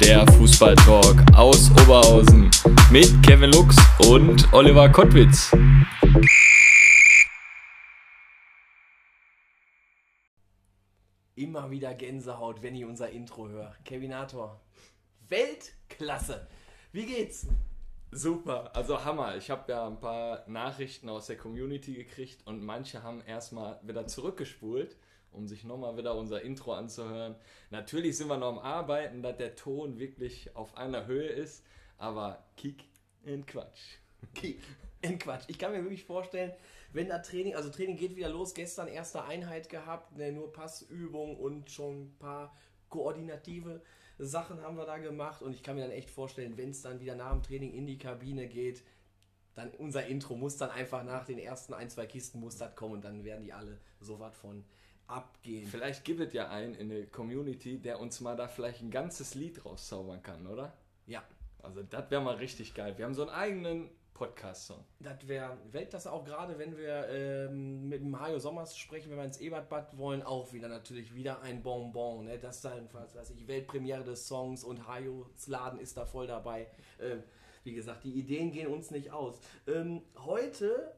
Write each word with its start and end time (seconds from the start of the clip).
der 0.00 0.26
Fußballtalk 0.32 1.22
aus 1.36 1.70
Oberhausen 1.70 2.50
mit 2.90 3.22
Kevin 3.22 3.50
Lux 3.52 3.76
und 4.08 4.52
Oliver 4.52 4.88
Kottwitz. 4.88 5.52
Immer 11.36 11.70
wieder 11.70 11.94
Gänsehaut, 11.94 12.62
wenn 12.62 12.74
ich 12.74 12.84
unser 12.84 13.10
Intro 13.10 13.48
höre. 13.48 13.74
Kevinator. 13.84 14.60
Weltklasse. 15.28 16.48
Wie 16.92 17.06
geht's? 17.06 17.46
Super, 18.10 18.74
also 18.74 19.04
Hammer. 19.04 19.36
Ich 19.36 19.50
habe 19.50 19.72
ja 19.72 19.86
ein 19.86 19.98
paar 19.98 20.44
Nachrichten 20.48 21.08
aus 21.08 21.26
der 21.26 21.36
Community 21.36 21.94
gekriegt 21.94 22.46
und 22.46 22.62
manche 22.62 23.02
haben 23.02 23.22
erstmal 23.26 23.80
wieder 23.82 24.06
zurückgespult, 24.06 24.96
um 25.34 25.46
sich 25.46 25.64
nochmal 25.64 25.96
wieder 25.96 26.16
unser 26.16 26.42
Intro 26.42 26.72
anzuhören. 26.72 27.34
Natürlich 27.70 28.16
sind 28.16 28.28
wir 28.28 28.36
noch 28.36 28.48
am 28.48 28.58
Arbeiten, 28.58 29.22
dass 29.22 29.36
der 29.36 29.56
Ton 29.56 29.98
wirklich 29.98 30.54
auf 30.56 30.76
einer 30.76 31.06
Höhe 31.06 31.28
ist, 31.28 31.64
aber 31.98 32.44
Kick 32.56 32.84
in 33.24 33.44
Quatsch. 33.46 33.98
Kick 34.34 34.60
in 35.02 35.18
Quatsch. 35.18 35.44
Ich 35.48 35.58
kann 35.58 35.72
mir 35.72 35.82
wirklich 35.82 36.04
vorstellen, 36.04 36.52
wenn 36.92 37.08
da 37.08 37.18
Training, 37.18 37.54
also 37.56 37.70
Training 37.70 37.96
geht 37.96 38.16
wieder 38.16 38.28
los, 38.28 38.54
gestern 38.54 38.88
erste 38.88 39.24
Einheit 39.24 39.68
gehabt, 39.68 40.16
ne, 40.16 40.32
nur 40.32 40.52
Passübung 40.52 41.36
und 41.36 41.70
schon 41.70 42.04
ein 42.04 42.16
paar 42.18 42.54
koordinative 42.88 43.82
Sachen 44.18 44.62
haben 44.62 44.76
wir 44.76 44.86
da 44.86 44.98
gemacht 44.98 45.42
und 45.42 45.52
ich 45.54 45.62
kann 45.62 45.74
mir 45.74 45.82
dann 45.82 45.90
echt 45.90 46.10
vorstellen, 46.10 46.56
wenn 46.56 46.70
es 46.70 46.82
dann 46.82 47.00
wieder 47.00 47.16
nach 47.16 47.32
dem 47.32 47.42
Training 47.42 47.72
in 47.74 47.86
die 47.86 47.98
Kabine 47.98 48.46
geht, 48.46 48.84
dann 49.54 49.70
unser 49.72 50.06
Intro 50.06 50.36
muss 50.36 50.56
dann 50.56 50.70
einfach 50.70 51.02
nach 51.04 51.24
den 51.24 51.38
ersten 51.38 51.74
ein, 51.74 51.90
zwei 51.90 52.06
Kisten 52.06 52.40
muss 52.40 52.56
das 52.56 52.74
kommen 52.76 52.94
und 52.94 53.04
dann 53.04 53.24
werden 53.24 53.42
die 53.42 53.52
alle 53.52 53.80
so 54.00 54.20
was 54.20 54.36
von 54.36 54.64
abgehen. 55.06 55.66
Vielleicht 55.66 56.04
gibt 56.04 56.20
es 56.20 56.32
ja 56.32 56.48
einen 56.48 56.74
in 56.74 56.88
der 56.88 57.06
Community, 57.06 57.78
der 57.78 58.00
uns 58.00 58.20
mal 58.20 58.36
da 58.36 58.48
vielleicht 58.48 58.82
ein 58.82 58.90
ganzes 58.90 59.34
Lied 59.34 59.64
rauszaubern 59.64 60.22
kann, 60.22 60.46
oder? 60.46 60.72
Ja, 61.06 61.22
Also 61.62 61.82
das 61.82 62.10
wäre 62.10 62.22
mal 62.22 62.36
richtig 62.36 62.74
geil. 62.74 62.96
Wir 62.96 63.04
haben 63.04 63.14
so 63.14 63.22
einen 63.22 63.30
eigenen 63.30 63.90
Podcast-Song. 64.14 64.84
Das 65.00 65.26
wäre 65.26 65.58
Weltklasse 65.72 66.10
auch 66.12 66.24
gerade, 66.24 66.58
wenn 66.58 66.76
wir 66.76 67.08
ähm, 67.08 67.88
mit 67.88 68.00
dem 68.00 68.18
Hajo 68.18 68.38
Sommers 68.38 68.76
sprechen, 68.78 69.10
wenn 69.10 69.18
wir 69.18 69.24
ins 69.24 69.40
Ebertbad 69.40 69.98
wollen, 69.98 70.22
auch 70.22 70.52
wieder 70.52 70.68
natürlich 70.68 71.14
wieder 71.14 71.42
ein 71.42 71.62
Bonbon. 71.62 72.24
Ne? 72.24 72.38
Das 72.38 72.60
dann, 72.60 72.88
was 72.92 73.14
weiß 73.14 73.30
ich, 73.30 73.48
Weltpremiere 73.48 74.04
des 74.04 74.26
Songs 74.26 74.62
und 74.62 74.86
Hajos 74.86 75.48
Laden 75.48 75.80
ist 75.80 75.96
da 75.96 76.06
voll 76.06 76.26
dabei. 76.28 76.68
Ähm, 77.00 77.22
wie 77.64 77.74
gesagt, 77.74 78.04
die 78.04 78.12
Ideen 78.12 78.52
gehen 78.52 78.68
uns 78.68 78.90
nicht 78.90 79.10
aus. 79.10 79.40
Ähm, 79.66 80.02
heute 80.18 80.94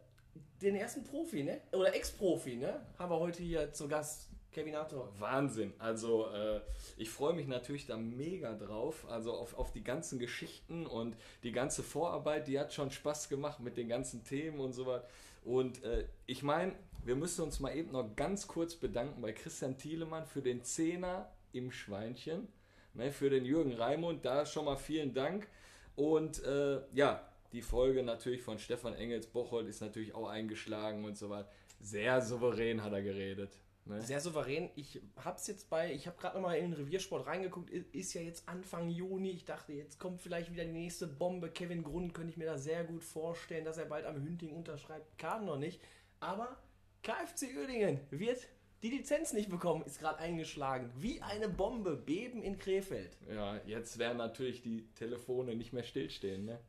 den 0.62 0.76
ersten 0.76 1.04
Profi, 1.04 1.42
ne? 1.42 1.60
Oder 1.72 1.94
Ex-Profi, 1.94 2.56
ne? 2.56 2.80
Haben 2.98 3.10
wir 3.10 3.18
heute 3.20 3.42
hier 3.42 3.72
zu 3.72 3.88
Gast. 3.88 4.28
Kevinator. 4.56 5.12
Wahnsinn. 5.18 5.74
Also 5.78 6.28
äh, 6.28 6.62
ich 6.96 7.10
freue 7.10 7.34
mich 7.34 7.46
natürlich 7.46 7.84
da 7.84 7.98
mega 7.98 8.54
drauf. 8.54 9.06
Also 9.10 9.34
auf, 9.34 9.58
auf 9.58 9.70
die 9.70 9.84
ganzen 9.84 10.18
Geschichten 10.18 10.86
und 10.86 11.14
die 11.42 11.52
ganze 11.52 11.82
Vorarbeit, 11.82 12.48
die 12.48 12.58
hat 12.58 12.72
schon 12.72 12.90
Spaß 12.90 13.28
gemacht 13.28 13.60
mit 13.60 13.76
den 13.76 13.86
ganzen 13.86 14.24
Themen 14.24 14.60
und 14.60 14.72
so 14.72 14.86
was. 14.86 15.02
Und 15.44 15.84
äh, 15.84 16.06
ich 16.24 16.42
meine, 16.42 16.72
wir 17.04 17.16
müssen 17.16 17.42
uns 17.42 17.60
mal 17.60 17.76
eben 17.76 17.92
noch 17.92 18.16
ganz 18.16 18.46
kurz 18.46 18.74
bedanken 18.74 19.20
bei 19.20 19.32
Christian 19.32 19.76
Thielemann 19.76 20.24
für 20.24 20.40
den 20.40 20.64
Zehner 20.64 21.30
im 21.52 21.70
Schweinchen. 21.70 22.48
Ne, 22.94 23.12
für 23.12 23.28
den 23.28 23.44
Jürgen 23.44 23.74
Raimund, 23.74 24.24
da 24.24 24.46
schon 24.46 24.64
mal 24.64 24.78
vielen 24.78 25.12
Dank. 25.12 25.48
Und 25.96 26.42
äh, 26.44 26.80
ja, 26.94 27.28
die 27.56 27.62
Folge 27.62 28.02
natürlich 28.02 28.42
von 28.42 28.58
Stefan 28.58 28.94
Engels 28.94 29.26
Bocholt 29.28 29.66
ist 29.66 29.80
natürlich 29.80 30.14
auch 30.14 30.28
eingeschlagen 30.28 31.06
und 31.06 31.16
so 31.16 31.30
weiter. 31.30 31.50
Sehr 31.80 32.20
souverän 32.20 32.82
hat 32.82 32.92
er 32.92 33.02
geredet. 33.02 33.58
Ne? 33.86 34.02
Sehr 34.02 34.20
souverän. 34.20 34.68
Ich 34.76 35.00
hab's 35.24 35.46
jetzt 35.46 35.70
bei, 35.70 35.90
ich 35.90 36.06
habe 36.06 36.18
gerade 36.18 36.36
nochmal 36.36 36.58
in 36.58 36.72
den 36.72 36.74
Reviersport 36.74 37.26
reingeguckt, 37.26 37.70
ist 37.70 38.12
ja 38.12 38.20
jetzt 38.20 38.46
Anfang 38.46 38.90
Juni. 38.90 39.30
Ich 39.30 39.46
dachte, 39.46 39.72
jetzt 39.72 39.98
kommt 39.98 40.20
vielleicht 40.20 40.52
wieder 40.52 40.66
die 40.66 40.72
nächste 40.72 41.06
Bombe. 41.06 41.48
Kevin 41.50 41.82
Grund 41.82 42.12
könnte 42.12 42.30
ich 42.30 42.36
mir 42.36 42.44
da 42.44 42.58
sehr 42.58 42.84
gut 42.84 43.02
vorstellen, 43.02 43.64
dass 43.64 43.78
er 43.78 43.86
bald 43.86 44.04
am 44.04 44.22
Hünting 44.22 44.50
unterschreibt. 44.50 45.16
Kam 45.16 45.46
noch 45.46 45.56
nicht. 45.56 45.80
Aber 46.20 46.58
KFC 47.02 47.56
Uerdingen 47.56 48.00
wird 48.10 48.46
die 48.82 48.90
Lizenz 48.90 49.32
nicht 49.32 49.48
bekommen, 49.48 49.82
ist 49.86 49.98
gerade 49.98 50.18
eingeschlagen. 50.18 50.92
Wie 50.98 51.22
eine 51.22 51.48
Bombe. 51.48 51.96
Beben 51.96 52.42
in 52.42 52.58
Krefeld. 52.58 53.16
Ja, 53.32 53.58
jetzt 53.64 53.98
werden 53.98 54.18
natürlich 54.18 54.60
die 54.60 54.86
Telefone 54.94 55.56
nicht 55.56 55.72
mehr 55.72 55.84
stillstehen, 55.84 56.44
ne? 56.44 56.60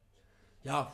Ja, 0.67 0.93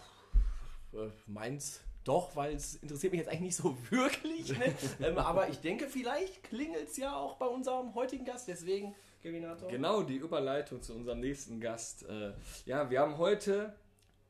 äh, 0.93 1.09
meins 1.25 1.81
doch, 2.03 2.35
weil 2.35 2.55
es 2.55 2.75
interessiert 2.75 3.13
mich 3.13 3.19
jetzt 3.19 3.29
eigentlich 3.29 3.41
nicht 3.41 3.55
so 3.55 3.75
wirklich. 3.89 4.57
Ne? 4.57 4.73
ähm, 5.01 5.17
aber 5.17 5.49
ich 5.49 5.59
denke, 5.61 5.87
vielleicht 5.87 6.43
klingelt 6.43 6.89
es 6.89 6.97
ja 6.97 7.15
auch 7.15 7.37
bei 7.37 7.47
unserem 7.47 7.95
heutigen 7.95 8.25
Gast. 8.25 8.47
Deswegen, 8.47 8.93
Kevinator. 9.21 9.69
Genau, 9.69 10.03
die 10.03 10.17
Überleitung 10.17 10.81
zu 10.81 10.93
unserem 10.93 11.21
nächsten 11.21 11.59
Gast. 11.59 12.07
Äh, 12.07 12.33
ja, 12.65 12.89
wir 12.89 12.99
haben 12.99 13.17
heute 13.17 13.73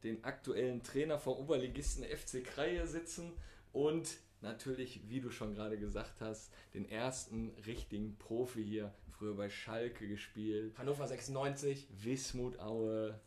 den 0.03 0.23
aktuellen 0.23 0.83
Trainer 0.83 1.19
vom 1.19 1.37
Oberligisten 1.37 2.03
FC 2.03 2.43
Kreie 2.43 2.87
sitzen 2.87 3.33
und 3.71 4.17
natürlich, 4.41 5.09
wie 5.09 5.19
du 5.19 5.29
schon 5.29 5.55
gerade 5.55 5.77
gesagt 5.77 6.21
hast, 6.21 6.53
den 6.73 6.87
ersten 6.87 7.55
richtigen 7.65 8.17
Profi 8.17 8.63
hier, 8.63 8.93
früher 9.11 9.35
bei 9.35 9.49
Schalke 9.49 10.07
gespielt, 10.07 10.77
Hannover 10.77 11.07
96, 11.07 11.87
Wismut 11.91 12.59
Aue. 12.59 13.19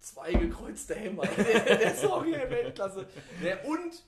Zwei 0.00 0.32
gekreuzte 0.32 0.94
Hämmer. 0.94 1.26
der, 1.26 1.76
der 1.76 1.94
Song 1.94 2.24
hier, 2.24 2.48
Weltklasse. 2.50 3.06
Der, 3.42 3.64
und 3.66 4.02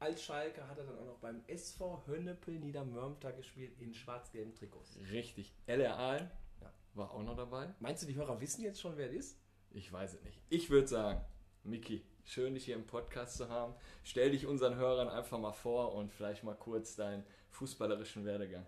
als 0.00 0.22
Schalke 0.22 0.66
hat 0.68 0.76
er 0.78 0.84
dann 0.84 0.98
auch 0.98 1.06
noch 1.06 1.18
beim 1.18 1.42
SV 1.46 2.02
Hönnepel 2.06 2.58
Niedermörmter 2.58 3.32
gespielt 3.32 3.72
in 3.80 3.94
schwarz-gelben 3.94 4.54
Trikots. 4.54 4.98
Richtig. 5.10 5.54
LR 5.66 5.96
Aalen 5.98 6.30
Ja. 6.60 6.72
war 6.94 7.10
auch 7.12 7.22
noch 7.22 7.36
dabei. 7.36 7.72
Meinst 7.80 8.02
du, 8.02 8.06
die 8.06 8.14
Hörer 8.14 8.40
wissen 8.40 8.62
jetzt 8.62 8.80
schon, 8.80 8.96
wer 8.96 9.06
das 9.06 9.16
ist? 9.16 9.38
Ich 9.70 9.90
weiß 9.92 10.14
es 10.14 10.22
nicht. 10.22 10.38
Ich 10.50 10.70
würde 10.70 10.86
sagen, 10.88 11.24
Miki, 11.64 12.04
schön 12.24 12.54
dich 12.54 12.66
hier 12.66 12.74
im 12.76 12.86
Podcast 12.86 13.38
zu 13.38 13.48
haben. 13.48 13.74
Stell 14.02 14.30
dich 14.32 14.46
unseren 14.46 14.76
Hörern 14.76 15.08
einfach 15.08 15.38
mal 15.38 15.52
vor 15.52 15.94
und 15.94 16.12
vielleicht 16.12 16.44
mal 16.44 16.54
kurz 16.54 16.96
deinen 16.96 17.24
fußballerischen 17.50 18.24
Werdegang. 18.24 18.66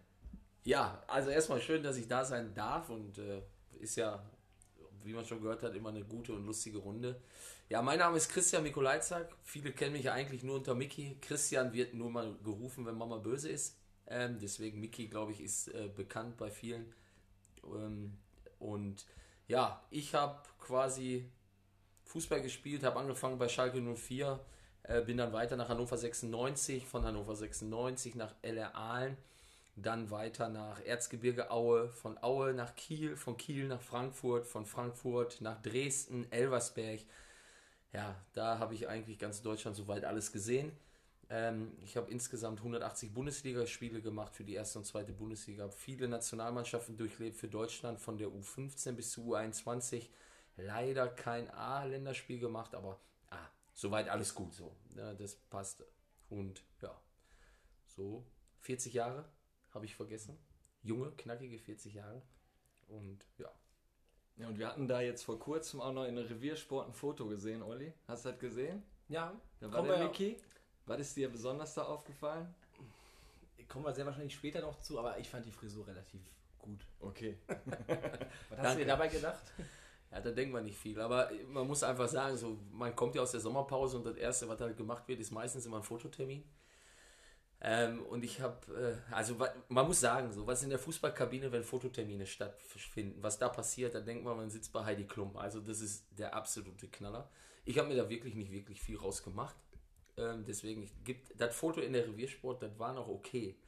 Ja, 0.65 1.03
also 1.07 1.31
erstmal 1.31 1.61
schön, 1.61 1.83
dass 1.83 1.97
ich 1.97 2.09
da 2.09 2.25
sein 2.25 2.55
darf 2.55 2.89
und 2.91 3.19
äh, 3.19 3.43
ist 3.79 3.97
ja, 3.97 4.25
wie 5.05 5.13
man 5.13 5.25
schon 5.25 5.41
gehört 5.41 5.63
hat, 5.63 5.75
immer 5.75 5.91
eine 5.91 6.05
gute 6.05 6.33
und 6.33 6.45
lustige 6.47 6.79
Runde. 6.79 7.21
Ja, 7.69 7.83
mein 7.83 7.99
Name 7.99 8.17
ist 8.17 8.29
Christian 8.29 8.63
Mikolajczak. 8.63 9.35
Viele 9.43 9.73
kennen 9.73 9.93
mich 9.93 10.11
eigentlich 10.11 10.43
nur 10.43 10.57
unter 10.57 10.75
Mickey. 10.75 11.19
Christian 11.21 11.73
wird 11.73 11.95
nur 11.95 12.11
mal 12.11 12.37
gerufen, 12.45 12.87
wenn 12.87 12.97
Mama 12.97 13.19
böse 13.19 13.51
ist. 13.51 13.77
Ähm, 14.07 14.39
deswegen 14.41 14.81
Mickey, 14.81 15.09
glaube 15.09 15.33
ich, 15.33 15.41
ist 15.41 15.69
äh, 15.69 15.89
bekannt 15.95 16.37
bei 16.37 16.51
vielen. 16.51 16.95
Ähm, 17.65 18.17
und 18.59 19.05
ja, 19.49 19.85
ich 19.91 20.15
habe 20.15 20.43
quasi 20.61 21.31
Fußball 22.05 22.41
gespielt, 22.41 22.85
habe 22.85 22.99
angefangen 23.01 23.39
bei 23.39 23.49
Schalke 23.49 23.81
04, 23.81 24.41
äh, 24.85 25.03
bin 25.03 25.17
dann 25.17 25.33
weiter 25.33 25.57
nach 25.57 25.69
Hannover 25.69 25.97
96, 25.97 26.87
von 26.87 27.05
Hannover 27.05 27.35
96 27.35 28.15
nach 28.15 28.35
LR 28.43 28.75
Aalen, 28.77 29.17
dann 29.77 30.11
weiter 30.11 30.49
nach 30.49 30.83
Erzgebirge 30.85 31.51
Aue, 31.51 31.91
von 31.91 32.17
Aue 32.23 32.55
nach 32.55 32.75
Kiel, 32.75 33.15
von 33.15 33.37
Kiel 33.37 33.69
nach 33.69 33.83
Frankfurt, 33.83 34.47
von 34.47 34.65
Frankfurt 34.65 35.43
nach 35.43 35.61
Dresden, 35.61 36.27
Elversberg. 36.33 37.01
Ja, 37.93 38.17
da 38.33 38.59
habe 38.59 38.75
ich 38.75 38.89
eigentlich 38.89 39.19
ganz 39.19 39.43
Deutschland 39.43 39.77
soweit 39.77 40.05
alles 40.05 40.33
gesehen. 40.33 40.73
Ähm, 41.29 41.77
ich 41.83 41.97
habe 41.97 42.11
insgesamt 42.11 42.61
180 42.61 43.13
Bundesligaspiele 43.13 44.01
gemacht 44.01 44.35
für 44.35 44.45
die 44.45 44.55
erste 44.55 44.79
und 44.79 44.87
zweite 44.87 45.13
Bundesliga, 45.13 45.65
habe 45.65 45.73
viele 45.73 46.09
Nationalmannschaften 46.09 46.97
durchlebt 46.97 47.37
für 47.37 47.49
Deutschland 47.49 48.01
von 48.01 48.17
der 48.17 48.29
U15 48.29 48.93
bis 48.93 49.11
zur 49.11 49.25
U21. 49.37 50.09
Leider 50.57 51.09
kein 51.09 51.51
A-Länderspiel 51.51 52.39
gemacht, 52.39 52.75
aber 52.75 52.99
ah, 53.29 53.37
soweit 53.75 54.09
alles 54.09 54.35
gut 54.35 54.55
so. 54.55 54.75
Ja, 54.97 55.13
das 55.13 55.35
passt. 55.35 55.85
Und 56.31 56.63
ja, 56.81 56.99
so 57.89 58.25
40 58.61 58.95
Jahre 58.95 59.27
habe 59.77 59.85
ich 59.87 59.95
vergessen. 59.95 60.37
Junge, 60.83 61.13
knackige 61.13 61.59
40 61.59 61.95
Jahre. 61.95 62.23
Und 62.89 63.19
ja, 63.39 63.51
Ja, 64.37 64.49
und 64.49 64.59
wir 64.59 64.67
hatten 64.69 64.87
da 64.89 65.01
jetzt 65.01 65.25
vor 65.25 65.39
kurzem 65.39 65.81
auch 65.81 65.93
noch 65.93 66.05
in 66.05 66.19
Reviersport 66.19 66.89
ein 66.89 66.93
Foto 66.95 67.27
gesehen, 67.27 67.63
Olli. 67.63 67.93
Hast 68.09 68.25
du 68.25 68.31
das 68.31 68.39
gesehen? 68.39 68.83
Ja, 69.09 69.39
Da 69.61 69.73
war 69.73 69.83
der 69.83 70.05
Miki. 70.05 70.37
Was 70.87 71.01
ist 71.01 71.17
dir 71.17 71.31
besonders 71.31 71.75
da 71.75 71.83
aufgefallen? 71.83 72.53
kommen 73.69 73.85
wir 73.85 73.93
sehr 73.93 74.07
wahrscheinlich 74.07 74.35
später 74.35 74.61
noch 74.61 74.79
zu, 74.79 74.99
aber 74.99 75.19
ich 75.19 75.29
fand 75.29 75.45
die 75.45 75.51
Frisur 75.51 75.87
relativ 75.87 76.21
gut. 76.59 76.87
Okay. 77.01 77.37
Was 77.49 77.59
hast 77.59 77.89
du 78.51 78.63
Danke. 78.63 78.79
dir 78.79 78.87
dabei 78.87 79.09
gedacht? 79.09 79.43
Ja, 80.13 80.21
da 80.21 80.31
denkt 80.31 80.53
man 80.53 80.65
nicht 80.65 80.79
viel. 80.79 81.01
Aber 81.01 81.31
man 81.49 81.67
muss 81.67 81.83
einfach 81.83 82.09
sagen, 82.09 82.37
so, 82.37 82.57
man 82.71 82.95
kommt 82.95 83.17
ja 83.17 83.23
aus 83.23 83.33
der 83.33 83.41
Sommerpause 83.41 83.97
und 83.97 84.07
das 84.07 84.17
Erste, 84.17 84.49
was 84.49 84.61
halt 84.61 84.77
gemacht 84.77 85.09
wird, 85.09 85.19
ist 85.19 85.33
meistens 85.33 85.67
immer 85.67 85.79
ein 85.79 85.83
Fototermin. 85.83 86.45
Ähm, 87.61 88.03
und 88.03 88.23
ich 88.23 88.41
habe, 88.41 89.01
äh, 89.11 89.15
also 89.15 89.37
man 89.69 89.87
muss 89.87 90.01
sagen, 90.01 90.33
so 90.33 90.47
was 90.47 90.63
in 90.63 90.71
der 90.71 90.79
Fußballkabine, 90.79 91.51
wenn 91.53 91.65
Fototermine 91.65 92.27
stattfinden, 92.27 93.23
was 93.23 93.39
da 93.39 93.49
passiert, 93.49 93.95
da 93.95 94.01
denkt 94.01 94.25
man, 94.25 94.37
man 94.37 94.51
sitzt 94.51 94.73
bei 94.73 94.85
Heidi 94.85 95.05
Klum. 95.05 95.37
Also 95.37 95.61
das 95.61 95.81
ist 95.81 96.07
der 96.11 96.35
absolute 96.35 96.89
Knaller. 96.89 97.31
Ich 97.65 97.79
habe 97.79 97.89
mir 97.89 97.97
da 97.97 98.09
wirklich 98.11 98.35
nicht 98.35 98.53
wirklich 98.53 98.81
viel 98.81 98.99
rausgemacht. 98.99 99.57
Ähm, 100.19 100.45
deswegen 100.45 100.89
gibt 101.05 101.39
das 101.41 101.57
Foto 101.57 101.81
in 101.81 101.93
der 101.93 102.07
Reviersport, 102.07 102.63
das 102.63 102.79
war 102.79 102.93
noch 102.93 103.09
okay. 103.09 103.59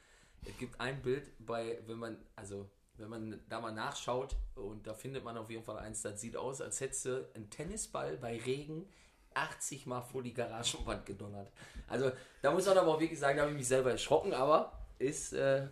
Es 0.45 0.57
gibt 0.59 0.81
ein 0.81 1.03
Bild 1.03 1.25
bei, 1.39 1.83
wenn 1.87 1.99
man, 1.99 2.19
also 2.37 2.71
wenn 2.97 3.09
man 3.09 3.41
da 3.49 3.61
mal 3.61 3.73
nachschaut 3.73 4.37
und 4.55 4.87
da 4.87 4.95
findet 4.95 5.25
man 5.25 5.37
auf 5.37 5.51
jeden 5.51 5.63
Fall 5.63 5.79
eins, 5.79 6.03
das 6.03 6.21
sieht 6.21 6.37
aus, 6.37 6.61
als 6.61 6.81
hättest 6.81 7.05
du 7.07 7.29
einen 7.35 7.51
Tennisball 7.51 8.17
bei 8.17 8.39
Regen 8.39 8.87
80 9.35 9.87
Mal 9.87 10.03
vor 10.03 10.23
die 10.23 10.35
Garagenwand 10.35 11.07
gedonnert. 11.07 11.51
Also 11.87 12.11
da 12.43 12.51
muss 12.53 12.67
man 12.67 12.79
aber 12.79 12.95
auch 12.95 13.01
wirklich 13.01 13.19
sagen, 13.19 13.37
da 13.37 13.43
habe 13.43 13.53
ich 13.53 13.59
mich 13.59 13.69
selber 13.69 13.91
erschrocken, 13.91 14.33
aber 14.33 14.73
ist, 14.99 15.33
äh, 15.33 15.67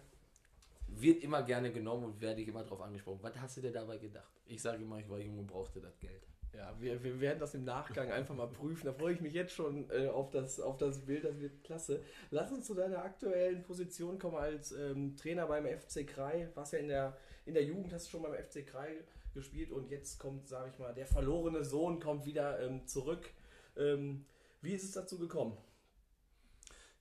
wird 0.89 1.23
immer 1.23 1.43
gerne 1.43 1.73
genommen 1.73 2.05
und 2.05 2.21
werde 2.21 2.41
ich 2.41 2.49
immer 2.49 2.63
darauf 2.63 2.81
angesprochen. 2.81 3.19
Was 3.23 3.37
hast 3.39 3.57
du 3.57 3.61
dir 3.61 3.73
dabei 3.73 3.99
gedacht? 3.99 4.31
Ich 4.47 4.63
sage 4.63 4.83
immer, 4.83 4.99
ich 4.99 5.09
war 5.09 5.19
jung 5.19 5.39
und 5.39 5.47
brauchte 5.47 5.81
das 5.81 5.99
Geld. 5.99 6.23
Ja, 6.57 6.75
wir, 6.81 7.03
wir 7.03 7.21
werden 7.21 7.39
das 7.39 7.55
im 7.55 7.65
Nachgang 7.65 8.11
einfach 8.11 8.35
mal 8.35 8.47
prüfen. 8.47 8.87
Da 8.87 8.93
freue 8.93 9.13
ich 9.13 9.21
mich 9.21 9.35
jetzt 9.35 9.53
schon 9.53 9.91
äh, 9.91 10.09
auf, 10.09 10.31
das, 10.31 10.59
auf 10.59 10.79
das 10.79 11.05
Bild, 11.05 11.25
das 11.25 11.39
wird 11.39 11.63
klasse. 11.65 12.03
Lass 12.31 12.51
uns 12.51 12.67
zu 12.67 12.75
deiner 12.75 13.05
aktuellen 13.05 13.63
Position 13.63 14.19
kommen 14.19 14.37
als 14.37 14.73
ähm, 14.73 15.17
Trainer 15.17 15.47
beim 15.47 15.67
FC 15.67 16.07
Krai. 16.07 16.49
Was 16.55 16.73
ja 16.73 16.79
in 16.79 16.89
der, 16.89 17.17
in 17.45 17.53
der 17.53 17.65
Jugend 17.65 17.93
hast 17.93 18.07
du 18.07 18.13
schon 18.13 18.23
beim 18.23 18.33
FC 18.33 18.67
Krai 18.67 18.97
gespielt 19.35 19.71
und 19.71 19.91
jetzt 19.91 20.19
kommt, 20.19 20.49
sage 20.49 20.71
ich 20.73 20.79
mal, 20.79 20.95
der 20.95 21.07
verlorene 21.07 21.63
Sohn 21.63 22.01
kommt 22.01 22.25
wieder 22.25 22.59
ähm, 22.61 22.87
zurück. 22.87 23.29
Ähm, 23.77 24.25
wie 24.63 24.73
ist 24.73 24.85
es 24.85 24.93
dazu 24.93 25.19
gekommen? 25.19 25.57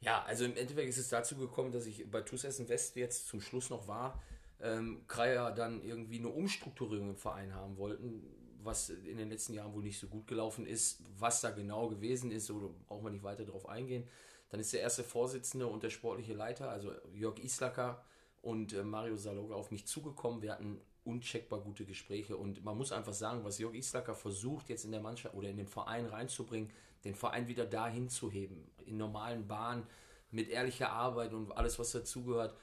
Ja, 0.02 0.24
also 0.24 0.46
im 0.46 0.56
Endeffekt 0.56 0.90
ist 0.90 0.98
es 0.98 1.10
dazu 1.10 1.36
gekommen, 1.36 1.72
dass 1.72 1.86
ich 1.86 2.10
bei 2.10 2.22
TuS 2.22 2.44
Essen 2.44 2.70
West 2.70 2.96
jetzt 2.96 3.28
zum 3.28 3.42
Schluss 3.42 3.70
noch 3.70 3.88
war. 3.88 4.22
Ähm, 4.60 5.04
Kreier 5.08 5.52
dann 5.52 5.82
irgendwie 5.82 6.20
eine 6.20 6.30
Umstrukturierung 6.30 7.10
im 7.10 7.18
Verein 7.18 7.54
haben 7.54 7.78
wollten 7.78 8.24
was 8.66 8.90
in 8.90 9.18
den 9.18 9.30
letzten 9.30 9.54
Jahren 9.54 9.74
wohl 9.74 9.84
nicht 9.84 10.00
so 10.00 10.08
gut 10.08 10.28
gelaufen 10.28 10.66
ist, 10.66 11.02
was 11.18 11.42
da 11.42 11.52
genau 11.52 11.88
gewesen 11.88 12.32
ist, 12.32 12.50
oder 12.52 12.70
braucht 12.88 13.04
man 13.04 13.14
nicht 13.14 13.24
weiter 13.24 13.46
darauf 13.46 13.70
eingehen. 13.70 14.08
Dann 14.50 14.60
ist 14.60 14.74
der 14.74 14.82
erste 14.82 15.04
Vorsitzende 15.04 15.68
und 15.68 15.84
der 15.84 15.90
sportliche 15.90 16.34
Leiter, 16.34 16.70
also 16.70 16.92
Jörg 17.14 17.40
Islacker 17.40 18.04
und 18.42 18.74
äh, 18.74 18.84
Mario 18.84 19.18
Saloga 19.18 19.56
auf 19.56 19.72
mich 19.72 19.86
zugekommen. 19.86 20.42
Wir 20.42 20.54
hatten 20.54 20.82
uncheckbar 21.06 21.62
gute 21.62 21.86
Gespräche 21.86 22.36
und 22.36 22.64
man 22.64 22.78
muss 22.78 22.92
einfach 22.92 23.14
sagen, 23.14 23.44
was 23.44 23.60
Jörg 23.60 23.76
Islacker 23.76 24.16
versucht 24.16 24.70
jetzt 24.70 24.86
in 24.86 24.92
der 24.92 25.02
Mannschaft 25.02 25.36
oder 25.36 25.50
in 25.50 25.58
den 25.58 25.68
Verein 25.68 26.06
reinzubringen, 26.06 26.72
den 27.04 27.16
Verein 27.16 27.48
wieder 27.48 27.66
dahin 27.66 28.10
zu 28.10 28.32
heben, 28.32 28.72
in 28.86 28.98
normalen 28.98 29.48
Bahnen, 29.48 29.84
mit 30.32 30.50
ehrlicher 30.50 30.90
Arbeit 30.90 31.34
und 31.34 31.52
alles, 31.52 31.78
was 31.80 31.92
dazugehört. 31.92 32.56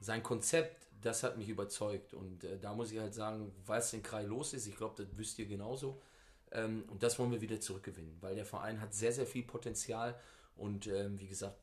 Sein 0.00 0.22
Konzept 0.22 0.90
das 1.00 1.22
hat 1.22 1.38
mich 1.38 1.48
überzeugt. 1.48 2.14
Und 2.14 2.44
äh, 2.44 2.58
da 2.58 2.74
muss 2.74 2.92
ich 2.92 2.98
halt 2.98 3.14
sagen, 3.14 3.52
was 3.66 3.92
in 3.92 4.02
Krai 4.02 4.22
los 4.22 4.52
ist, 4.54 4.66
ich 4.66 4.76
glaube, 4.76 5.02
das 5.02 5.16
wisst 5.16 5.38
ihr 5.38 5.46
genauso. 5.46 6.00
Ähm, 6.52 6.84
und 6.88 7.02
das 7.02 7.18
wollen 7.18 7.30
wir 7.30 7.40
wieder 7.40 7.60
zurückgewinnen, 7.60 8.16
weil 8.20 8.34
der 8.34 8.44
Verein 8.44 8.80
hat 8.80 8.94
sehr, 8.94 9.12
sehr 9.12 9.26
viel 9.26 9.44
Potenzial. 9.44 10.18
Und 10.56 10.86
ähm, 10.86 11.18
wie 11.18 11.28
gesagt, 11.28 11.56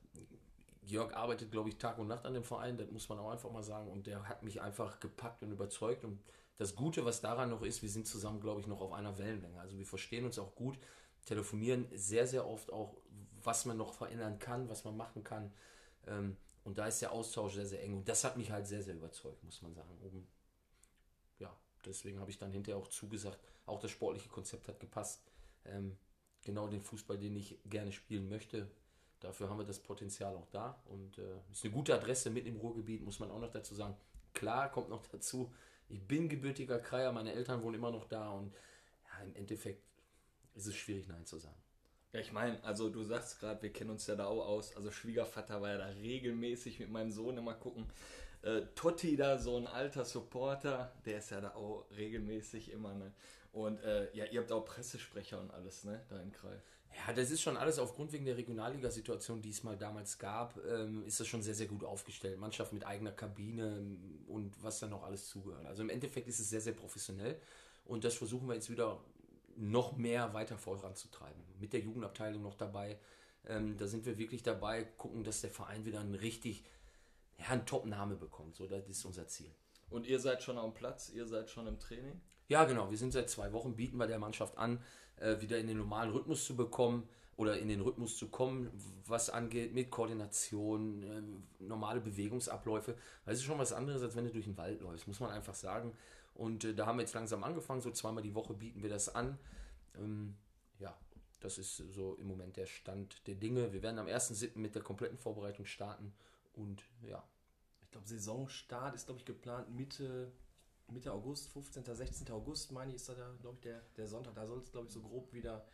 Jörg 0.88 1.14
arbeitet, 1.14 1.52
glaube 1.52 1.70
ich, 1.70 1.78
Tag 1.78 1.98
und 1.98 2.08
Nacht 2.08 2.26
an 2.26 2.34
dem 2.34 2.44
Verein, 2.44 2.78
das 2.78 2.90
muss 2.92 3.10
man 3.10 3.20
auch 3.20 3.32
einfach 3.32 3.52
mal 3.52 3.64
sagen. 3.64 3.90
Und 3.90 4.08
der 4.08 4.28
hat 4.28 4.44
mich 4.44 4.62
einfach 4.62 5.00
gepackt 5.00 5.44
und 5.44 5.52
überzeugt. 5.52 6.04
Und 6.04 6.20
das 6.58 6.76
Gute, 6.76 7.06
was 7.06 7.22
daran 7.22 7.50
noch 7.50 7.62
ist, 7.62 7.82
wir 7.82 7.90
sind 7.90 8.08
zusammen, 8.08 8.40
glaube 8.40 8.62
ich, 8.62 8.68
noch 8.68 8.82
auf 8.82 8.94
einer 8.94 9.18
Wellenlänge. 9.18 9.60
Also 9.60 9.78
wir 9.78 9.86
verstehen 9.86 10.26
uns 10.26 10.40
auch 10.40 10.56
gut, 10.56 10.78
telefonieren 11.26 11.88
sehr, 11.94 12.26
sehr 12.28 12.48
oft 12.48 12.72
auch, 12.72 12.98
was 13.44 13.66
man 13.66 13.78
noch 13.78 13.94
verändern 13.94 14.40
kann, 14.40 14.70
was 14.70 14.84
man 14.84 14.98
machen 14.98 15.24
kann. 15.24 15.54
Ähm, 16.08 16.38
und 16.64 16.78
da 16.78 16.88
ist 16.88 17.02
der 17.02 17.12
Austausch 17.12 17.54
sehr, 17.54 17.66
sehr 17.66 17.84
eng. 17.84 17.98
Und 17.98 18.10
das 18.10 18.24
hat 18.24 18.38
mich 18.38 18.52
halt 18.52 18.68
sehr, 18.68 18.82
sehr 18.82 18.96
überzeugt, 18.96 19.44
muss 19.44 19.62
man 19.62 19.74
sagen. 19.74 19.98
Oben. 20.04 20.28
Ja, 21.40 21.56
deswegen 21.86 22.20
habe 22.20 22.32
ich 22.32 22.38
dann 22.38 22.52
hinterher 22.52 22.82
auch 22.82 22.88
zugesagt, 22.88 23.40
auch 23.66 23.80
das 23.80 23.92
sportliche 23.92 24.30
Konzept 24.30 24.68
hat 24.68 24.80
gepasst. 24.80 25.22
Ähm, 25.66 25.98
genau 26.42 26.68
den 26.68 26.82
Fußball, 26.82 27.18
den 27.18 27.36
ich 27.36 27.60
gerne 27.66 27.92
spielen 27.92 28.28
möchte. 28.30 28.70
Dafür 29.20 29.50
haben 29.50 29.58
wir 29.58 29.66
das 29.66 29.80
Potenzial 29.80 30.36
auch 30.36 30.48
da. 30.52 30.82
Und 30.86 31.18
äh, 31.18 31.52
ist 31.52 31.64
eine 31.64 31.74
gute 31.74 31.94
Adresse 31.96 32.30
mitten 32.30 32.48
im 32.48 32.58
Ruhrgebiet, 32.58 33.04
muss 33.04 33.20
man 33.20 33.32
auch 33.32 33.40
noch 33.40 33.52
dazu 33.52 33.76
sagen. 33.76 33.96
Klar, 34.34 34.72
kommt 34.72 34.90
noch 34.90 35.06
dazu, 35.08 35.52
ich 35.90 36.06
bin 36.06 36.30
gebürtiger 36.30 36.80
Kreier, 36.80 37.12
meine 37.12 37.34
Eltern 37.34 37.64
wohnen 37.64 37.76
immer 37.76 37.92
noch 37.92 38.06
da 38.06 38.30
und 38.30 38.54
ja, 38.54 39.24
im 39.24 39.36
Endeffekt 39.36 39.84
ist 40.54 40.68
es 40.68 40.76
schwierig, 40.76 41.08
Nein 41.08 41.26
zu 41.26 41.38
sagen. 41.38 41.58
Ja, 42.14 42.20
ich 42.20 42.32
meine, 42.32 42.64
also 42.64 42.90
du 42.90 43.04
sagst 43.04 43.40
gerade, 43.40 43.62
wir 43.62 43.72
kennen 43.72 43.92
uns 43.92 44.08
ja 44.08 44.16
da 44.16 44.26
auch 44.26 44.46
aus. 44.46 44.76
Also 44.76 44.92
Schwiegervater 44.92 45.62
war 45.62 45.70
ja 45.70 45.78
da 45.78 45.86
regelmäßig 45.86 46.80
mit 46.80 46.90
meinem 46.90 47.12
Sohn 47.12 47.38
immer 47.38 47.54
gucken. 47.54 47.86
Äh, 48.42 48.62
Totti 48.76 49.16
da, 49.16 49.38
so 49.38 49.58
ein 49.58 49.68
alter 49.68 50.06
Supporter, 50.06 50.94
der 51.06 51.20
ist 51.20 51.32
ja 51.32 51.42
da 51.42 51.56
auch 51.56 51.86
regelmäßig 51.96 52.72
immer, 52.72 52.94
ne? 52.94 53.14
Und 53.52 53.80
äh, 53.80 54.14
ja, 54.16 54.26
ihr 54.26 54.42
habt 54.42 54.52
auch 54.52 54.66
Pressesprecher 54.66 55.40
und 55.40 55.52
alles, 55.52 55.84
ne, 55.84 56.06
da 56.10 56.20
in 56.22 56.32
Kreis. 56.32 56.62
Ja, 56.96 57.14
das 57.14 57.32
ist 57.32 57.42
schon 57.42 57.58
alles 57.58 57.80
aufgrund 57.80 58.12
wegen 58.12 58.26
der 58.26 58.38
Regionalliga-Situation, 58.38 59.42
die 59.42 59.52
es 59.52 59.64
mal 59.64 59.78
damals 59.78 60.18
gab, 60.18 60.58
ähm, 60.66 61.04
ist 61.06 61.20
das 61.20 61.28
schon 61.28 61.42
sehr, 61.42 61.54
sehr 61.54 61.68
gut 61.68 61.84
aufgestellt. 61.84 62.40
Mannschaft 62.40 62.74
mit 62.74 62.86
eigener 62.86 63.12
Kabine 63.12 63.98
und 64.28 64.62
was 64.64 64.80
da 64.80 64.88
noch 64.88 65.04
alles 65.04 65.28
zugehört. 65.28 65.66
Also 65.66 65.84
im 65.84 65.90
Endeffekt 65.90 66.28
ist 66.28 66.40
es 66.40 66.50
sehr, 66.50 66.62
sehr 66.62 66.74
professionell 66.74 67.40
und 67.86 68.04
das 68.04 68.16
versuchen 68.16 68.48
wir 68.48 68.56
jetzt 68.56 68.70
wieder 68.70 69.00
noch 69.56 69.98
mehr 69.98 70.34
weiter 70.34 70.58
voranzutreiben. 70.58 71.42
Mit 71.60 71.74
der 71.74 71.82
Jugendabteilung 71.82 72.42
noch 72.42 72.56
dabei. 72.56 73.00
Ähm, 73.46 73.78
da 73.78 73.88
sind 73.88 74.06
wir 74.06 74.18
wirklich 74.18 74.44
dabei, 74.44 74.84
gucken, 74.84 75.24
dass 75.24 75.42
der 75.42 75.52
Verein 75.52 75.86
wieder 75.86 76.00
einen 76.00 76.16
richtig, 76.16 76.64
ja, 77.38 77.48
einen 77.48 77.66
Top-Name 77.66 78.16
bekommt. 78.16 78.56
So, 78.56 78.68
das 78.68 78.88
ist 78.88 79.06
unser 79.06 79.28
Ziel. 79.28 79.52
Und 79.90 80.06
ihr 80.06 80.20
seid 80.20 80.44
schon 80.44 80.58
am 80.58 80.74
Platz, 80.74 81.10
ihr 81.10 81.26
seid 81.26 81.50
schon 81.50 81.68
im 81.68 81.80
Training? 81.80 82.22
Ja, 82.50 82.66
genau. 82.66 82.90
Wir 82.90 82.98
sind 82.98 83.14
seit 83.14 83.30
zwei 83.30 83.52
Wochen, 83.54 83.76
bieten 83.76 83.98
wir 83.98 84.08
der 84.08 84.20
Mannschaft 84.20 84.58
an, 84.58 84.84
äh, 85.18 85.40
wieder 85.42 85.58
in 85.58 85.68
den 85.68 85.78
normalen 85.78 86.12
Rhythmus 86.12 86.46
zu 86.46 86.56
bekommen 86.56 87.08
oder 87.36 87.60
in 87.60 87.68
den 87.68 87.82
Rhythmus 87.82 88.18
zu 88.18 88.30
kommen, 88.30 88.72
was 89.06 89.30
angeht 89.30 89.74
mit 89.74 89.92
Koordination, 89.92 91.04
äh, 91.04 91.64
normale 91.64 92.02
Bewegungsabläufe. 92.02 92.96
Das 93.26 93.36
ist 93.36 93.44
schon 93.44 93.60
was 93.60 93.74
anderes, 93.74 94.02
als 94.02 94.16
wenn 94.16 94.26
du 94.26 94.32
durch 94.32 94.46
den 94.46 94.58
Wald 94.58 94.82
läufst, 94.82 95.08
muss 95.08 95.20
man 95.20 95.30
einfach 95.30 95.54
sagen. 95.54 95.94
Und 96.34 96.64
äh, 96.64 96.74
da 96.74 96.86
haben 96.86 96.98
wir 96.98 97.04
jetzt 97.04 97.14
langsam 97.14 97.44
angefangen, 97.44 97.82
so 97.82 97.92
zweimal 97.92 98.24
die 98.24 98.36
Woche 98.36 98.54
bieten 98.54 98.82
wir 98.82 98.90
das 98.90 99.14
an. 99.14 99.38
Ähm, 99.96 100.36
ja, 100.80 100.98
das 101.40 101.58
ist 101.58 101.78
so 101.78 102.16
im 102.16 102.28
Moment 102.28 102.58
der 102.58 102.66
Stand 102.66 103.26
der 103.28 103.36
Dinge. 103.36 103.72
Wir 103.72 103.84
werden 103.84 104.00
am 104.00 104.08
1.7. 104.08 104.58
mit 104.58 104.76
der 104.76 104.82
kompletten 104.82 105.18
Vorbereitung 105.18 105.66
starten 105.66 106.14
und 106.54 106.84
ja. 107.02 107.24
Ich 107.82 107.92
glaube, 107.92 108.08
Saisonstart 108.08 108.96
ist, 108.96 109.06
glaube 109.06 109.20
ich, 109.20 109.26
geplant 109.26 109.74
Mitte, 109.74 110.32
Mitte 110.90 111.12
August, 111.12 111.52
15., 111.52 111.84
16. 111.84 112.30
August, 112.32 112.72
meine 112.72 112.92
ich, 112.92 112.98
ist 112.98 113.10
da, 113.10 113.14
glaube 113.42 113.56
ich, 113.56 113.62
der, 113.62 113.82
der 113.98 114.08
Sonntag. 114.08 114.36
Da 114.36 114.46
soll 114.46 114.60
es, 114.60 114.72
glaube 114.72 114.88
ich, 114.88 114.94
so 114.94 115.02
grob 115.02 115.34
wieder 115.34 115.66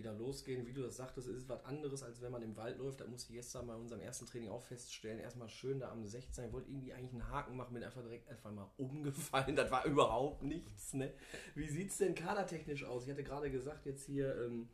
wieder 0.00 0.12
losgehen. 0.12 0.66
Wie 0.66 0.72
du 0.72 0.82
das 0.82 0.96
sagtest, 0.96 1.28
ist 1.28 1.36
es 1.36 1.48
was 1.48 1.64
anderes, 1.64 2.02
als 2.02 2.20
wenn 2.20 2.32
man 2.32 2.42
im 2.42 2.56
Wald 2.56 2.78
läuft. 2.78 3.00
Da 3.00 3.06
muss 3.06 3.24
ich 3.24 3.34
gestern 3.34 3.66
bei 3.66 3.74
unserem 3.74 4.00
ersten 4.00 4.26
Training 4.26 4.48
auch 4.48 4.62
feststellen. 4.62 5.20
Erstmal 5.20 5.48
schön 5.48 5.78
da 5.78 5.90
am 5.90 6.04
16. 6.04 6.46
Ich 6.46 6.52
wollte 6.52 6.70
irgendwie 6.70 6.92
eigentlich 6.92 7.12
einen 7.12 7.30
Haken 7.30 7.56
machen, 7.56 7.74
bin 7.74 7.84
einfach 7.84 8.02
direkt 8.02 8.28
einfach 8.28 8.52
mal 8.52 8.70
umgefallen. 8.76 9.56
Das 9.60 9.70
war 9.70 9.84
überhaupt 9.84 10.42
nichts. 10.42 10.94
Ne? 10.94 11.12
Wie 11.54 11.68
sieht 11.68 11.90
es 11.90 11.98
denn 11.98 12.14
kadertechnisch 12.14 12.84
aus? 12.84 13.04
Ich 13.04 13.10
hatte 13.10 13.24
gerade 13.24 13.50
gesagt, 13.50 13.86
jetzt 13.86 14.06
hier. 14.06 14.34
Ähm, 14.36 14.68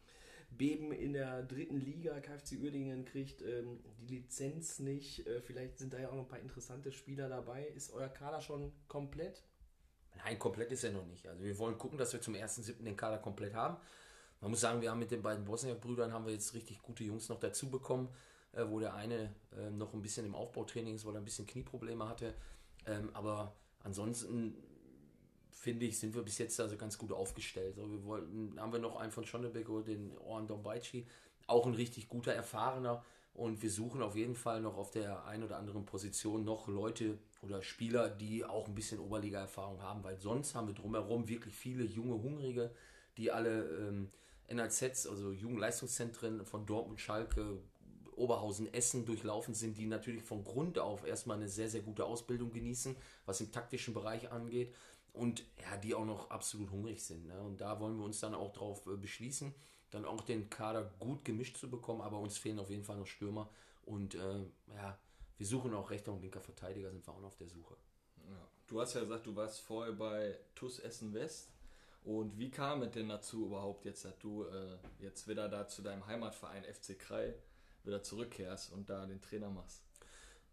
Beben 0.48 0.92
in 0.92 1.12
der 1.12 1.42
dritten 1.42 1.76
Liga, 1.76 2.20
KFC 2.20 2.52
Uerdingen 2.62 3.04
kriegt 3.04 3.42
ähm, 3.42 3.80
die 3.98 4.18
Lizenz 4.18 4.78
nicht. 4.78 5.26
Äh, 5.26 5.42
vielleicht 5.42 5.76
sind 5.76 5.92
da 5.92 5.98
ja 5.98 6.08
auch 6.08 6.14
noch 6.14 6.22
ein 6.22 6.28
paar 6.28 6.38
interessante 6.38 6.92
Spieler 6.92 7.28
dabei. 7.28 7.66
Ist 7.66 7.92
euer 7.92 8.08
Kader 8.08 8.40
schon 8.40 8.72
komplett? 8.86 9.42
Nein, 10.24 10.38
komplett 10.38 10.72
ist 10.72 10.84
er 10.84 10.92
noch 10.92 11.06
nicht. 11.06 11.26
Also 11.26 11.44
wir 11.44 11.58
wollen 11.58 11.78
gucken, 11.78 11.98
dass 11.98 12.12
wir 12.12 12.20
zum 12.20 12.34
1.7. 12.34 12.82
den 12.82 12.96
Kader 12.96 13.18
komplett 13.18 13.54
haben. 13.54 13.76
Man 14.40 14.50
muss 14.50 14.60
sagen, 14.60 14.80
wir 14.80 14.90
haben 14.90 14.98
mit 14.98 15.10
den 15.10 15.22
beiden 15.22 15.44
Bosniak-Brüdern 15.44 16.12
haben 16.12 16.26
wir 16.26 16.32
jetzt 16.32 16.54
richtig 16.54 16.82
gute 16.82 17.04
Jungs 17.04 17.28
noch 17.28 17.40
dazu 17.40 17.70
bekommen, 17.70 18.08
äh, 18.52 18.64
wo 18.68 18.78
der 18.78 18.94
eine 18.94 19.34
äh, 19.56 19.70
noch 19.70 19.94
ein 19.94 20.02
bisschen 20.02 20.26
im 20.26 20.34
Aufbautraining 20.34 20.94
ist, 20.94 21.06
weil 21.06 21.14
er 21.14 21.20
ein 21.20 21.24
bisschen 21.24 21.46
Knieprobleme 21.46 22.08
hatte. 22.08 22.34
Ähm, 22.86 23.10
aber 23.14 23.56
ansonsten 23.82 24.56
finde 25.50 25.86
ich, 25.86 25.98
sind 25.98 26.14
wir 26.14 26.22
bis 26.22 26.38
jetzt 26.38 26.60
also 26.60 26.76
ganz 26.76 26.98
gut 26.98 27.12
aufgestellt. 27.12 27.78
Also 27.78 27.90
wir 27.90 28.04
wollten, 28.04 28.60
haben 28.60 28.72
wir 28.72 28.78
noch 28.78 28.96
einen 28.96 29.10
von 29.10 29.24
Schonnebeck 29.24 29.66
den 29.84 30.16
Oran 30.18 30.46
Dombaichi, 30.46 31.06
auch 31.46 31.66
ein 31.66 31.74
richtig 31.74 32.08
guter, 32.08 32.32
erfahrener. 32.32 33.04
Und 33.36 33.60
wir 33.62 33.70
suchen 33.70 34.00
auf 34.00 34.16
jeden 34.16 34.34
Fall 34.34 34.62
noch 34.62 34.78
auf 34.78 34.90
der 34.90 35.26
einen 35.26 35.44
oder 35.44 35.58
anderen 35.58 35.84
Position 35.84 36.42
noch 36.42 36.68
Leute 36.68 37.18
oder 37.42 37.60
Spieler, 37.60 38.08
die 38.08 38.46
auch 38.46 38.66
ein 38.66 38.74
bisschen 38.74 38.98
Oberliga-Erfahrung 38.98 39.82
haben, 39.82 40.02
weil 40.04 40.18
sonst 40.18 40.54
haben 40.54 40.68
wir 40.68 40.74
drumherum 40.74 41.28
wirklich 41.28 41.54
viele 41.54 41.84
junge, 41.84 42.14
hungrige, 42.14 42.70
die 43.18 43.30
alle 43.30 43.64
ähm, 43.64 44.10
NLZs, 44.50 45.06
also 45.06 45.32
Jugendleistungszentren 45.32 46.46
von 46.46 46.64
Dortmund, 46.64 46.98
Schalke, 46.98 47.58
Oberhausen, 48.12 48.72
Essen 48.72 49.04
durchlaufen 49.04 49.52
sind, 49.52 49.76
die 49.76 49.84
natürlich 49.84 50.22
von 50.22 50.42
Grund 50.42 50.78
auf 50.78 51.06
erstmal 51.06 51.36
eine 51.36 51.50
sehr, 51.50 51.68
sehr 51.68 51.82
gute 51.82 52.06
Ausbildung 52.06 52.52
genießen, 52.52 52.96
was 53.26 53.42
im 53.42 53.52
taktischen 53.52 53.92
Bereich 53.92 54.32
angeht. 54.32 54.74
und 55.12 55.44
ja, 55.62 55.76
die 55.76 55.94
auch 55.94 56.06
noch 56.06 56.30
absolut 56.30 56.70
hungrig 56.70 57.02
sind. 57.02 57.26
Ne? 57.26 57.38
Und 57.42 57.60
da 57.60 57.80
wollen 57.80 57.98
wir 57.98 58.04
uns 58.04 58.20
dann 58.20 58.34
auch 58.34 58.52
drauf 58.52 58.86
äh, 58.86 58.96
beschließen, 58.96 59.54
dann 59.90 60.04
auch 60.04 60.22
den 60.22 60.50
Kader 60.50 60.90
gut 60.98 61.24
gemischt 61.24 61.56
zu 61.56 61.70
bekommen, 61.70 62.00
aber 62.00 62.18
uns 62.18 62.38
fehlen 62.38 62.58
auf 62.58 62.70
jeden 62.70 62.84
Fall 62.84 62.96
noch 62.96 63.06
Stürmer 63.06 63.48
und 63.84 64.14
äh, 64.14 64.40
ja, 64.74 64.98
wir 65.38 65.46
suchen 65.46 65.74
auch 65.74 65.90
rechter 65.90 66.12
und 66.12 66.22
linker 66.22 66.40
Verteidiger, 66.40 66.90
sind 66.90 67.06
wir 67.06 67.12
auch 67.12 67.20
noch 67.20 67.28
auf 67.28 67.36
der 67.36 67.48
Suche. 67.48 67.76
Ja. 68.28 68.48
Du 68.66 68.80
hast 68.80 68.94
ja 68.94 69.00
gesagt, 69.00 69.26
du 69.26 69.36
warst 69.36 69.60
vorher 69.60 69.92
bei 69.92 70.38
TUS 70.54 70.78
Essen 70.78 71.12
West. 71.14 71.50
Und 72.04 72.38
wie 72.38 72.50
kam 72.50 72.82
es 72.82 72.92
denn 72.92 73.08
dazu 73.08 73.46
überhaupt 73.46 73.84
jetzt, 73.84 74.04
dass 74.04 74.16
du 74.18 74.44
äh, 74.44 74.78
jetzt 75.00 75.26
wieder 75.26 75.48
da 75.48 75.66
zu 75.66 75.82
deinem 75.82 76.06
Heimatverein 76.06 76.64
FC 76.64 76.98
Krei 76.98 77.34
wieder 77.82 78.02
zurückkehrst 78.02 78.72
und 78.72 78.88
da 78.88 79.04
den 79.06 79.20
Trainer 79.20 79.50
machst? 79.50 79.82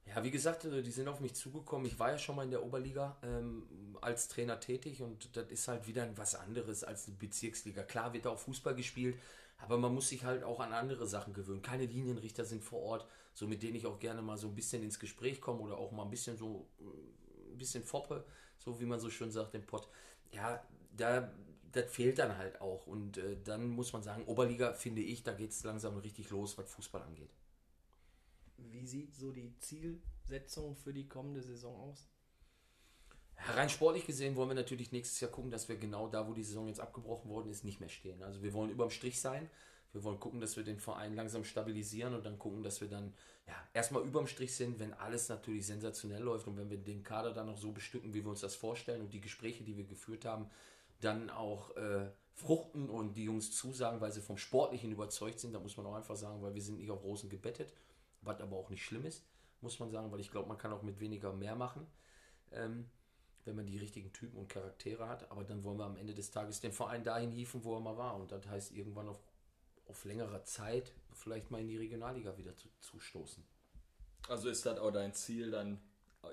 Ja, 0.06 0.24
wie 0.24 0.32
gesagt, 0.32 0.66
äh, 0.66 0.82
die 0.82 0.92
sind 0.92 1.08
auf 1.08 1.20
mich 1.20 1.34
zugekommen. 1.34 1.88
Ich 1.88 2.00
war 2.00 2.12
ja 2.12 2.18
schon 2.18 2.36
mal 2.36 2.44
in 2.44 2.52
der 2.52 2.64
Oberliga 2.64 3.18
ähm, 3.24 3.64
als 4.02 4.28
Trainer 4.28 4.60
tätig 4.60 5.02
und 5.02 5.36
das 5.36 5.50
ist 5.50 5.68
halt 5.68 5.88
wieder 5.88 6.08
was 6.18 6.36
anderes 6.36 6.84
als 6.84 7.08
eine 7.08 7.18
Bezirksliga. 7.18 7.84
Klar 7.84 8.14
wird 8.14 8.26
da 8.26 8.32
auch 8.32 8.40
Fußball 8.40 8.76
gespielt, 8.76 9.18
aber 9.58 9.78
man 9.78 9.94
muss 9.94 10.10
sich 10.10 10.24
halt 10.26 10.44
auch 10.44 10.60
an 10.60 10.74
andere 10.74 11.08
Sachen 11.08 11.34
gewöhnen. 11.34 11.62
Keine 11.62 11.86
Linienrichter 11.86 12.44
sind 12.46 12.64
vor 12.64 12.82
Ort, 12.82 13.08
so 13.34 13.48
mit 13.48 13.64
denen 13.64 13.76
ich 13.76 13.86
auch 13.86 14.00
gerne 14.00 14.22
mal 14.22 14.38
so 14.38 14.48
ein 14.48 14.56
bisschen 14.56 14.84
ins 14.84 15.00
Gespräch 15.00 15.40
komme 15.40 15.62
oder 15.62 15.78
auch 15.78 15.92
mal 15.92 16.04
ein 16.04 16.10
bisschen 16.10 16.38
so 16.38 16.68
ein 17.52 17.58
bisschen 17.58 17.84
foppe, 17.84 18.26
so 18.58 18.80
wie 18.82 18.86
man 18.86 19.00
so 19.00 19.10
schön 19.10 19.32
sagt 19.32 19.56
im 19.56 19.66
Pott. 19.66 19.88
Ja, 20.32 20.62
da 20.96 21.32
das 21.72 21.90
fehlt 21.92 22.20
dann 22.20 22.38
halt 22.38 22.62
auch 22.62 22.86
und 22.88 23.18
äh, 23.18 23.38
dann 23.44 23.68
muss 23.68 23.94
man 23.94 24.04
sagen, 24.04 24.26
Oberliga 24.26 24.74
finde 24.74 25.02
ich, 25.02 25.24
da 25.24 25.34
geht 25.34 25.52
es 25.52 25.64
langsam 25.64 25.98
richtig 25.98 26.30
los, 26.30 26.58
was 26.58 26.70
Fußball 26.70 27.02
angeht. 27.02 27.32
Wie 28.58 28.86
sieht 28.86 29.16
so 29.16 29.32
die 29.32 29.58
Zielsetzung 29.60 30.76
für 30.76 30.94
die 30.94 31.08
kommende 31.08 31.42
Saison 31.42 31.76
aus? 31.76 32.08
Rein 33.38 33.70
sportlich 33.70 34.06
gesehen 34.06 34.36
wollen 34.36 34.50
wir 34.50 34.56
natürlich 34.56 34.92
nächstes 34.92 35.20
Jahr 35.20 35.32
gucken, 35.32 35.52
dass 35.52 35.68
wir 35.68 35.76
genau 35.76 36.08
da, 36.08 36.28
wo 36.28 36.34
die 36.34 36.44
Saison 36.44 36.68
jetzt 36.68 36.80
abgebrochen 36.80 37.30
worden 37.30 37.50
ist, 37.50 37.66
nicht 37.66 37.80
mehr 37.80 37.90
stehen. 37.90 38.24
Also 38.24 38.42
wir 38.42 38.54
wollen 38.54 38.70
überm 38.70 38.90
Strich 38.90 39.20
sein. 39.20 39.50
Wir 39.92 40.04
wollen 40.04 40.20
gucken, 40.20 40.40
dass 40.40 40.56
wir 40.56 40.64
den 40.64 40.80
Verein 40.80 41.16
langsam 41.16 41.44
stabilisieren 41.44 42.16
und 42.16 42.26
dann 42.26 42.40
gucken, 42.40 42.64
dass 42.64 42.82
wir 42.82 42.88
dann 42.88 43.14
ja, 43.48 43.54
erstmal 43.74 44.04
überm 44.04 44.26
Strich 44.26 44.56
sind, 44.56 44.80
wenn 44.80 44.94
alles 44.94 45.30
natürlich 45.30 45.68
sensationell 45.68 46.22
läuft 46.22 46.48
und 46.48 46.58
wenn 46.58 46.70
wir 46.70 46.78
den 46.78 47.04
Kader 47.04 47.32
dann 47.32 47.46
noch 47.46 47.58
so 47.58 47.72
bestücken, 47.72 48.14
wie 48.14 48.24
wir 48.24 48.30
uns 48.32 48.42
das 48.42 48.56
vorstellen 48.56 49.02
und 49.02 49.14
die 49.14 49.22
Gespräche, 49.22 49.64
die 49.64 49.78
wir 49.78 49.84
geführt 49.84 50.26
haben, 50.26 50.50
dann 51.00 51.30
auch 51.30 51.76
äh, 51.76 52.10
fruchten 52.34 52.90
und 52.90 53.16
die 53.16 53.26
Jungs 53.26 53.52
zusagen, 53.52 54.02
weil 54.02 54.12
sie 54.12 54.22
vom 54.22 54.38
Sportlichen 54.38 54.92
überzeugt 54.92 55.40
sind. 55.40 55.54
Da 55.54 55.60
muss 55.60 55.78
man 55.78 55.86
auch 55.86 55.96
einfach 55.96 56.16
sagen, 56.16 56.42
weil 56.42 56.56
wir 56.56 56.62
sind 56.62 56.80
nicht 56.80 56.90
auf 56.90 57.04
Rosen 57.04 57.30
gebettet, 57.30 57.72
was 58.24 58.42
aber 58.42 58.58
auch 58.58 58.70
nicht 58.70 58.84
schlimm 58.84 59.06
ist, 59.06 59.26
muss 59.62 59.80
man 59.80 59.92
sagen, 59.92 60.12
weil 60.12 60.20
ich 60.20 60.32
glaube, 60.32 60.48
man 60.48 60.58
kann 60.58 60.74
auch 60.74 60.84
mit 60.84 61.00
weniger 61.00 61.34
mehr 61.34 61.56
machen. 61.56 61.88
Ähm, 62.52 62.90
wenn 63.46 63.56
man 63.56 63.66
die 63.66 63.78
richtigen 63.78 64.12
Typen 64.14 64.38
und 64.38 64.50
Charaktere 64.50 65.08
hat. 65.08 65.30
Aber 65.32 65.44
dann 65.44 65.64
wollen 65.64 65.78
wir 65.78 65.86
am 65.86 65.98
Ende 65.98 66.14
des 66.14 66.32
Tages 66.32 66.60
den 66.62 66.72
Verein 66.72 67.04
dahin 67.04 67.32
hieven, 67.32 67.64
wo 67.64 67.76
er 67.76 67.82
mal 67.82 67.98
war. 67.98 68.16
Und 68.16 68.32
das 68.32 68.48
heißt, 68.48 68.72
irgendwann 68.72 69.10
auf, 69.10 69.20
auf 69.88 70.06
längere 70.06 70.44
Zeit 70.44 70.94
vielleicht 71.12 71.52
mal 71.52 71.62
in 71.62 71.68
die 71.68 71.78
Regionalliga 71.78 72.38
wieder 72.38 72.56
zu, 72.56 72.70
zu 72.80 73.00
stoßen. 73.00 73.44
Also 74.30 74.50
ist 74.50 74.66
das 74.66 74.80
auch 74.80 74.92
dein 74.92 75.14
Ziel, 75.14 75.52
dann, 75.52 75.82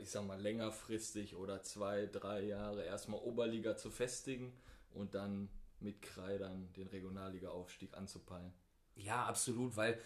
ich 0.00 0.10
sag 0.10 0.24
mal, 0.24 0.40
längerfristig 0.40 1.34
oder 1.34 1.62
zwei, 1.62 2.06
drei 2.06 2.42
Jahre 2.42 2.84
erstmal 2.84 3.20
Oberliga 3.20 3.76
zu 3.76 3.90
festigen 3.90 4.52
und 4.92 5.14
dann 5.14 5.48
mit 5.80 6.00
Krei 6.02 6.38
dann 6.38 6.72
den 6.74 6.86
Regionalliga-Aufstieg 6.86 7.94
anzupeilen? 7.94 8.52
Ja, 8.94 9.24
absolut, 9.24 9.76
weil 9.76 9.98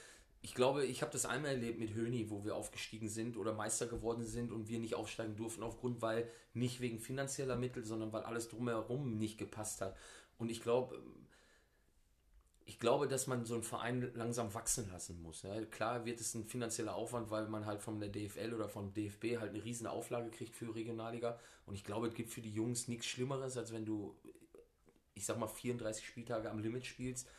ich 0.45 0.55
glaube, 0.55 0.85
ich 0.85 1.01
habe 1.01 1.11
das 1.11 1.25
einmal 1.25 1.53
erlebt 1.53 1.79
mit 1.79 1.95
Höni, 1.95 2.29
wo 2.29 2.45
wir 2.45 2.55
aufgestiegen 2.55 3.09
sind 3.09 3.39
oder 3.39 3.55
Meister 3.55 3.87
geworden 3.87 4.25
sind 4.25 4.53
und 4.53 4.69
wir 4.69 4.79
nicht 4.79 4.95
aufsteigen 4.95 5.37
durften 5.37 5.63
aufgrund, 5.63 6.03
weil 6.03 6.29
nicht 6.53 6.83
wegen 6.83 6.99
finanzieller 6.99 7.57
Mittel, 7.57 7.83
sondern 7.83 8.13
weil 8.13 8.25
alles 8.25 8.51
drumherum 8.51 9.17
nicht 9.17 9.39
gepasst 9.39 9.81
hat. 9.81 9.97
Und 10.37 10.51
ich 10.51 10.61
glaube, 10.61 11.03
ich 12.67 12.79
glaube, 12.79 13.09
dass 13.09 13.27
man 13.27 13.47
so 13.47 13.55
einen 13.55 13.63
Verein 13.63 14.13
langsam 14.15 14.53
wachsen 14.53 14.87
lassen 14.91 15.23
muss. 15.23 15.45
Ja. 15.45 15.65
Klar 15.65 16.05
wird 16.05 16.21
es 16.21 16.35
ein 16.35 16.45
finanzieller 16.45 16.95
Aufwand, 16.95 17.31
weil 17.31 17.49
man 17.49 17.65
halt 17.65 17.81
von 17.81 17.99
der 17.99 18.11
DFL 18.11 18.53
oder 18.53 18.69
vom 18.69 18.93
DFB 18.93 19.39
halt 19.39 19.55
eine 19.55 19.65
riesen 19.65 19.87
Auflage 19.87 20.29
kriegt 20.29 20.55
für 20.55 20.75
Regionalliga. 20.75 21.39
Und 21.65 21.75
ich 21.75 21.85
glaube, 21.85 22.09
es 22.09 22.15
gibt 22.15 22.29
für 22.29 22.43
die 22.43 22.53
Jungs 22.53 22.87
nichts 22.87 23.07
Schlimmeres, 23.07 23.57
als 23.57 23.73
wenn 23.73 23.87
du, 23.87 24.15
ich 25.15 25.25
sag 25.25 25.39
mal, 25.39 25.49
34 25.49 26.07
Spieltage 26.07 26.51
am 26.51 26.59
Limit 26.59 26.85
spielst 26.85 27.31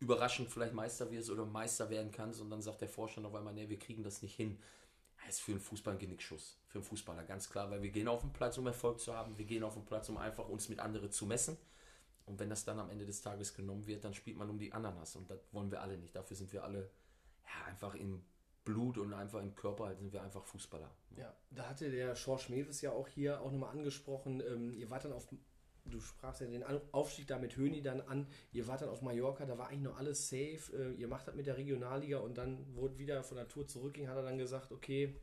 überraschend 0.00 0.50
vielleicht 0.50 0.74
Meister 0.74 1.10
wirst 1.10 1.30
oder 1.30 1.44
Meister 1.44 1.88
werden 1.90 2.10
kannst 2.10 2.40
und 2.40 2.50
dann 2.50 2.62
sagt 2.62 2.80
der 2.80 2.88
Vorstand 2.88 3.26
auf 3.26 3.34
einmal, 3.34 3.54
nee, 3.54 3.68
wir 3.68 3.78
kriegen 3.78 4.02
das 4.02 4.22
nicht 4.22 4.34
hin. 4.34 4.58
Das 5.26 5.36
ist 5.36 5.40
für 5.40 5.52
einen 5.52 5.60
Fußball 5.60 5.94
ein 5.94 5.98
Genickschuss. 5.98 6.58
Für 6.66 6.78
einen 6.78 6.84
Fußballer 6.84 7.24
ganz 7.24 7.48
klar, 7.48 7.70
weil 7.70 7.82
wir 7.82 7.90
gehen 7.90 8.08
auf 8.08 8.20
den 8.20 8.32
Platz, 8.32 8.58
um 8.58 8.66
Erfolg 8.66 9.00
zu 9.00 9.14
haben. 9.14 9.38
Wir 9.38 9.46
gehen 9.46 9.62
auf 9.62 9.74
den 9.74 9.84
Platz, 9.84 10.08
um 10.08 10.18
einfach 10.18 10.48
uns 10.48 10.68
mit 10.68 10.80
anderen 10.80 11.10
zu 11.10 11.24
messen. 11.24 11.56
Und 12.26 12.38
wenn 12.38 12.50
das 12.50 12.64
dann 12.64 12.78
am 12.78 12.90
Ende 12.90 13.06
des 13.06 13.22
Tages 13.22 13.54
genommen 13.54 13.86
wird, 13.86 14.04
dann 14.04 14.14
spielt 14.14 14.36
man 14.36 14.50
um 14.50 14.58
die 14.58 14.72
Ananas. 14.72 15.16
Und 15.16 15.30
das 15.30 15.38
wollen 15.52 15.70
wir 15.70 15.80
alle 15.80 15.96
nicht. 15.96 16.14
Dafür 16.14 16.36
sind 16.36 16.52
wir 16.52 16.64
alle 16.64 16.90
ja, 17.44 17.66
einfach 17.66 17.94
im 17.94 18.22
Blut 18.64 18.98
und 18.98 19.12
einfach 19.12 19.42
im 19.42 19.54
Körper 19.54 19.86
halt 19.86 19.98
sind 19.98 20.12
wir 20.12 20.22
einfach 20.22 20.42
Fußballer. 20.44 20.90
Ja, 21.16 21.34
da 21.50 21.68
hatte 21.68 21.90
der 21.90 22.16
Schorsch 22.16 22.48
Mewes 22.48 22.80
ja 22.80 22.92
auch 22.92 23.08
hier 23.08 23.40
auch 23.42 23.50
nochmal 23.50 23.70
angesprochen. 23.70 24.40
Ähm, 24.40 24.72
ihr 24.72 24.90
wart 24.90 25.04
dann 25.04 25.12
auf 25.12 25.28
du 25.84 26.00
sprachst 26.00 26.40
ja 26.40 26.46
den 26.46 26.64
Aufstieg 26.92 27.26
da 27.26 27.38
mit 27.38 27.56
Höni 27.56 27.82
dann 27.82 28.00
an. 28.00 28.26
Ihr 28.52 28.66
wart 28.66 28.82
dann 28.82 28.88
auf 28.88 29.02
Mallorca, 29.02 29.44
da 29.46 29.58
war 29.58 29.68
eigentlich 29.68 29.82
noch 29.82 29.98
alles 29.98 30.28
safe. 30.28 30.72
Äh, 30.72 30.92
ihr 30.94 31.08
macht 31.08 31.28
das 31.28 31.34
mit 31.34 31.46
der 31.46 31.56
Regionalliga 31.56 32.18
und 32.18 32.38
dann 32.38 32.74
wurde 32.74 32.98
wieder 32.98 33.22
von 33.22 33.36
der 33.36 33.48
Tour 33.48 33.66
zurückging, 33.66 34.08
hat 34.08 34.16
er 34.16 34.22
dann 34.22 34.38
gesagt, 34.38 34.72
okay, 34.72 35.14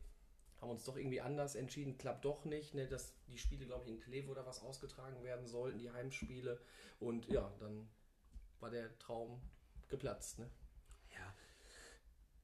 haben 0.60 0.70
uns 0.70 0.84
doch 0.84 0.96
irgendwie 0.96 1.20
anders 1.20 1.56
entschieden, 1.56 1.98
klappt 1.98 2.24
doch 2.24 2.44
nicht, 2.44 2.74
ne, 2.74 2.86
dass 2.86 3.14
die 3.26 3.36
Spiele, 3.36 3.66
glaube 3.66 3.84
ich, 3.84 3.90
in 3.90 3.98
Kleve 3.98 4.30
oder 4.30 4.46
was 4.46 4.62
ausgetragen 4.62 5.22
werden 5.24 5.46
sollten, 5.46 5.78
die 5.78 5.90
Heimspiele. 5.90 6.60
Und 7.00 7.26
ja, 7.28 7.52
dann 7.58 7.88
war 8.60 8.70
der 8.70 8.96
Traum 8.98 9.40
geplatzt. 9.88 10.38
Ne? 10.38 10.48
Ja. 11.10 11.34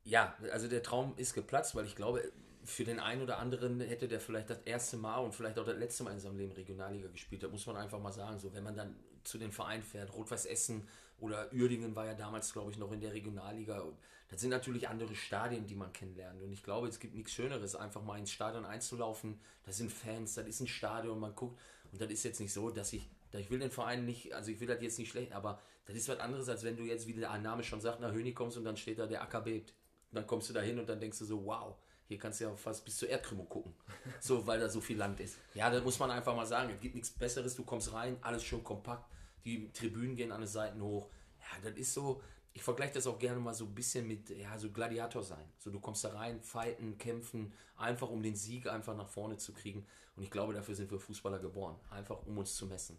ja, 0.02 0.50
also 0.50 0.66
der 0.66 0.82
Traum 0.82 1.16
ist 1.16 1.34
geplatzt, 1.34 1.76
weil 1.76 1.87
ich 1.87 1.94
glaube, 1.94 2.32
für 2.68 2.84
den 2.84 3.00
einen 3.00 3.22
oder 3.22 3.38
anderen 3.38 3.80
hätte 3.80 4.08
der 4.08 4.20
vielleicht 4.20 4.50
das 4.50 4.58
erste 4.64 4.96
Mal 4.98 5.18
und 5.18 5.34
vielleicht 5.34 5.58
auch 5.58 5.64
das 5.64 5.78
letzte 5.78 6.04
Mal 6.04 6.12
in 6.12 6.20
seinem 6.20 6.37
Leben 6.37 6.52
Regionalliga 6.52 7.08
gespielt. 7.08 7.42
Da 7.42 7.48
muss 7.48 7.66
man 7.66 7.76
einfach 7.76 7.98
mal 7.98 8.12
sagen, 8.12 8.38
so 8.38 8.52
wenn 8.52 8.62
man 8.62 8.76
dann 8.76 8.94
zu 9.25 9.38
den 9.38 9.52
Vereinen 9.52 9.82
fährt, 9.82 10.12
Rot-Weiß 10.14 10.46
Essen 10.46 10.87
oder 11.18 11.50
Uerdingen 11.52 11.96
war 11.96 12.06
ja 12.06 12.14
damals, 12.14 12.52
glaube 12.52 12.70
ich, 12.70 12.78
noch 12.78 12.92
in 12.92 13.00
der 13.00 13.12
Regionalliga. 13.12 13.82
Das 14.28 14.40
sind 14.40 14.50
natürlich 14.50 14.88
andere 14.88 15.14
Stadien, 15.14 15.66
die 15.66 15.75
man 15.75 15.92
kennenlernt. 15.92 16.42
Und 16.42 16.52
ich 16.52 16.62
glaube, 16.62 16.88
es 16.88 17.00
gibt 17.00 17.14
nichts 17.14 17.32
Schöneres, 17.32 17.75
einfach 17.75 18.02
mal 18.02 18.18
ins 18.18 18.30
Stadion 18.30 18.66
einzulaufen. 18.66 19.40
Da 19.64 19.72
sind 19.72 19.90
Fans, 19.90 20.34
das 20.34 20.46
ist 20.46 20.60
ein 20.60 20.68
Stadion, 20.68 21.18
man 21.18 21.34
guckt. 21.34 21.58
Und 21.90 22.00
das 22.00 22.10
ist 22.10 22.22
jetzt 22.25 22.38
nicht 22.38 22.52
so, 22.52 22.70
dass 22.70 22.92
ich, 22.92 23.08
ich 23.32 23.50
will 23.50 23.58
den 23.58 23.70
Verein 23.70 24.04
nicht, 24.04 24.34
also 24.34 24.50
ich 24.50 24.60
will 24.60 24.68
das 24.68 24.82
jetzt 24.82 24.98
nicht 24.98 25.10
schlecht, 25.10 25.32
aber 25.32 25.58
das 25.87 25.96
ist 25.96 26.08
was 26.08 26.20
anderes, 26.20 26.48
als 26.50 26.64
wenn 26.64 26.76
du 26.76 26.84
jetzt, 26.84 27.06
wie 27.06 27.14
der 27.14 27.37
Name 27.38 27.64
schon 27.64 27.80
sagt, 27.80 28.00
nach 28.00 28.12
Hönig 28.12 28.34
kommst 28.34 28.58
und 28.58 28.64
dann 28.64 28.76
steht 28.76 28.98
da 28.98 29.06
der 29.06 29.22
Acker 29.22 29.40
bebt. 29.40 29.72
Und 30.10 30.16
dann 30.16 30.26
kommst 30.26 30.50
du 30.50 30.52
da 30.52 30.60
hin 30.60 30.78
und 30.78 30.88
dann 30.88 31.00
denkst 31.00 31.18
du 31.18 31.25
so, 31.25 31.46
wow, 31.46 31.76
hier 32.08 32.18
kannst 32.18 32.40
du 32.40 32.44
ja 32.44 32.56
fast 32.56 32.84
bis 32.86 32.96
zur 32.96 33.08
Erdkrümmung 33.08 33.48
gucken. 33.48 33.74
So, 34.20 34.46
weil 34.46 34.58
da 34.58 34.68
so 34.68 34.80
viel 34.80 34.96
Land 34.96 35.20
ist. 35.20 35.36
Ja, 35.54 35.70
da 35.70 35.80
muss 35.80 35.98
man 35.98 36.10
einfach 36.10 36.34
mal 36.34 36.46
sagen, 36.46 36.70
es 36.74 36.80
gibt 36.80 36.94
nichts 36.94 37.10
Besseres. 37.10 37.54
Du 37.54 37.64
kommst 37.64 37.92
rein, 37.92 38.16
alles 38.22 38.42
schön 38.42 38.64
kompakt. 38.64 39.04
Die 39.44 39.70
Tribünen 39.72 40.16
gehen 40.16 40.32
an 40.32 40.40
den 40.40 40.48
Seiten 40.48 40.80
hoch. 40.80 41.08
Ja, 41.38 41.70
das 41.70 41.78
ist 41.78 41.92
so, 41.94 42.22
ich 42.54 42.62
vergleiche 42.62 42.94
das 42.94 43.06
auch 43.06 43.18
gerne 43.18 43.38
mal 43.38 43.54
so 43.54 43.66
ein 43.66 43.74
bisschen 43.74 44.08
mit, 44.08 44.30
ja, 44.30 44.58
so 44.58 44.70
Gladiator 44.70 45.22
sein. 45.22 45.44
So, 45.58 45.70
du 45.70 45.78
kommst 45.78 46.02
da 46.04 46.08
rein, 46.08 46.40
fighten, 46.40 46.96
kämpfen, 46.96 47.52
einfach 47.76 48.08
um 48.08 48.22
den 48.22 48.34
Sieg 48.34 48.66
einfach 48.66 48.96
nach 48.96 49.08
vorne 49.08 49.36
zu 49.36 49.52
kriegen. 49.52 49.86
Und 50.16 50.22
ich 50.22 50.30
glaube, 50.30 50.54
dafür 50.54 50.74
sind 50.74 50.90
wir 50.90 50.98
Fußballer 50.98 51.38
geboren. 51.38 51.76
Einfach 51.90 52.26
um 52.26 52.38
uns 52.38 52.56
zu 52.56 52.66
messen. 52.66 52.98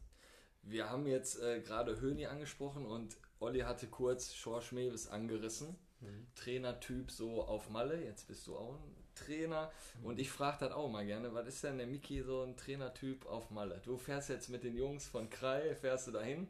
Wir 0.61 0.89
haben 0.89 1.07
jetzt 1.07 1.41
äh, 1.41 1.61
gerade 1.61 1.99
Höni 1.99 2.27
angesprochen 2.27 2.85
und 2.85 3.17
Olli 3.39 3.61
hatte 3.61 3.87
kurz 3.87 4.33
Schorsch 4.35 4.71
Mewes 4.71 5.07
angerissen. 5.07 5.75
Mhm. 5.99 6.27
Trainertyp 6.35 7.11
so 7.11 7.43
auf 7.43 7.69
Malle. 7.69 8.03
Jetzt 8.03 8.27
bist 8.27 8.45
du 8.47 8.55
auch 8.55 8.75
ein 8.75 8.98
Trainer. 9.25 9.71
Und 10.03 10.19
ich 10.19 10.29
frage 10.29 10.57
dann 10.61 10.73
auch 10.73 10.89
mal 10.89 11.05
gerne, 11.05 11.33
was 11.33 11.47
ist 11.47 11.63
denn 11.63 11.77
der 11.77 11.87
Miki 11.87 12.21
so 12.21 12.43
ein 12.43 12.55
Trainertyp 12.55 13.25
auf 13.25 13.51
Malle? 13.51 13.81
Du 13.83 13.97
fährst 13.97 14.29
jetzt 14.29 14.49
mit 14.49 14.63
den 14.63 14.75
Jungs 14.75 15.07
von 15.07 15.29
Krei, 15.29 15.75
fährst 15.75 16.07
du 16.07 16.11
dahin. 16.11 16.47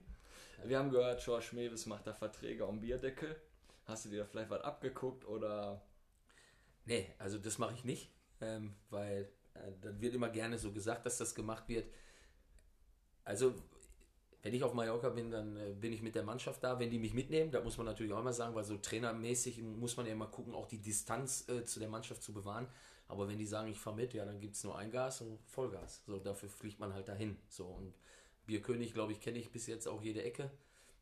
Wir 0.64 0.78
haben 0.78 0.92
gehört, 0.92 1.24
George 1.24 1.50
Mewes 1.54 1.86
macht 1.86 2.08
da 2.08 2.14
Verträge 2.14 2.66
um 2.66 2.82
Bierdeckel. 2.82 3.36
Hast 3.86 4.06
du 4.06 4.10
dir 4.10 4.20
da 4.20 4.26
vielleicht 4.26 4.50
was 4.50 4.62
abgeguckt 4.62 5.26
oder? 5.26 5.82
Nee, 6.86 7.14
also 7.18 7.38
das 7.38 7.58
mache 7.58 7.74
ich 7.74 7.84
nicht, 7.86 8.12
ähm, 8.42 8.76
weil 8.90 9.30
äh, 9.54 9.72
dann 9.82 10.00
wird 10.02 10.16
immer 10.16 10.30
gerne 10.30 10.58
so 10.58 10.72
gesagt, 10.72 11.06
dass 11.06 11.18
das 11.18 11.34
gemacht 11.36 11.68
wird. 11.68 11.88
Also 13.24 13.54
wenn 14.42 14.54
ich 14.54 14.64
auf 14.64 14.74
Mallorca 14.74 15.10
bin, 15.10 15.30
dann 15.30 15.58
äh, 15.58 15.74
bin 15.74 15.92
ich 15.92 16.02
mit 16.02 16.16
der 16.16 16.24
Mannschaft 16.24 16.64
da, 16.64 16.80
wenn 16.80 16.90
die 16.90 17.00
mich 17.00 17.14
mitnehmen, 17.14 17.52
da 17.52 17.62
muss 17.62 17.78
man 17.78 17.86
natürlich 17.86 18.14
auch 18.14 18.20
immer 18.20 18.34
sagen, 18.34 18.56
weil 18.56 18.64
so 18.64 18.78
trainermäßig 18.78 19.62
muss 19.62 19.98
man 19.98 20.06
ja 20.06 20.14
immer 20.14 20.28
gucken, 20.28 20.54
auch 20.54 20.68
die 20.68 20.80
Distanz 20.80 21.48
äh, 21.50 21.66
zu 21.66 21.80
der 21.80 21.90
Mannschaft 21.90 22.24
zu 22.24 22.34
bewahren. 22.34 22.68
Aber 23.08 23.28
wenn 23.28 23.38
die 23.38 23.46
sagen, 23.46 23.70
ich 23.70 23.80
fahre 23.80 23.96
mit, 23.96 24.14
ja, 24.14 24.24
dann 24.24 24.40
gibt 24.40 24.56
es 24.56 24.64
nur 24.64 24.78
ein 24.78 24.92
Gas 24.92 25.22
und 25.22 25.40
Vollgas. 25.48 26.04
So, 26.06 26.20
dafür 26.20 26.48
fliegt 26.48 26.80
man 26.80 26.94
halt 26.94 27.08
dahin. 27.08 27.38
So, 27.50 27.66
und 27.66 27.94
Bierkönig, 28.46 28.94
glaube 28.94 29.12
ich, 29.12 29.20
kenne 29.20 29.40
ich 29.40 29.52
bis 29.52 29.68
jetzt 29.68 29.88
auch 29.88 30.02
jede 30.02 30.24
Ecke. 30.24 30.52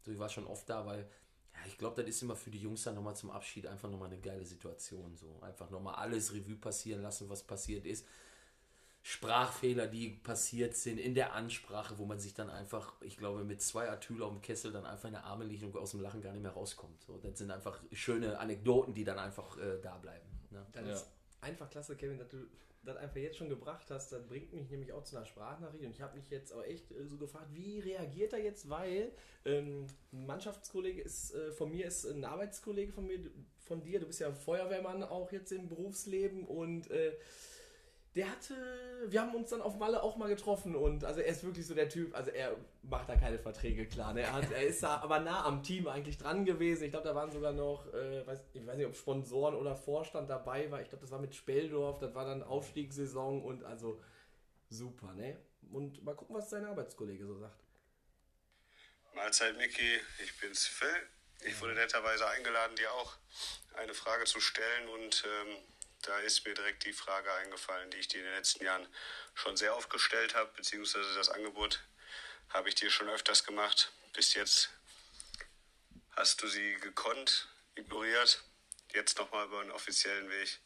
So, 0.02 0.12
ich 0.12 0.20
war 0.20 0.30
schon 0.30 0.48
oft 0.48 0.70
da, 0.70 0.86
weil, 0.86 1.02
ja, 1.02 1.60
ich 1.68 1.78
glaube, 1.78 2.02
das 2.02 2.10
ist 2.10 2.24
immer 2.24 2.36
für 2.36 2.50
die 2.50 2.60
Jungs 2.60 2.84
dann 2.84 2.96
nochmal 2.96 3.16
zum 3.16 3.30
Abschied 3.30 3.68
einfach 3.68 3.90
nochmal 3.90 4.08
eine 4.08 4.20
geile 4.20 4.46
Situation. 4.46 5.16
So, 5.16 5.40
einfach 5.42 5.70
nochmal 5.70 5.96
alles 5.96 6.34
Revue 6.34 6.56
passieren 6.56 7.02
lassen, 7.02 7.30
was 7.30 7.44
passiert 7.44 7.86
ist 7.86 8.08
Sprachfehler, 9.10 9.88
die 9.88 10.10
passiert 10.10 10.76
sind 10.76 10.98
in 10.98 11.16
der 11.16 11.32
Ansprache, 11.34 11.98
wo 11.98 12.06
man 12.06 12.20
sich 12.20 12.34
dann 12.34 12.50
einfach, 12.50 12.94
ich 13.02 13.16
glaube, 13.16 13.46
mit 13.46 13.62
zwei 13.62 13.90
Atyl 13.90 14.22
auf 14.22 14.34
dem 14.34 14.42
Kessel 14.42 14.74
dann 14.74 14.86
einfach 14.86 15.06
in 15.08 15.14
der 15.14 15.24
Arme 15.24 15.46
liegt 15.46 15.64
und 15.64 15.78
aus 15.78 15.92
dem 15.92 16.02
Lachen 16.02 16.22
gar 16.22 16.34
nicht 16.34 16.42
mehr 16.42 16.52
rauskommt. 16.52 17.02
So, 17.04 17.18
das 17.18 17.38
sind 17.38 17.50
einfach 17.50 17.82
schöne 17.94 18.38
Anekdoten, 18.38 18.94
die 18.94 19.06
dann 19.06 19.18
einfach 19.18 19.58
äh, 19.60 19.80
da 19.82 19.96
bleiben. 19.96 20.28
Ne? 20.52 20.66
Das 20.74 20.86
Ja. 20.86 20.92
ist 20.92 21.08
einfach 21.40 21.70
klasse, 21.70 21.96
Kevin, 21.96 22.18
dass 22.18 22.28
du 22.28 22.48
das 22.84 22.98
einfach 22.98 23.16
jetzt 23.16 23.38
schon 23.38 23.48
gebracht 23.48 23.90
hast. 23.92 24.12
Das 24.12 24.28
bringt 24.28 24.52
mich 24.52 24.70
nämlich 24.70 24.92
auch 24.92 25.06
zu 25.06 25.16
einer 25.16 25.26
Sprachnachricht. 25.26 25.86
Und 25.86 25.92
ich 25.92 26.02
habe 26.02 26.18
mich 26.18 26.30
jetzt 26.30 26.52
auch 26.52 26.64
echt 26.66 26.92
äh, 26.92 27.06
so 27.06 27.16
gefragt, 27.18 27.48
wie 27.54 27.80
reagiert 27.80 28.34
er 28.34 28.44
jetzt? 28.44 28.70
Weil 28.70 29.14
ähm, 29.46 29.88
ein 30.12 30.26
Mannschaftskollege 30.26 31.02
ist 31.02 31.34
äh, 31.34 31.54
von 31.54 31.72
mir, 31.72 31.88
ist 31.88 32.04
ein 32.04 32.26
Arbeitskollege 32.26 32.92
von 32.92 33.08
mir, 33.08 33.20
von 33.60 33.82
dir. 33.82 34.02
Du 34.02 34.08
bist 34.08 34.20
ja 34.20 34.34
Feuerwehrmann 34.34 35.02
auch 35.04 35.32
jetzt 35.32 35.54
im 35.54 35.70
Berufsleben 35.70 36.46
und 36.46 36.92
äh, 36.92 37.14
der 38.18 38.32
hatte, 38.32 38.56
wir 39.08 39.22
haben 39.22 39.36
uns 39.36 39.52
dann 39.52 39.62
auf 39.62 39.78
Malle 39.78 40.02
auch 40.02 40.18
mal 40.18 40.28
getroffen 40.28 40.76
und 40.76 41.04
also 41.04 41.22
er 41.22 41.28
ist 41.28 41.44
wirklich 41.44 41.68
so 41.68 41.76
der 41.76 41.88
Typ, 41.88 42.16
also 42.16 42.32
er 42.32 42.58
macht 42.82 43.08
da 43.08 43.16
keine 43.16 43.38
Verträge 43.38 43.86
klar. 43.86 44.14
Ne? 44.14 44.22
Er, 44.22 44.34
hat, 44.34 44.52
er 44.52 44.66
ist 44.66 44.82
da 44.82 44.98
aber 45.02 45.20
nah 45.20 45.46
am 45.46 45.62
Team 45.62 45.88
eigentlich 45.88 46.18
dran 46.18 46.44
gewesen. 46.44 46.86
Ich 46.86 46.92
glaube, 46.92 47.08
da 47.08 47.14
waren 47.14 47.32
sogar 47.32 47.54
noch, 47.54 47.86
äh, 47.94 48.26
weiß, 48.26 48.40
ich 48.54 48.66
weiß 48.66 48.76
nicht, 48.76 48.88
ob 48.88 48.96
Sponsoren 48.96 49.54
oder 49.54 49.76
Vorstand 49.76 50.30
dabei 50.32 50.70
war. 50.72 50.82
Ich 50.82 50.90
glaube, 50.90 51.04
das 51.04 51.12
war 51.12 51.20
mit 51.20 51.36
Speldorf, 51.36 52.00
das 52.00 52.16
war 52.16 52.26
dann 52.26 52.42
Aufstiegssaison 52.42 53.44
und 53.44 53.64
also 53.64 54.02
super, 54.70 55.14
ne? 55.14 55.38
Und 55.72 56.04
mal 56.04 56.16
gucken, 56.16 56.36
was 56.36 56.50
sein 56.50 56.66
Arbeitskollege 56.66 57.26
so 57.26 57.38
sagt. 57.38 57.64
Mahlzeit, 59.14 59.58
Niki. 59.58 60.00
Ich 60.24 60.40
bin's, 60.40 60.66
Phil. 60.66 60.88
Ich 61.46 61.62
wurde 61.62 61.76
netterweise 61.76 62.28
eingeladen, 62.28 62.76
dir 62.78 62.92
auch 62.94 63.16
eine 63.76 63.94
Frage 63.94 64.26
zu 64.26 64.40
stellen 64.40 64.90
und 64.90 65.24
ähm, 65.24 65.58
da 66.08 66.20
ist 66.20 66.46
mir 66.46 66.54
direkt 66.54 66.86
die 66.86 66.94
Frage 66.94 67.32
eingefallen, 67.34 67.92
die 67.92 67.98
ich 67.98 68.08
dir 68.08 68.20
in 68.20 68.26
den 68.26 68.36
letzten 68.36 68.64
Jahren 68.64 68.88
schon 69.34 69.58
sehr 69.58 69.76
oft 69.76 69.90
gestellt 69.90 70.36
habe, 70.36 70.50
beziehungsweise 70.56 71.14
das 71.16 71.30
Angebot 71.30 71.84
habe 72.50 72.70
ich 72.70 72.76
dir 72.76 72.90
schon 72.90 73.10
öfters 73.10 73.44
gemacht. 73.44 73.92
Bis 74.14 74.34
jetzt 74.34 74.70
hast 76.12 76.42
du 76.42 76.48
sie 76.48 76.76
gekonnt, 76.76 77.50
ignoriert. 77.76 78.42
Jetzt 78.94 79.18
nochmal 79.20 79.48
über 79.48 79.60
einen 79.60 79.72
offiziellen 79.72 80.30
Weg. 80.30 80.60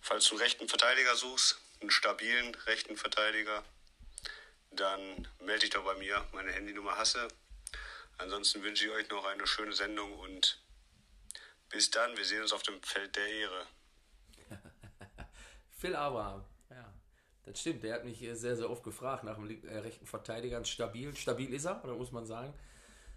Falls 0.00 0.26
du 0.26 0.34
einen 0.34 0.42
rechten 0.42 0.68
Verteidiger 0.68 1.16
suchst, 1.16 1.60
einen 1.80 1.90
stabilen 1.90 2.54
rechten 2.66 2.96
Verteidiger, 2.96 3.64
dann 4.70 5.26
melde 5.40 5.62
dich 5.62 5.70
doch 5.70 5.84
bei 5.84 5.94
mir. 5.94 6.28
Meine 6.30 6.52
Handynummer 6.52 6.96
hasse. 6.96 7.26
Ansonsten 8.18 8.62
wünsche 8.62 8.84
ich 8.84 8.92
euch 8.92 9.08
noch 9.08 9.24
eine 9.24 9.48
schöne 9.48 9.72
Sendung 9.72 10.16
und 10.20 10.62
bis 11.70 11.90
dann. 11.90 12.16
Wir 12.16 12.24
sehen 12.24 12.42
uns 12.42 12.52
auf 12.52 12.62
dem 12.62 12.80
Feld 12.84 13.16
der 13.16 13.26
Ehre. 13.26 13.66
Phil 15.80 15.96
Abraham, 15.96 16.44
ja. 16.68 16.92
Das 17.44 17.58
stimmt, 17.58 17.82
der 17.82 17.94
hat 17.94 18.04
mich 18.04 18.22
äh, 18.22 18.34
sehr, 18.34 18.54
sehr 18.54 18.68
oft 18.68 18.84
gefragt 18.84 19.24
nach 19.24 19.36
dem 19.36 19.48
äh, 19.64 19.78
rechten 19.78 20.04
Verteidiger. 20.04 20.62
Stabil, 20.62 21.16
stabil 21.16 21.54
ist 21.54 21.64
er, 21.64 21.82
oder 21.82 21.94
muss 21.94 22.12
man 22.12 22.26
sagen. 22.26 22.52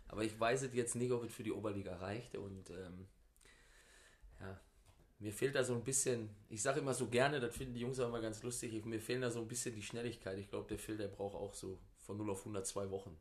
Aber 0.08 0.24
ich 0.24 0.40
weiß 0.40 0.62
es 0.62 0.74
jetzt 0.74 0.96
nicht, 0.96 1.12
ob 1.12 1.26
es 1.26 1.34
für 1.34 1.44
die 1.44 1.52
Oberliga 1.52 1.98
reicht. 1.98 2.38
Und 2.38 2.70
ähm, 2.70 3.08
ja, 4.40 4.58
mir 5.20 5.34
fehlt 5.34 5.56
da 5.56 5.64
so 5.66 5.74
ein 5.74 5.84
bisschen, 5.84 6.30
ich 6.48 6.62
sage 6.62 6.80
immer 6.80 6.94
so 6.94 7.10
gerne, 7.10 7.42
das 7.42 7.54
finden 7.54 7.74
die 7.74 7.82
Jungs 7.82 8.00
auch 8.00 8.08
immer 8.08 8.22
ganz 8.22 8.42
lustig, 8.44 8.86
mir 8.86 9.02
fehlen 9.02 9.22
da 9.22 9.30
so 9.30 9.42
ein 9.42 9.48
bisschen 9.50 9.76
die 9.76 9.84
Schnelligkeit. 9.84 10.38
Ich 10.38 10.50
glaube, 10.50 10.70
der 10.70 10.80
Phil, 10.80 10.96
der 10.96 11.10
braucht 11.10 11.36
auch 11.36 11.54
so 11.54 11.78
von 11.98 12.16
0 12.16 12.30
auf 12.30 12.40
100 12.40 12.66
zwei 12.66 12.90
Wochen. 12.90 13.18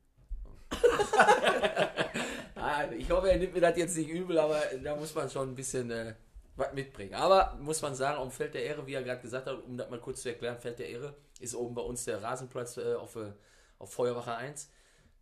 Ah, 2.55 2.85
ich 2.97 3.11
hoffe, 3.11 3.29
er 3.29 3.39
nimmt 3.39 3.55
mir 3.55 3.61
das 3.61 3.77
jetzt 3.77 3.97
nicht 3.97 4.09
übel, 4.09 4.39
aber 4.39 4.63
da 4.85 4.95
muss 4.95 5.13
man 5.17 5.29
schon 5.29 5.49
ein 5.49 5.55
bisschen 5.57 5.91
äh, 5.91 6.15
was 6.57 6.73
mitbringen. 6.73 7.15
Aber 7.15 7.57
muss 7.61 7.83
man 7.83 7.95
sagen, 7.95 8.21
dem 8.21 8.31
Feld 8.31 8.55
der 8.55 8.65
Ehre, 8.65 8.87
wie 8.87 8.95
er 8.95 9.03
gerade 9.03 9.21
gesagt 9.21 9.47
hat, 9.47 9.63
um 9.65 9.77
das 9.77 9.89
mal 9.91 10.01
kurz 10.01 10.23
zu 10.23 10.29
erklären, 10.29 10.59
Feld 10.59 10.79
der 10.79 10.89
Ehre 10.89 11.17
ist 11.41 11.55
oben 11.55 11.75
bei 11.75 11.83
uns 11.83 12.05
der 12.05 12.23
Rasenplatz 12.23 12.77
äh, 12.77 12.95
auf, 12.95 13.17
äh, 13.17 13.33
auf 13.79 13.93
Feuerwache 13.93 14.35
1. 14.35 14.71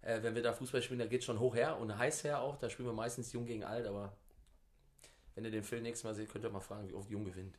Äh, 0.03 0.23
wenn 0.23 0.35
wir 0.35 0.43
da 0.43 0.53
Fußball 0.53 0.83
spielen, 0.83 0.99
da 0.99 1.07
geht 1.07 1.21
es 1.21 1.27
schon 1.27 1.41
hoch 1.41 1.55
her 1.55 1.79
und 1.79 1.97
heiß 1.97 2.25
her 2.25 2.41
auch. 2.41 2.57
Da 2.57 2.69
spielen 2.69 2.89
wir 2.89 2.93
meistens 2.93 3.33
Jung 3.33 3.47
gegen 3.47 3.65
Alt, 3.65 3.87
aber 3.87 4.17
wenn 5.35 5.45
ihr 5.45 5.51
den 5.51 5.65
Phil 5.65 5.81
nächstes 5.81 6.05
Mal 6.05 6.15
seht, 6.15 6.31
könnt 6.31 6.45
ihr 6.45 6.51
mal 6.51 6.61
fragen, 6.61 6.89
wie 6.89 6.95
oft 6.95 7.11
Jung 7.11 7.25
gewinnt. 7.25 7.59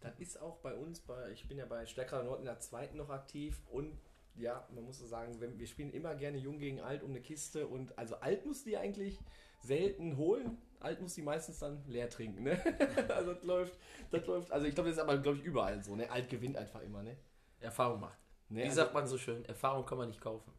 Das 0.00 0.18
ist 0.18 0.40
auch 0.40 0.58
bei 0.58 0.74
uns, 0.74 1.00
bei, 1.00 1.30
ich 1.30 1.48
bin 1.48 1.56
ja 1.56 1.66
bei 1.66 1.86
Stärkerer 1.86 2.24
Nord 2.24 2.40
in 2.40 2.44
der 2.44 2.60
zweiten 2.60 2.96
noch 2.96 3.10
aktiv 3.10 3.62
und 3.70 3.98
ja, 4.36 4.66
man 4.74 4.84
muss 4.84 4.98
so 4.98 5.06
sagen, 5.06 5.40
wenn, 5.40 5.58
wir 5.58 5.66
spielen 5.66 5.92
immer 5.92 6.14
gerne 6.14 6.38
Jung 6.38 6.58
gegen 6.58 6.80
Alt 6.80 7.02
um 7.02 7.10
eine 7.10 7.20
Kiste 7.20 7.66
und 7.66 7.96
also 7.98 8.16
Alt 8.16 8.44
muss 8.44 8.64
die 8.64 8.76
eigentlich 8.76 9.18
selten 9.62 10.16
holen. 10.16 10.58
Alt 10.84 11.00
muss 11.00 11.14
die 11.14 11.22
meistens 11.22 11.58
dann 11.58 11.82
leer 11.86 12.08
trinken, 12.10 12.44
ne? 12.44 12.58
also 13.08 13.32
das 13.34 13.42
läuft, 13.42 13.78
das 14.10 14.26
läuft, 14.26 14.52
also 14.52 14.66
ich 14.66 14.74
glaube, 14.74 14.90
das 14.90 14.98
ist 14.98 15.02
aber, 15.02 15.18
glaube 15.18 15.38
ich, 15.38 15.44
überall 15.44 15.82
so, 15.82 15.96
ne? 15.96 16.10
Alt 16.10 16.28
gewinnt 16.28 16.56
einfach 16.56 16.82
immer, 16.82 17.02
ne? 17.02 17.16
Erfahrung 17.60 18.00
macht. 18.00 18.18
ne? 18.50 18.60
Wie 18.60 18.64
also, 18.64 18.76
sagt 18.76 18.94
man 18.94 19.06
so 19.06 19.18
schön, 19.18 19.44
Erfahrung 19.46 19.86
kann 19.86 19.98
man 19.98 20.08
nicht 20.08 20.20
kaufen. 20.20 20.52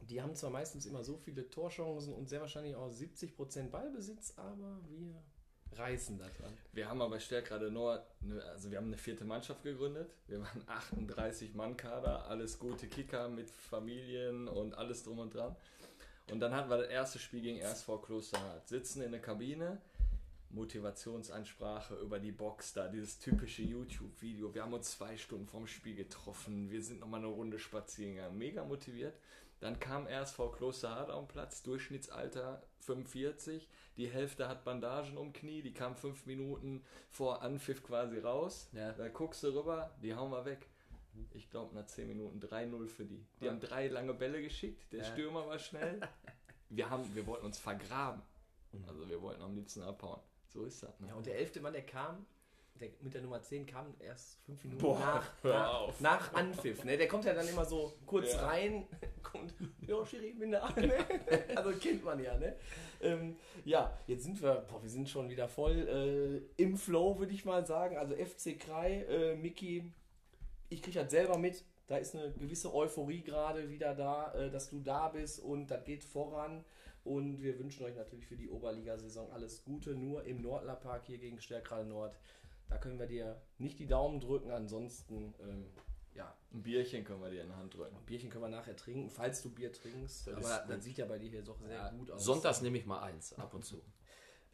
die 0.00 0.20
haben 0.20 0.34
zwar 0.34 0.50
meistens 0.50 0.86
immer 0.86 1.02
so 1.04 1.16
viele 1.16 1.48
Torchancen 1.48 2.12
und 2.12 2.28
sehr 2.28 2.40
wahrscheinlich 2.40 2.74
auch 2.74 2.90
70% 2.90 3.70
Ballbesitz, 3.70 4.34
aber 4.36 4.80
wir 4.88 5.22
reißen 5.72 6.18
das 6.18 6.40
an. 6.40 6.56
Wir 6.72 6.88
haben 6.88 7.00
aber 7.02 7.20
Stärkrade 7.20 7.70
Nord, 7.70 8.04
ne, 8.22 8.42
also 8.44 8.70
wir 8.70 8.78
haben 8.78 8.86
eine 8.86 8.98
vierte 8.98 9.24
Mannschaft 9.24 9.62
gegründet. 9.62 10.10
Wir 10.26 10.40
waren 10.40 10.62
38 10.66 11.54
Mann 11.54 11.76
Kader, 11.76 12.26
alles 12.28 12.58
gute 12.58 12.88
Kicker 12.88 13.28
mit 13.28 13.50
Familien 13.50 14.48
und 14.48 14.74
alles 14.76 15.02
drum 15.02 15.18
und 15.18 15.34
dran. 15.34 15.54
Und 16.30 16.40
dann 16.40 16.54
hatten 16.54 16.68
wir 16.68 16.78
das 16.78 16.88
erste 16.88 17.18
Spiel 17.18 17.40
gegen 17.40 17.62
RSV 17.62 18.02
Klosterhardt. 18.02 18.66
Sitzen 18.68 19.02
in 19.02 19.12
der 19.12 19.20
Kabine, 19.20 19.80
Motivationsansprache 20.50 21.94
über 21.96 22.18
die 22.18 22.32
Box 22.32 22.72
da, 22.72 22.88
dieses 22.88 23.18
typische 23.18 23.62
YouTube-Video. 23.62 24.52
Wir 24.52 24.62
haben 24.62 24.72
uns 24.72 24.92
zwei 24.92 25.16
Stunden 25.16 25.46
vorm 25.46 25.66
Spiel 25.66 25.94
getroffen. 25.94 26.70
Wir 26.70 26.82
sind 26.82 27.00
nochmal 27.00 27.20
eine 27.20 27.28
Runde 27.28 27.58
spazieren 27.58 28.14
gegangen. 28.14 28.38
Mega 28.38 28.64
motiviert. 28.64 29.14
Dann 29.60 29.78
kam 29.78 30.06
RSV 30.06 30.52
Klosterhardt 30.56 31.10
auf 31.10 31.26
den 31.26 31.28
Platz, 31.28 31.62
Durchschnittsalter 31.62 32.62
45. 32.80 33.68
Die 33.96 34.08
Hälfte 34.08 34.48
hat 34.48 34.64
Bandagen 34.64 35.16
um 35.16 35.32
Knie, 35.32 35.62
die 35.62 35.72
kam 35.72 35.96
fünf 35.96 36.26
Minuten 36.26 36.84
vor 37.10 37.42
Anpfiff 37.42 37.82
quasi 37.82 38.18
raus. 38.18 38.68
Ja. 38.72 38.92
Da 38.92 39.08
guckst 39.08 39.42
du 39.42 39.54
rüber, 39.54 39.94
die 40.02 40.14
hauen 40.14 40.30
wir 40.30 40.44
weg. 40.44 40.68
Ich 41.34 41.50
glaube 41.50 41.74
nach 41.74 41.86
10 41.86 42.08
Minuten 42.08 42.40
3-0 42.40 42.86
für 42.88 43.04
die. 43.04 43.24
Die 43.40 43.44
Ja. 43.46 43.50
haben 43.52 43.60
drei 43.60 43.88
lange 43.88 44.14
Bälle 44.14 44.40
geschickt, 44.42 44.90
der 44.92 45.00
Ja. 45.00 45.04
Stürmer 45.04 45.46
war 45.46 45.58
schnell. 45.58 46.00
Wir, 46.68 46.90
haben, 46.90 47.04
wir 47.14 47.24
wollten 47.28 47.46
uns 47.46 47.58
vergraben. 47.58 48.20
Also 48.88 49.08
wir 49.08 49.22
wollten 49.22 49.40
am 49.40 49.54
liebsten 49.54 49.82
abhauen. 49.82 50.20
So 50.48 50.64
ist 50.64 50.82
das. 50.82 50.98
Ne? 50.98 51.06
Ja, 51.08 51.14
und 51.14 51.24
der 51.24 51.38
elfte 51.38 51.60
Mann, 51.60 51.72
der 51.72 51.86
kam, 51.86 52.26
der 52.80 52.90
mit 53.02 53.14
der 53.14 53.22
Nummer 53.22 53.40
10 53.40 53.66
kam 53.66 53.94
erst 54.00 54.40
fünf 54.44 54.64
Minuten 54.64 54.82
Boah, 54.82 54.98
nach, 54.98 55.44
nach, 55.44 56.00
nach 56.00 56.34
Anpfiff. 56.34 56.82
Ne? 56.84 56.96
Der 56.98 57.06
kommt 57.06 57.24
ja 57.24 57.34
dann 57.34 57.46
immer 57.46 57.64
so 57.64 57.92
kurz 58.04 58.32
Ja. 58.32 58.46
rein, 58.48 58.88
kommt, 59.22 59.54
ja, 59.86 60.04
Schiri, 60.04 60.32
bin 60.32 60.50
da. 60.50 60.68
Ne? 60.70 60.92
Also 61.56 61.70
kennt 61.78 62.04
man 62.04 62.18
ja, 62.22 62.36
ne? 62.36 62.56
Ähm, 63.00 63.36
ja, 63.64 63.96
jetzt 64.08 64.24
sind 64.24 64.42
wir, 64.42 64.66
boah, 64.68 64.82
wir 64.82 64.90
sind 64.90 65.08
schon 65.08 65.28
wieder 65.30 65.48
voll 65.48 66.42
äh, 66.58 66.62
im 66.62 66.76
Flow, 66.76 67.16
würde 67.18 67.32
ich 67.32 67.44
mal 67.44 67.64
sagen. 67.64 67.96
Also 67.96 68.14
FC 68.16 68.58
Krei, 68.58 69.04
äh, 69.04 69.36
Miki, 69.36 69.84
ich 70.68 70.82
kriege 70.82 71.00
das 71.00 71.10
selber 71.10 71.38
mit. 71.38 71.64
Da 71.86 71.96
ist 71.98 72.16
eine 72.16 72.32
gewisse 72.32 72.74
Euphorie 72.74 73.22
gerade 73.22 73.68
wieder 73.70 73.94
da, 73.94 74.32
äh, 74.34 74.50
dass 74.50 74.68
du 74.70 74.80
da 74.80 75.08
bist 75.08 75.38
und 75.40 75.68
das 75.70 75.84
geht 75.84 76.02
voran. 76.04 76.64
Und 77.04 77.40
wir 77.40 77.56
wünschen 77.60 77.84
euch 77.84 77.94
natürlich 77.94 78.26
für 78.26 78.36
die 78.36 78.48
Oberligasaison 78.48 79.30
alles 79.30 79.62
Gute. 79.64 79.94
Nur 79.94 80.24
im 80.24 80.42
Nordlerpark 80.42 81.04
hier 81.06 81.18
gegen 81.18 81.40
Stärkrade 81.40 81.88
Nord. 81.88 82.18
Da 82.68 82.78
können 82.78 82.98
wir 82.98 83.06
dir 83.06 83.40
nicht 83.58 83.78
die 83.78 83.86
Daumen 83.86 84.18
drücken. 84.18 84.50
Ansonsten, 84.50 85.32
ähm, 85.40 85.66
ja, 86.14 86.34
Ein 86.52 86.62
Bierchen 86.64 87.04
können 87.04 87.20
wir 87.22 87.30
dir 87.30 87.42
in 87.42 87.48
die 87.48 87.54
Hand 87.54 87.74
drücken. 87.74 87.94
ein 87.94 88.04
Bierchen 88.06 88.28
können 88.28 88.42
wir 88.44 88.48
nachher 88.48 88.74
trinken, 88.74 89.08
falls 89.08 89.40
du 89.42 89.50
Bier 89.50 89.72
trinkst. 89.72 90.26
Das 90.26 90.36
Aber 90.36 90.64
das, 90.74 90.82
sieht 90.82 90.98
ja 90.98 91.06
bei 91.06 91.18
dir 91.20 91.30
hier 91.30 91.42
doch 91.42 91.60
sehr 91.60 91.70
Ja, 91.70 91.90
gut 91.90 92.10
aus. 92.10 92.24
Sonntags 92.24 92.60
nehme 92.62 92.78
ich 92.78 92.86
mal 92.86 93.00
eins, 93.02 93.32
ab 93.34 93.54
und 93.54 93.64
zu. 93.64 93.80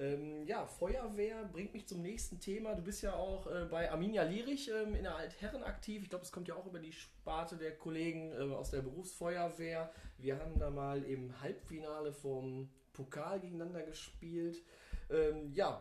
Ähm, 0.03 0.45
ja, 0.49 0.67
Feuerwehr 0.67 1.45
bringt 1.45 1.73
mich 1.75 1.87
zum 1.87 2.03
nächsten 2.03 2.41
Thema. 2.41 2.75
Du 2.75 2.83
bist 2.83 3.03
ja 3.03 3.15
auch 3.15 3.47
äh, 3.47 3.67
bei 3.71 3.89
Arminia 3.89 4.25
Lierich 4.25 4.69
ähm, 4.69 4.97
in 4.97 5.05
der 5.05 5.15
Altherren 5.15 5.63
aktiv. 5.63 6.03
Ich 6.03 6.11
glaube, 6.11 6.25
es 6.25 6.33
kommt 6.33 6.49
ja 6.49 6.57
auch 6.57 6.67
über 6.67 6.81
die 6.81 6.91
Sparte 6.91 7.57
der 7.57 7.79
Kollegen 7.79 8.33
äh, 8.33 8.53
aus 8.53 8.73
der 8.73 8.83
Berufsfeuerwehr. 8.83 9.93
Wir 10.19 10.41
haben 10.41 10.59
da 10.59 10.71
mal 10.71 11.05
im 11.05 11.41
Halbfinale 11.41 12.13
vom 12.13 12.69
Pokal 12.93 13.39
gegeneinander 13.39 13.83
gespielt. 13.85 14.61
Ähm, 15.09 15.53
ja, 15.53 15.81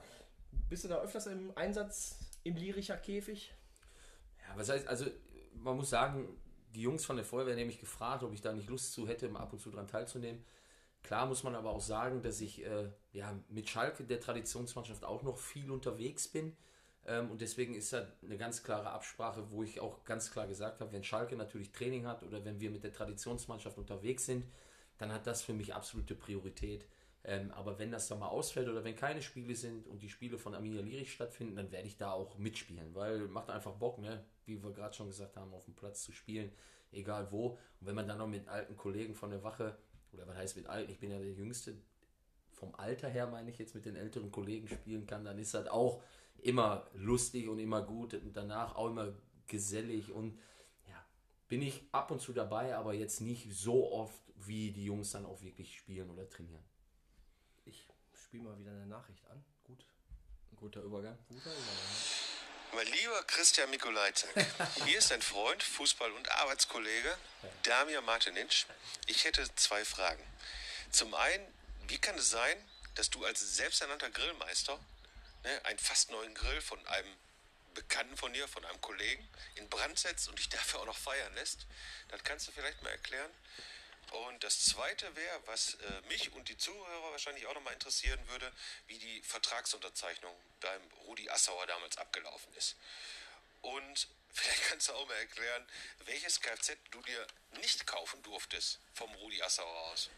bist 0.70 0.84
du 0.84 0.88
da 0.88 1.02
öfters 1.02 1.26
im 1.26 1.58
Einsatz 1.58 2.20
im 2.44 2.56
Liericher 2.56 2.98
Käfig? 2.98 3.52
Ja, 4.40 4.56
was 4.56 4.70
heißt, 4.70 4.88
also 4.88 5.06
man 5.56 5.78
muss 5.78 5.90
sagen, 5.90 6.28
die 6.76 6.82
Jungs 6.82 7.06
von 7.06 7.16
der 7.16 7.26
Feuerwehr 7.26 7.56
haben 7.56 7.66
mich 7.66 7.80
gefragt, 7.80 8.22
ob 8.22 8.34
ich 8.34 8.42
da 8.42 8.54
nicht 8.54 8.70
Lust 8.70 8.94
zu 8.94 9.08
hätte, 9.08 9.32
ab 9.34 9.52
und 9.52 9.60
zu 9.60 9.72
dran 9.72 9.88
teilzunehmen. 9.88 10.46
Klar 11.04 11.26
muss 11.26 11.44
man 11.44 11.56
aber 11.56 11.72
auch 11.72 11.82
sagen, 11.82 12.22
dass 12.22 12.42
ich 12.42 12.64
äh, 12.66 12.90
ja, 13.14 13.38
mit 13.50 13.70
Schalke, 13.70 14.04
der 14.04 14.20
Traditionsmannschaft, 14.20 15.04
auch 15.04 15.24
noch 15.24 15.38
viel 15.38 15.72
unterwegs 15.72 16.28
bin. 16.28 16.56
Ähm, 17.06 17.32
und 17.32 17.42
deswegen 17.42 17.74
ist 17.74 17.94
da 17.94 18.08
eine 18.24 18.38
ganz 18.38 18.64
klare 18.64 18.92
Absprache, 18.92 19.52
wo 19.52 19.64
ich 19.64 19.80
auch 19.80 20.04
ganz 20.04 20.32
klar 20.32 20.48
gesagt 20.48 20.80
habe, 20.80 20.92
wenn 20.92 21.04
Schalke 21.04 21.36
natürlich 21.36 21.72
Training 21.72 22.06
hat 22.06 22.24
oder 22.24 22.46
wenn 22.46 22.60
wir 22.60 22.70
mit 22.70 22.84
der 22.84 22.94
Traditionsmannschaft 22.94 23.78
unterwegs 23.78 24.26
sind, 24.26 24.46
dann 24.98 25.12
hat 25.12 25.26
das 25.26 25.42
für 25.42 25.54
mich 25.54 25.74
absolute 25.74 26.16
Priorität. 26.16 26.86
Ähm, 27.24 27.52
aber 27.52 27.78
wenn 27.78 27.92
das 27.92 28.08
dann 28.08 28.20
mal 28.20 28.28
ausfällt 28.28 28.68
oder 28.68 28.84
wenn 28.84 28.96
keine 28.96 29.22
Spiele 29.22 29.56
sind 29.56 29.88
und 29.88 30.02
die 30.02 30.10
Spiele 30.10 30.38
von 30.38 30.56
Arminia 30.56 30.82
Lierich 30.82 31.14
stattfinden, 31.14 31.56
dann 31.56 31.72
werde 31.72 31.88
ich 31.88 31.98
da 31.98 32.12
auch 32.12 32.38
mitspielen, 32.38 32.96
weil 32.96 33.28
macht 33.28 33.50
einfach 33.50 33.74
Bock, 33.74 34.00
ne? 34.00 34.24
wie 34.46 34.64
wir 34.64 34.72
gerade 34.72 34.96
schon 34.96 35.08
gesagt 35.08 35.38
haben, 35.38 35.54
auf 35.54 35.66
dem 35.66 35.76
Platz 35.76 36.04
zu 36.04 36.12
spielen, 36.12 36.52
egal 36.92 37.32
wo. 37.32 37.60
Und 37.80 37.88
wenn 37.88 37.96
man 37.96 38.08
dann 38.08 38.18
noch 38.18 38.28
mit 38.28 38.48
alten 38.48 38.76
Kollegen 38.76 39.14
von 39.14 39.30
der 39.30 39.44
Wache, 39.44 39.78
oder 40.14 40.28
was 40.28 40.38
heißt 40.38 40.58
mit 40.58 40.68
alten, 40.68 40.92
ich 40.92 41.00
bin 41.00 41.12
ja 41.12 41.20
der 41.20 41.32
Jüngste, 41.32 41.76
vom 42.52 42.76
Alter 42.76 43.10
her 43.10 43.28
meine 43.28 43.50
ich 43.50 43.58
jetzt 43.58 43.74
mit 43.74 43.86
den 43.86 43.96
älteren 43.96 44.32
Kollegen 44.32 44.68
spielen 44.68 45.08
kann, 45.08 45.26
dann 45.26 45.40
ist 45.40 45.54
das 45.54 45.68
auch 45.68 46.04
immer 46.42 46.88
lustig 46.94 47.48
und 47.48 47.60
immer 47.60 47.82
gut 47.82 48.14
und 48.14 48.36
danach 48.36 48.76
auch 48.76 48.88
immer 48.88 49.14
gesellig 49.48 50.12
und 50.12 50.38
ja, 50.88 51.06
bin 51.48 51.62
ich 51.62 51.84
ab 51.92 52.12
und 52.12 52.22
zu 52.22 52.34
dabei, 52.34 52.76
aber 52.76 52.94
jetzt 52.94 53.22
nicht 53.22 53.52
so 53.52 53.92
oft, 53.92 54.22
wie 54.36 54.72
die 54.72 54.86
Jungs 54.86 55.12
dann 55.12 55.26
auch 55.26 55.42
wirklich 55.42 55.76
spielen 55.76 56.10
oder 56.10 56.28
trainieren. 56.30 56.64
Ich 57.66 57.88
spiele 58.14 58.44
mal 58.44 58.60
wieder 58.60 58.72
eine 58.72 58.88
Nachricht 58.88 59.26
an. 59.30 59.44
Gut. 59.64 59.86
Guter 60.56 60.84
Übergang. 60.84 61.18
Guter 61.28 61.52
Übergang. 61.52 62.31
Mein 62.74 62.88
lieber 62.88 63.22
Christian 63.24 63.70
Mikolajczak, 63.70 64.30
hier 64.86 65.00
ist 65.00 65.12
dein 65.12 65.22
Freund, 65.22 65.62
Fußball- 65.62 66.12
und 66.12 66.30
Arbeitskollege 66.32 67.18
Damir 67.64 68.02
Martinic. 68.02 68.66
Ich 69.08 69.26
hätte 69.26 69.44
zwei 69.56 69.84
Fragen. 69.84 70.24
Zum 70.90 71.14
einen, 71.14 71.46
wie 71.88 71.98
kann 71.98 72.18
es 72.18 72.30
sein, 72.30 72.70
dass 72.96 73.10
du 73.10 73.26
als 73.26 73.42
selbsternannter 73.58 74.10
Grillmeister 74.10 74.80
ne, 75.44 75.66
einen 75.66 75.80
fast 75.80 76.12
neuen 76.12 76.34
Grill 76.34 76.62
von 76.62 76.86
einem 76.88 77.14
Bekannten 77.74 78.16
von 78.16 78.32
dir, 78.32 78.48
von 78.48 78.64
einem 78.64 78.80
Kollegen, 78.80 79.28
in 79.56 79.68
Brand 79.68 80.00
setzt 80.00 80.30
und 80.30 80.40
dich 80.40 80.48
dafür 80.48 80.80
auch 80.80 80.86
noch 80.86 80.98
feiern 80.98 81.34
lässt? 81.36 81.68
Das 82.08 82.24
kannst 82.24 82.48
du 82.48 82.54
vielleicht 82.54 82.82
mal 82.84 82.92
erklären. 82.92 83.32
Und 84.12 84.44
das 84.44 84.66
Zweite 84.66 85.16
wäre, 85.16 85.40
was 85.46 85.76
äh, 85.76 86.02
mich 86.10 86.34
und 86.34 86.50
die 86.50 86.58
Zuhörer 86.58 87.12
wahrscheinlich 87.12 87.48
auch 87.48 87.54
nochmal 87.54 87.74
interessieren 87.74 88.20
würde, 88.28 88.52
wie 88.88 88.98
die 88.98 89.22
Vertragsunterzeichnung 89.22 90.36
beim 90.60 90.82
Rudi 91.06 91.30
Assauer 91.30 91.66
damals 91.66 91.98
abgelaufen 91.98 92.54
ist. 92.56 92.76
Und 93.62 94.10
vielleicht 94.34 94.64
kannst 94.70 94.90
du 94.90 94.94
auch 94.94 95.08
mal 95.08 95.16
erklären, 95.16 95.66
welches 96.06 96.42
Kfz 96.42 96.78
du 96.92 97.02
dir 97.02 97.26
nicht 97.62 97.88
kaufen 97.88 98.22
durftest 98.24 98.80
vom 98.94 99.10
Rudi 99.16 99.42
Assauer 99.44 99.92
aus. 99.92 100.10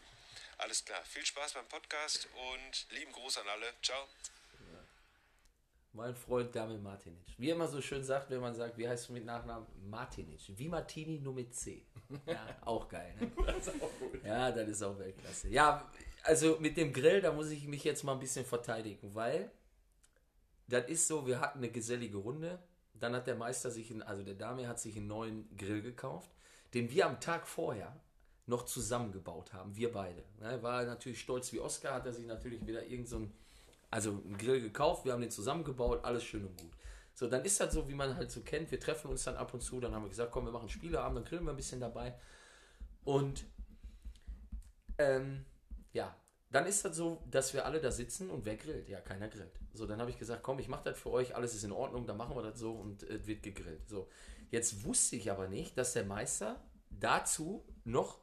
Alles 0.58 0.84
klar, 0.84 1.04
viel 1.04 1.24
Spaß 1.24 1.52
beim 1.52 1.66
Podcast 1.68 2.28
und 2.52 2.86
lieben 2.90 3.12
Gruß 3.12 3.38
an 3.38 3.48
alle. 3.48 3.72
Ciao. 3.82 4.08
Mein 5.92 6.16
Freund 6.16 6.52
Damir 6.56 6.78
Martinic. 6.78 7.22
Wie 7.38 7.50
er 7.50 7.54
immer 7.54 7.68
so 7.68 7.80
schön 7.80 8.02
sagt, 8.02 8.28
wenn 8.30 8.40
man 8.40 8.56
sagt, 8.56 8.76
wie 8.76 8.88
heißt 8.88 9.08
du 9.08 9.12
mit 9.12 9.24
Nachnamen? 9.24 9.68
Martinic. 9.88 10.40
Wie 10.48 10.68
Martini, 10.68 11.20
nur 11.20 11.34
mit 11.34 11.54
C. 11.54 11.86
Ja, 12.26 12.46
auch 12.64 12.88
geil. 12.88 13.14
Ne? 13.20 13.30
Das 13.46 13.66
ist 13.66 13.82
auch. 13.82 13.90
Ja, 14.24 14.52
das 14.52 14.68
ist 14.68 14.82
auch 14.82 14.98
Weltklasse. 14.98 15.48
Ja, 15.48 15.90
also 16.22 16.56
mit 16.60 16.76
dem 16.76 16.92
Grill, 16.92 17.20
da 17.20 17.32
muss 17.32 17.50
ich 17.50 17.66
mich 17.66 17.84
jetzt 17.84 18.04
mal 18.04 18.12
ein 18.12 18.20
bisschen 18.20 18.44
verteidigen, 18.44 19.14
weil 19.14 19.50
das 20.68 20.88
ist 20.88 21.06
so, 21.06 21.26
wir 21.26 21.40
hatten 21.40 21.58
eine 21.58 21.70
gesellige 21.70 22.16
Runde. 22.16 22.58
Dann 22.94 23.14
hat 23.14 23.26
der 23.26 23.34
Meister 23.34 23.70
sich, 23.70 23.90
in, 23.90 24.02
also 24.02 24.22
der 24.22 24.34
Dame 24.34 24.68
hat 24.68 24.80
sich 24.80 24.96
einen 24.96 25.08
neuen 25.08 25.54
Grill 25.56 25.82
gekauft, 25.82 26.30
den 26.72 26.90
wir 26.90 27.06
am 27.06 27.20
Tag 27.20 27.46
vorher 27.46 28.00
noch 28.46 28.64
zusammengebaut 28.64 29.52
haben, 29.52 29.74
wir 29.76 29.92
beide. 29.92 30.22
Ne, 30.40 30.62
war 30.62 30.84
natürlich 30.84 31.20
stolz 31.20 31.52
wie 31.52 31.60
Oscar, 31.60 31.94
hat 31.94 32.06
er 32.06 32.12
sich 32.12 32.26
natürlich 32.26 32.66
wieder 32.66 32.84
irgend 32.84 33.08
so 33.08 33.28
also 33.90 34.10
einen 34.10 34.36
Grill 34.36 34.60
gekauft, 34.60 35.04
wir 35.04 35.12
haben 35.12 35.20
den 35.20 35.30
zusammengebaut, 35.30 36.04
alles 36.04 36.24
schön 36.24 36.44
und 36.44 36.60
gut. 36.60 36.72
So, 37.14 37.28
dann 37.28 37.44
ist 37.44 37.60
das 37.60 37.72
so, 37.72 37.88
wie 37.88 37.94
man 37.94 38.16
halt 38.16 38.30
so 38.30 38.40
kennt, 38.40 38.70
wir 38.70 38.80
treffen 38.80 39.08
uns 39.08 39.24
dann 39.24 39.36
ab 39.36 39.54
und 39.54 39.60
zu, 39.60 39.80
dann 39.80 39.94
haben 39.94 40.02
wir 40.02 40.08
gesagt, 40.08 40.32
komm, 40.32 40.46
wir 40.46 40.52
machen 40.52 40.68
Spieleabend, 40.68 41.18
dann 41.18 41.24
grillen 41.24 41.44
wir 41.44 41.50
ein 41.50 41.56
bisschen 41.56 41.80
dabei. 41.80 42.14
Und 43.04 43.44
ähm, 44.98 45.44
ja, 45.92 46.14
dann 46.50 46.66
ist 46.66 46.84
das 46.84 46.96
so, 46.96 47.22
dass 47.30 47.54
wir 47.54 47.66
alle 47.66 47.80
da 47.80 47.90
sitzen 47.90 48.30
und 48.30 48.44
wer 48.44 48.56
grillt? 48.56 48.88
Ja, 48.88 49.00
keiner 49.00 49.28
grillt. 49.28 49.58
So, 49.72 49.86
dann 49.86 50.00
habe 50.00 50.10
ich 50.10 50.18
gesagt, 50.18 50.42
komm, 50.42 50.58
ich 50.58 50.68
mache 50.68 50.84
das 50.84 50.98
für 50.98 51.10
euch, 51.10 51.34
alles 51.34 51.54
ist 51.54 51.64
in 51.64 51.72
Ordnung, 51.72 52.06
dann 52.06 52.16
machen 52.16 52.36
wir 52.36 52.42
das 52.42 52.58
so 52.58 52.72
und 52.72 53.02
es 53.04 53.26
wird 53.26 53.42
gegrillt. 53.42 53.88
So, 53.88 54.08
jetzt 54.50 54.84
wusste 54.84 55.16
ich 55.16 55.30
aber 55.30 55.48
nicht, 55.48 55.76
dass 55.78 55.92
der 55.92 56.04
Meister 56.04 56.60
dazu 56.90 57.64
noch 57.84 58.20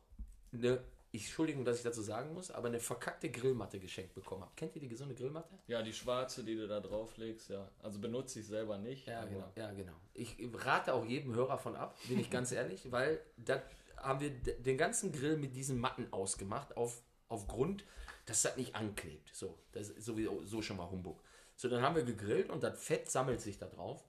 eine, 0.53 0.83
ich 1.13 1.25
Entschuldigung, 1.25 1.65
dass 1.65 1.77
ich 1.77 1.83
dazu 1.83 2.01
sagen 2.01 2.33
muss, 2.33 2.51
aber 2.51 2.69
eine 2.69 2.79
verkackte 2.79 3.29
Grillmatte 3.29 3.79
geschenkt 3.79 4.15
bekommen 4.15 4.43
habe. 4.43 4.51
Kennt 4.55 4.75
ihr 4.75 4.81
die 4.81 4.87
gesunde 4.87 5.13
Grillmatte? 5.13 5.59
Ja, 5.67 5.81
die 5.81 5.91
schwarze, 5.91 6.43
die 6.43 6.55
du 6.55 6.67
da 6.67 6.79
drauflegst, 6.79 7.49
ja. 7.49 7.69
Also 7.81 7.99
benutze 7.99 8.39
ich 8.39 8.47
selber 8.47 8.77
nicht. 8.77 9.07
Ja, 9.07 9.25
genau. 9.25 9.51
Ja, 9.55 9.71
genau. 9.71 9.93
Ich 10.13 10.37
rate 10.53 10.93
auch 10.93 11.05
jedem 11.05 11.35
Hörer 11.35 11.57
von 11.57 11.75
ab, 11.75 11.97
bin 12.07 12.19
ich 12.19 12.29
ganz 12.29 12.51
ehrlich, 12.53 12.91
weil 12.91 13.19
da 13.35 13.61
haben 13.97 14.21
wir 14.21 14.29
den 14.29 14.77
ganzen 14.77 15.11
Grill 15.11 15.37
mit 15.37 15.55
diesen 15.55 15.79
Matten 15.79 16.07
ausgemacht, 16.11 16.77
auf, 16.77 17.01
aufgrund, 17.27 17.83
dass 18.25 18.43
das 18.43 18.55
nicht 18.55 18.75
anklebt. 18.75 19.35
So, 19.35 19.57
das 19.73 19.89
ist 19.89 20.05
sowieso 20.05 20.43
so 20.45 20.61
schon 20.61 20.77
mal 20.77 20.89
Humbug. 20.89 21.21
So, 21.57 21.67
dann 21.67 21.81
haben 21.81 21.95
wir 21.95 22.03
gegrillt 22.03 22.49
und 22.49 22.63
das 22.63 22.81
Fett 22.81 23.11
sammelt 23.11 23.41
sich 23.41 23.57
da 23.57 23.67
drauf 23.67 24.01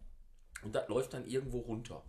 und 0.63 0.75
das 0.75 0.89
läuft 0.89 1.15
dann 1.15 1.27
irgendwo 1.27 1.59
runter. 1.59 2.05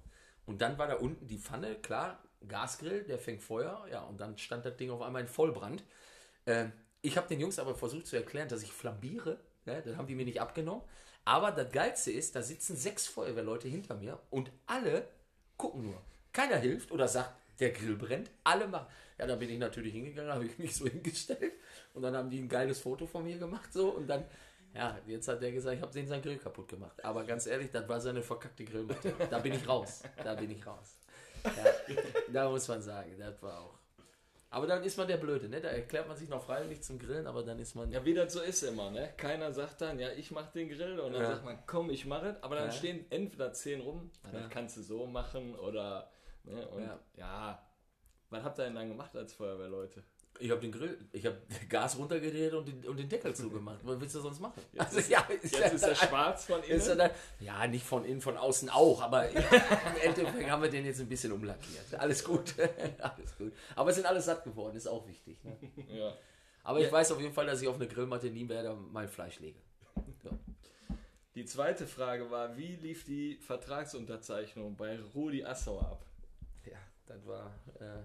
Und 0.45 0.61
dann 0.61 0.77
war 0.77 0.87
da 0.87 0.95
unten 0.95 1.25
die 1.27 1.39
Pfanne, 1.39 1.75
klar, 1.75 2.23
Gasgrill, 2.47 3.03
der 3.03 3.17
fängt 3.17 3.41
Feuer, 3.41 3.85
ja, 3.91 4.01
und 4.03 4.19
dann 4.19 4.37
stand 4.37 4.65
das 4.65 4.75
Ding 4.77 4.91
auf 4.91 5.01
einmal 5.01 5.21
in 5.21 5.27
Vollbrand. 5.27 5.83
Ähm, 6.45 6.71
ich 7.01 7.17
habe 7.17 7.27
den 7.27 7.39
Jungs 7.39 7.59
aber 7.59 7.75
versucht 7.75 8.07
zu 8.07 8.15
erklären, 8.15 8.47
dass 8.47 8.63
ich 8.63 8.71
flambiere. 8.71 9.39
Ne? 9.65 9.81
Das 9.85 9.97
haben 9.97 10.07
die 10.07 10.15
mir 10.15 10.25
nicht 10.25 10.41
abgenommen. 10.41 10.83
Aber 11.25 11.51
das 11.51 11.71
Geilste 11.71 12.11
ist, 12.11 12.35
da 12.35 12.41
sitzen 12.41 12.75
sechs 12.75 13.07
Feuerwehrleute 13.07 13.67
hinter 13.67 13.95
mir 13.95 14.19
und 14.29 14.51
alle 14.65 15.07
gucken 15.57 15.83
nur. 15.83 16.01
Keiner 16.31 16.57
hilft 16.57 16.91
oder 16.91 17.07
sagt, 17.07 17.33
der 17.59 17.71
Grill 17.71 17.95
brennt. 17.95 18.31
Alle 18.43 18.67
machen. 18.67 18.87
Ja, 19.17 19.27
da 19.27 19.35
bin 19.35 19.49
ich 19.49 19.59
natürlich 19.59 19.93
hingegangen, 19.93 20.31
habe 20.33 20.45
ich 20.45 20.57
mich 20.57 20.75
so 20.75 20.85
hingestellt 20.85 21.53
und 21.93 22.01
dann 22.01 22.15
haben 22.15 22.29
die 22.29 22.39
ein 22.39 22.49
geiles 22.49 22.79
Foto 22.79 23.05
von 23.05 23.23
mir 23.23 23.37
gemacht 23.37 23.71
so 23.71 23.89
und 23.89 24.07
dann, 24.07 24.25
ja, 24.73 24.97
jetzt 25.05 25.27
hat 25.27 25.41
der 25.41 25.51
gesagt, 25.51 25.75
ich 25.75 25.81
habe 25.81 25.93
den 25.93 26.07
seinen 26.07 26.21
Grill 26.21 26.37
kaputt 26.37 26.67
gemacht. 26.67 27.03
Aber 27.03 27.23
ganz 27.23 27.45
ehrlich, 27.45 27.69
das 27.71 27.87
war 27.87 28.01
seine 28.01 28.21
verkackte 28.21 28.65
Grillmatte. 28.65 29.13
Da 29.29 29.39
bin 29.39 29.53
ich 29.53 29.67
raus. 29.67 30.03
Da 30.23 30.33
bin 30.35 30.49
ich 30.51 30.65
raus. 30.65 30.97
Ja, 31.43 31.65
da 32.31 32.49
muss 32.49 32.67
man 32.67 32.81
sagen, 32.81 33.15
das 33.17 33.41
war 33.41 33.59
auch. 33.61 33.79
Aber 34.49 34.67
dann 34.67 34.83
ist 34.83 34.97
man 34.97 35.07
der 35.07 35.17
Blöde, 35.17 35.49
ne? 35.49 35.59
Da 35.59 35.69
erklärt 35.69 36.07
man 36.07 36.15
sich 36.15 36.29
noch 36.29 36.43
freiwillig 36.45 36.83
zum 36.83 36.99
Grillen, 36.99 37.25
aber 37.25 37.41
dann 37.43 37.57
ist 37.59 37.73
man. 37.75 37.91
Ja, 37.91 38.05
wie 38.05 38.13
das 38.13 38.33
so 38.33 38.41
ist 38.41 38.61
immer, 38.61 38.91
ne? 38.91 39.11
Keiner 39.17 39.51
sagt 39.51 39.81
dann, 39.81 39.97
ja, 39.99 40.11
ich 40.11 40.29
mach 40.29 40.51
den 40.51 40.69
Grill 40.69 40.99
und 40.99 41.13
dann 41.13 41.23
Ja. 41.23 41.27
sagt 41.29 41.43
man, 41.43 41.57
komm, 41.65 41.89
ich 41.89 42.05
mache 42.05 42.27
es, 42.27 42.43
aber 42.43 42.55
dann 42.57 42.65
Ja. 42.67 42.71
stehen 42.71 43.05
entweder 43.09 43.51
zehn 43.53 43.81
rum, 43.81 44.11
Ja. 44.25 44.39
das 44.41 44.49
kannst 44.51 44.77
du 44.77 44.83
so 44.83 45.07
machen 45.07 45.55
oder, 45.55 46.09
ne? 46.43 46.67
Und 46.69 46.83
Ja. 46.83 46.99
ja. 47.15 47.67
was 48.29 48.43
habt 48.43 48.59
ihr 48.59 48.65
denn 48.65 48.75
dann 48.75 48.89
gemacht 48.89 49.15
als 49.15 49.33
Feuerwehrleute? 49.33 50.03
Ich 50.39 50.49
habe 50.49 50.59
den 50.61 50.71
Grill, 50.71 50.97
ich 51.11 51.25
habe 51.25 51.37
Gas 51.69 51.97
runtergedreht 51.97 52.53
und 52.53 52.67
den, 52.67 52.85
und 52.87 52.97
den 52.97 53.07
Deckel 53.07 53.35
zugemacht. 53.35 53.79
Was 53.83 53.99
willst 53.99 54.15
du 54.15 54.19
sonst 54.21 54.39
machen? 54.39 54.61
Jetzt 54.71 54.81
Also, 54.85 54.99
ist, 54.99 55.09
ja, 55.09 55.25
jetzt 55.29 55.45
ist 55.73 55.83
er 55.83 55.95
schwarz 55.95 56.45
von 56.45 56.63
innen. 56.63 56.77
Ist 56.77 56.87
er 56.87 56.95
dann, 56.95 57.11
ja, 57.39 57.67
nicht 57.67 57.85
von 57.85 58.03
innen, 58.03 58.19
von 58.21 58.35
außen 58.35 58.69
auch, 58.69 59.01
aber 59.01 59.29
im 59.29 59.43
Endeffekt 60.01 60.49
haben 60.49 60.61
wir 60.63 60.69
den 60.69 60.85
jetzt 60.85 60.99
ein 60.99 61.07
bisschen 61.07 61.31
umlackiert. 61.31 61.93
Alles 61.95 62.23
gut. 62.23 62.55
alles 62.99 63.37
gut. 63.37 63.53
Aber 63.75 63.89
es 63.91 63.95
sind 63.95 64.05
alle 64.05 64.21
satt 64.21 64.43
geworden, 64.43 64.75
ist 64.75 64.87
auch 64.87 65.07
wichtig. 65.07 65.43
Ne? 65.43 65.57
ja. 65.89 66.17
Aber 66.63 66.79
ich 66.79 66.91
weiß 66.91 67.11
auf 67.11 67.19
jeden 67.19 67.33
Fall, 67.33 67.45
dass 67.45 67.61
ich 67.61 67.67
auf 67.67 67.75
eine 67.75 67.87
Grillmatte 67.87 68.29
nie 68.29 68.45
mehr 68.45 68.75
mein 68.91 69.07
Fleisch 69.09 69.39
lege. 69.39 69.59
Ja. 70.23 70.31
Die 71.35 71.45
zweite 71.45 71.87
Frage 71.87 72.29
war, 72.29 72.57
wie 72.57 72.75
lief 72.75 73.05
die 73.05 73.37
Vertragsunterzeichnung 73.37 74.75
bei 74.75 74.99
Rudi 75.15 75.43
Assauer 75.43 75.83
ab? 75.83 76.05
Ja, 76.65 76.77
das 77.07 77.25
war. 77.25 77.51
Äh, 77.79 78.03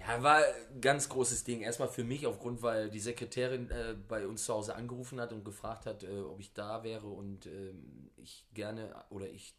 ja, 0.00 0.22
war 0.22 0.38
ein 0.38 0.80
ganz 0.80 1.08
großes 1.08 1.44
Ding. 1.44 1.60
Erstmal 1.60 1.88
für 1.88 2.04
mich 2.04 2.26
aufgrund, 2.26 2.62
weil 2.62 2.90
die 2.90 3.00
Sekretärin 3.00 3.70
äh, 3.70 3.94
bei 4.08 4.26
uns 4.26 4.44
zu 4.44 4.54
Hause 4.54 4.74
angerufen 4.74 5.20
hat 5.20 5.32
und 5.32 5.44
gefragt 5.44 5.86
hat, 5.86 6.02
äh, 6.02 6.20
ob 6.20 6.40
ich 6.40 6.52
da 6.52 6.82
wäre 6.82 7.06
und 7.06 7.46
ähm, 7.46 8.10
ich 8.16 8.46
gerne 8.54 8.94
oder 9.10 9.28
ich 9.28 9.54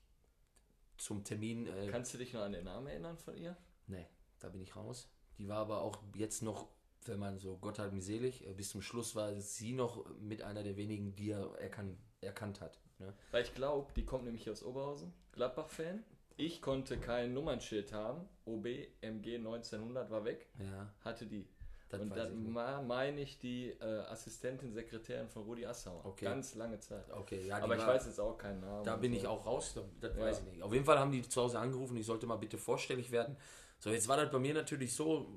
zum 0.97 1.23
Termin. 1.23 1.67
Äh, 1.67 1.87
Kannst 1.87 2.13
du 2.13 2.17
dich 2.17 2.33
noch 2.33 2.41
an 2.41 2.53
den 2.53 2.65
Namen 2.65 2.87
erinnern 2.87 3.17
von 3.17 3.37
ihr? 3.37 3.55
nee, 3.87 4.07
da 4.39 4.49
bin 4.49 4.61
ich 4.61 4.75
raus. 4.75 5.09
Die 5.37 5.47
war 5.47 5.57
aber 5.57 5.81
auch 5.81 6.01
jetzt 6.15 6.41
noch, 6.43 6.67
wenn 7.05 7.19
man 7.19 7.39
so 7.39 7.57
Gott 7.57 7.79
hat 7.79 7.93
mich 7.93 8.05
selig, 8.05 8.47
äh, 8.47 8.53
bis 8.53 8.69
zum 8.69 8.81
Schluss 8.81 9.15
war 9.15 9.39
sie 9.39 9.73
noch 9.73 10.05
mit 10.19 10.41
einer 10.41 10.63
der 10.63 10.77
wenigen, 10.77 11.15
die 11.15 11.31
er 11.31 11.55
erkan 11.59 11.97
erkannt 12.21 12.61
hat. 12.61 12.79
Ne? 12.99 13.13
Weil 13.31 13.43
ich 13.43 13.53
glaube, 13.55 13.91
die 13.95 14.05
kommt 14.05 14.25
nämlich 14.25 14.49
aus 14.49 14.63
Oberhausen, 14.63 15.11
Gladbach-Fan. 15.31 16.03
Ich 16.37 16.61
konnte 16.61 16.97
kein 16.97 17.33
Nummernschild 17.33 17.93
haben. 17.93 18.27
OB 18.45 18.65
MG 19.01 19.35
1900 19.37 20.09
war 20.09 20.25
weg, 20.25 20.47
Ja, 20.59 20.91
hatte 21.03 21.25
die. 21.27 21.47
das 21.89 22.01
und 22.01 22.07
ich 22.07 22.13
dann 22.13 22.87
meine 22.87 23.21
ich, 23.21 23.37
die 23.37 23.69
äh, 23.69 23.99
Assistentin, 24.09 24.71
Sekretärin 24.73 25.27
von 25.29 25.43
Rudi 25.43 25.65
Assauer. 25.65 26.05
Okay. 26.05 26.25
Ganz 26.25 26.55
lange 26.55 26.79
Zeit. 26.79 27.11
Okay, 27.11 27.45
ja, 27.47 27.57
Aber 27.57 27.75
ich 27.75 27.81
war- 27.81 27.89
weiß 27.89 28.05
jetzt 28.05 28.19
auch 28.19 28.37
keinen 28.37 28.61
Namen. 28.61 28.83
Da 28.85 28.95
bin 28.95 29.11
so. 29.13 29.17
ich 29.19 29.27
auch 29.27 29.45
raus, 29.45 29.73
das, 29.75 29.83
das 29.99 30.15
Ja. 30.17 30.23
weiß 30.23 30.39
ich 30.39 30.45
nicht. 30.45 30.63
Auf 30.63 30.73
jeden 30.73 30.85
Fall 30.85 30.97
haben 30.99 31.11
die 31.11 31.21
zu 31.21 31.41
Hause 31.41 31.59
angerufen, 31.59 31.95
ich 31.97 32.05
sollte 32.05 32.25
mal 32.25 32.37
bitte 32.37 32.57
vorstellig 32.57 33.11
werden. 33.11 33.35
So, 33.79 33.89
jetzt 33.89 34.07
war 34.07 34.17
das 34.17 34.31
bei 34.31 34.39
mir 34.39 34.53
natürlich 34.53 34.93
so, 34.95 35.27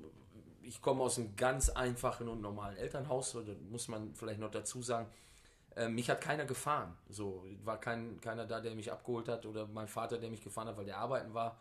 ich 0.61 0.81
komme 0.81 1.03
aus 1.03 1.19
einem 1.19 1.35
ganz 1.35 1.69
einfachen 1.69 2.27
und 2.27 2.41
normalen 2.41 2.77
Elternhaus, 2.77 3.31
so, 3.31 3.41
das 3.41 3.57
muss 3.69 3.87
man 3.87 4.15
vielleicht 4.15 4.39
noch 4.39 4.51
dazu 4.51 4.81
sagen. 4.81 5.09
Äh, 5.75 5.89
mich 5.89 6.09
hat 6.09 6.21
keiner 6.21 6.45
gefahren. 6.45 6.97
So, 7.09 7.45
war 7.63 7.79
kein, 7.79 8.19
keiner 8.21 8.45
da, 8.45 8.59
der 8.59 8.75
mich 8.75 8.91
abgeholt 8.91 9.27
hat 9.27 9.45
oder 9.45 9.67
mein 9.67 9.87
Vater, 9.87 10.17
der 10.17 10.29
mich 10.29 10.43
gefahren 10.43 10.67
hat, 10.67 10.77
weil 10.77 10.85
der 10.85 10.97
arbeiten 10.97 11.33
war 11.33 11.59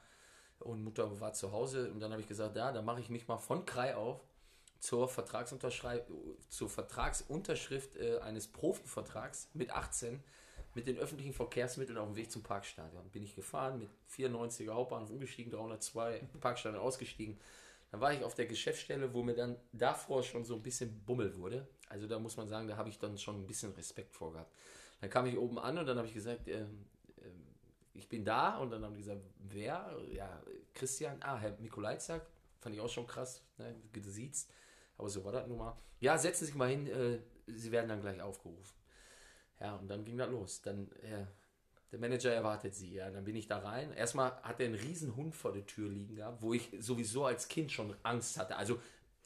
und 0.61 0.83
Mutter 0.83 1.20
war 1.20 1.33
zu 1.33 1.53
Hause. 1.53 1.90
Und 1.90 2.00
dann 2.00 2.12
habe 2.12 2.22
ich 2.22 2.29
gesagt, 2.29 2.57
ja, 2.57 2.72
dann 2.72 2.85
mache 2.85 3.00
ich 3.00 3.11
mich 3.11 3.27
mal 3.27 3.38
von 3.38 3.66
Krei 3.66 3.96
auf 3.96 4.20
zur, 4.79 5.09
Vertragsunterschrei 5.09 6.03
zur 6.48 6.68
Vertragsunterschrift 6.68 7.96
äh, 7.96 8.18
eines 8.20 8.48
Profivertrags 8.48 9.48
mit 9.55 9.70
18 9.70 10.22
mit 10.74 10.87
den 10.87 10.98
öffentlichen 10.98 11.33
Verkehrsmitteln 11.33 11.98
auf 11.98 12.09
dem 12.09 12.16
Weg 12.16 12.31
zum 12.31 12.42
Parkstadion. 12.42 13.09
Bin 13.11 13.22
ich 13.22 13.35
gefahren 13.35 13.79
mit 13.79 13.88
94er 14.12 14.72
Hauptbahnhof 14.72 15.11
umgestiegen, 15.11 15.53
302 15.53 16.29
Parkstadion 16.40 16.83
ausgestiegen. 16.83 17.38
Dann 17.95 18.01
war 18.01 18.13
ich 18.13 18.25
auf 18.25 18.35
der 18.35 18.47
Geschäftsstelle, 18.47 19.15
wo 19.15 19.23
mir 19.23 19.37
dann 19.37 19.57
davor 19.71 20.25
schon 20.25 20.45
so 20.45 20.57
ein 20.57 20.63
bisschen 20.65 21.05
Bummel 21.05 21.37
wurde. 21.37 21.65
Also 21.89 22.09
da 22.09 22.19
muss 22.19 22.37
man 22.37 22.49
sagen, 22.49 22.67
da 22.67 22.77
habe 22.77 22.89
ich 22.89 22.99
dann 22.99 23.17
schon 23.17 23.37
ein 23.37 23.47
bisschen 23.47 23.71
Respekt 23.71 24.13
vor 24.13 24.33
gehabt. 24.33 24.53
Dann 25.01 25.11
kam 25.11 25.27
ich 25.27 25.39
oben 25.39 25.61
an 25.61 25.79
und 25.79 25.87
dann 25.87 25.99
habe 25.99 26.09
ich 26.09 26.13
gesagt, 26.13 26.49
ähm, 26.49 26.87
ähm, 27.23 27.47
ich 27.93 28.09
bin 28.09 28.25
da. 28.25 28.59
Und 28.59 28.73
dann 28.73 28.83
haben 28.83 28.95
die 28.95 29.03
gesagt, 29.03 29.21
wer? 29.39 29.97
Ja, 30.13 30.43
Christian, 30.75 31.19
ah, 31.21 31.39
Herr 31.39 31.57
Mikolajzak. 31.61 32.27
Fand 32.59 32.75
ich 32.75 32.81
auch 32.81 32.89
schon 32.89 33.07
krass, 33.07 33.45
ne, 33.59 33.77
gesiezt. 33.93 34.51
Aber 34.99 35.09
so 35.09 35.25
war 35.25 35.31
das 35.31 35.47
nun 35.47 35.59
mal. 35.59 35.79
Ja, 36.01 36.19
setzen 36.19 36.41
Sie 36.41 36.47
sich 36.47 36.55
mal 36.57 36.71
hin, 36.71 36.89
äh, 36.89 37.21
Sie 37.47 37.71
werden 37.71 37.89
dann 37.89 38.01
gleich 38.01 38.21
aufgerufen. 38.21 38.75
Ja, 39.61 39.77
und 39.77 39.87
dann 39.87 40.05
ging 40.05 40.19
das 40.19 40.31
los. 40.31 40.63
Dann, 40.63 40.91
äh, 41.03 41.27
der 41.95 42.01
Manager 42.01 42.33
erwartet 42.33 42.75
sie. 42.75 42.95
Ja, 42.95 43.09
dann 43.09 43.23
bin 43.23 43.37
ich 43.37 43.47
da 43.47 43.59
rein. 43.59 43.93
Erstmal 43.93 44.33
hat 44.43 44.59
er 44.59 44.67
einen 44.67 44.75
riesen 44.75 45.15
Hund 45.15 45.37
vor 45.37 45.53
der 45.53 45.65
Tür 45.65 45.89
liegen 45.89 46.17
gehabt, 46.17 46.43
wo 46.43 46.53
ich 46.53 46.69
sowieso 46.81 47.25
als 47.25 47.47
Kind 47.47 47.71
schon 47.71 47.95
Angst 48.03 48.37
hatte. 48.37 48.57
Also 48.57 48.81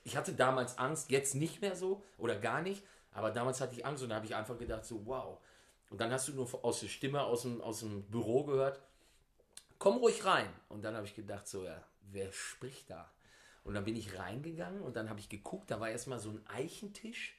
ich 0.05 0.19
hatte 0.19 0.35
damals 0.35 0.77
Angst, 0.77 1.11
jetzt 1.11 1.35
nicht 1.35 1.63
mehr 1.63 1.75
so 1.75 2.05
oder 2.19 2.37
gar 2.37 2.61
nicht. 2.61 2.85
Aber 3.13 3.31
damals 3.31 3.63
hatte 3.63 3.75
ich 3.75 3.87
Angst 3.87 4.03
und 4.03 4.11
da 4.11 4.17
habe 4.17 4.27
ich 4.27 4.35
einfach 4.35 4.59
gedacht, 4.59 4.85
so 4.85 5.07
wow. 5.07 5.39
Und 5.89 6.03
dann 6.03 6.13
hast 6.13 6.29
du 6.29 6.33
nur 6.35 6.63
aus 6.63 6.81
der 6.81 6.89
Stimme 6.89 7.23
aus 7.23 7.43
dem, 7.43 7.63
aus 7.63 7.81
dem 7.81 8.03
Büro 8.03 8.45
gehört, 8.45 8.83
komm 9.79 9.97
ruhig 9.97 10.27
rein. 10.27 10.49
Und 10.69 10.85
dann 10.85 10.95
habe 10.95 11.07
ich 11.07 11.15
gedacht, 11.15 11.49
so 11.49 11.65
ja, 11.65 11.83
wer 12.13 12.31
spricht 12.33 12.91
da? 12.91 13.11
Und 13.65 13.73
dann 13.73 13.85
bin 13.85 13.97
ich 13.97 14.19
reingegangen 14.19 14.83
und 14.83 14.95
dann 14.95 15.09
habe 15.09 15.21
ich 15.21 15.31
geguckt, 15.31 15.71
da 15.71 15.81
war 15.81 15.89
erstmal 15.89 16.19
so 16.19 16.29
ein 16.29 16.47
Eichentisch 16.49 17.39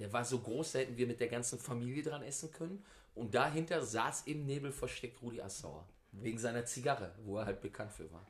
der 0.00 0.12
war 0.14 0.24
so 0.24 0.38
groß, 0.38 0.72
da 0.72 0.78
hätten 0.80 0.96
wir 0.96 1.06
mit 1.06 1.20
der 1.20 1.28
ganzen 1.28 1.58
Familie 1.58 2.02
dran 2.02 2.22
essen 2.22 2.50
können. 2.50 2.82
Und 3.14 3.34
dahinter 3.34 3.82
saß 3.82 4.22
im 4.26 4.46
Nebel 4.46 4.72
versteckt 4.72 5.20
Rudi 5.22 5.40
Assauer. 5.40 5.86
Wegen 6.12 6.38
seiner 6.38 6.64
Zigarre, 6.64 7.14
wo 7.24 7.38
er 7.38 7.46
halt 7.46 7.60
bekannt 7.60 7.92
für 7.92 8.10
war. 8.10 8.26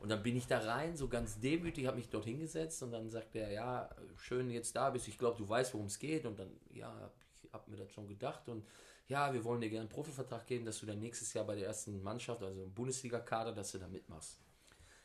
Und 0.00 0.08
dann 0.08 0.22
bin 0.22 0.36
ich 0.36 0.46
da 0.46 0.58
rein, 0.58 0.96
so 0.96 1.08
ganz 1.08 1.38
demütig, 1.40 1.86
habe 1.86 1.98
mich 1.98 2.08
dort 2.08 2.24
hingesetzt 2.24 2.82
und 2.82 2.92
dann 2.92 3.10
sagt 3.10 3.36
er, 3.36 3.50
ja, 3.50 3.90
schön 4.16 4.50
jetzt 4.50 4.74
da 4.74 4.88
bist, 4.88 5.08
ich 5.08 5.18
glaube, 5.18 5.36
du 5.36 5.46
weißt, 5.46 5.74
worum 5.74 5.86
es 5.86 5.98
geht. 5.98 6.24
Und 6.24 6.38
dann, 6.38 6.50
ja, 6.72 7.10
ich 7.42 7.52
habe 7.52 7.70
mir 7.70 7.76
das 7.76 7.90
schon 7.90 8.08
gedacht 8.08 8.48
und 8.48 8.64
ja, 9.08 9.32
wir 9.34 9.44
wollen 9.44 9.60
dir 9.60 9.68
gerne 9.68 9.82
einen 9.82 9.88
Profivertrag 9.90 10.46
geben, 10.46 10.64
dass 10.64 10.78
du 10.80 10.86
dann 10.86 11.00
nächstes 11.00 11.34
Jahr 11.34 11.44
bei 11.44 11.56
der 11.56 11.66
ersten 11.66 12.02
Mannschaft, 12.02 12.42
also 12.42 12.62
im 12.62 12.72
Bundesliga-Kader, 12.72 13.52
dass 13.52 13.72
du 13.72 13.78
da 13.78 13.88
mitmachst. 13.88 14.38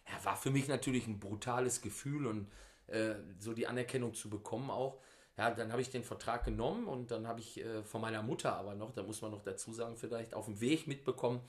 Ja, 0.07 0.23
war 0.23 0.37
für 0.37 0.51
mich 0.51 0.67
natürlich 0.67 1.07
ein 1.07 1.19
brutales 1.19 1.81
Gefühl 1.81 2.27
und 2.27 2.47
äh, 2.87 3.15
so 3.39 3.53
die 3.53 3.67
Anerkennung 3.67 4.13
zu 4.13 4.29
bekommen 4.29 4.69
auch 4.69 5.01
ja, 5.37 5.51
dann 5.51 5.71
habe 5.71 5.81
ich 5.81 5.89
den 5.89 6.03
Vertrag 6.03 6.45
genommen 6.45 6.87
und 6.87 7.11
dann 7.11 7.27
habe 7.27 7.41
ich 7.41 7.59
äh, 7.59 7.83
von 7.83 8.01
meiner 8.01 8.21
Mutter 8.21 8.55
aber 8.55 8.75
noch, 8.75 8.93
da 8.93 9.03
muss 9.03 9.21
man 9.21 9.31
noch 9.31 9.43
dazu 9.43 9.73
sagen, 9.73 9.97
vielleicht 9.97 10.33
auf 10.33 10.45
dem 10.45 10.61
Weg 10.61 10.87
mitbekommen, 10.87 11.41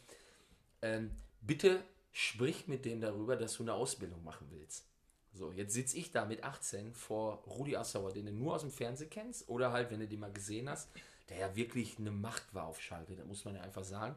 ähm, 0.82 1.12
bitte 1.40 1.82
sprich 2.12 2.66
mit 2.66 2.84
denen 2.84 3.00
darüber, 3.00 3.36
dass 3.36 3.54
du 3.54 3.62
eine 3.62 3.74
Ausbildung 3.74 4.24
machen 4.24 4.48
willst. 4.50 4.86
So, 5.32 5.52
jetzt 5.52 5.74
sitze 5.74 5.98
ich 5.98 6.10
da 6.10 6.24
mit 6.24 6.42
18 6.42 6.94
vor 6.94 7.44
Rudi 7.46 7.76
Assauer, 7.76 8.12
den 8.12 8.26
du 8.26 8.32
nur 8.32 8.54
aus 8.54 8.62
dem 8.62 8.70
Fernsehen 8.70 9.10
kennst 9.10 9.48
oder 9.48 9.70
halt, 9.70 9.90
wenn 9.90 10.00
du 10.00 10.08
den 10.08 10.20
mal 10.20 10.32
gesehen 10.32 10.68
hast, 10.68 10.88
der 11.28 11.38
ja 11.38 11.56
wirklich 11.56 11.98
eine 11.98 12.10
Macht 12.10 12.54
war 12.54 12.66
auf 12.66 12.80
Schalke, 12.80 13.14
da 13.14 13.24
muss 13.24 13.44
man 13.44 13.54
ja 13.54 13.60
einfach 13.60 13.84
sagen, 13.84 14.16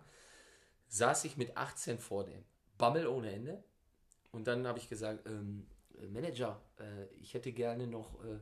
saß 0.88 1.26
ich 1.26 1.38
mit 1.38 1.58
18 1.58 2.00
vor 2.00 2.24
dem. 2.24 2.44
Bammel 2.78 3.06
ohne 3.06 3.32
Ende. 3.32 3.62
Und 4.32 4.48
dann 4.48 4.66
habe 4.66 4.80
ich 4.80 4.88
gesagt, 4.88 5.28
ähm, 5.28 5.68
Manager, 6.10 6.60
äh, 6.80 7.06
ich 7.22 7.36
hätte 7.36 7.52
gerne 7.52 7.86
noch... 7.86 8.24
Äh, 8.24 8.40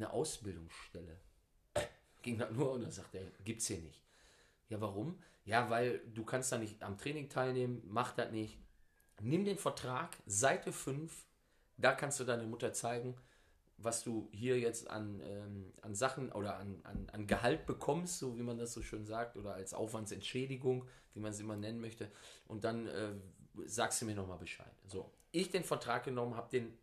eine 0.00 0.12
Ausbildungsstelle. 0.12 1.18
Ging 2.22 2.38
das 2.38 2.50
nur 2.50 2.72
und 2.72 2.82
dann 2.82 2.90
sagt 2.90 3.14
er, 3.14 3.22
gibt's 3.44 3.66
hier 3.66 3.78
nicht. 3.78 4.02
Ja, 4.68 4.80
warum? 4.80 5.22
Ja, 5.44 5.70
weil 5.70 6.00
du 6.14 6.24
kannst 6.24 6.52
da 6.52 6.58
nicht 6.58 6.82
am 6.82 6.98
Training 6.98 7.28
teilnehmen, 7.28 7.82
mach 7.86 8.12
das 8.12 8.30
nicht. 8.30 8.58
Nimm 9.20 9.44
den 9.44 9.58
Vertrag, 9.58 10.16
Seite 10.26 10.72
5, 10.72 11.24
da 11.76 11.92
kannst 11.92 12.20
du 12.20 12.24
deine 12.24 12.44
Mutter 12.44 12.72
zeigen, 12.72 13.16
was 13.76 14.04
du 14.04 14.28
hier 14.32 14.58
jetzt 14.58 14.90
an, 14.90 15.20
ähm, 15.24 15.72
an 15.80 15.94
Sachen 15.94 16.30
oder 16.32 16.56
an, 16.56 16.80
an, 16.84 17.06
an 17.12 17.26
Gehalt 17.26 17.66
bekommst, 17.66 18.18
so 18.18 18.36
wie 18.36 18.42
man 18.42 18.58
das 18.58 18.72
so 18.72 18.82
schön 18.82 19.06
sagt, 19.06 19.36
oder 19.36 19.54
als 19.54 19.72
Aufwandsentschädigung, 19.72 20.86
wie 21.14 21.20
man 21.20 21.32
es 21.32 21.40
immer 21.40 21.56
nennen 21.56 21.80
möchte. 21.80 22.10
Und 22.46 22.64
dann 22.64 22.86
äh, 22.86 23.12
sagst 23.66 24.00
du 24.00 24.06
mir 24.06 24.14
nochmal 24.14 24.38
Bescheid. 24.38 24.72
So, 24.86 25.10
ich 25.32 25.50
den 25.50 25.64
Vertrag 25.64 26.04
genommen, 26.04 26.36
habe 26.36 26.50
den 26.50 26.76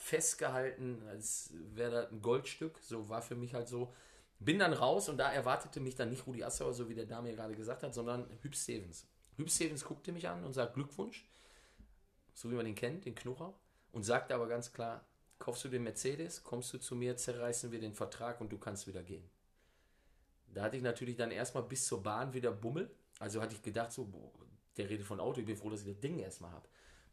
festgehalten, 0.00 1.02
als 1.08 1.50
wäre 1.74 1.90
das 1.90 2.10
ein 2.10 2.22
Goldstück. 2.22 2.78
So 2.80 3.08
war 3.08 3.20
für 3.20 3.36
mich 3.36 3.54
halt 3.54 3.68
so. 3.68 3.92
Bin 4.38 4.58
dann 4.58 4.72
raus 4.72 5.10
und 5.10 5.18
da 5.18 5.30
erwartete 5.30 5.78
mich 5.80 5.94
dann 5.94 6.08
nicht 6.08 6.26
Rudi 6.26 6.42
Assauer, 6.42 6.72
so 6.72 6.88
wie 6.88 6.94
der 6.94 7.04
Dame 7.04 7.34
gerade 7.34 7.54
gesagt 7.54 7.82
hat, 7.82 7.92
sondern 7.92 8.26
Hüb 8.40 8.56
Stevens. 8.56 9.06
Hüb 9.36 9.50
Stevens 9.50 9.84
guckte 9.84 10.12
mich 10.12 10.26
an 10.26 10.42
und 10.44 10.54
sagt 10.54 10.74
Glückwunsch, 10.74 11.28
so 12.32 12.50
wie 12.50 12.54
man 12.54 12.64
den 12.64 12.74
kennt, 12.74 13.04
den 13.04 13.14
Knurrer, 13.14 13.52
und 13.92 14.02
sagte 14.02 14.34
aber 14.34 14.48
ganz 14.48 14.72
klar, 14.72 15.04
kaufst 15.38 15.64
du 15.64 15.68
den 15.68 15.82
Mercedes, 15.82 16.42
kommst 16.42 16.72
du 16.72 16.78
zu 16.78 16.96
mir, 16.96 17.18
zerreißen 17.18 17.70
wir 17.70 17.80
den 17.80 17.92
Vertrag 17.92 18.40
und 18.40 18.50
du 18.50 18.56
kannst 18.56 18.86
wieder 18.86 19.02
gehen. 19.02 19.28
Da 20.54 20.62
hatte 20.62 20.78
ich 20.78 20.82
natürlich 20.82 21.16
dann 21.16 21.30
erstmal 21.30 21.64
bis 21.64 21.86
zur 21.86 22.02
Bahn 22.02 22.32
wieder 22.32 22.50
Bummel. 22.50 22.90
Also 23.18 23.42
hatte 23.42 23.54
ich 23.54 23.62
gedacht, 23.62 23.92
so, 23.92 24.06
boah, 24.06 24.32
der 24.78 24.88
redet 24.88 25.06
von 25.06 25.20
Auto, 25.20 25.40
ich 25.40 25.46
bin 25.46 25.56
froh, 25.56 25.68
dass 25.68 25.82
ich 25.82 25.92
das 25.92 26.00
Ding 26.00 26.18
erstmal 26.18 26.52
habe. 26.52 26.66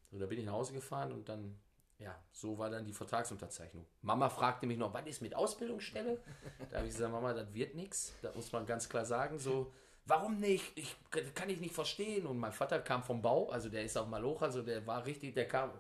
So, 0.09 0.17
da 0.17 0.25
bin 0.25 0.39
ich 0.39 0.45
nach 0.45 0.53
Hause 0.53 0.71
gefahren 0.71 1.11
und 1.11 1.27
dann 1.27 1.59
ja, 1.99 2.15
so 2.31 2.57
war 2.57 2.69
dann 2.69 2.85
die 2.85 2.93
Vertragsunterzeichnung. 2.93 3.85
Mama 4.01 4.29
fragte 4.29 4.67
mich 4.67 4.77
noch, 4.77 4.93
wann 4.93 5.07
ist 5.07 5.21
mit 5.21 5.33
Ausbildungsstelle? 5.33 6.21
Da 6.69 6.77
habe 6.77 6.87
ich 6.87 6.93
gesagt, 6.93 7.11
Mama, 7.11 7.33
das 7.33 7.51
wird 7.53 7.73
nichts. 7.75 8.13
Da 8.21 8.31
muss 8.33 8.51
man 8.51 8.65
ganz 8.65 8.87
klar 8.87 9.03
sagen, 9.03 9.39
so, 9.39 9.73
warum 10.05 10.39
nicht? 10.39 10.77
Ich, 10.77 10.95
kann 11.33 11.49
ich 11.49 11.59
nicht 11.59 11.73
verstehen. 11.73 12.27
Und 12.27 12.37
mein 12.37 12.51
Vater 12.51 12.79
kam 12.79 13.03
vom 13.03 13.21
Bau, 13.21 13.49
also 13.49 13.69
der 13.69 13.83
ist 13.83 13.97
auf 13.97 14.07
Maloch, 14.07 14.43
also 14.43 14.61
der 14.61 14.85
war 14.85 15.05
richtig, 15.05 15.33
der 15.33 15.47
kam, 15.47 15.71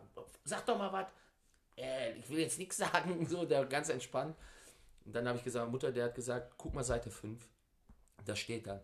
sag 0.43 0.65
doch 0.65 0.77
mal 0.77 0.91
was. 0.91 1.07
Äh, 1.77 2.13
ich 2.13 2.27
will 2.29 2.39
jetzt 2.39 2.57
nichts 2.57 2.77
sagen, 2.77 3.25
so, 3.27 3.45
der 3.45 3.65
ganz 3.65 3.89
entspannt. 3.89 4.35
Und 5.05 5.15
dann 5.15 5.27
habe 5.27 5.37
ich 5.37 5.43
gesagt, 5.43 5.71
Mutter, 5.71 5.91
der 5.91 6.05
hat 6.05 6.15
gesagt, 6.15 6.55
guck 6.57 6.73
mal 6.73 6.83
Seite 6.83 7.11
5. 7.11 7.47
Da 8.25 8.35
steht 8.35 8.65
dann. 8.65 8.81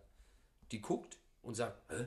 Die 0.70 0.80
guckt 0.80 1.18
und 1.42 1.54
sagt, 1.54 1.82
Hä? 1.90 2.06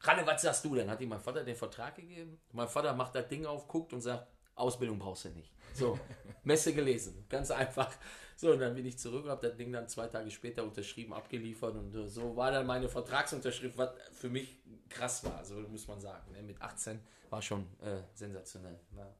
Ralle, 0.00 0.26
was 0.26 0.42
sagst 0.42 0.64
du 0.64 0.74
denn? 0.74 0.90
Hat 0.90 1.00
ihm 1.00 1.08
mein 1.08 1.20
Vater 1.20 1.44
den 1.44 1.56
Vertrag 1.56 1.96
gegeben? 1.96 2.40
Mein 2.52 2.68
Vater 2.68 2.92
macht 2.94 3.14
das 3.14 3.28
Ding 3.28 3.46
auf, 3.46 3.68
guckt 3.68 3.92
und 3.92 4.00
sagt, 4.00 4.26
Ausbildung 4.54 4.98
brauchst 4.98 5.24
du 5.24 5.30
nicht. 5.30 5.52
So, 5.74 5.98
Messe 6.44 6.74
gelesen, 6.74 7.24
ganz 7.28 7.50
einfach. 7.50 7.92
So, 8.36 8.52
und 8.52 8.60
dann 8.60 8.74
bin 8.74 8.84
ich 8.86 8.98
zurück 8.98 9.24
und 9.24 9.30
habe 9.30 9.48
das 9.48 9.56
Ding 9.56 9.72
dann 9.72 9.88
zwei 9.88 10.08
Tage 10.08 10.30
später 10.30 10.64
unterschrieben, 10.64 11.12
abgeliefert 11.12 11.74
und 11.74 11.94
äh, 11.94 12.08
so 12.08 12.36
war 12.36 12.50
dann 12.50 12.66
meine 12.66 12.88
Vertragsunterschrift, 12.88 13.78
was 13.78 13.90
für 14.12 14.28
mich 14.28 14.58
krass 14.88 15.24
war, 15.24 15.44
so 15.44 15.54
muss 15.54 15.86
man 15.86 16.00
sagen. 16.00 16.32
Ne? 16.32 16.42
Mit 16.42 16.60
18 16.60 17.00
war 17.30 17.42
schon 17.42 17.66
äh, 17.80 18.02
sensationell. 18.12 18.78
Ja. 18.96 19.14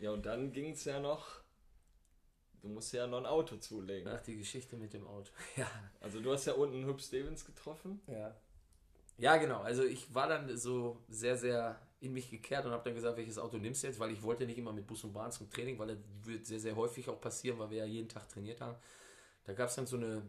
ja, 0.00 0.10
und 0.10 0.24
dann 0.24 0.52
ging 0.52 0.72
es 0.72 0.84
ja 0.84 1.00
noch, 1.00 1.42
du 2.62 2.68
musst 2.68 2.92
ja 2.92 3.06
noch 3.06 3.18
ein 3.18 3.26
Auto 3.26 3.56
zulegen. 3.56 4.08
Ach, 4.08 4.20
die 4.22 4.36
Geschichte 4.36 4.76
mit 4.76 4.92
dem 4.92 5.06
Auto. 5.06 5.30
Ja. 5.56 5.70
Also 6.00 6.20
du 6.20 6.32
hast 6.32 6.46
ja 6.46 6.54
unten 6.54 6.84
Hüb 6.84 7.00
Stevens 7.00 7.44
getroffen. 7.44 8.00
Ja. 8.06 8.34
Ja, 9.16 9.36
genau. 9.36 9.60
Also 9.60 9.84
ich 9.84 10.12
war 10.14 10.28
dann 10.28 10.56
so 10.56 10.98
sehr, 11.08 11.36
sehr 11.36 11.80
in 12.00 12.12
mich 12.12 12.30
gekehrt 12.30 12.66
und 12.66 12.72
habe 12.72 12.84
dann 12.84 12.94
gesagt, 12.94 13.16
welches 13.16 13.38
Auto 13.38 13.56
nimmst 13.56 13.82
du 13.82 13.86
jetzt, 13.86 13.98
weil 13.98 14.10
ich 14.10 14.22
wollte 14.22 14.44
nicht 14.44 14.58
immer 14.58 14.72
mit 14.72 14.86
Bus 14.86 15.04
und 15.04 15.12
Bahn 15.12 15.32
zum 15.32 15.48
Training, 15.50 15.78
weil 15.78 15.88
das 15.88 15.98
wird 16.24 16.46
sehr, 16.46 16.60
sehr 16.60 16.76
häufig 16.76 17.08
auch 17.08 17.20
passieren, 17.20 17.58
weil 17.58 17.70
wir 17.70 17.78
ja 17.78 17.84
jeden 17.84 18.08
Tag 18.08 18.28
trainiert 18.28 18.60
haben. 18.60 18.76
Da 19.44 19.52
gab 19.54 19.68
es 19.68 19.76
dann 19.76 19.86
so 19.86 19.96
eine, 19.96 20.22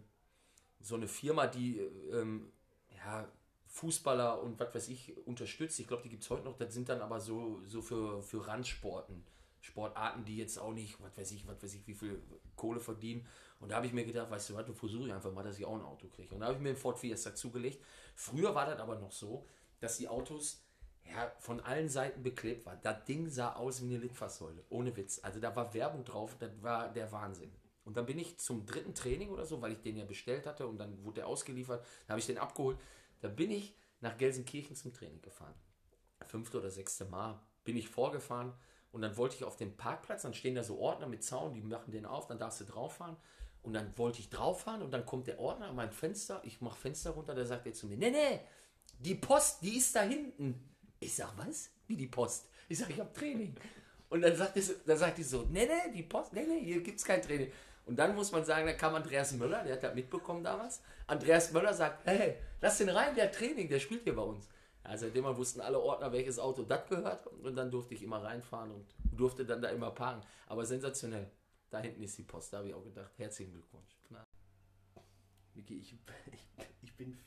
so 0.82 0.96
eine 0.96 1.08
Firma, 1.08 1.48
die 1.48 1.80
ähm, 2.12 2.52
ja, 2.96 3.28
Fußballer 3.68 4.42
und 4.42 4.60
was 4.60 4.74
weiß 4.76 4.90
ich 4.90 5.16
unterstützt. 5.28 5.80
Ich 5.80 5.88
glaube, 5.88 6.04
die 6.04 6.10
gibt 6.10 6.24
es 6.24 6.30
heute 6.30 6.46
noch. 6.46 6.58
Das 6.58 6.74
sind 6.74 6.90
dann 6.90 7.02
aber 7.02 7.20
so, 7.20 7.62
so 7.66 7.82
für, 7.82 8.22
für 8.22 8.48
Randsporten. 8.48 9.24
Sportarten, 9.62 10.26
die 10.26 10.38
jetzt 10.38 10.60
auch 10.60 10.74
nicht, 10.74 11.02
was 11.02 11.18
weiß 11.18 11.32
ich, 11.32 11.48
was 11.48 11.62
weiß 11.62 11.74
ich, 11.74 11.88
wie 11.88 11.96
viel 11.96 12.22
Kohle 12.56 12.80
verdienen. 12.80 13.26
Und 13.66 13.70
da 13.70 13.78
habe 13.78 13.88
ich 13.88 13.94
mir 13.94 14.06
gedacht, 14.06 14.30
weißt 14.30 14.52
du 14.52 14.54
was, 14.54 14.66
du 14.68 14.74
versuche 14.74 15.08
ich 15.08 15.12
einfach 15.12 15.34
mal, 15.34 15.42
dass 15.42 15.58
ich 15.58 15.66
auch 15.66 15.74
ein 15.74 15.82
Auto 15.82 16.08
kriege. 16.08 16.36
Und 16.36 16.42
da 16.42 16.46
habe 16.46 16.56
ich 16.56 16.62
mir 16.62 16.70
einen 16.70 16.78
Ford 16.78 17.00
Fiesta 17.00 17.34
zugelegt. 17.34 17.84
Früher 18.14 18.54
war 18.54 18.68
das 18.68 18.80
aber 18.80 19.00
noch 19.00 19.12
so, 19.12 19.44
dass 19.80 19.98
die 19.98 20.08
Autos 20.08 20.64
ja, 21.04 21.32
von 21.40 21.60
allen 21.62 21.90
Seiten 21.90 22.22
beklebt 22.22 22.68
waren. 22.68 22.78
Das 22.84 23.06
Ding 23.06 23.28
sah 23.28 23.54
aus 23.54 23.82
wie 23.82 23.86
eine 23.86 23.98
Litfaßsäule, 23.98 24.64
ohne 24.70 24.96
Witz. 24.96 25.20
Also 25.24 25.40
da 25.40 25.56
war 25.56 25.74
Werbung 25.74 26.06
drauf, 26.06 26.36
das 26.38 26.52
war 26.62 26.94
der 26.94 27.12
Wahnsinn. 27.12 27.52
Und 27.86 27.98
dann 27.98 28.06
bin 28.06 28.20
ich 28.20 28.38
zum 28.38 28.68
dritten 28.68 28.94
Training 28.94 29.30
oder 29.30 29.46
so, 29.46 29.64
weil 29.64 29.72
ich 29.72 29.82
den 29.82 29.98
ja 29.98 30.06
bestellt 30.06 30.46
hatte 30.46 30.68
und 30.68 30.78
dann 30.78 31.04
wurde 31.04 31.22
der 31.22 31.28
ausgeliefert, 31.28 31.84
da 32.06 32.12
habe 32.12 32.20
ich 32.20 32.28
den 32.28 32.38
abgeholt. 32.38 32.78
Da 33.22 33.30
bin 33.30 33.50
ich 33.50 33.76
nach 34.00 34.16
Gelsenkirchen 34.16 34.76
zum 34.76 34.94
Training 34.94 35.24
gefahren. 35.24 35.56
Fünfte 36.28 36.60
oder 36.60 36.70
sechste 36.70 37.06
Mal 37.06 37.42
bin 37.64 37.78
ich 37.78 37.90
vorgefahren 37.90 38.54
und 38.92 39.02
dann 39.02 39.18
wollte 39.18 39.38
ich 39.38 39.44
auf 39.44 39.58
den 39.58 39.76
Parkplatz, 39.76 40.22
dann 40.22 40.36
stehen 40.36 40.54
da 40.54 40.64
so 40.64 40.78
Ordner 40.78 41.08
mit 41.08 41.24
Zaun, 41.24 41.56
die 41.56 41.62
machen 41.62 41.92
den 41.92 42.06
auf, 42.06 42.28
dann 42.28 42.38
darfst 42.38 42.62
du 42.62 42.66
drauf 42.66 42.98
fahren. 42.98 43.18
Und 43.66 43.74
dann 43.74 43.98
wollte 43.98 44.20
ich 44.20 44.30
drauf 44.30 44.62
fahren 44.62 44.84
und 44.84 44.92
dann 44.92 45.08
kommt 45.08 45.26
der 45.26 45.40
Ordner 45.40 45.68
an 45.70 45.76
mein 45.76 45.92
Fenster, 45.92 46.40
ich 46.44 46.62
mache 46.62 46.80
Fenster 46.80 47.10
runter, 47.10 47.34
der 47.34 47.48
sagt 47.48 47.66
jetzt 47.66 47.80
zu 47.80 47.88
mir, 47.88 47.98
nee, 47.98 48.12
nee, 48.12 48.40
die 49.00 49.16
Post, 49.16 49.64
die 49.64 49.78
ist 49.78 49.96
da 49.96 50.02
hinten. 50.04 50.70
Ich 51.00 51.16
sag, 51.16 51.36
was? 51.36 51.72
Wie 51.88 51.98
die 51.98 52.06
Post? 52.06 52.48
Ich 52.70 52.78
sag, 52.78 52.92
ich 52.92 53.00
habe 53.00 53.12
Training. 53.12 53.56
Und 54.10 54.22
dann 54.22 54.36
sagt, 54.36 54.56
die, 54.56 54.64
dann 54.86 54.98
sagt 54.98 55.18
die 55.18 55.24
so, 55.24 55.48
nee, 55.50 55.66
nee, 55.66 55.92
die 55.92 56.04
Post, 56.04 56.34
nee, 56.34 56.46
nee, 56.48 56.60
hier 56.60 56.84
gibt 56.84 57.00
es 57.00 57.06
kein 57.06 57.24
Training. 57.24 57.52
Und 57.88 57.98
dann 57.98 58.16
muss 58.16 58.32
man 58.32 58.46
sagen, 58.46 58.68
da 58.68 58.74
kam 58.74 58.94
Andreas 58.94 59.34
Möller, 59.34 59.64
der 59.64 59.74
hat 59.74 59.84
das 59.84 59.96
mitbekommen 59.96 60.44
damals. 60.44 60.82
Andreas 61.08 61.52
Möller 61.52 61.74
sagt, 61.74 62.06
hey, 62.06 62.36
lass 62.62 62.78
den 62.78 62.90
rein, 62.90 63.16
der 63.16 63.32
Training, 63.32 63.68
der 63.68 63.80
spielt 63.80 64.04
hier 64.04 64.16
bei 64.16 64.22
uns. 64.22 64.48
Ja, 64.84 64.96
seitdem 64.96 65.26
wussten 65.26 65.62
alle 65.62 65.80
Ordner, 65.80 66.12
welches 66.12 66.38
Auto 66.38 66.62
das 66.62 66.88
gehört. 66.88 67.26
Und 67.26 67.56
dann 67.56 67.72
durfte 67.72 67.96
ich 67.96 68.04
immer 68.04 68.24
reinfahren 68.24 68.70
und 68.70 68.86
durfte 69.18 69.44
dann 69.44 69.62
da 69.62 69.70
immer 69.70 69.90
parken. 69.90 70.22
Aber 70.46 70.66
sensationell. 70.66 71.32
Da 71.76 71.82
hinten 71.82 72.04
ist 72.04 72.18
die 72.18 72.24
Post, 72.24 72.54
da 72.54 72.60
habe 72.60 72.70
ich 72.70 72.74
auch 72.74 72.86
gedacht, 72.86 73.12
herzlichen 73.18 73.52
Glückwunsch. 73.52 73.98
Na. 74.10 74.24
Vicky, 75.54 75.78
ich, 75.78 75.94
ich, 76.32 76.48
ich, 76.84 76.96
bin, 76.96 77.18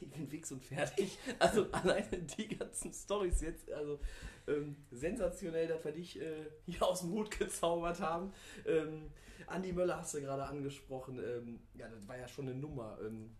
ich 0.00 0.10
bin 0.10 0.26
fix 0.26 0.50
und 0.52 0.64
fertig. 0.64 1.18
Also 1.38 1.66
alleine 1.72 2.22
die 2.22 2.48
ganzen 2.48 2.94
Stories 2.94 3.42
jetzt, 3.42 3.70
also 3.70 4.00
ähm, 4.48 4.76
sensationell, 4.90 5.68
dass 5.68 5.84
wir 5.84 5.92
dich 5.92 6.18
äh, 6.18 6.46
hier 6.64 6.82
aus 6.82 7.02
dem 7.02 7.10
Hut 7.10 7.30
gezaubert 7.30 8.00
haben. 8.00 8.32
Ähm, 8.64 9.10
Andi 9.46 9.74
Möller 9.74 9.98
hast 9.98 10.14
du 10.14 10.22
gerade 10.22 10.46
angesprochen. 10.46 11.18
Ähm, 11.22 11.60
ja, 11.74 11.86
das 11.90 12.08
war 12.08 12.16
ja 12.16 12.26
schon 12.26 12.48
eine 12.48 12.58
Nummer. 12.58 12.98
Ähm, 13.02 13.36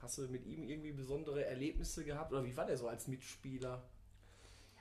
hast 0.00 0.18
du 0.18 0.26
mit 0.26 0.44
ihm 0.44 0.64
irgendwie 0.64 0.90
besondere 0.90 1.44
Erlebnisse 1.44 2.04
gehabt? 2.04 2.32
Oder 2.32 2.44
wie 2.44 2.56
war 2.56 2.66
der 2.66 2.76
so 2.76 2.88
als 2.88 3.06
Mitspieler? 3.06 3.88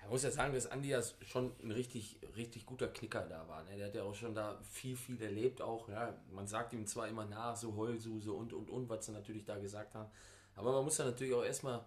Ich 0.03 0.09
muss 0.09 0.23
ja 0.23 0.31
sagen, 0.31 0.53
dass 0.53 0.65
Andi 0.65 0.89
ja 0.89 1.01
schon 1.21 1.51
ein 1.63 1.71
richtig, 1.71 2.19
richtig 2.35 2.65
guter 2.65 2.87
Knicker 2.87 3.27
da 3.27 3.47
war. 3.47 3.63
Ne? 3.65 3.77
Der 3.77 3.87
hat 3.87 3.95
ja 3.95 4.03
auch 4.03 4.15
schon 4.15 4.33
da 4.33 4.59
viel, 4.71 4.95
viel 4.95 5.21
erlebt 5.21 5.61
auch. 5.61 5.87
Ja? 5.87 6.15
Man 6.31 6.47
sagt 6.47 6.73
ihm 6.73 6.87
zwar 6.87 7.07
immer 7.07 7.25
nach, 7.25 7.55
so 7.55 7.75
Heulsuse 7.75 8.31
und, 8.31 8.53
und, 8.53 8.69
und, 8.69 8.89
was 8.89 9.05
sie 9.05 9.11
natürlich 9.11 9.45
da 9.45 9.59
gesagt 9.59 9.93
haben. 9.93 10.09
Aber 10.55 10.71
man 10.71 10.83
muss 10.83 10.97
ja 10.97 11.05
natürlich 11.05 11.33
auch 11.33 11.43
erstmal, 11.43 11.85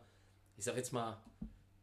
ich 0.57 0.65
sag 0.65 0.77
jetzt 0.77 0.93
mal, 0.93 1.21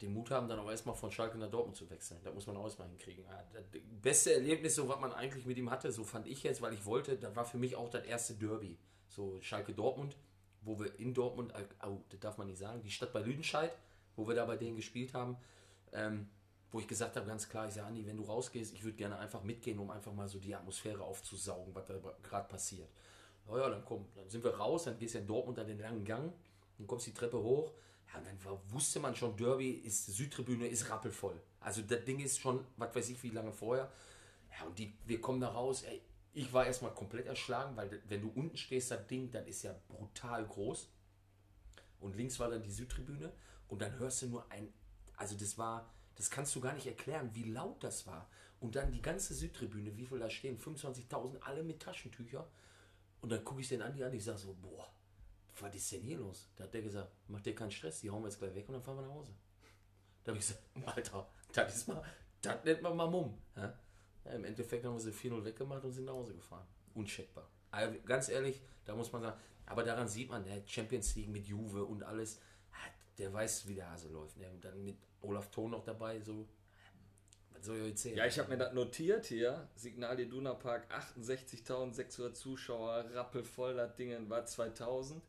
den 0.02 0.13
Mut 0.13 0.32
haben, 0.32 0.48
dann 0.48 0.60
auch 0.60 0.70
erstmal 0.70 0.96
von 0.96 1.12
Schalke 1.12 1.38
nach 1.38 1.50
Dortmund 1.50 1.76
zu 1.76 1.89
wechseln. 1.89 2.20
Da 2.24 2.32
muss 2.32 2.48
man 2.48 2.56
auch 2.56 2.63
erstmal 2.63 2.88
hinkriegen. 2.88 3.26
Ja, 3.26 3.44
das 3.52 3.63
beste 4.02 4.34
Erlebnis, 4.34 4.76
so 4.76 4.88
was 4.88 5.00
man 5.00 5.12
eigentlich 5.12 5.46
mit 5.46 5.58
ihm 5.58 5.70
hatte, 5.70 5.92
so 5.92 6.04
fand 6.04 6.28
ich 6.28 6.44
jetzt, 6.44 6.62
weil 6.62 6.74
ich 6.74 6.86
wollte, 6.86 7.18
das 7.18 7.36
war 7.36 7.46
für 7.46 7.58
mich 7.58 7.76
auch 7.76 7.89
das 7.89 8.06
erste 8.06 8.36
Derby. 8.36 8.78
So 9.10 9.42
Schalke 9.42 9.74
Dortmund, 9.74 10.15
wo 10.62 10.80
wir 10.80 10.98
in 11.00 11.13
Dortmund, 11.13 11.54
oh, 11.86 11.98
das 12.10 12.20
darf 12.20 12.38
man 12.38 12.48
nicht 12.48 12.60
sagen, 12.60 12.82
die 12.82 12.92
Stadt 12.92 13.12
bei 13.12 13.20
Lüdenscheid, 13.20 13.72
wo 14.15 14.28
wir 14.28 14.36
da 14.36 14.46
bei 14.46 14.56
denen 14.56 14.78
gespielt 14.78 15.13
haben, 15.13 15.38
ähm, 15.93 16.30
wo 16.71 16.80
ich 16.80 16.88
gesagt 16.88 17.15
habe, 17.15 17.25
ganz 17.25 17.49
klar, 17.49 17.67
ich 17.67 17.73
sage, 17.73 17.88
Andi, 17.88 18.06
wenn 18.06 18.17
du 18.17 18.23
rausgehst, 18.23 18.73
ich 18.73 18.84
würde 18.84 18.97
gerne 18.97 19.17
einfach 19.17 19.43
mitgehen, 19.43 19.80
um 19.80 19.89
einfach 19.89 20.13
mal 20.13 20.28
so 20.28 20.39
die 20.39 20.54
Atmosphäre 20.54 21.02
aufzusaugen, 21.04 21.73
was 21.73 21.86
da 21.86 21.95
gerade 22.21 22.47
passiert. 22.47 22.89
Ja, 23.47 23.58
ja, 23.58 23.69
dann 23.69 23.84
komm, 23.84 24.06
dann 24.15 24.30
sind 24.30 24.43
wir 24.43 24.56
raus, 24.56 24.84
dann 24.84 24.97
gehst 24.99 25.15
du 25.15 25.19
in 25.19 25.28
Dortmund 25.28 25.58
an 25.58 25.67
den 25.67 25.80
langen 25.80 26.06
Gang, 26.06 26.32
dann 26.78 26.88
kommst 26.88 27.08
die 27.08 27.13
Treppe 27.13 27.41
hoch, 27.41 27.73
ja, 28.13 28.21
dann 28.21 28.60
wusste 28.69 28.99
man 28.99 29.15
schon, 29.15 29.36
Derby 29.38 29.71
ist 29.71 30.08
Südtribüne, 30.08 30.67
ist 30.67 30.89
rappelvoll. 30.89 31.39
Also 31.60 31.82
das 31.82 32.04
Ding 32.06 32.19
ist 32.19 32.39
schon, 32.39 32.65
was 32.78 32.95
weiß 32.95 33.10
ich, 33.10 33.21
wie 33.23 33.30
lange 33.30 33.52
vorher. 33.52 33.91
Ja, 34.58 34.65
und 34.65 34.78
die, 34.80 34.93
wir 35.06 35.21
kommen 35.21 35.41
da 35.41 35.49
raus. 35.49 35.84
Ey, 35.84 36.02
ich 36.34 36.52
war 36.52 36.65
erstmal 36.65 36.93
komplett 36.93 37.28
erschlagen, 37.28 37.75
weil 37.75 38.02
wenn 38.08 38.21
du 38.21 38.32
unten 38.34 38.58
stehst, 38.58 38.91
das 38.91 39.06
Ding, 39.08 39.30
dann 39.32 39.45
ist 39.45 39.63
ja 39.63 39.75
brutal 39.88 40.45
groß. 40.45 40.89
Und 41.99 42.15
links 42.15 42.39
war 42.39 42.49
dann 42.49 42.63
die 42.63 42.71
Südtribüne. 42.71 43.32
Und 43.67 43.82
dann 43.82 43.97
hörst 43.99 44.23
du 44.23 44.28
nur 44.28 44.52
ein, 44.52 44.73
also 45.19 45.36
das 45.38 45.58
war, 45.58 45.93
das 46.15 46.29
kannst 46.29 46.55
du 46.55 46.62
gar 46.62 46.73
nicht 46.73 46.88
erklären, 46.88 47.29
wie 47.34 47.43
laut 47.43 47.84
das 47.84 48.08
war. 48.08 48.29
Und 48.62 48.75
dann 48.75 48.91
die 48.91 49.01
ganze 49.01 49.34
Südtribüne, 49.34 49.95
wie 49.97 50.05
viel 50.05 50.19
da 50.19 50.29
stehen, 50.29 50.58
25.000, 50.58 51.41
alle 51.41 51.62
mit 51.62 51.82
Taschentücher. 51.82 52.47
Und 53.21 53.29
dann 53.29 53.43
gucke 53.43 53.62
ich 53.62 53.67
den 53.67 53.82
Andi 53.82 54.03
an, 54.03 54.13
ich 54.13 54.23
sage 54.23 54.38
so, 54.38 54.55
boah, 54.62 54.89
was 55.60 55.75
ist 55.75 55.91
denn 55.91 56.01
hier 56.01 56.17
los? 56.17 56.49
Da 56.55 56.63
hat 56.63 56.73
der 56.73 56.82
gesagt, 56.82 57.12
mach 57.27 57.41
dir 57.41 57.53
keinen 57.53 57.71
Stress, 57.71 57.99
die 57.99 58.10
hauen 58.10 58.23
wir 58.23 58.29
jetzt 58.29 58.39
gleich 58.39 58.55
weg 58.55 58.67
und 58.69 58.75
dann 58.75 58.82
fahren 58.82 58.97
wir 58.97 59.08
nach 59.08 59.13
Hause. 59.13 59.34
Da 60.23 60.32
habe 60.32 60.39
ich 60.39 60.47
gesagt, 60.47 60.63
Alter, 60.86 61.29
das 61.51 61.75
ist 61.75 61.88
mal, 61.89 62.01
das 62.41 62.63
nennt 62.63 62.82
man 62.82 62.95
mal 62.95 63.10
Mumm. 63.10 63.38
Ja? 63.58 63.77
Im 64.34 64.45
Endeffekt 64.45 64.86
haben 64.86 64.93
wir 64.93 65.01
sie 65.01 65.12
4-0 65.12 65.43
weggemacht 65.43 65.84
und 65.84 65.91
sind 65.91 66.05
nach 66.05 66.13
Hause 66.13 66.34
gefahren. 66.34 66.65
Uncheckbar. 66.93 67.49
Also, 67.71 67.99
ganz 68.05 68.29
ehrlich, 68.29 68.62
da 68.86 68.95
muss 68.95 69.12
man 69.12 69.21
sagen, 69.21 69.39
aber 69.65 69.84
daran 69.84 70.08
sieht 70.08 70.29
man, 70.29 70.45
der 70.45 70.65
Champions 70.65 71.13
League 71.15 71.29
mit 71.29 71.45
Juve 71.45 71.84
und 71.84 72.03
alles, 72.03 72.39
der 73.17 73.34
weiß, 73.34 73.67
wie 73.67 73.75
der 73.75 73.91
Hase 73.91 74.08
läuft. 74.08 74.38
Ne? 74.38 74.49
Und 74.49 74.63
dann 74.63 74.84
mit 74.84 74.97
Olaf 75.21 75.49
Thon 75.51 75.71
noch 75.71 75.84
dabei, 75.84 76.19
so, 76.21 76.47
was 77.53 77.65
soll 77.65 77.77
ich 77.77 77.82
euch 77.84 77.89
erzählen? 77.89 78.17
Ja, 78.17 78.25
ich 78.25 78.39
habe 78.39 78.49
mir 78.49 78.58
das 78.58 78.73
notiert 78.73 79.25
hier. 79.25 79.67
Signal 79.75 80.19
Iduna 80.19 80.53
Park, 80.53 80.88
68.600 80.93 82.34
Zuschauer, 82.34 83.05
rappelvoll, 83.13 83.75
das 83.75 83.95
Ding 83.95 84.29
war 84.29 84.45
2000. 84.45 85.21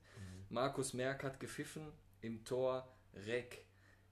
Markus 0.48 0.94
Merck 0.94 1.22
hat 1.24 1.38
gepfiffen, 1.40 1.92
im 2.22 2.44
Tor 2.44 2.88
Reck, 3.26 3.64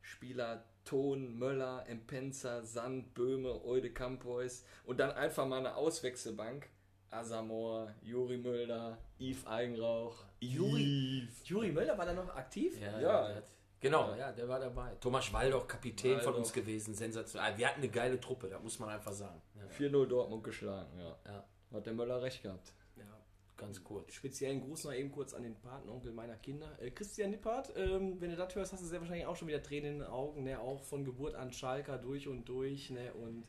Spieler 0.03 0.65
Ton, 0.85 1.39
Möller, 1.39 1.85
Empenza, 1.89 2.63
Sand, 2.65 3.13
Böhme, 3.15 3.63
Eude 3.65 3.93
Campois 3.93 4.65
und 4.85 4.99
dann 5.01 5.11
einfach 5.13 5.47
mal 5.47 5.59
eine 5.59 5.75
Auswechselbank. 5.77 6.69
Asamor, 7.11 7.95
Juri 8.03 8.37
Mölder, 8.37 8.99
Yves 9.19 9.47
Eigenrauch. 9.47 10.25
Juri, 10.41 11.27
Juri 11.43 11.73
Möller 11.73 11.97
war 11.97 12.05
da 12.05 12.13
noch 12.13 12.29
aktiv? 12.37 12.79
Ja, 12.79 13.01
Ja. 13.01 13.35
hat- 13.37 13.51
Genau, 13.81 14.15
ja, 14.17 14.33
der 14.33 14.49
war 14.49 14.59
dabei. 14.59 14.95
Thomas 15.01 15.33
Waldoch, 15.33 15.69
Kapitän 15.69 16.17
von 16.17 16.27
Waldoch. 16.27 16.39
uns 16.39 16.53
gewesen, 16.53 16.95
sensationell. 16.95 17.57
Wir 17.57 17.69
hatten 17.69 17.81
eine 17.81 17.89
geile 17.89 18.19
Truppe, 18.21 18.49
da 18.49 18.59
muss 18.59 18.79
man 18.79 18.89
einfach 18.89 19.13
sagen. 19.13 19.41
Ja, 19.55 19.87
4-0 19.87 20.07
Dortmund 20.07 20.43
geschlagen, 20.43 20.99
ja. 20.99 21.17
ja 21.25 21.45
Hat 21.73 21.87
der 21.87 21.93
Möller 21.93 22.21
recht 22.21 22.43
gehabt. 22.43 22.73
Ja. 22.97 23.05
ganz 23.57 23.83
kurz. 23.85 24.13
Speziellen 24.15 24.61
Gruß 24.61 24.85
noch 24.85 24.93
eben 24.93 25.13
kurz 25.13 25.33
an 25.33 25.45
den 25.45 25.55
Patenonkel 25.55 26.13
meiner 26.13 26.37
Kinder. 26.37 26.77
Äh, 26.81 26.91
Christian 26.91 27.31
Nippert, 27.31 27.73
ähm, 27.77 28.21
wenn 28.21 28.31
du 28.31 28.37
das 28.37 28.53
hörst, 28.57 28.73
hast 28.73 28.83
du 28.83 28.87
sehr 28.87 29.01
wahrscheinlich 29.01 29.27
auch 29.27 29.37
schon 29.37 29.47
wieder 29.47 29.63
Tränen 29.63 29.93
in 29.93 29.99
den 30.01 30.09
Augen, 30.09 30.43
ne? 30.43 30.59
Auch 30.59 30.83
von 30.83 31.05
Geburt 31.05 31.37
an 31.37 31.53
Schalker 31.53 31.99
durch 31.99 32.27
und 32.27 32.49
durch, 32.49 32.91
ne? 32.91 33.13
Und 33.15 33.45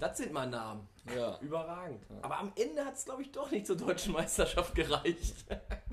das 0.00 0.18
sind 0.18 0.32
mal 0.32 0.48
Namen. 0.48 0.88
Ja. 1.14 1.38
Überragend. 1.40 2.04
Aber 2.22 2.38
am 2.38 2.52
Ende 2.56 2.84
hat 2.84 2.94
es, 2.94 3.04
glaube 3.04 3.22
ich, 3.22 3.30
doch 3.30 3.50
nicht 3.52 3.66
zur 3.66 3.76
deutschen 3.76 4.12
Meisterschaft 4.12 4.74
gereicht. 4.74 5.46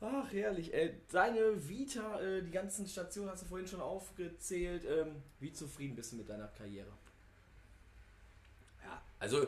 Ach, 0.00 0.32
herrlich. 0.32 0.72
Äh, 0.72 0.94
deine 1.10 1.68
Vita, 1.68 2.20
äh, 2.20 2.42
die 2.42 2.50
ganzen 2.50 2.86
Stationen 2.86 3.30
hast 3.30 3.42
du 3.42 3.46
vorhin 3.46 3.66
schon 3.66 3.80
aufgezählt. 3.80 4.84
Ähm, 4.84 5.22
wie 5.40 5.52
zufrieden 5.52 5.96
bist 5.96 6.12
du 6.12 6.16
mit 6.16 6.28
deiner 6.28 6.48
Karriere? 6.48 6.92
Ja, 8.82 9.02
also 9.18 9.46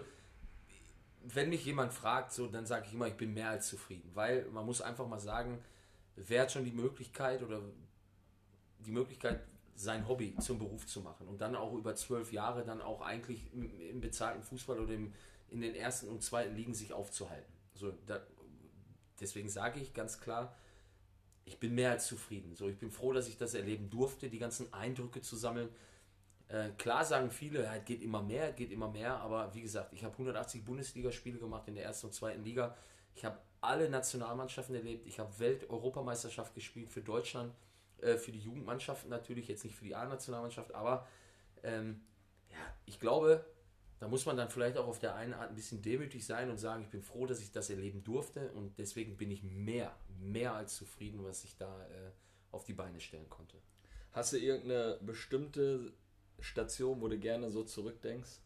wenn 1.23 1.49
mich 1.51 1.64
jemand 1.64 1.92
fragt, 1.92 2.33
so, 2.33 2.47
dann 2.47 2.66
sage 2.66 2.87
ich 2.87 2.95
immer, 2.95 3.09
ich 3.09 3.16
bin 3.16 3.35
mehr 3.35 3.51
als 3.51 3.69
zufrieden, 3.69 4.11
weil 4.14 4.45
man 4.53 4.64
muss 4.64 4.81
einfach 4.81 5.07
mal 5.07 5.19
sagen, 5.19 5.62
wer 6.14 6.42
hat 6.42 6.53
schon 6.53 6.64
die 6.64 6.73
Möglichkeit 6.73 7.42
oder 7.42 7.61
die 8.81 8.92
Möglichkeit, 8.92 9.40
sein 9.75 10.09
Hobby 10.09 10.35
zum 10.38 10.59
Beruf 10.59 10.87
zu 10.87 11.01
machen 11.03 11.29
und 11.29 11.40
dann 11.40 11.55
auch 11.55 11.75
über 11.75 11.95
zwölf 11.95 12.33
Jahre 12.33 12.64
dann 12.64 12.81
auch 12.81 13.03
eigentlich 13.03 13.53
im, 13.53 13.71
im 13.79 14.01
bezahlten 14.01 14.42
Fußball 14.42 14.81
oder 14.81 14.95
im, 14.95 15.12
in 15.51 15.61
den 15.61 15.75
ersten 15.75 16.09
und 16.09 16.23
zweiten 16.23 16.57
Ligen 16.57 16.73
sich 16.73 16.92
aufzuhalten. 16.95 17.53
So, 17.75 17.92
da, 18.07 18.21
deswegen 19.20 19.48
sage 19.48 19.81
ich 19.81 19.94
ganz 19.94 20.20
klar, 20.20 20.55
ich 21.44 21.59
bin 21.59 21.74
mehr 21.74 21.92
als 21.92 22.07
zufrieden. 22.07 22.55
So, 22.57 22.68
ich 22.68 22.79
bin 22.79 22.90
froh, 22.90 23.12
dass 23.12 23.29
ich 23.29 23.38
das 23.38 23.55
erleben 23.55 23.88
durfte, 23.88 24.29
die 24.29 24.38
ganzen 24.38 24.72
Eindrücke 24.72 25.20
zu 25.22 25.37
sammeln. 25.37 25.68
Äh, 26.48 26.70
klar 26.79 27.05
sagen 27.05 27.31
viele, 27.31 27.64
es 27.64 27.85
geht 27.85 28.02
immer 28.02 28.22
mehr, 28.22 28.52
geht 28.52 28.70
immer 28.70 28.88
mehr, 28.88 29.18
aber 29.20 29.55
wie 29.55 29.62
gesagt, 29.62 29.92
ich 29.92 30.05
habe 30.05 30.12
180 30.12 30.64
Bundesligaspiele 30.64 31.38
gemacht 31.38 31.66
in 31.68 31.74
der 31.74 31.85
ersten 31.85 32.07
und 32.09 32.12
zweiten 32.12 32.42
Liga. 32.42 32.76
Ich 33.14 33.24
habe 33.24 33.38
alle 33.61 33.88
Nationalmannschaften 33.88 34.74
erlebt. 34.74 35.07
Ich 35.07 35.18
habe 35.18 35.38
Welt-Europameisterschaft 35.38 36.55
gespielt 36.55 36.90
für 36.90 37.00
Deutschland, 37.00 37.55
äh, 38.00 38.16
für 38.16 38.33
die 38.33 38.40
Jugendmannschaften 38.40 39.09
natürlich, 39.09 39.48
jetzt 39.48 39.64
nicht 39.64 39.76
für 39.76 39.85
die 39.85 39.94
A-Nationalmannschaft, 39.94 40.74
aber 40.74 41.07
ähm, 41.62 42.00
ja, 42.50 42.59
ich 42.87 43.00
glaube, 43.00 43.44
da 43.98 44.09
muss 44.09 44.26
man 44.26 44.37
dann 44.37 44.50
vielleicht 44.50 44.76
auch 44.76 44.87
auf 44.87 44.98
der 44.98 45.14
einen 45.14 45.32
Art 45.32 45.48
ein 45.48 45.54
bisschen 45.54 45.80
demütig 45.80 46.26
sein 46.26 46.50
und 46.50 46.59
sagen, 46.59 46.82
ich 46.82 46.90
bin 46.90 47.02
froh, 47.02 47.26
dass 47.26 47.40
ich 47.40 47.50
das 47.50 47.70
erleben 47.70 48.04
durfte 48.04 48.52
und 48.52 48.78
deswegen 48.78 49.16
bin 49.16 49.30
ich 49.30 49.42
mehr, 49.42 49.96
mehr 50.20 50.54
als 50.54 50.76
zufrieden, 50.76 51.24
was 51.24 51.44
ich 51.44 51.56
da 51.56 51.87
äh, 51.87 52.11
auf 52.50 52.64
die 52.64 52.74
Beine 52.74 53.00
stellen 53.00 53.28
konnte. 53.30 53.56
Hast 54.12 54.32
du 54.32 54.38
irgendeine 54.38 54.98
bestimmte 55.02 55.92
Station, 56.38 57.00
wo 57.00 57.09
du 57.09 57.18
gerne 57.18 57.50
so 57.50 57.64
zurückdenkst? 57.64 58.40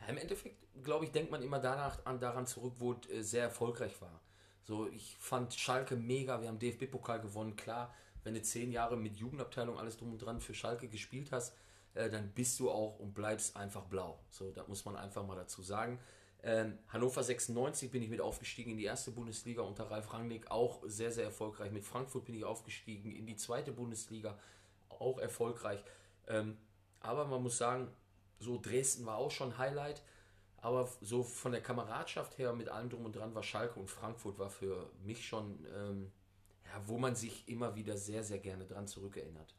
Ja, 0.00 0.06
Im 0.08 0.18
Endeffekt, 0.18 0.56
glaube 0.82 1.04
ich, 1.04 1.12
denkt 1.12 1.30
man 1.30 1.42
immer 1.42 1.60
danach 1.60 2.04
an, 2.04 2.18
daran 2.18 2.46
zurück, 2.46 2.74
wo 2.78 2.92
es 2.92 3.10
äh, 3.10 3.22
sehr 3.22 3.44
erfolgreich 3.44 4.00
war. 4.00 4.20
So, 4.64 4.88
ich 4.88 5.16
fand 5.18 5.54
Schalke 5.54 5.96
mega, 5.96 6.40
wir 6.40 6.48
haben 6.48 6.58
DFB-Pokal 6.58 7.20
gewonnen, 7.20 7.56
klar, 7.56 7.94
wenn 8.24 8.34
du 8.34 8.42
zehn 8.42 8.70
Jahre 8.70 8.96
mit 8.96 9.16
Jugendabteilung 9.16 9.78
alles 9.78 9.96
drum 9.96 10.12
und 10.12 10.18
dran 10.18 10.40
für 10.40 10.54
Schalke 10.54 10.88
gespielt 10.88 11.32
hast, 11.32 11.56
äh, 11.94 12.10
dann 12.10 12.30
bist 12.32 12.58
du 12.60 12.70
auch 12.70 12.98
und 12.98 13.14
bleibst 13.14 13.56
einfach 13.56 13.84
blau. 13.84 14.18
So, 14.30 14.50
da 14.50 14.64
muss 14.66 14.84
man 14.84 14.96
einfach 14.96 15.26
mal 15.26 15.36
dazu 15.36 15.62
sagen. 15.62 15.98
Ähm, 16.44 16.78
Hannover 16.88 17.22
96 17.22 17.90
bin 17.90 18.02
ich 18.02 18.08
mit 18.08 18.20
aufgestiegen 18.20 18.72
in 18.72 18.78
die 18.78 18.84
erste 18.84 19.12
Bundesliga 19.12 19.62
unter 19.62 19.90
Ralf 19.90 20.12
Rangnick, 20.12 20.50
auch 20.50 20.82
sehr, 20.86 21.12
sehr 21.12 21.24
erfolgreich. 21.24 21.70
Mit 21.70 21.84
Frankfurt 21.84 22.24
bin 22.24 22.34
ich 22.34 22.44
aufgestiegen 22.44 23.12
in 23.12 23.26
die 23.26 23.36
zweite 23.36 23.70
Bundesliga, 23.70 24.36
auch 24.88 25.18
erfolgreich. 25.18 25.82
Ähm, 26.26 26.56
aber 27.00 27.26
man 27.26 27.42
muss 27.42 27.58
sagen, 27.58 27.88
so 28.38 28.60
Dresden 28.60 29.06
war 29.06 29.18
auch 29.18 29.30
schon 29.30 29.56
Highlight. 29.58 30.02
Aber 30.56 30.88
so 31.00 31.24
von 31.24 31.50
der 31.52 31.60
Kameradschaft 31.60 32.38
her 32.38 32.52
mit 32.52 32.68
allem 32.68 32.88
drum 32.88 33.04
und 33.04 33.16
dran 33.16 33.34
war 33.34 33.42
Schalke 33.42 33.80
und 33.80 33.90
Frankfurt 33.90 34.38
war 34.38 34.48
für 34.48 34.90
mich 35.04 35.26
schon, 35.26 35.66
ähm, 35.76 36.12
ja, 36.64 36.80
wo 36.86 36.98
man 36.98 37.16
sich 37.16 37.48
immer 37.48 37.74
wieder 37.74 37.96
sehr, 37.96 38.22
sehr 38.22 38.38
gerne 38.38 38.64
dran 38.64 38.86
zurückerinnert. 38.86 39.54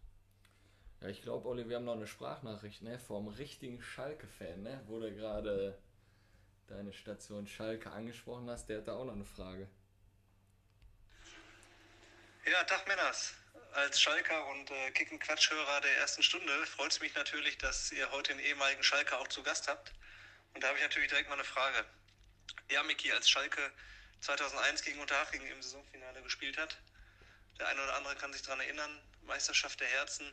Ja, 1.03 1.09
ich 1.09 1.21
glaube, 1.21 1.49
Olli, 1.49 1.67
wir 1.67 1.75
haben 1.75 1.83
noch 1.83 1.97
eine 1.97 2.07
Sprachnachricht, 2.07 2.81
ne? 2.81 2.97
Vom 2.97 3.27
richtigen 3.27 3.81
Schalke-Fan, 3.81 4.63
ne? 4.63 4.81
Wo 4.87 5.01
du 5.01 5.13
gerade 5.13 5.77
deine 6.67 6.93
Station 6.93 7.45
Schalke 7.45 7.91
angesprochen 7.91 8.49
hast, 8.49 8.67
der 8.67 8.77
hat 8.77 8.87
da 8.87 8.95
auch 8.95 9.03
noch 9.03 9.13
eine 9.13 9.25
Frage. 9.25 9.67
Ja, 12.45 12.63
Tag 12.63 12.87
Männers. 12.87 13.33
Als 13.73 13.99
Schalker 13.99 14.47
und 14.47 14.71
äh, 14.71 14.91
Kicken-Quatschhörer 14.91 15.81
der 15.81 15.97
ersten 15.97 16.23
Stunde 16.23 16.65
freut 16.67 16.93
es 16.93 17.01
mich 17.01 17.13
natürlich, 17.15 17.57
dass 17.57 17.91
ihr 17.91 18.09
heute 18.13 18.33
den 18.33 18.39
ehemaligen 18.39 18.83
Schalker 18.83 19.19
auch 19.19 19.27
zu 19.27 19.43
Gast 19.43 19.67
habt. 19.67 19.91
Und 20.53 20.63
da 20.63 20.69
habe 20.69 20.77
ich 20.77 20.83
natürlich 20.83 21.09
direkt 21.09 21.27
mal 21.27 21.35
eine 21.35 21.43
Frage. 21.43 21.83
Ja, 22.71 22.81
Miki, 22.83 23.11
als 23.11 23.29
Schalke 23.29 23.73
2001 24.21 24.83
gegen 24.83 25.01
Unterhaching 25.01 25.45
im 25.47 25.61
Saisonfinale 25.61 26.21
gespielt 26.21 26.57
hat, 26.57 26.77
der 27.59 27.67
eine 27.67 27.83
oder 27.83 27.95
andere 27.95 28.15
kann 28.15 28.31
sich 28.31 28.43
daran 28.43 28.61
erinnern, 28.61 29.01
Meisterschaft 29.23 29.81
der 29.81 29.87
Herzen. 29.89 30.31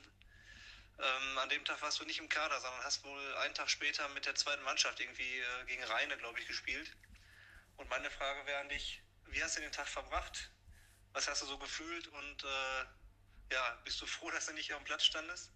Ähm, 1.03 1.39
an 1.39 1.49
dem 1.49 1.65
Tag 1.65 1.81
warst 1.81 1.99
du 1.99 2.05
nicht 2.05 2.19
im 2.19 2.29
Kader, 2.29 2.61
sondern 2.61 2.85
hast 2.85 3.03
wohl 3.05 3.37
einen 3.37 3.55
Tag 3.55 3.71
später 3.71 4.07
mit 4.11 4.27
der 4.27 4.35
zweiten 4.35 4.63
Mannschaft 4.65 5.01
irgendwie 5.01 5.39
äh, 5.39 5.65
gegen 5.67 5.83
Rheine, 5.85 6.17
glaube 6.19 6.39
ich, 6.39 6.47
gespielt. 6.47 6.95
Und 7.77 7.89
meine 7.89 8.11
Frage 8.11 8.45
wäre 8.47 8.61
an 8.61 8.69
dich, 8.69 9.03
wie 9.29 9.43
hast 9.43 9.57
du 9.57 9.63
den 9.63 9.73
Tag 9.73 9.89
verbracht? 9.89 10.51
Was 11.13 11.27
hast 11.27 11.43
du 11.43 11.47
so 11.47 11.59
gefühlt 11.59 12.07
und 12.09 12.45
äh, 12.45 13.55
ja, 13.55 13.81
bist 13.85 14.01
du 14.01 14.07
froh, 14.07 14.31
dass 14.31 14.47
du 14.47 14.53
nicht 14.53 14.73
auf 14.75 14.81
dem 14.81 14.85
Platz 14.85 15.05
standest? 15.05 15.51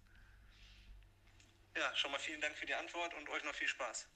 Ja, 1.77 1.95
schon 1.95 2.11
mal 2.11 2.19
vielen 2.19 2.41
Dank 2.41 2.57
für 2.57 2.65
die 2.65 2.73
Antwort 2.73 3.13
und 3.13 3.29
euch 3.29 3.43
noch 3.43 3.53
viel 3.53 3.67
Spaß. 3.67 4.07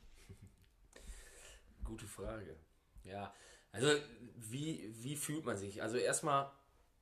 Gute 1.83 2.07
Frage. 2.07 2.59
Ja, 3.03 3.33
also 3.71 4.01
wie, 4.35 4.89
wie 5.03 5.15
fühlt 5.15 5.45
man 5.45 5.57
sich? 5.57 5.81
Also 5.81 5.97
erstmal 5.97 6.51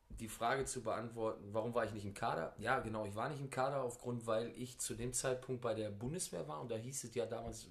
die 0.09 0.29
Frage 0.29 0.65
zu 0.65 0.81
beantworten, 0.81 1.43
warum 1.51 1.73
war 1.73 1.85
ich 1.85 1.93
nicht 1.93 2.05
im 2.05 2.13
Kader? 2.13 2.55
Ja, 2.57 2.79
genau, 2.79 3.05
ich 3.05 3.15
war 3.15 3.29
nicht 3.29 3.41
im 3.41 3.49
Kader 3.49 3.83
aufgrund, 3.83 4.25
weil 4.25 4.51
ich 4.55 4.79
zu 4.79 4.95
dem 4.95 5.13
Zeitpunkt 5.13 5.61
bei 5.61 5.73
der 5.73 5.89
Bundeswehr 5.89 6.47
war 6.47 6.61
und 6.61 6.71
da 6.71 6.75
hieß 6.75 7.03
es 7.03 7.13
ja 7.13 7.25
damals 7.25 7.67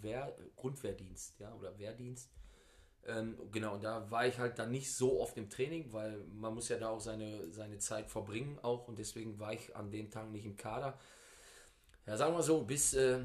Wehr, 0.00 0.36
Grundwehrdienst, 0.56 1.38
ja, 1.40 1.52
oder 1.54 1.78
Wehrdienst. 1.78 2.30
Ähm, 3.06 3.36
genau, 3.50 3.74
und 3.74 3.84
da 3.84 4.10
war 4.10 4.26
ich 4.26 4.38
halt 4.38 4.58
dann 4.58 4.70
nicht 4.70 4.94
so 4.94 5.20
oft 5.20 5.36
im 5.36 5.48
Training, 5.48 5.92
weil 5.92 6.18
man 6.34 6.54
muss 6.54 6.68
ja 6.68 6.78
da 6.78 6.90
auch 6.90 7.00
seine, 7.00 7.50
seine 7.50 7.78
Zeit 7.78 8.10
verbringen 8.10 8.58
auch 8.62 8.88
und 8.88 8.98
deswegen 8.98 9.38
war 9.38 9.52
ich 9.52 9.74
an 9.74 9.90
dem 9.90 10.10
Tag 10.10 10.30
nicht 10.30 10.44
im 10.44 10.56
Kader. 10.56 10.98
Ja, 12.06 12.16
sagen 12.16 12.34
wir 12.34 12.42
so, 12.42 12.62
bis, 12.62 12.94
äh, 12.94 13.20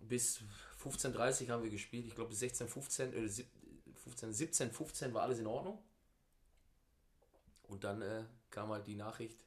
bis 0.00 0.42
15.30 0.82 1.48
haben 1.48 1.62
wir 1.62 1.70
gespielt. 1.70 2.06
Ich 2.06 2.14
glaube 2.14 2.30
bis 2.30 2.40
16, 2.40 2.68
15, 2.68 3.12
äh, 3.14 3.28
15, 3.94 4.32
17, 4.32 4.70
15 4.72 5.14
war 5.14 5.22
alles 5.22 5.38
in 5.38 5.46
Ordnung. 5.46 5.78
Und 7.68 7.84
dann 7.84 8.02
äh, 8.02 8.24
kam 8.50 8.70
halt 8.70 8.86
die 8.86 8.96
Nachricht, 8.96 9.44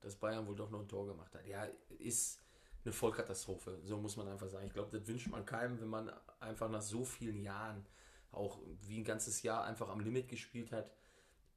dass 0.00 0.16
Bayern 0.16 0.46
wohl 0.46 0.56
doch 0.56 0.70
noch 0.70 0.80
ein 0.80 0.88
Tor 0.88 1.06
gemacht 1.06 1.34
hat. 1.34 1.46
Ja, 1.46 1.66
ist 1.98 2.40
eine 2.84 2.92
Vollkatastrophe, 2.92 3.78
so 3.84 3.98
muss 3.98 4.16
man 4.16 4.28
einfach 4.28 4.48
sagen. 4.48 4.66
Ich 4.66 4.72
glaube, 4.72 4.98
das 4.98 5.06
wünscht 5.06 5.28
man 5.28 5.44
keinem, 5.44 5.80
wenn 5.80 5.88
man 5.88 6.10
einfach 6.40 6.70
nach 6.70 6.82
so 6.82 7.04
vielen 7.04 7.42
Jahren 7.42 7.86
auch 8.32 8.58
wie 8.82 8.98
ein 8.98 9.04
ganzes 9.04 9.42
Jahr 9.42 9.64
einfach 9.64 9.88
am 9.88 10.00
Limit 10.00 10.28
gespielt 10.28 10.72
hat 10.72 10.90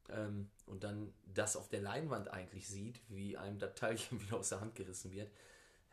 ähm, 0.09 0.49
und 0.65 0.83
dann 0.83 1.13
das 1.33 1.55
auf 1.55 1.69
der 1.69 1.81
Leinwand 1.81 2.29
eigentlich 2.29 2.67
sieht, 2.67 2.99
wie 3.09 3.37
einem 3.37 3.59
das 3.59 3.75
Teilchen 3.75 4.21
wieder 4.27 4.37
aus 4.37 4.49
der 4.49 4.61
Hand 4.61 4.75
gerissen 4.75 5.11
wird, 5.11 5.31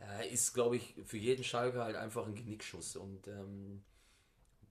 äh, 0.01 0.29
ist, 0.29 0.53
glaube 0.55 0.77
ich, 0.77 0.95
für 1.05 1.19
jeden 1.19 1.45
Schalke 1.45 1.83
halt 1.83 1.97
einfach 1.97 2.27
ein 2.27 2.35
Genickschuss. 2.35 2.97
Und 2.97 3.29
ähm, 3.29 3.85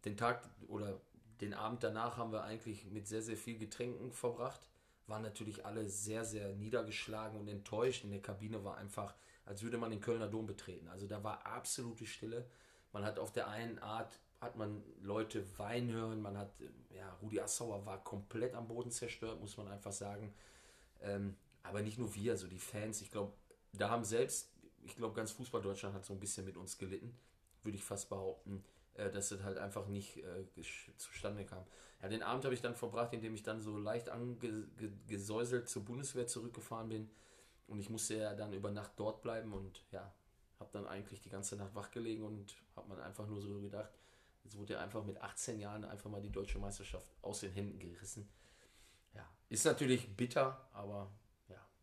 den 0.05 0.17
Tag 0.17 0.49
oder 0.67 0.99
den 1.41 1.53
Abend 1.53 1.83
danach 1.83 2.17
haben 2.17 2.31
wir 2.31 2.43
eigentlich 2.43 2.85
mit 2.85 3.07
sehr, 3.07 3.21
sehr 3.21 3.37
viel 3.37 3.57
Getränken 3.57 4.11
verbracht. 4.11 4.69
Waren 5.09 5.23
natürlich 5.23 5.65
alle 5.65 5.89
sehr, 5.89 6.23
sehr 6.23 6.53
niedergeschlagen 6.55 7.39
und 7.39 7.47
enttäuscht. 7.47 8.03
In 8.03 8.11
der 8.11 8.21
Kabine 8.21 8.63
war 8.63 8.77
einfach, 8.77 9.15
als 9.45 9.63
würde 9.63 9.77
man 9.77 9.91
den 9.91 10.01
Kölner 10.01 10.27
Dom 10.27 10.45
betreten. 10.45 10.87
Also 10.87 11.07
da 11.07 11.23
war 11.23 11.45
absolute 11.45 12.05
Stille. 12.05 12.45
Man 12.93 13.03
hat 13.03 13.19
auf 13.19 13.31
der 13.31 13.47
einen 13.47 13.79
Art 13.79 14.19
hat 14.39 14.55
man 14.55 14.81
Leute 15.01 15.45
weinen 15.57 15.91
hören, 15.91 16.21
man 16.21 16.37
hat, 16.37 16.53
ja, 16.91 17.11
Rudi 17.21 17.41
Assauer 17.41 17.85
war 17.85 18.03
komplett 18.03 18.53
am 18.53 18.67
Boden 18.67 18.91
zerstört, 18.91 19.39
muss 19.41 19.57
man 19.57 19.67
einfach 19.67 19.91
sagen. 19.91 20.33
Ähm, 21.01 21.35
aber 21.63 21.81
nicht 21.81 21.97
nur 21.97 22.13
wir, 22.15 22.37
so 22.37 22.47
die 22.47 22.59
Fans, 22.59 23.01
ich 23.01 23.11
glaube, 23.11 23.33
da 23.73 23.89
haben 23.89 24.05
selbst, 24.05 24.49
ich 24.83 24.95
glaube, 24.95 25.13
ganz 25.13 25.31
Fußball 25.31 25.61
Deutschland 25.61 25.93
hat 25.93 26.05
so 26.05 26.13
ein 26.13 26.19
bisschen 26.19 26.45
mit 26.45 26.55
uns 26.55 26.77
gelitten, 26.77 27.17
würde 27.63 27.77
ich 27.77 27.83
fast 27.83 28.09
behaupten, 28.09 28.63
äh, 28.93 29.11
dass 29.11 29.29
das 29.29 29.43
halt 29.43 29.57
einfach 29.57 29.87
nicht 29.87 30.17
äh, 30.17 30.45
zustande 30.97 31.45
kam. 31.45 31.65
Ja, 32.01 32.07
den 32.07 32.23
Abend 32.23 32.45
habe 32.45 32.53
ich 32.53 32.61
dann 32.61 32.75
verbracht, 32.75 33.13
indem 33.13 33.33
ich 33.33 33.43
dann 33.43 33.59
so 33.59 33.77
leicht 33.77 34.09
angesäuselt 34.09 35.67
zur 35.67 35.83
Bundeswehr 35.83 36.27
zurückgefahren 36.27 36.89
bin 36.89 37.09
und 37.67 37.79
ich 37.79 37.89
musste 37.89 38.15
ja 38.15 38.33
dann 38.33 38.53
über 38.53 38.71
Nacht 38.71 38.93
dort 38.95 39.21
bleiben 39.21 39.53
und 39.53 39.83
ja, 39.91 40.13
habe 40.59 40.69
dann 40.71 40.87
eigentlich 40.87 41.21
die 41.21 41.29
ganze 41.29 41.55
Nacht 41.55 41.75
wach 41.75 41.91
gelegen 41.91 42.23
und 42.23 42.55
habe 42.75 42.87
man 42.89 42.99
einfach 43.01 43.27
nur 43.27 43.41
so 43.41 43.59
gedacht, 43.59 43.91
Jetzt 44.49 44.57
wurde 44.57 44.73
er 44.73 44.81
einfach 44.81 45.03
mit 45.03 45.21
18 45.21 45.59
Jahren 45.59 45.85
einfach 45.85 46.09
mal 46.09 46.21
die 46.21 46.31
deutsche 46.31 46.57
Meisterschaft 46.57 47.11
aus 47.21 47.41
den 47.41 47.51
Händen 47.51 47.77
gerissen. 47.77 48.27
Ja, 49.13 49.23
ist 49.49 49.63
natürlich 49.63 50.15
bitter, 50.15 50.67
aber 50.73 51.11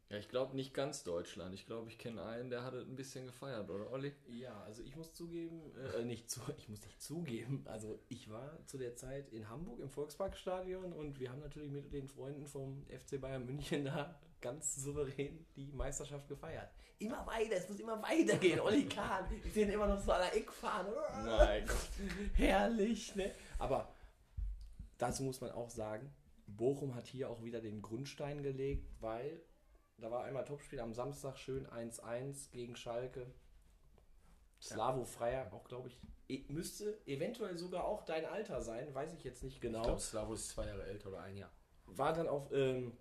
ja. 0.08 0.18
Ich 0.18 0.28
glaube 0.28 0.54
nicht 0.56 0.74
ganz 0.74 1.04
Deutschland. 1.04 1.54
Ich 1.54 1.66
glaube, 1.66 1.88
ich 1.90 1.98
kenne 1.98 2.22
einen, 2.22 2.50
der 2.50 2.62
hat 2.62 2.74
es 2.74 2.86
ein 2.86 2.96
bisschen 2.96 3.26
gefeiert, 3.26 3.70
oder 3.70 3.90
Olli? 3.90 4.12
Ja, 4.28 4.62
also 4.62 4.82
ich 4.82 4.96
muss 4.96 5.12
zugeben, 5.12 5.60
äh, 5.98 6.04
nicht 6.04 6.30
zu, 6.30 6.40
ich 6.58 6.68
muss 6.68 6.84
nicht 6.84 7.02
zugeben, 7.02 7.64
also 7.66 7.98
ich 8.08 8.30
war 8.30 8.58
zu 8.66 8.78
der 8.78 8.96
Zeit 8.96 9.32
in 9.32 9.48
Hamburg 9.48 9.80
im 9.80 9.90
Volksparkstadion 9.90 10.92
und 10.92 11.18
wir 11.18 11.30
haben 11.30 11.40
natürlich 11.40 11.70
mit 11.70 11.92
den 11.92 12.08
Freunden 12.08 12.46
vom 12.46 12.84
FC 12.86 13.20
Bayern 13.20 13.44
München 13.44 13.84
da 13.84 14.18
ganz 14.40 14.76
souverän 14.76 15.44
die 15.56 15.72
Meisterschaft 15.72 16.28
gefeiert. 16.28 16.70
Immer 16.98 17.26
weiter, 17.26 17.56
es 17.56 17.68
muss 17.68 17.80
immer 17.80 18.00
weitergehen. 18.02 18.60
Olli 18.60 18.86
Kahn, 18.86 19.24
ich 19.44 19.52
sehe 19.52 19.66
ihn 19.66 19.72
immer 19.72 19.86
noch 19.86 19.98
so 19.98 20.12
an 20.12 20.20
der 20.20 20.36
Eckfahne. 20.36 20.92
Nein. 21.24 21.64
Herrlich, 22.34 23.14
ne? 23.16 23.32
Aber 23.58 23.92
dazu 24.96 25.22
muss 25.24 25.40
man 25.40 25.50
auch 25.50 25.68
sagen, 25.68 26.10
Bochum 26.46 26.94
hat 26.94 27.06
hier 27.06 27.28
auch 27.28 27.42
wieder 27.42 27.60
den 27.60 27.82
Grundstein 27.82 28.42
gelegt, 28.42 28.88
weil 29.00 29.40
da 29.98 30.10
war 30.10 30.24
einmal 30.24 30.44
Topspiel 30.44 30.80
am 30.80 30.92
Samstag 30.94 31.36
schön 31.38 31.66
1-1 31.66 32.50
gegen 32.50 32.76
Schalke. 32.76 33.26
Slavo 34.60 35.04
Freier, 35.04 35.52
auch 35.52 35.64
glaube 35.64 35.88
ich, 35.88 35.98
e- 36.28 36.44
müsste 36.48 36.98
eventuell 37.06 37.56
sogar 37.56 37.84
auch 37.84 38.02
dein 38.04 38.24
Alter 38.24 38.60
sein, 38.62 38.94
weiß 38.94 39.12
ich 39.14 39.24
jetzt 39.24 39.42
nicht 39.42 39.60
genau. 39.60 39.80
Ich 39.80 39.84
glaube, 39.84 40.00
Slavo 40.00 40.34
ist 40.34 40.48
zwei 40.48 40.66
Jahre 40.66 40.84
älter 40.86 41.08
oder 41.08 41.20
ein 41.20 41.36
Jahr. 41.36 41.50
War 41.86 42.12
dann 42.12 42.26
auf, 42.28 42.50
ähm, 42.52 42.96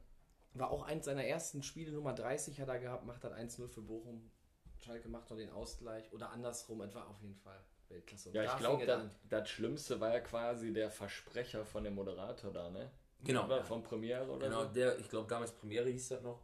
war 0.53 0.69
auch 0.71 0.83
eins 0.83 1.05
seiner 1.05 1.23
ersten 1.23 1.63
Spiele, 1.63 1.91
Nummer 1.91 2.13
30 2.13 2.59
hat 2.61 2.67
er 2.69 2.79
gehabt, 2.79 3.05
macht 3.05 3.23
dann 3.23 3.33
1-0 3.33 3.67
für 3.67 3.81
Bochum. 3.81 4.29
Schalke 4.77 5.07
macht 5.09 5.29
noch 5.29 5.37
den 5.37 5.49
Ausgleich 5.49 6.11
oder 6.13 6.29
andersrum, 6.29 6.81
etwa 6.81 7.03
auf 7.05 7.19
jeden 7.21 7.35
Fall 7.35 7.59
Weltklasse. 7.87 8.29
Und 8.29 8.35
Ja, 8.35 8.43
ich 8.43 8.57
glaube, 8.57 8.85
das, 8.85 9.03
das 9.29 9.49
Schlimmste 9.49 9.99
war 9.99 10.13
ja 10.13 10.19
quasi 10.19 10.71
der 10.73 10.91
Versprecher 10.91 11.65
von 11.65 11.83
dem 11.83 11.95
Moderator 11.95 12.51
da, 12.51 12.69
ne? 12.69 12.91
Genau, 13.23 13.49
ja. 13.49 13.63
Von 13.63 13.81
Premiere 13.81 14.29
oder 14.29 14.47
Genau, 14.47 14.63
so. 14.65 14.69
der, 14.69 14.99
ich 14.99 15.09
glaube 15.09 15.27
damals 15.27 15.51
Premiere 15.53 15.89
hieß 15.89 16.09
das 16.09 16.21
noch. 16.21 16.39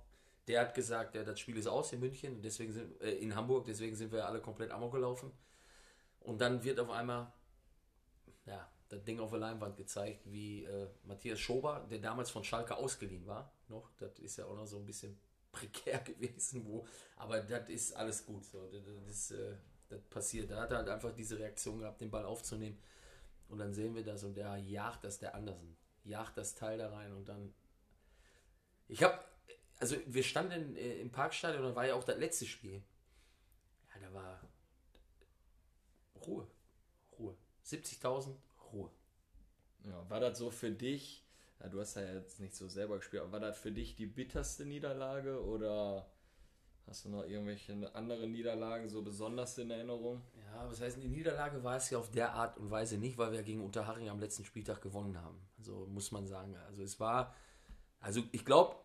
Der 0.48 0.62
hat 0.62 0.74
gesagt, 0.74 1.16
ja, 1.16 1.24
das 1.24 1.40
Spiel 1.40 1.58
ist 1.58 1.68
aus 1.68 1.94
in 1.94 2.00
München, 2.00 2.42
deswegen 2.42 2.74
sind, 2.74 3.00
äh, 3.02 3.12
in 3.14 3.36
Hamburg, 3.36 3.66
deswegen 3.66 3.96
sind 3.96 4.12
wir 4.12 4.26
alle 4.26 4.42
komplett 4.42 4.72
amok 4.72 4.94
gelaufen. 4.94 5.32
Und 6.20 6.42
dann 6.42 6.64
wird 6.64 6.80
auf 6.80 6.90
einmal, 6.90 7.32
ja, 8.46 8.68
das 8.90 9.04
Ding 9.04 9.20
auf 9.20 9.30
der 9.30 9.40
Leinwand 9.40 9.78
gezeigt, 9.78 10.22
wie 10.32 10.64
äh, 10.66 10.90
Matthias 11.04 11.40
Schober, 11.40 11.88
der 11.90 12.00
damals 12.00 12.30
von 12.30 12.44
Schalke 12.44 12.76
ausgeliehen 12.76 13.26
war, 13.26 13.54
noch, 13.68 13.90
das 13.98 14.20
ist 14.20 14.38
ja 14.38 14.46
auch 14.46 14.56
noch 14.56 14.68
so 14.68 14.78
ein 14.78 14.86
bisschen 14.86 15.18
prekär 15.52 16.00
gewesen, 16.00 16.66
wo, 16.66 16.86
aber 17.16 17.42
das 17.42 17.70
ist 17.70 17.96
alles 17.96 18.26
gut, 18.26 18.46
so, 18.46 18.70
das, 19.06 19.32
äh, 19.32 19.56
das 19.92 20.02
passiert. 20.10 20.50
Da 20.50 20.62
hat 20.62 20.72
er 20.72 20.78
halt 20.78 20.90
einfach 20.90 21.14
diese 21.14 21.38
Reaktion 21.38 21.80
gehabt, 21.80 22.02
den 22.02 22.10
Ball 22.10 22.26
aufzunehmen. 22.26 22.80
Und 23.48 23.60
dann 23.60 23.74
sehen 23.74 23.94
wir 23.96 24.04
das 24.04 24.24
und 24.24 24.36
der 24.36 24.58
jagt 24.58 25.04
das 25.04 25.20
der 25.20 25.36
Andersen. 25.36 25.78
Jagt 26.04 26.38
das 26.38 26.56
Teil 26.56 26.78
da 26.78 26.90
rein 26.90 27.14
und 27.14 27.28
dann. 27.28 27.54
Ich 28.88 29.04
habe. 29.04 29.20
Also, 29.82 29.98
wir 30.06 30.24
standen 30.24 30.76
äh, 30.76 31.00
im 31.02 31.12
Parkstadion, 31.12 31.64
da 31.64 31.76
war 31.76 31.88
ja 31.88 31.96
auch 31.96 32.04
das 32.04 32.18
letzte 32.18 32.46
Spiel. 32.46 32.84
Ja, 33.94 34.00
da 34.00 34.14
war. 34.14 34.40
Ruhe. 36.26 36.48
Ruhe. 37.18 37.36
70.000, 37.66 38.36
Ruhe. 38.72 38.92
Ja, 39.84 40.08
war 40.08 40.20
das 40.20 40.38
so 40.38 40.52
für 40.52 40.70
dich, 40.70 41.26
ja, 41.60 41.68
du 41.68 41.80
hast 41.80 41.96
ja 41.96 42.14
jetzt 42.14 42.40
nicht 42.40 42.56
so 42.56 42.68
selber 42.68 42.98
gespielt, 42.98 43.24
aber 43.24 43.32
war 43.34 43.40
das 43.40 43.58
für 43.58 43.72
dich 43.72 43.96
die 43.96 44.06
bitterste 44.06 44.66
Niederlage 44.66 45.44
oder 45.44 46.08
hast 46.86 47.06
du 47.06 47.10
noch 47.10 47.24
irgendwelche 47.24 47.74
anderen 47.96 48.32
Niederlagen 48.32 48.88
so 48.88 49.02
besonders 49.02 49.58
in 49.58 49.72
Erinnerung? 49.72 50.22
Ja, 50.46 50.70
was 50.70 50.80
heißt, 50.80 51.02
die 51.02 51.08
Niederlage 51.08 51.64
war 51.64 51.78
es 51.78 51.90
ja 51.90 51.98
auf 51.98 52.12
der 52.12 52.34
Art 52.34 52.60
und 52.60 52.70
Weise 52.70 53.00
nicht, 53.00 53.18
weil 53.18 53.32
wir 53.32 53.42
gegen 53.42 53.64
Unterhaching 53.64 54.10
am 54.10 54.20
letzten 54.20 54.46
Spieltag 54.46 54.82
gewonnen 54.82 55.20
haben. 55.20 55.42
Also 55.58 55.88
muss 55.88 56.12
man 56.12 56.28
sagen. 56.28 56.56
Also 56.68 56.84
es 56.84 57.00
war, 57.00 57.34
also 58.00 58.22
ich 58.32 58.46
glaube, 58.46 58.76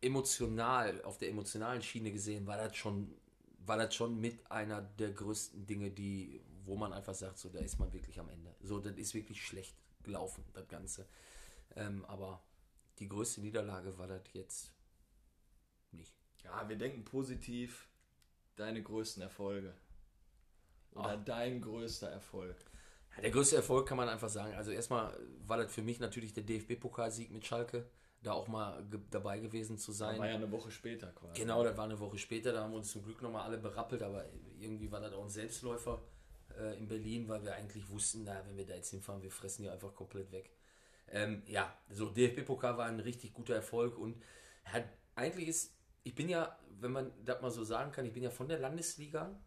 emotional, 0.00 1.02
auf 1.02 1.18
der 1.18 1.28
emotionalen 1.30 1.82
Schiene 1.82 2.12
gesehen, 2.12 2.46
war 2.46 2.56
das 2.56 2.76
schon, 2.76 3.14
war 3.66 3.76
das 3.76 3.94
schon 3.94 4.20
mit 4.20 4.50
einer 4.50 4.82
der 4.82 5.12
größten 5.12 5.66
Dinge, 5.66 5.90
die, 5.90 6.40
wo 6.64 6.76
man 6.76 6.92
einfach 6.92 7.14
sagt, 7.14 7.38
so, 7.38 7.48
da 7.48 7.58
ist 7.58 7.78
man 7.78 7.92
wirklich 7.92 8.18
am 8.20 8.28
Ende. 8.28 8.54
So, 8.60 8.78
das 8.78 8.96
ist 8.96 9.14
wirklich 9.14 9.44
schlecht 9.44 9.76
gelaufen, 10.02 10.44
das 10.54 10.68
Ganze. 10.68 11.06
Ähm, 11.76 12.04
aber 12.06 12.42
die 12.98 13.08
größte 13.08 13.40
Niederlage 13.40 13.96
war 13.98 14.06
das 14.06 14.22
jetzt 14.32 14.72
nicht. 15.92 16.14
Ja, 16.44 16.68
wir 16.68 16.76
denken 16.76 17.04
positiv. 17.04 17.88
deine 18.56 18.82
größten 18.82 19.22
Erfolge? 19.22 19.74
Oder 20.92 21.16
dein 21.16 21.60
größter 21.60 22.08
Erfolg? 22.08 22.56
Ja, 23.16 23.22
der 23.22 23.30
größte 23.30 23.56
Erfolg 23.56 23.86
kann 23.88 23.96
man 23.96 24.08
einfach 24.08 24.28
sagen. 24.28 24.54
Also 24.54 24.70
erstmal 24.70 25.16
war 25.46 25.58
das 25.58 25.72
für 25.72 25.82
mich 25.82 26.00
natürlich 26.00 26.32
der 26.32 26.42
DFB-Pokalsieg 26.44 27.30
mit 27.30 27.46
Schalke, 27.46 27.88
da 28.22 28.32
auch 28.32 28.48
mal 28.48 28.84
ge 28.90 29.00
dabei 29.10 29.38
gewesen 29.38 29.78
zu 29.78 29.92
sein. 29.92 30.18
War 30.18 30.28
ja 30.28 30.34
eine 30.34 30.50
Woche 30.50 30.70
später 30.70 31.08
quasi. 31.12 31.40
Genau, 31.40 31.62
das 31.62 31.76
war 31.76 31.84
eine 31.84 31.98
Woche 32.00 32.18
später, 32.18 32.52
da 32.52 32.62
haben 32.62 32.72
wir 32.72 32.78
uns 32.78 32.90
zum 32.90 33.02
Glück 33.02 33.22
nochmal 33.22 33.42
alle 33.42 33.58
berappelt, 33.58 34.02
aber 34.02 34.24
irgendwie 34.58 34.90
war 34.90 35.00
das 35.00 35.12
auch 35.12 35.24
ein 35.24 35.30
Selbstläufer 35.30 36.02
äh, 36.58 36.76
in 36.78 36.88
Berlin, 36.88 37.28
weil 37.28 37.44
wir 37.44 37.54
eigentlich 37.54 37.88
wussten, 37.88 38.24
na, 38.24 38.42
wenn 38.46 38.56
wir 38.56 38.66
da 38.66 38.74
jetzt 38.74 38.90
hinfahren, 38.90 39.22
wir 39.22 39.30
fressen 39.30 39.62
die 39.62 39.70
einfach 39.70 39.94
komplett 39.94 40.32
weg. 40.32 40.50
Ähm, 41.10 41.42
ja, 41.46 41.72
so 41.90 42.10
DFB-Pokal 42.10 42.76
war 42.76 42.86
ein 42.86 43.00
richtig 43.00 43.32
guter 43.32 43.54
Erfolg 43.54 43.96
und 43.96 44.20
hat, 44.64 44.84
eigentlich 45.14 45.48
ist, 45.48 45.74
ich 46.02 46.14
bin 46.14 46.28
ja, 46.28 46.58
wenn 46.80 46.92
man 46.92 47.12
das 47.24 47.40
mal 47.40 47.50
so 47.50 47.64
sagen 47.64 47.92
kann, 47.92 48.04
ich 48.04 48.12
bin 48.12 48.22
ja 48.22 48.30
von 48.30 48.48
der 48.48 48.58
Landesliga 48.58 49.38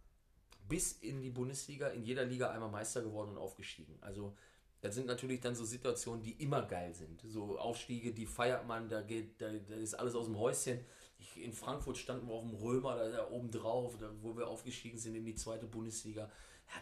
bis 0.68 0.94
in 0.94 1.22
die 1.22 1.30
Bundesliga, 1.30 1.90
in 1.90 2.04
jeder 2.04 2.24
Liga 2.24 2.50
einmal 2.50 2.70
Meister 2.70 3.02
geworden 3.02 3.32
und 3.32 3.38
aufgestiegen. 3.38 3.98
Also 4.02 4.36
das 4.82 4.96
sind 4.96 5.06
natürlich 5.06 5.40
dann 5.40 5.56
so 5.56 5.64
Situationen, 5.64 6.24
die 6.24 6.32
immer 6.44 6.64
geil 6.64 6.94
sind. 6.96 7.22
So 7.28 7.58
Aufstiege, 7.60 8.14
die 8.14 8.26
feiert 8.26 8.68
man, 8.68 8.90
da 8.90 9.02
geht, 9.02 9.40
da, 9.40 9.48
da 9.52 9.76
ist 9.76 9.94
alles 9.94 10.16
aus 10.16 10.26
dem 10.26 10.38
Häuschen. 10.38 10.80
Ich, 11.20 11.42
in 11.42 11.54
Frankfurt 11.54 12.00
standen 12.00 12.28
wir 12.28 12.34
auf 12.34 12.44
dem 12.44 12.56
Römer, 12.56 12.96
da, 12.96 13.08
da 13.10 13.30
oben 13.30 13.52
drauf, 13.52 13.96
da, 14.00 14.12
wo 14.22 14.36
wir 14.36 14.48
aufgestiegen 14.48 14.98
sind 14.98 15.14
in 15.16 15.24
die 15.24 15.36
zweite 15.36 15.68
Bundesliga. 15.68 16.32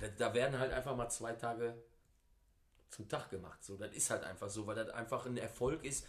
Ja, 0.01 0.07
da, 0.17 0.33
werden 0.33 0.57
halt 0.57 0.71
einfach 0.71 0.95
mal 0.95 1.09
zwei 1.09 1.33
Tage 1.33 1.75
zum 2.89 3.09
Tag 3.09 3.29
gemacht. 3.31 3.61
So, 3.65 3.75
das 3.75 3.93
ist 3.93 4.09
halt 4.09 4.23
einfach 4.23 4.49
so, 4.49 4.65
weil 4.65 4.75
das 4.75 4.89
einfach 4.91 5.25
ein 5.25 5.35
Erfolg 5.35 5.83
ist 5.83 6.07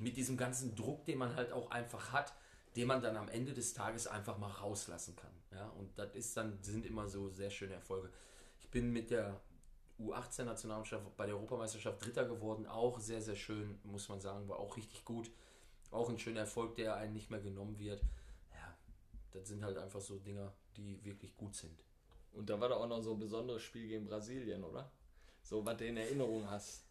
mit 0.00 0.16
diesem 0.16 0.36
ganzen 0.36 0.74
Druck, 0.74 1.04
den 1.04 1.18
man 1.18 1.36
halt 1.36 1.52
auch 1.52 1.70
einfach 1.70 2.12
hat, 2.12 2.34
den 2.74 2.88
man 2.88 3.00
dann 3.00 3.16
am 3.16 3.28
Ende 3.28 3.54
des 3.54 3.74
Tages 3.74 4.08
einfach 4.08 4.38
mal 4.38 4.50
rauslassen 4.50 5.14
kann. 5.14 5.30
Ja, 5.52 5.68
und 5.68 5.96
das 5.96 6.14
ist 6.16 6.36
dann, 6.36 6.58
sind 6.62 6.84
immer 6.84 7.08
so 7.08 7.30
sehr 7.30 7.50
schöne 7.50 7.74
Erfolge. 7.74 8.10
Ich 8.60 8.68
bin 8.70 8.92
mit 8.92 9.10
der 9.10 9.40
U18-Nationalmannschaft 10.00 11.16
bei 11.16 11.26
der 11.26 11.34
Europameisterschaft 11.34 12.04
Dritter 12.04 12.24
geworden, 12.24 12.66
auch 12.66 13.00
sehr, 13.00 13.20
sehr 13.20 13.34
schön, 13.34 13.78
muss 13.82 14.08
man 14.08 14.20
sagen, 14.20 14.48
war 14.48 14.58
auch 14.58 14.76
richtig 14.76 15.04
gut. 15.04 15.30
Auch 15.90 16.08
ein 16.08 16.18
schöner 16.18 16.40
Erfolg, 16.40 16.76
der 16.76 16.96
einen 16.96 17.14
nicht 17.14 17.30
mehr 17.30 17.40
genommen 17.40 17.78
wird. 17.78 18.02
Ja, 18.52 18.76
das 19.32 19.48
sind 19.48 19.64
halt 19.64 19.78
einfach 19.78 20.00
so 20.00 20.18
Dinger, 20.18 20.52
die 20.76 21.02
wirklich 21.04 21.36
gut 21.36 21.54
sind. 21.54 21.82
Und 22.32 22.50
da 22.50 22.60
war 22.60 22.68
da 22.68 22.76
auch 22.76 22.86
noch 22.86 23.02
so 23.02 23.12
ein 23.12 23.18
besonderes 23.18 23.62
Spiel 23.62 23.88
gegen 23.88 24.04
Brasilien, 24.04 24.62
oder? 24.62 24.90
So, 25.42 25.64
was 25.64 25.76
du 25.78 25.86
in 25.86 25.96
Erinnerung 25.96 26.48
hast. 26.50 26.84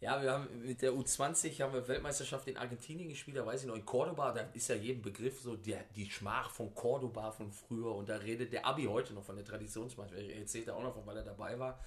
Ja, 0.00 0.22
wir 0.22 0.32
haben 0.32 0.62
mit 0.64 0.80
der 0.80 0.92
U20 0.92 1.60
haben 1.60 1.74
wir 1.74 1.86
Weltmeisterschaft 1.86 2.48
in 2.48 2.56
Argentinien 2.56 3.10
gespielt, 3.10 3.36
da 3.36 3.44
weiß 3.44 3.60
ich 3.60 3.66
noch, 3.68 3.76
in 3.76 3.84
Cordoba, 3.84 4.32
da 4.32 4.40
ist 4.54 4.68
ja 4.68 4.74
jedem 4.74 5.02
Begriff 5.02 5.42
so 5.42 5.56
der, 5.56 5.84
die 5.94 6.10
Schmach 6.10 6.50
von 6.50 6.74
Cordoba 6.74 7.30
von 7.32 7.52
früher 7.52 7.94
und 7.94 8.08
da 8.08 8.16
redet 8.16 8.50
der 8.54 8.64
Abi 8.64 8.84
heute 8.84 9.12
noch 9.12 9.24
von 9.24 9.36
der 9.36 9.44
Traditionsmannschaft, 9.44 10.18
er 10.18 10.36
erzählt 10.38 10.68
da 10.68 10.74
auch 10.74 10.82
noch 10.82 10.94
von, 10.94 11.04
weil 11.04 11.18
er 11.18 11.22
dabei 11.22 11.58
war. 11.58 11.78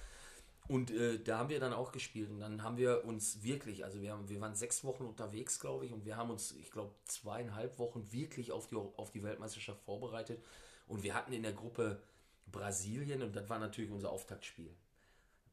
Und 0.67 0.91
äh, 0.91 1.23
da 1.23 1.39
haben 1.39 1.49
wir 1.49 1.59
dann 1.59 1.73
auch 1.73 1.91
gespielt 1.91 2.29
und 2.29 2.39
dann 2.39 2.61
haben 2.61 2.77
wir 2.77 3.03
uns 3.03 3.41
wirklich, 3.41 3.83
also 3.83 3.99
wir, 3.99 4.11
haben, 4.11 4.29
wir 4.29 4.39
waren 4.39 4.55
sechs 4.55 4.83
Wochen 4.83 5.05
unterwegs, 5.05 5.59
glaube 5.59 5.87
ich, 5.87 5.91
und 5.91 6.05
wir 6.05 6.15
haben 6.15 6.29
uns, 6.29 6.51
ich 6.51 6.69
glaube, 6.69 6.93
zweieinhalb 7.05 7.79
Wochen 7.79 8.11
wirklich 8.11 8.51
auf 8.51 8.67
die, 8.67 8.75
auf 8.75 9.11
die 9.11 9.23
Weltmeisterschaft 9.23 9.81
vorbereitet 9.81 10.39
und 10.87 11.01
wir 11.01 11.15
hatten 11.15 11.33
in 11.33 11.41
der 11.41 11.53
Gruppe 11.53 11.99
Brasilien 12.45 13.23
und 13.23 13.35
das 13.35 13.49
war 13.49 13.57
natürlich 13.57 13.89
unser 13.89 14.11
Auftaktspiel 14.11 14.69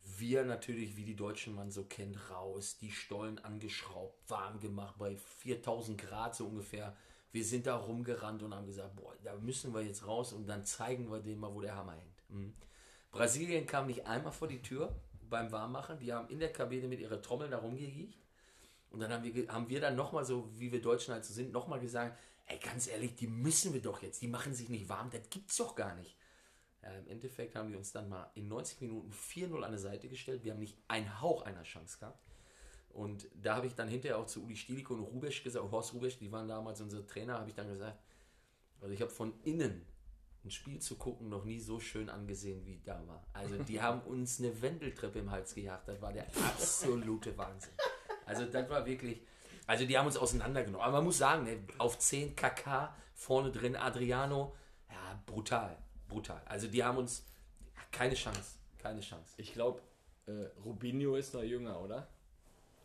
wir 0.03 0.45
natürlich, 0.45 0.97
wie 0.97 1.05
die 1.05 1.17
Deutschen 1.17 1.55
man 1.55 1.71
so 1.71 1.85
kennt, 1.85 2.31
raus, 2.31 2.79
die 2.81 2.91
Stollen 2.91 3.39
angeschraubt, 3.39 4.19
warm 4.29 4.61
gemacht, 4.61 4.97
bei 4.99 5.17
4000 5.17 6.01
Grad 6.01 6.35
so 6.35 6.47
ungefähr. 6.47 6.97
Wir 7.33 7.45
sind 7.45 7.67
da 7.67 7.77
rumgerannt 7.77 8.43
und 8.43 8.55
haben 8.55 8.67
gesagt, 8.67 8.97
boah, 8.97 9.15
da 9.23 9.35
müssen 9.37 9.73
wir 9.73 9.83
jetzt 9.83 10.07
raus 10.07 10.33
und 10.33 10.47
dann 10.47 10.65
zeigen 10.65 11.11
wir 11.11 11.21
denen 11.21 11.41
mal, 11.41 11.55
wo 11.55 11.61
der 11.61 11.77
Hammer 11.77 11.93
hängt. 11.93 12.31
Mhm. 12.31 12.55
Brasilien 13.13 13.67
kam 13.67 13.87
nicht 13.87 14.07
einmal 14.07 14.33
vor 14.33 14.49
die 14.49 14.63
Tür 14.63 14.95
beim 15.29 15.51
Warmmachen, 15.53 15.99
die 15.99 16.13
haben 16.13 16.29
in 16.29 16.41
der 16.41 16.53
Kabine 16.53 16.89
mit 16.89 17.01
ihrer 17.01 17.23
Trommel 17.23 17.49
da 17.49 17.59
rumgehiegt. 17.59 18.19
Und 18.91 19.01
dann 19.01 19.13
haben 19.13 19.23
wir, 19.23 19.49
haben 19.49 19.69
wir 19.69 19.81
dann 19.81 19.95
nochmal 19.95 20.25
so, 20.25 20.49
wie 20.57 20.73
wir 20.73 20.83
Deutschen 20.83 21.15
halt 21.15 21.25
so 21.25 21.33
sind, 21.33 21.53
nochmal 21.53 21.79
gesagt, 21.79 22.19
ey, 22.47 22.59
ganz 22.59 22.89
ehrlich, 22.89 23.15
die 23.15 23.29
müssen 23.29 23.73
wir 23.73 23.81
doch 23.81 24.03
jetzt, 24.03 24.21
die 24.23 24.29
machen 24.29 24.53
sich 24.53 24.69
nicht 24.69 24.89
warm, 24.89 25.11
das 25.11 25.31
gibt's 25.31 25.57
doch 25.57 25.77
gar 25.77 25.95
nicht. 25.95 26.17
Ja, 26.83 26.91
Im 26.93 27.09
Endeffekt 27.09 27.57
haben 27.57 27.71
wir 27.71 27.79
uns 27.79 27.93
dann 27.93 28.09
mal 28.09 28.31
in 28.35 28.49
90 28.49 28.81
Minuten 28.81 29.13
4-0 29.13 29.63
an 29.63 29.73
die 29.73 29.79
Seite 29.79 30.09
gestellt. 30.09 30.45
Wir 30.45 30.53
haben 30.53 30.61
nicht 30.61 30.79
einen 30.89 31.21
Hauch 31.21 31.43
einer 31.43 31.63
Chance 31.63 31.99
gehabt. 31.99 32.25
Und 32.93 33.29
da 33.35 33.57
habe 33.57 33.67
ich 33.67 33.75
dann 33.75 33.89
hinterher 33.89 34.19
auch 34.19 34.27
zu 34.27 34.43
Uli 34.43 34.57
Stielicke 34.57 34.93
und 34.95 35.01
Rubesch 35.01 35.45
gesagt, 35.45 35.71
Horst 35.71 35.95
Rubesch, 35.95 36.19
die 36.19 36.33
waren 36.33 36.49
damals 36.49 36.81
unsere 36.81 37.07
Trainer, 37.07 37.35
habe 37.35 37.49
ich 37.49 37.55
dann 37.55 37.69
gesagt, 37.69 37.99
also 38.81 38.93
ich 38.93 39.01
habe 39.01 39.11
von 39.11 39.35
innen 39.45 39.87
ein 40.43 40.51
Spiel 40.51 40.81
zu 40.81 40.97
gucken 40.97 41.29
noch 41.29 41.45
nie 41.45 41.61
so 41.61 41.79
schön 41.79 42.09
angesehen 42.09 42.65
wie 42.65 42.81
da 42.83 43.07
war. 43.07 43.23
Also 43.35 43.63
die 43.63 43.81
haben 43.83 44.01
uns 44.03 44.41
eine 44.41 44.61
Wendeltreppe 44.61 45.19
im 45.19 45.31
Hals 45.31 45.55
gejagt. 45.55 45.87
Das 45.87 46.01
war 46.01 46.13
der 46.13 46.27
absolute 46.29 47.37
Wahnsinn. 47.37 47.75
Also 48.25 48.47
das 48.47 48.69
war 48.71 48.87
wirklich, 48.87 49.21
also 49.67 49.85
die 49.85 49.97
haben 49.99 50.07
uns 50.07 50.17
auseinandergenommen. 50.17 50.85
Aber 50.85 50.97
man 50.97 51.05
muss 51.05 51.19
sagen, 51.19 51.45
ne, 51.45 51.63
auf 51.79 51.99
10 51.99 52.35
KK, 52.35 52.95
vorne 53.15 53.53
drin 53.53 53.77
Adriano, 53.77 54.57
ja, 54.89 55.23
brutal 55.27 55.77
brutal. 56.11 56.43
Also 56.47 56.69
die 56.69 56.85
haben 56.85 56.99
uns 56.99 57.25
keine 57.91 58.15
Chance. 58.15 58.59
Keine 58.79 59.01
Chance. 59.01 59.35
Ich 59.39 59.53
glaube, 59.55 59.81
äh, 60.27 60.47
Rubinho 60.65 61.17
ist 61.17 61.33
noch 61.33 61.43
jünger, 61.43 61.81
oder? 61.81 62.09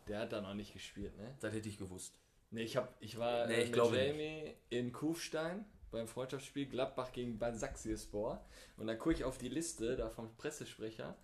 Der 0.08 0.20
hat 0.20 0.32
da 0.32 0.40
noch 0.40 0.54
nicht 0.54 0.72
gespielt, 0.72 1.16
ne? 1.18 1.34
Das 1.40 1.52
hätte 1.52 1.68
ich 1.68 1.78
gewusst. 1.78 2.14
Ne, 2.50 2.62
ich, 2.62 2.76
hab, 2.76 2.94
ich 3.00 3.18
war 3.18 3.46
nee, 3.46 3.62
ich 3.62 3.70
mit 3.70 3.76
Jamie 3.76 4.42
nicht. 4.44 4.56
in 4.70 4.92
Kufstein 4.92 5.64
beim 5.90 6.06
Freundschaftsspiel 6.06 6.66
Gladbach 6.66 7.12
gegen 7.12 7.38
Basaksehirspor 7.38 8.44
und 8.76 8.86
dann 8.86 8.98
gucke 8.98 9.14
ich 9.14 9.24
auf 9.24 9.38
die 9.38 9.48
Liste 9.48 9.96
da 9.96 10.10
vom 10.10 10.34
Pressesprecher 10.36 11.16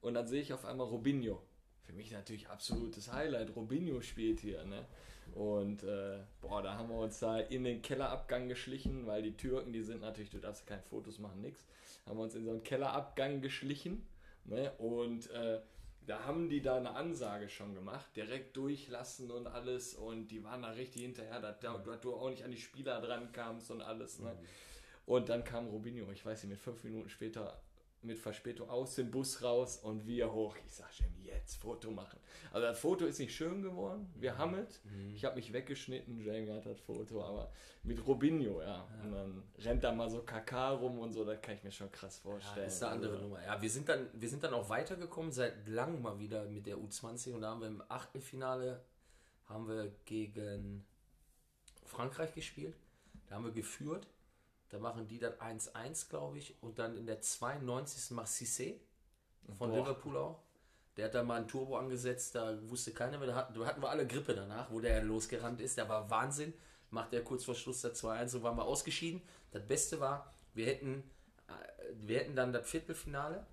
und 0.00 0.14
dann 0.14 0.26
sehe 0.26 0.40
ich 0.40 0.52
auf 0.52 0.64
einmal 0.64 0.86
Robinho. 0.86 1.42
Für 1.82 1.92
mich 1.92 2.10
natürlich 2.12 2.48
absolutes 2.48 3.12
Highlight. 3.12 3.54
Robinho 3.56 4.00
spielt 4.00 4.40
hier, 4.40 4.64
ne? 4.64 4.86
Und 5.34 5.82
äh, 5.82 6.18
boah, 6.40 6.62
da 6.62 6.74
haben 6.74 6.88
wir 6.88 6.98
uns 6.98 7.18
da 7.18 7.38
in 7.38 7.64
den 7.64 7.80
Kellerabgang 7.82 8.48
geschlichen, 8.48 9.06
weil 9.06 9.22
die 9.22 9.36
Türken, 9.36 9.72
die 9.72 9.82
sind 9.82 10.02
natürlich, 10.02 10.30
du 10.30 10.38
darfst 10.38 10.66
keine 10.66 10.82
Fotos 10.82 11.18
machen, 11.18 11.40
nix. 11.40 11.64
Haben 12.06 12.18
wir 12.18 12.24
uns 12.24 12.34
in 12.34 12.44
so 12.44 12.50
einen 12.50 12.62
Kellerabgang 12.62 13.40
geschlichen. 13.40 14.06
Ne? 14.44 14.72
Und 14.78 15.30
äh, 15.30 15.60
da 16.06 16.24
haben 16.24 16.48
die 16.48 16.60
da 16.60 16.76
eine 16.76 16.94
Ansage 16.94 17.48
schon 17.48 17.74
gemacht, 17.74 18.06
direkt 18.16 18.56
durchlassen 18.56 19.30
und 19.30 19.46
alles. 19.46 19.94
Und 19.94 20.28
die 20.28 20.42
waren 20.44 20.62
da 20.62 20.70
richtig 20.70 21.02
hinterher, 21.02 21.40
dass, 21.40 21.60
dass 21.60 22.00
du 22.00 22.14
auch 22.14 22.28
nicht 22.28 22.44
an 22.44 22.50
die 22.50 22.60
Spieler 22.60 23.00
dran 23.00 23.32
kamst 23.32 23.70
und 23.70 23.80
alles. 23.80 24.18
Ne? 24.18 24.30
Mhm. 24.30 24.46
Und 25.06 25.28
dann 25.28 25.44
kam 25.44 25.68
Robinho, 25.68 26.10
ich 26.12 26.24
weiß 26.24 26.42
nicht, 26.42 26.50
mit 26.50 26.60
fünf 26.60 26.84
Minuten 26.84 27.08
später 27.08 27.60
mit 28.04 28.18
Verspätung 28.18 28.68
aus 28.68 28.94
dem 28.96 29.10
Bus 29.10 29.42
raus 29.42 29.78
und 29.78 30.06
wir 30.06 30.32
hoch. 30.32 30.56
Ich 30.66 30.74
sag 30.74 30.88
Jamie, 30.98 31.26
jetzt 31.26 31.56
Foto 31.56 31.90
machen. 31.90 32.18
Also 32.52 32.66
das 32.66 32.78
Foto 32.78 33.06
ist 33.06 33.18
nicht 33.18 33.34
schön 33.34 33.62
geworden. 33.62 34.12
Wir 34.16 34.36
haben 34.36 34.54
es. 34.54 34.82
Mhm. 34.84 35.14
Ich 35.14 35.24
habe 35.24 35.36
mich 35.36 35.52
weggeschnitten. 35.52 36.20
Jamie 36.20 36.50
hat 36.50 36.66
das 36.66 36.80
Foto, 36.80 37.22
aber 37.22 37.50
mit 37.82 38.04
Robinho, 38.06 38.60
ja. 38.60 38.66
ja. 38.66 38.88
Und 39.02 39.12
dann 39.12 39.42
rennt 39.58 39.84
da 39.84 39.92
mal 39.92 40.10
so 40.10 40.22
KK 40.22 40.70
rum 40.72 40.98
und 40.98 41.12
so. 41.12 41.24
Das 41.24 41.40
kann 41.40 41.54
ich 41.54 41.64
mir 41.64 41.72
schon 41.72 41.90
krass 41.90 42.18
vorstellen. 42.18 42.56
Ja, 42.58 42.64
das 42.64 42.74
ist 42.74 42.82
eine 42.82 42.92
andere 42.92 43.12
also, 43.12 43.24
Nummer. 43.24 43.44
Ja, 43.44 43.60
wir 43.60 43.70
sind 43.70 43.88
dann, 43.88 44.08
wir 44.12 44.28
sind 44.28 44.42
dann 44.42 44.54
auch 44.54 44.68
weitergekommen 44.68 45.32
seit 45.32 45.68
langem 45.68 46.02
mal 46.02 46.18
wieder 46.18 46.44
mit 46.44 46.66
der 46.66 46.76
U20 46.76 47.34
und 47.34 47.42
da 47.42 47.50
haben 47.50 47.60
wir 47.60 47.68
im 47.68 47.82
Achtelfinale 47.88 48.84
haben 49.46 49.68
wir 49.68 49.92
gegen 50.04 50.84
Frankreich 51.84 52.34
gespielt. 52.34 52.76
Da 53.28 53.36
haben 53.36 53.44
wir 53.44 53.52
geführt 53.52 54.06
da 54.72 54.78
machen 54.78 55.06
die 55.06 55.18
dann 55.18 55.34
1-1, 55.34 56.08
glaube 56.08 56.38
ich. 56.38 56.56
Und 56.62 56.78
dann 56.78 56.96
in 56.96 57.04
der 57.04 57.20
92. 57.20 58.12
macht 58.12 58.28
Cissé 58.28 58.76
von 59.58 59.70
Boah. 59.70 59.80
Liverpool 59.80 60.16
auch. 60.16 60.42
Der 60.96 61.06
hat 61.06 61.14
da 61.14 61.22
mal 61.22 61.42
ein 61.42 61.46
Turbo 61.46 61.76
angesetzt, 61.76 62.34
da 62.34 62.58
wusste 62.70 62.92
keiner 62.92 63.18
mehr. 63.18 63.28
Da 63.28 63.34
hatten, 63.34 63.54
da 63.54 63.66
hatten 63.66 63.82
wir 63.82 63.90
alle 63.90 64.06
Grippe 64.06 64.34
danach, 64.34 64.70
wo 64.70 64.80
der 64.80 65.02
losgerannt 65.02 65.60
ist. 65.60 65.76
Der 65.76 65.90
war 65.90 66.08
Wahnsinn. 66.08 66.54
Macht 66.88 67.12
er 67.12 67.22
kurz 67.22 67.44
vor 67.44 67.54
Schluss 67.54 67.82
der 67.82 67.92
2-1 67.92 68.36
und 68.36 68.42
waren 68.44 68.56
wir 68.56 68.64
ausgeschieden. 68.64 69.20
Das 69.50 69.66
Beste 69.66 70.00
war, 70.00 70.32
wir 70.54 70.64
hätten, 70.64 71.04
äh, 71.48 71.52
wir 71.94 72.20
hätten 72.20 72.34
dann 72.34 72.54
das 72.54 72.66
Viertelfinale, 72.66 73.46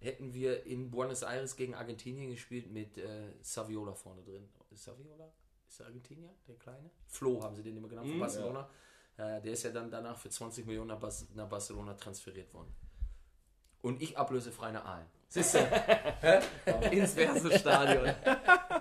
hätten 0.00 0.34
wir 0.34 0.66
in 0.66 0.90
Buenos 0.90 1.22
Aires 1.22 1.54
gegen 1.54 1.76
Argentinien 1.76 2.30
gespielt 2.30 2.68
mit 2.72 2.98
äh, 2.98 3.30
Saviola 3.42 3.94
vorne 3.94 4.22
drin. 4.22 4.48
Ist 4.72 4.82
Saviola? 4.82 5.32
Ist 5.68 5.78
er 5.78 5.86
Argentinier, 5.86 6.30
der 6.48 6.56
Kleine? 6.56 6.90
Flo 7.06 7.40
haben 7.42 7.54
sie 7.54 7.62
den 7.62 7.76
immer 7.76 7.88
genannt, 7.88 8.08
von 8.08 8.16
mm, 8.16 8.20
Barcelona. 8.20 8.60
Ja. 8.60 8.70
Äh, 9.16 9.40
der 9.40 9.52
ist 9.52 9.62
ja 9.62 9.70
dann 9.70 9.90
danach 9.90 10.18
für 10.18 10.28
20 10.28 10.66
Millionen 10.66 10.88
nach, 10.88 10.98
Bas 10.98 11.26
nach 11.34 11.48
Barcelona 11.48 11.94
transferiert 11.94 12.52
worden. 12.52 12.74
Und 13.82 14.02
ich 14.02 14.16
ablösefrei 14.16 14.72
nach 14.72 14.84
Aalen. 14.84 15.06
Siehst 15.28 15.54
du? 15.54 15.58
Ins 16.90 17.14
Verse-Stadion. 17.14 18.14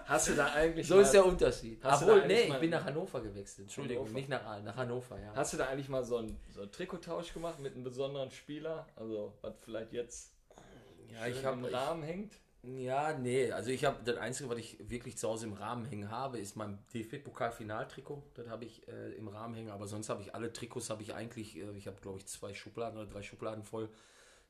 Hast 0.05 0.29
du 0.29 0.35
da 0.35 0.53
eigentlich. 0.53 0.87
So 0.87 0.99
ist 0.99 1.11
der 1.11 1.25
Unterschied. 1.25 1.83
Obwohl, 1.83 2.27
nee, 2.27 2.43
ich 2.43 2.59
bin 2.59 2.69
nach 2.69 2.85
Hannover 2.85 3.21
gewechselt. 3.21 3.65
Entschuldigung, 3.65 4.05
Hannover. 4.05 4.19
nicht 4.19 4.29
nach 4.29 4.45
Aalen, 4.45 4.63
nach 4.63 4.75
Hannover, 4.75 5.19
ja. 5.19 5.33
Hast 5.35 5.53
du 5.53 5.57
da 5.57 5.67
eigentlich 5.67 5.89
mal 5.89 6.03
so 6.03 6.17
einen, 6.17 6.39
so 6.51 6.61
einen 6.61 6.71
Trikottausch 6.71 7.33
gemacht 7.33 7.59
mit 7.59 7.73
einem 7.73 7.83
besonderen 7.83 8.29
Spieler? 8.31 8.87
Also, 8.95 9.33
was 9.41 9.53
vielleicht 9.61 9.93
jetzt 9.93 10.31
ja, 11.11 11.27
ich 11.27 11.43
hab, 11.43 11.55
im 11.55 11.65
Rahmen 11.65 12.03
hängt? 12.03 12.33
Ja, 12.65 13.11
nee, 13.17 13.51
also 13.51 13.71
ich 13.71 13.83
habe 13.83 14.01
das 14.05 14.15
Einzige, 14.17 14.49
was 14.49 14.57
ich 14.57 14.77
wirklich 14.89 15.17
zu 15.17 15.27
Hause 15.27 15.47
im 15.47 15.53
Rahmen 15.53 15.83
hängen 15.85 16.09
habe, 16.09 16.39
ist 16.39 16.55
mein 16.55 16.79
DFB-Pokal-Finaltrikot. 16.93 18.23
Das 18.35 18.47
habe 18.47 18.63
ich 18.63 18.87
äh, 18.87 19.11
im 19.15 19.27
Rahmen 19.27 19.53
hängen, 19.53 19.69
aber 19.69 19.85
sonst 19.85 20.07
habe 20.07 20.21
ich 20.21 20.33
alle 20.33 20.53
Trikots, 20.53 20.89
habe 20.89 21.01
ich 21.03 21.13
eigentlich, 21.13 21.57
äh, 21.57 21.71
ich 21.75 21.87
habe 21.87 21.99
glaube 21.99 22.19
ich 22.19 22.25
zwei 22.25 22.53
Schubladen 22.53 22.97
oder 22.97 23.09
drei 23.09 23.21
Schubladen 23.21 23.65
voll 23.65 23.89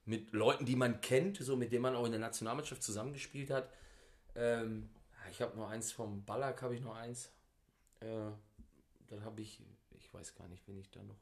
mit 0.05 0.31
Leuten, 0.31 0.65
die 0.65 0.75
man 0.75 1.01
kennt, 1.01 1.37
so 1.37 1.55
mit 1.55 1.71
denen 1.71 1.81
man 1.81 1.95
auch 1.95 2.05
in 2.05 2.11
der 2.11 2.19
Nationalmannschaft 2.21 2.83
zusammengespielt 2.83 3.49
hat. 3.49 3.67
Ähm, 4.35 4.89
ich 5.31 5.41
habe 5.41 5.55
nur 5.55 5.67
eins 5.69 5.91
vom 5.91 6.23
Ballack, 6.23 6.61
habe 6.61 6.75
ich 6.75 6.81
noch 6.81 6.95
eins. 6.95 7.31
Äh, 7.99 8.29
dann 9.07 9.23
habe 9.25 9.41
ich, 9.41 9.59
ich 9.97 10.13
weiß 10.13 10.35
gar 10.35 10.47
nicht, 10.49 10.67
wenn 10.67 10.77
ich 10.77 10.91
da 10.91 11.01
noch, 11.01 11.17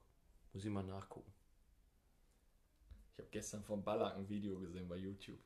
muss 0.51 0.65
ich 0.65 0.69
mal 0.69 0.83
nachgucken. 0.83 1.31
Ich 3.13 3.19
habe 3.19 3.29
gestern 3.31 3.63
vom 3.63 3.81
Ballack 3.81 4.15
ein 4.15 4.27
Video 4.27 4.59
gesehen 4.59 4.89
bei 4.89 4.97
YouTube. 4.97 5.39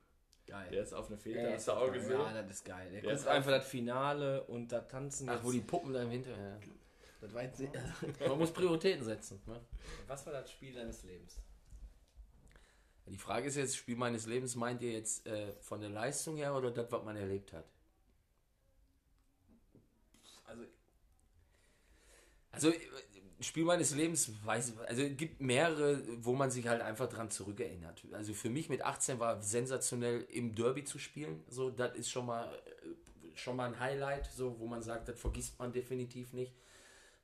Geil. 0.47 0.69
Der 0.71 0.83
ist 0.83 0.93
auf 0.93 1.07
eine 1.07 1.17
Fete, 1.17 1.39
Ja, 1.39 1.53
hast 1.53 1.67
du 1.67 1.71
auch 1.71 1.91
gesehen? 1.91 2.11
Ja, 2.19 2.41
das 2.41 2.51
ist 2.57 2.65
geil. 2.65 2.83
Der, 2.91 3.01
Der 3.01 3.11
guckt 3.11 3.13
ist 3.21 3.27
einfach 3.27 3.51
das 3.51 3.67
Finale 3.67 4.43
und 4.43 4.71
da 4.71 4.81
tanzen 4.81 5.27
Ach, 5.29 5.43
wo 5.43 5.51
die 5.51 5.61
Puppen 5.61 5.91
da 5.93 6.03
im 6.03 6.11
Hintergrund. 6.11 6.63
das 7.21 7.33
war 7.33 7.43
jetzt, 7.43 7.59
Ja. 7.59 7.69
Man 8.27 8.37
muss 8.37 8.51
Prioritäten 8.53 9.03
setzen. 9.03 9.41
Ne? 9.47 9.59
Was 10.07 10.25
war 10.25 10.33
das 10.33 10.51
Spiel 10.51 10.73
deines 10.73 11.03
Lebens? 11.03 11.39
Die 13.07 13.17
Frage 13.17 13.47
ist 13.47 13.55
jetzt, 13.55 13.77
Spiel 13.77 13.95
meines 13.95 14.25
Lebens, 14.25 14.55
meint 14.55 14.81
ihr 14.81 14.91
jetzt 14.91 15.25
äh, 15.27 15.53
von 15.61 15.79
der 15.81 15.89
Leistung 15.89 16.37
her 16.37 16.55
oder 16.55 16.71
das, 16.71 16.91
was 16.91 17.03
man 17.03 17.15
erlebt 17.15 17.53
hat? 17.53 17.65
Also, 20.45 20.63
Also, 22.51 22.71
Spiel 23.41 23.65
meines 23.65 23.93
Lebens, 23.93 24.31
weiß 24.45 24.69
ich, 24.69 24.79
also 24.87 25.01
es 25.01 25.17
gibt 25.17 25.41
mehrere, 25.41 26.01
wo 26.23 26.33
man 26.33 26.51
sich 26.51 26.67
halt 26.67 26.81
einfach 26.81 27.09
dran 27.09 27.29
zurückerinnert. 27.29 28.03
Also 28.13 28.33
für 28.33 28.49
mich 28.49 28.69
mit 28.69 28.81
18 28.81 29.19
war 29.19 29.41
sensationell 29.41 30.21
im 30.31 30.55
Derby 30.55 30.85
zu 30.85 30.99
spielen. 30.99 31.43
So, 31.49 31.69
das 31.69 31.95
ist 31.95 32.09
schon 32.09 32.27
mal, 32.27 32.47
äh, 32.53 33.37
schon 33.37 33.57
mal 33.57 33.67
ein 33.67 33.79
Highlight, 33.79 34.31
so, 34.31 34.57
wo 34.59 34.67
man 34.67 34.81
sagt, 34.81 35.09
das 35.09 35.19
vergisst 35.19 35.59
man 35.59 35.73
definitiv 35.73 36.31
nicht. 36.31 36.53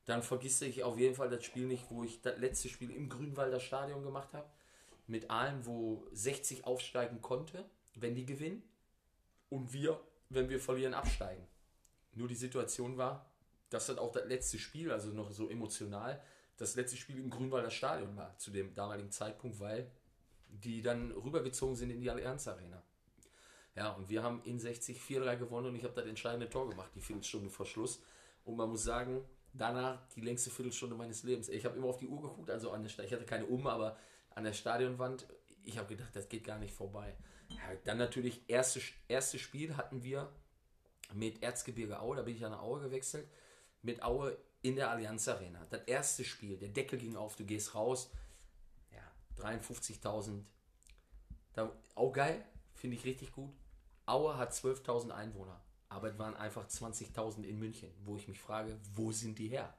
Dann 0.06 0.22
vergisst 0.22 0.62
ich 0.64 0.84
auf 0.84 0.98
jeden 0.98 1.16
Fall 1.16 1.30
das 1.30 1.46
Spiel 1.46 1.66
nicht, 1.66 1.86
wo 1.90 2.04
ich 2.04 2.22
das 2.22 2.38
letzte 2.40 2.68
Spiel 2.68 2.92
im 2.92 3.08
Grünwalder 3.08 3.62
Stadion 3.62 4.04
gemacht 4.04 4.34
habe. 4.34 4.50
Mit 5.08 5.30
allen, 5.30 5.66
wo 5.66 6.06
60 6.12 6.66
aufsteigen 6.66 7.22
konnte, 7.22 7.64
wenn 7.96 8.16
die 8.16 8.26
gewinnen. 8.26 8.64
Und 9.50 9.72
wir, 9.72 10.00
wenn 10.30 10.50
wir 10.50 10.60
verlieren, 10.60 10.94
absteigen. 10.94 11.48
Nur 12.14 12.28
die 12.28 12.36
Situation 12.36 12.98
war, 12.98 13.31
dass 13.72 13.88
das 13.88 13.98
auch 13.98 14.12
das 14.12 14.28
letzte 14.28 14.60
Spiel, 14.60 14.92
also 14.92 15.10
noch 15.10 15.32
so 15.32 15.50
emotional, 15.50 16.22
das 16.58 16.76
letzte 16.76 16.98
Spiel 16.98 17.18
im 17.18 17.32
Grünwalder 17.32 17.72
Stadion 17.72 18.16
war, 18.16 18.38
zu 18.38 18.52
dem 18.52 18.76
damaligen 18.76 19.10
Zeitpunkt, 19.10 19.60
weil 19.60 19.90
die 20.48 20.82
dann 20.82 21.12
rübergezogen 21.12 21.76
sind 21.76 21.90
in 21.90 22.02
die 22.02 22.10
Allianz 22.10 22.48
Arena. 22.48 22.84
Ja, 23.76 23.92
und 23.94 24.10
wir 24.10 24.22
haben 24.22 24.44
in 24.44 24.60
60 24.60 25.00
4-3 25.00 25.38
gewonnen 25.38 25.68
und 25.68 25.76
ich 25.76 25.84
habe 25.86 25.94
das 25.94 26.06
entscheidende 26.06 26.50
Tor 26.50 26.70
gemacht, 26.70 26.92
die 26.94 27.00
Viertelstunde 27.00 27.50
vor 27.50 27.66
Schluss. 27.66 28.02
Und 28.44 28.58
man 28.58 28.70
muss 28.70 28.84
sagen, 28.84 29.24
danach 29.54 30.06
die 30.10 30.22
längste 30.22 30.50
Viertelstunde 30.50 30.96
meines 30.96 31.24
Lebens. 31.24 31.48
Ich 31.48 31.64
habe 31.64 31.78
immer 31.78 31.88
auf 31.88 31.98
die 31.98 32.08
Uhr 32.08 32.22
geguckt, 32.22 32.50
also 32.50 32.72
an 32.72 32.84
der 32.84 33.06
ich 33.06 33.14
hatte 33.14 33.26
keine 33.26 33.46
Uhr, 33.46 33.72
aber 33.72 33.98
an 34.32 34.44
der 34.44 34.54
Stadionwand, 34.54 35.26
ich 35.64 35.78
habe 35.78 35.88
gedacht, 35.88 36.14
das 36.14 36.28
geht 36.28 36.44
gar 36.44 36.60
nicht 36.60 36.74
vorbei. 36.74 37.16
Ja, 37.48 37.58
dann 37.86 37.98
natürlich, 37.98 38.42
erste, 38.48 38.82
erste 39.08 39.40
Spiel 39.40 39.78
hatten 39.78 40.04
wir 40.04 40.30
mit 41.14 41.42
Erzgebirge 41.42 42.02
Aue, 42.02 42.18
da 42.18 42.22
bin 42.24 42.36
ich 42.36 42.46
an 42.46 42.54
Aue 42.54 42.82
gewechselt, 42.82 43.28
mit 43.82 44.04
Aue 44.04 44.38
in 44.62 44.76
der 44.76 44.92
Allianz 44.92 45.28
Arena. 45.28 45.66
Das 45.70 45.82
erste 45.84 46.24
Spiel, 46.24 46.58
der 46.58 46.70
Deckel 46.70 47.00
ging 47.00 47.16
auf, 47.16 47.36
du 47.36 47.46
gehst 47.46 47.74
raus, 47.76 48.12
ja, 48.92 49.44
53.000. 49.44 50.44
Da, 51.54 51.72
auch 51.96 52.12
geil, 52.12 52.44
finde 52.74 52.98
ich 52.98 53.06
richtig 53.06 53.32
gut. 53.32 53.54
Aue 54.06 54.38
hat 54.38 54.52
12.000 54.52 55.12
Einwohner, 55.12 55.62
aber 55.90 56.10
es 56.10 56.20
waren 56.20 56.36
einfach 56.36 56.68
20.000 56.68 57.44
in 57.44 57.60
München, 57.60 57.92
wo 58.04 58.16
ich 58.16 58.28
mich 58.28 58.40
frage, 58.40 58.78
wo 58.94 59.12
sind 59.12 59.38
die 59.40 59.48
her? 59.48 59.74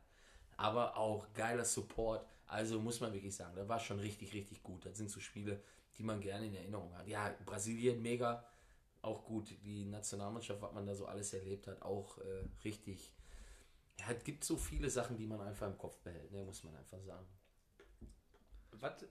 Aber 0.56 0.96
auch 0.96 1.32
geiler 1.32 1.64
Support, 1.64 2.26
also 2.46 2.80
muss 2.80 3.00
man 3.00 3.12
wirklich 3.12 3.34
sagen, 3.34 3.56
das 3.56 3.68
war 3.68 3.80
schon 3.80 3.98
richtig, 3.98 4.32
richtig 4.34 4.62
gut. 4.62 4.84
Das 4.84 4.98
sind 4.98 5.10
so 5.10 5.20
Spiele, 5.20 5.62
die 5.96 6.02
man 6.02 6.20
gerne 6.20 6.46
in 6.46 6.54
Erinnerung 6.54 6.94
hat. 6.96 7.08
Ja, 7.08 7.34
Brasilien 7.44 8.02
mega, 8.02 8.44
auch 9.00 9.24
gut. 9.24 9.50
Die 9.64 9.84
Nationalmannschaft, 9.84 10.60
was 10.60 10.72
man 10.72 10.86
da 10.86 10.94
so 10.94 11.06
alles 11.06 11.32
erlebt 11.32 11.66
hat, 11.66 11.82
auch 11.82 12.18
äh, 12.18 12.44
richtig. 12.64 13.12
Ja, 14.02 14.14
es 14.16 14.24
gibt 14.24 14.44
so 14.44 14.56
viele 14.56 14.90
Sachen, 14.90 15.16
die 15.16 15.26
man 15.26 15.40
einfach 15.40 15.68
im 15.68 15.78
Kopf 15.78 15.98
behält, 16.00 16.32
ne, 16.32 16.42
muss 16.44 16.64
man 16.64 16.74
einfach 16.74 17.00
sagen. 17.00 17.26
was 18.72 19.04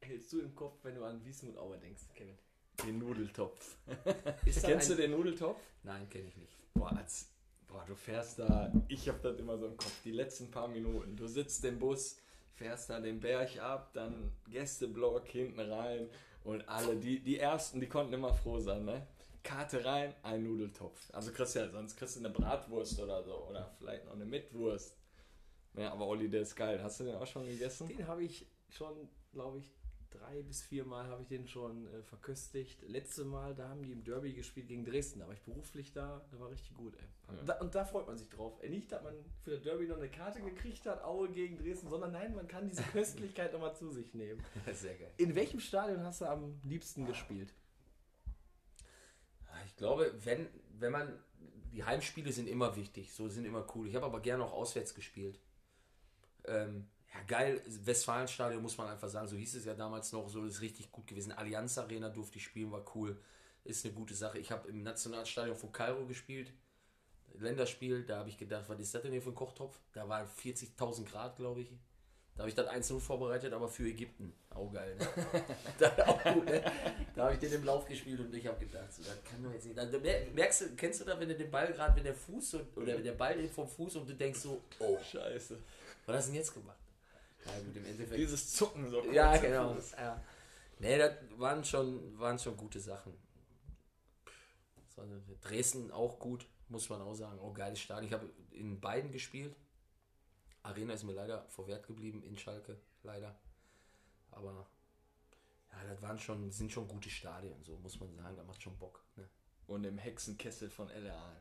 hältst 0.00 0.32
du 0.32 0.40
im 0.40 0.54
Kopf, 0.54 0.78
wenn 0.84 0.94
du 0.94 1.04
an 1.04 1.22
Wiesmut 1.24 1.56
Aue 1.58 1.78
denkst, 1.78 2.02
Kevin? 2.14 2.38
Den 2.84 2.98
Nudeltopf. 2.98 3.76
Ist 4.46 4.64
Kennst 4.64 4.90
du 4.90 4.94
den 4.94 5.10
Nudeltopf? 5.10 5.60
Nein, 5.82 6.08
kenne 6.08 6.28
ich 6.28 6.36
nicht. 6.36 6.56
Boah, 6.72 6.96
als, 6.96 7.30
boah, 7.68 7.84
du 7.86 7.94
fährst 7.94 8.38
da, 8.38 8.72
ich 8.88 9.06
hab 9.08 9.20
das 9.20 9.38
immer 9.38 9.58
so 9.58 9.66
im 9.66 9.76
Kopf, 9.76 10.02
die 10.02 10.12
letzten 10.12 10.50
paar 10.50 10.68
Minuten. 10.68 11.14
Du 11.14 11.26
sitzt 11.26 11.62
im 11.66 11.78
Bus, 11.78 12.18
fährst 12.54 12.88
da 12.88 13.00
den 13.00 13.20
Berg 13.20 13.58
ab, 13.58 13.92
dann 13.92 14.32
Gästeblock 14.48 15.28
hinten 15.28 15.60
rein 15.60 16.08
und 16.44 16.66
alle, 16.68 16.96
die, 16.96 17.20
die 17.20 17.38
ersten, 17.38 17.80
die 17.80 17.88
konnten 17.88 18.14
immer 18.14 18.32
froh 18.32 18.58
sein, 18.58 18.86
ne? 18.86 19.06
Karte 19.42 19.84
rein, 19.84 20.14
ein 20.22 20.42
Nudeltopf. 20.44 21.12
Also 21.12 21.32
kriegst 21.32 21.54
du 21.54 21.60
ja, 21.60 21.68
sonst 21.68 21.96
kriegst 21.96 22.16
du 22.16 22.20
eine 22.20 22.30
Bratwurst 22.30 23.00
oder 23.00 23.22
so 23.22 23.46
oder 23.48 23.74
vielleicht 23.78 24.04
noch 24.04 24.14
eine 24.14 24.24
Mitwurst. 24.24 24.96
Ja, 25.74 25.92
aber 25.92 26.06
Olli, 26.06 26.28
der 26.28 26.42
ist 26.42 26.54
geil. 26.54 26.82
Hast 26.82 27.00
du 27.00 27.04
den 27.04 27.16
auch 27.16 27.26
schon 27.26 27.46
gegessen? 27.46 27.88
Den 27.88 28.06
habe 28.06 28.22
ich 28.22 28.46
schon, 28.68 29.08
glaube 29.32 29.58
ich, 29.58 29.72
drei 30.10 30.42
bis 30.42 30.62
vier 30.62 30.84
Mal 30.84 31.06
habe 31.06 31.22
ich 31.22 31.28
den 31.28 31.46
schon 31.48 31.86
äh, 31.86 32.02
verköstigt. 32.02 32.82
Letzte 32.82 33.24
Mal, 33.24 33.54
da 33.54 33.68
haben 33.68 33.82
die 33.82 33.92
im 33.92 34.04
Derby 34.04 34.32
gespielt 34.32 34.68
gegen 34.68 34.84
Dresden. 34.84 35.20
Da 35.20 35.26
war 35.26 35.34
ich 35.34 35.42
beruflich 35.42 35.92
da, 35.92 36.24
da 36.30 36.38
war 36.38 36.50
richtig 36.50 36.74
gut, 36.74 36.94
ey. 36.96 37.36
Ja. 37.36 37.42
Da, 37.44 37.60
und 37.60 37.74
da 37.74 37.84
freut 37.84 38.06
man 38.06 38.18
sich 38.18 38.28
drauf. 38.28 38.58
Ey, 38.60 38.70
nicht, 38.70 38.92
dass 38.92 39.02
man 39.02 39.14
für 39.42 39.52
das 39.52 39.62
Derby 39.62 39.86
noch 39.86 39.96
eine 39.96 40.10
Karte 40.10 40.40
gekriegt 40.42 40.86
hat, 40.86 41.02
Aue 41.02 41.30
gegen 41.30 41.56
Dresden, 41.56 41.88
sondern 41.88 42.12
nein, 42.12 42.34
man 42.34 42.48
kann 42.48 42.68
diese 42.68 42.82
Köstlichkeit 42.92 43.52
nochmal 43.52 43.74
zu 43.74 43.90
sich 43.90 44.14
nehmen. 44.14 44.42
Sehr 44.72 44.96
geil. 44.96 45.12
In 45.16 45.34
welchem 45.34 45.60
Stadion 45.60 46.04
hast 46.04 46.20
du 46.20 46.26
am 46.26 46.60
liebsten 46.62 47.06
gespielt? 47.06 47.54
Ich 49.82 49.84
glaube, 49.84 50.14
wenn, 50.24 50.46
wenn 50.78 50.92
man. 50.92 51.18
Die 51.72 51.82
Heimspiele 51.82 52.30
sind 52.30 52.48
immer 52.48 52.76
wichtig, 52.76 53.12
so 53.12 53.28
sind 53.28 53.46
immer 53.46 53.66
cool. 53.74 53.88
Ich 53.88 53.96
habe 53.96 54.06
aber 54.06 54.20
gerne 54.20 54.44
auch 54.44 54.52
auswärts 54.52 54.94
gespielt. 54.94 55.40
Ähm, 56.44 56.86
ja, 57.12 57.20
geil, 57.26 57.60
Westfalenstadion 57.66 58.62
muss 58.62 58.78
man 58.78 58.88
einfach 58.88 59.08
sagen, 59.08 59.26
so 59.26 59.34
hieß 59.34 59.56
es 59.56 59.64
ja 59.64 59.74
damals 59.74 60.12
noch, 60.12 60.28
so 60.28 60.44
ist 60.44 60.60
richtig 60.60 60.92
gut 60.92 61.08
gewesen. 61.08 61.32
Allianz 61.32 61.78
Arena 61.78 62.10
durfte 62.10 62.38
ich 62.38 62.44
spielen, 62.44 62.70
war 62.70 62.84
cool, 62.94 63.20
ist 63.64 63.84
eine 63.84 63.92
gute 63.94 64.14
Sache. 64.14 64.38
Ich 64.38 64.52
habe 64.52 64.68
im 64.68 64.84
Nationalstadion 64.84 65.56
von 65.56 65.72
Kairo 65.72 66.06
gespielt, 66.06 66.52
Länderspiel, 67.38 68.04
da 68.04 68.18
habe 68.18 68.28
ich 68.28 68.38
gedacht, 68.38 68.68
was 68.68 68.78
ist 68.78 68.94
das 68.94 69.02
denn 69.02 69.10
hier 69.10 69.22
für 69.22 69.30
ein 69.30 69.34
Kochtopf? 69.34 69.80
Da 69.94 70.08
waren 70.08 70.28
40.000 70.28 71.06
Grad, 71.06 71.36
glaube 71.36 71.62
ich. 71.62 71.72
Da 72.34 72.40
habe 72.40 72.48
ich 72.48 72.54
das 72.54 72.66
einzeln 72.66 72.98
vorbereitet, 72.98 73.52
aber 73.52 73.68
für 73.68 73.84
Ägypten. 73.84 74.32
Auch 74.50 74.72
geil, 74.72 74.96
ne? 74.96 76.06
auch 76.06 76.22
gut, 76.24 76.46
ne? 76.46 76.64
Da 77.14 77.24
habe 77.24 77.34
ich 77.34 77.40
den 77.40 77.52
im 77.52 77.64
Lauf 77.64 77.86
gespielt 77.86 78.20
und 78.20 78.34
ich 78.34 78.46
habe 78.46 78.58
gedacht, 78.64 78.92
so, 78.92 79.02
das 79.02 79.22
kann 79.22 79.42
doch 79.42 79.52
jetzt 79.52 79.66
nicht. 79.66 79.76
Dann 79.76 79.90
merkst 80.34 80.62
du, 80.62 80.76
kennst 80.76 81.00
du 81.00 81.04
da, 81.04 81.20
wenn 81.20 81.28
du 81.28 81.34
den 81.34 81.50
Ball 81.50 81.70
gerade, 81.70 81.94
wenn 81.94 82.04
der 82.04 82.14
Fuß 82.14 82.50
so, 82.50 82.60
oder 82.76 82.94
wenn 82.94 83.04
der 83.04 83.12
Ball 83.12 83.46
vom 83.48 83.68
Fuß 83.68 83.96
und 83.96 84.08
du 84.08 84.14
denkst 84.14 84.40
so, 84.40 84.62
oh, 84.78 84.98
Scheiße. 84.98 85.58
was 86.06 86.16
hast 86.16 86.26
du 86.28 86.32
denn 86.32 86.40
jetzt 86.40 86.54
gemacht? 86.54 86.78
Ja, 87.44 87.52
gut, 87.58 87.76
im 87.76 87.84
Endeffekt. 87.84 88.18
Dieses 88.18 88.54
Zucken 88.54 88.90
so 88.90 89.02
kurz 89.02 89.14
ja, 89.14 89.36
genau. 89.36 89.76
Ja. 89.98 90.22
Nee, 90.78 90.98
das 90.98 91.12
waren 91.36 91.64
schon, 91.64 92.18
waren 92.18 92.38
schon 92.38 92.56
gute 92.56 92.80
Sachen. 92.80 93.12
Dresden 95.42 95.90
auch 95.90 96.18
gut, 96.18 96.46
muss 96.68 96.88
man 96.88 97.02
auch 97.02 97.14
sagen. 97.14 97.38
Auch 97.40 97.52
geiles 97.52 97.80
Stadion. 97.80 98.06
Ich 98.06 98.12
habe 98.12 98.30
in 98.52 98.80
beiden 98.80 99.10
gespielt. 99.10 99.54
Arena 100.62 100.94
ist 100.94 101.02
mir 101.02 101.12
leider 101.12 101.44
verwehrt 101.48 101.86
geblieben 101.86 102.22
in 102.22 102.36
Schalke, 102.36 102.78
leider. 103.02 103.36
Aber 104.30 104.66
ja, 105.72 105.84
das 105.88 106.02
waren 106.02 106.18
schon, 106.18 106.50
sind 106.50 106.70
schon 106.70 106.88
gute 106.88 107.10
Stadien, 107.10 107.62
so 107.62 107.76
muss 107.78 107.98
man 107.98 108.14
sagen. 108.14 108.36
Da 108.36 108.44
macht 108.44 108.62
schon 108.62 108.78
Bock. 108.78 109.02
Ne? 109.16 109.28
Und 109.66 109.84
im 109.84 109.98
Hexenkessel 109.98 110.70
von 110.70 110.88
LRA. 110.88 111.36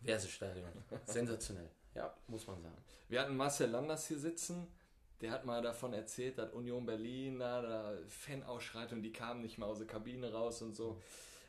Wersestadion. 0.00 0.70
Sensationell. 1.06 1.70
Ja, 1.94 2.14
muss 2.26 2.46
man 2.46 2.60
sagen. 2.60 2.76
Wir 3.08 3.22
hatten 3.22 3.34
Marcel 3.34 3.70
Landers 3.70 4.06
hier 4.06 4.18
sitzen. 4.18 4.66
Der 5.22 5.30
hat 5.30 5.46
mal 5.46 5.62
davon 5.62 5.94
erzählt, 5.94 6.36
dass 6.36 6.52
Union 6.52 6.84
Berlin, 6.84 7.38
da, 7.38 7.62
da 7.62 7.96
Fanausschreitung, 8.06 9.02
die 9.02 9.12
kamen 9.14 9.40
nicht 9.40 9.56
mehr 9.56 9.66
aus 9.66 9.78
der 9.78 9.86
Kabine 9.86 10.30
raus 10.30 10.60
und 10.60 10.76
so. 10.76 11.00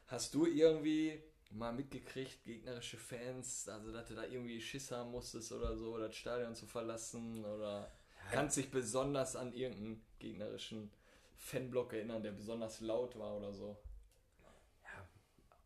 Hast 0.06 0.34
du 0.34 0.46
irgendwie 0.46 1.22
mal 1.52 1.74
mitgekriegt, 1.74 2.44
gegnerische 2.44 2.98
Fans, 2.98 3.68
also 3.70 3.92
dass 3.92 4.08
du 4.08 4.16
da 4.16 4.24
irgendwie 4.24 4.62
Schiss 4.62 4.92
haben 4.92 5.12
musstest 5.12 5.52
oder 5.52 5.76
so, 5.76 5.98
das 5.98 6.16
Stadion 6.16 6.56
zu 6.56 6.66
verlassen 6.66 7.44
oder 7.46 7.92
kannst 8.32 8.58
dich 8.58 8.70
besonders 8.70 9.36
an 9.36 9.54
irgendeinen 9.54 10.04
gegnerischen 10.20 10.92
Fanblock 11.38 11.94
erinnern, 11.94 12.24
der 12.24 12.32
besonders 12.32 12.82
laut 12.82 13.18
war 13.18 13.38
oder 13.38 13.54
so? 13.54 13.78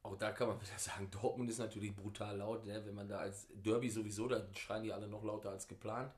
Auch 0.03 0.17
da 0.17 0.31
kann 0.31 0.47
man 0.47 0.59
wieder 0.59 0.77
sagen, 0.77 1.09
Dortmund 1.11 1.49
ist 1.49 1.59
natürlich 1.59 1.95
brutal 1.95 2.37
laut, 2.37 2.65
ne? 2.65 2.83
wenn 2.85 2.95
man 2.95 3.07
da 3.07 3.19
als 3.19 3.47
Derby 3.53 3.89
sowieso, 3.89 4.27
da 4.27 4.47
schreien 4.55 4.83
die 4.83 4.91
alle 4.91 5.07
noch 5.07 5.23
lauter 5.23 5.51
als 5.51 5.67
geplant. 5.67 6.11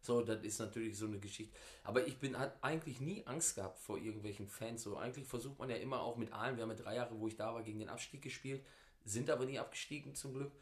So, 0.00 0.22
das 0.22 0.42
ist 0.42 0.58
natürlich 0.58 0.96
so 0.96 1.06
eine 1.06 1.18
Geschichte. 1.18 1.56
Aber 1.82 2.06
ich 2.06 2.18
bin 2.18 2.38
hat 2.38 2.56
eigentlich 2.62 3.00
nie 3.00 3.26
Angst 3.26 3.56
gehabt 3.56 3.78
vor 3.78 3.98
irgendwelchen 3.98 4.46
Fans. 4.46 4.82
So, 4.82 4.96
eigentlich 4.96 5.26
versucht 5.26 5.58
man 5.58 5.70
ja 5.70 5.76
immer 5.76 6.00
auch 6.00 6.16
mit 6.16 6.32
allen. 6.32 6.56
Wir 6.56 6.62
haben 6.62 6.70
ja 6.70 6.76
drei 6.76 6.94
Jahre, 6.96 7.18
wo 7.18 7.26
ich 7.26 7.36
da 7.36 7.52
war, 7.52 7.62
gegen 7.62 7.80
den 7.80 7.88
Abstieg 7.88 8.22
gespielt, 8.22 8.64
sind 9.08 9.30
aber 9.30 9.44
nie 9.44 9.58
abgestiegen 9.58 10.14
zum 10.14 10.34
Glück. 10.34 10.52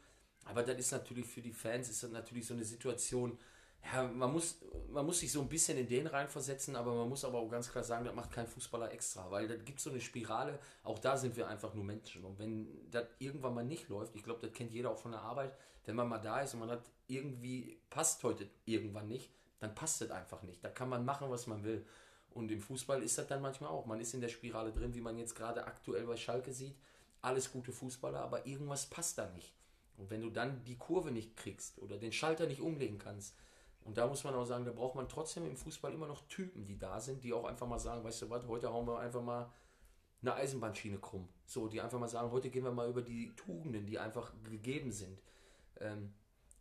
Aber 0.45 0.63
das 0.63 0.77
ist 0.77 0.91
natürlich 0.91 1.25
für 1.25 1.41
die 1.41 1.53
Fans 1.53 1.89
ist 1.89 2.03
das 2.03 2.11
natürlich 2.11 2.47
so 2.47 2.53
eine 2.53 2.63
Situation. 2.63 3.37
Ja, 3.93 4.03
man 4.03 4.31
muss, 4.33 4.59
man 4.89 5.05
muss 5.05 5.19
sich 5.19 5.31
so 5.31 5.41
ein 5.41 5.49
bisschen 5.49 5.77
in 5.77 5.87
den 5.87 6.07
reinversetzen, 6.07 6.75
aber 6.75 6.93
man 6.93 7.09
muss 7.09 7.23
aber 7.23 7.37
auch 7.37 7.49
ganz 7.49 7.71
klar 7.71 7.83
sagen, 7.83 8.05
das 8.05 8.15
macht 8.15 8.31
kein 8.31 8.47
Fußballer 8.47 8.91
extra, 8.91 9.29
weil 9.29 9.47
da 9.47 9.55
gibt 9.55 9.79
so 9.79 9.89
eine 9.89 10.01
Spirale, 10.01 10.59
auch 10.83 10.99
da 10.99 11.15
sind 11.15 11.37
wir 11.37 11.47
einfach 11.47 11.73
nur 11.73 11.83
Menschen. 11.83 12.25
Und 12.25 12.39
wenn 12.39 12.89
das 12.91 13.05
irgendwann 13.19 13.53
mal 13.53 13.63
nicht 13.63 13.87
läuft, 13.87 14.15
ich 14.15 14.23
glaube, 14.23 14.41
das 14.41 14.51
kennt 14.53 14.73
jeder 14.73 14.91
auch 14.91 14.97
von 14.97 15.11
der 15.11 15.21
Arbeit, 15.21 15.55
wenn 15.85 15.95
man 15.95 16.09
mal 16.09 16.17
da 16.17 16.41
ist 16.41 16.53
und 16.53 16.61
man 16.61 16.71
hat 16.71 16.83
irgendwie, 17.07 17.79
passt 17.89 18.23
heute 18.23 18.49
irgendwann 18.65 19.07
nicht, 19.07 19.31
dann 19.59 19.73
passt 19.73 20.01
das 20.01 20.11
einfach 20.11 20.43
nicht. 20.43 20.63
Da 20.63 20.69
kann 20.69 20.89
man 20.89 21.05
machen, 21.05 21.29
was 21.29 21.47
man 21.47 21.63
will. 21.63 21.85
Und 22.31 22.51
im 22.51 22.61
Fußball 22.61 23.01
ist 23.01 23.17
das 23.17 23.27
dann 23.27 23.41
manchmal 23.41 23.69
auch. 23.69 23.85
Man 23.85 23.99
ist 23.99 24.13
in 24.13 24.21
der 24.21 24.27
Spirale 24.27 24.71
drin, 24.71 24.93
wie 24.93 25.01
man 25.01 25.17
jetzt 25.17 25.35
gerade 25.35 25.65
aktuell 25.65 26.05
bei 26.05 26.17
Schalke 26.17 26.51
sieht. 26.51 26.75
Alles 27.27 27.51
gute 27.51 27.73
Fußballer, 27.73 28.21
aber 28.21 28.45
irgendwas 28.45 28.85
passt 28.85 29.17
da 29.17 29.29
nicht. 29.31 29.53
Und 29.97 30.09
wenn 30.09 30.21
du 30.21 30.29
dann 30.29 30.63
die 30.63 30.77
Kurve 30.77 31.11
nicht 31.11 31.35
kriegst 31.35 31.77
oder 31.79 31.97
den 31.97 32.13
Schalter 32.13 32.47
nicht 32.47 32.61
umlegen 32.61 32.97
kannst, 32.97 33.35
und 33.81 33.97
da 33.97 34.07
muss 34.07 34.23
man 34.23 34.33
auch 34.33 34.45
sagen, 34.45 34.63
da 34.63 34.71
braucht 34.71 34.95
man 34.95 35.09
trotzdem 35.09 35.45
im 35.45 35.57
Fußball 35.57 35.93
immer 35.93 36.07
noch 36.07 36.25
Typen, 36.29 36.65
die 36.65 36.77
da 36.77 37.01
sind, 37.01 37.23
die 37.23 37.33
auch 37.33 37.43
einfach 37.43 37.67
mal 37.67 37.79
sagen, 37.79 38.01
weißt 38.03 38.21
du 38.21 38.29
was, 38.29 38.47
heute 38.47 38.71
hauen 38.71 38.87
wir 38.87 38.99
einfach 38.99 39.21
mal 39.21 39.51
eine 40.21 40.35
Eisenbahnschiene 40.35 40.99
krumm. 40.99 41.27
So, 41.45 41.67
die 41.67 41.81
einfach 41.81 41.99
mal 41.99 42.07
sagen, 42.07 42.31
heute 42.31 42.49
gehen 42.49 42.63
wir 42.63 42.71
mal 42.71 42.89
über 42.89 43.01
die 43.01 43.35
Tugenden, 43.35 43.85
die 43.85 43.99
einfach 43.99 44.31
gegeben 44.43 44.91
sind. 44.91 45.21
Ähm, 45.81 46.13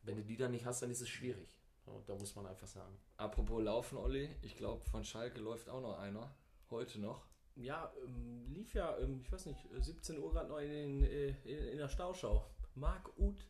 wenn 0.02 0.16
du 0.16 0.24
die 0.24 0.36
dann 0.36 0.50
nicht 0.50 0.66
hast, 0.66 0.82
dann 0.82 0.90
ist 0.90 1.00
es 1.00 1.08
schwierig. 1.08 1.56
So, 1.84 2.02
da 2.06 2.16
muss 2.16 2.34
man 2.34 2.46
einfach 2.46 2.66
sagen. 2.66 2.96
Apropos 3.16 3.62
Laufen, 3.62 3.98
Olli, 3.98 4.34
ich 4.42 4.56
glaube, 4.56 4.84
von 4.84 5.04
Schalke 5.04 5.40
läuft 5.40 5.68
auch 5.68 5.80
noch 5.80 5.98
einer. 5.98 6.34
Heute 6.70 7.00
noch. 7.00 7.24
Ja, 7.56 7.90
ähm, 8.04 8.44
lief 8.52 8.74
ja, 8.74 8.96
ähm, 8.98 9.20
ich 9.22 9.32
weiß 9.32 9.46
nicht, 9.46 9.60
17 9.80 10.18
Uhr 10.18 10.30
gerade 10.32 10.48
noch 10.48 10.58
in, 10.58 10.70
den, 10.70 11.04
äh, 11.04 11.28
in, 11.44 11.68
in 11.72 11.78
der 11.78 11.88
Stauschau. 11.88 12.44
Marc 12.74 13.10
Uth 13.18 13.46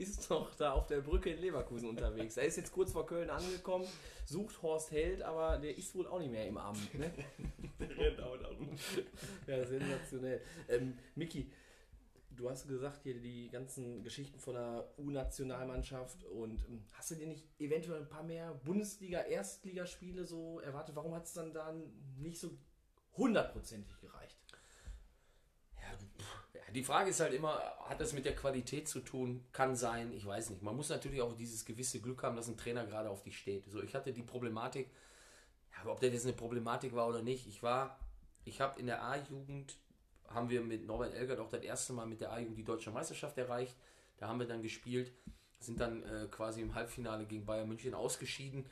ist 0.00 0.30
noch 0.30 0.54
da 0.54 0.72
auf 0.72 0.86
der 0.86 1.00
Brücke 1.00 1.30
in 1.30 1.40
Leverkusen 1.40 1.88
unterwegs. 1.88 2.36
Er 2.36 2.44
ist 2.44 2.56
jetzt 2.56 2.72
kurz 2.72 2.92
vor 2.92 3.06
Köln 3.06 3.30
angekommen, 3.30 3.86
sucht 4.24 4.62
Horst 4.62 4.90
Held, 4.90 5.22
aber 5.22 5.58
der 5.58 5.76
ist 5.76 5.94
wohl 5.94 6.06
auch 6.06 6.18
nicht 6.18 6.30
mehr 6.30 6.46
im 6.46 6.56
Amt. 6.56 6.94
Ne? 6.94 7.12
ja, 9.46 9.64
sensationell. 9.64 10.40
Ähm, 10.68 10.98
Miki, 11.14 11.50
du 12.30 12.48
hast 12.48 12.66
gesagt, 12.66 13.02
hier 13.02 13.20
die 13.20 13.50
ganzen 13.50 14.02
Geschichten 14.02 14.38
von 14.38 14.54
der 14.54 14.90
U-Nationalmannschaft 14.98 16.24
und 16.24 16.64
ähm, 16.68 16.84
hast 16.92 17.10
du 17.10 17.14
dir 17.16 17.26
nicht 17.26 17.44
eventuell 17.58 18.00
ein 18.00 18.08
paar 18.08 18.22
mehr 18.22 18.58
Bundesliga-, 18.64 19.26
Erstligaspiele 19.26 20.24
so 20.24 20.60
erwartet? 20.60 20.96
Warum 20.96 21.14
hat 21.14 21.26
es 21.26 21.34
dann 21.34 21.52
da 21.52 21.74
nicht 22.18 22.38
so 22.38 22.50
hundertprozentig 23.16 24.00
gereicht? 24.00 24.38
Ja, 25.74 26.72
die 26.72 26.84
Frage 26.84 27.10
ist 27.10 27.20
halt 27.20 27.34
immer, 27.34 27.60
hat 27.84 28.00
das 28.00 28.12
mit 28.12 28.24
der 28.24 28.36
Qualität 28.36 28.88
zu 28.88 29.00
tun? 29.00 29.44
Kann 29.52 29.76
sein, 29.76 30.12
ich 30.12 30.24
weiß 30.24 30.50
nicht. 30.50 30.62
Man 30.62 30.76
muss 30.76 30.88
natürlich 30.88 31.20
auch 31.20 31.36
dieses 31.36 31.64
gewisse 31.64 32.00
Glück 32.00 32.22
haben, 32.22 32.36
dass 32.36 32.48
ein 32.48 32.56
Trainer 32.56 32.86
gerade 32.86 33.10
auf 33.10 33.22
dich 33.22 33.38
steht. 33.38 33.66
So, 33.66 33.82
ich 33.82 33.94
hatte 33.94 34.12
die 34.12 34.22
Problematik, 34.22 34.90
aber 35.80 35.92
ob 35.92 36.00
das 36.00 36.12
jetzt 36.12 36.26
eine 36.26 36.34
Problematik 36.34 36.94
war 36.94 37.08
oder 37.08 37.22
nicht, 37.22 37.46
ich 37.46 37.62
war, 37.62 37.98
ich 38.44 38.60
habe 38.60 38.78
in 38.78 38.86
der 38.86 39.02
A-Jugend, 39.02 39.76
haben 40.28 40.48
wir 40.48 40.60
mit 40.60 40.86
Norbert 40.86 41.14
Elgert 41.14 41.40
auch 41.40 41.48
das 41.48 41.62
erste 41.62 41.92
Mal 41.92 42.06
mit 42.06 42.20
der 42.20 42.32
A-Jugend 42.32 42.56
die 42.56 42.64
deutsche 42.64 42.90
Meisterschaft 42.90 43.36
erreicht. 43.38 43.76
Da 44.18 44.28
haben 44.28 44.38
wir 44.38 44.46
dann 44.46 44.62
gespielt, 44.62 45.12
sind 45.58 45.80
dann 45.80 46.02
äh, 46.04 46.28
quasi 46.30 46.60
im 46.60 46.74
Halbfinale 46.74 47.26
gegen 47.26 47.44
Bayern 47.46 47.68
München 47.68 47.94
ausgeschieden. 47.94 48.66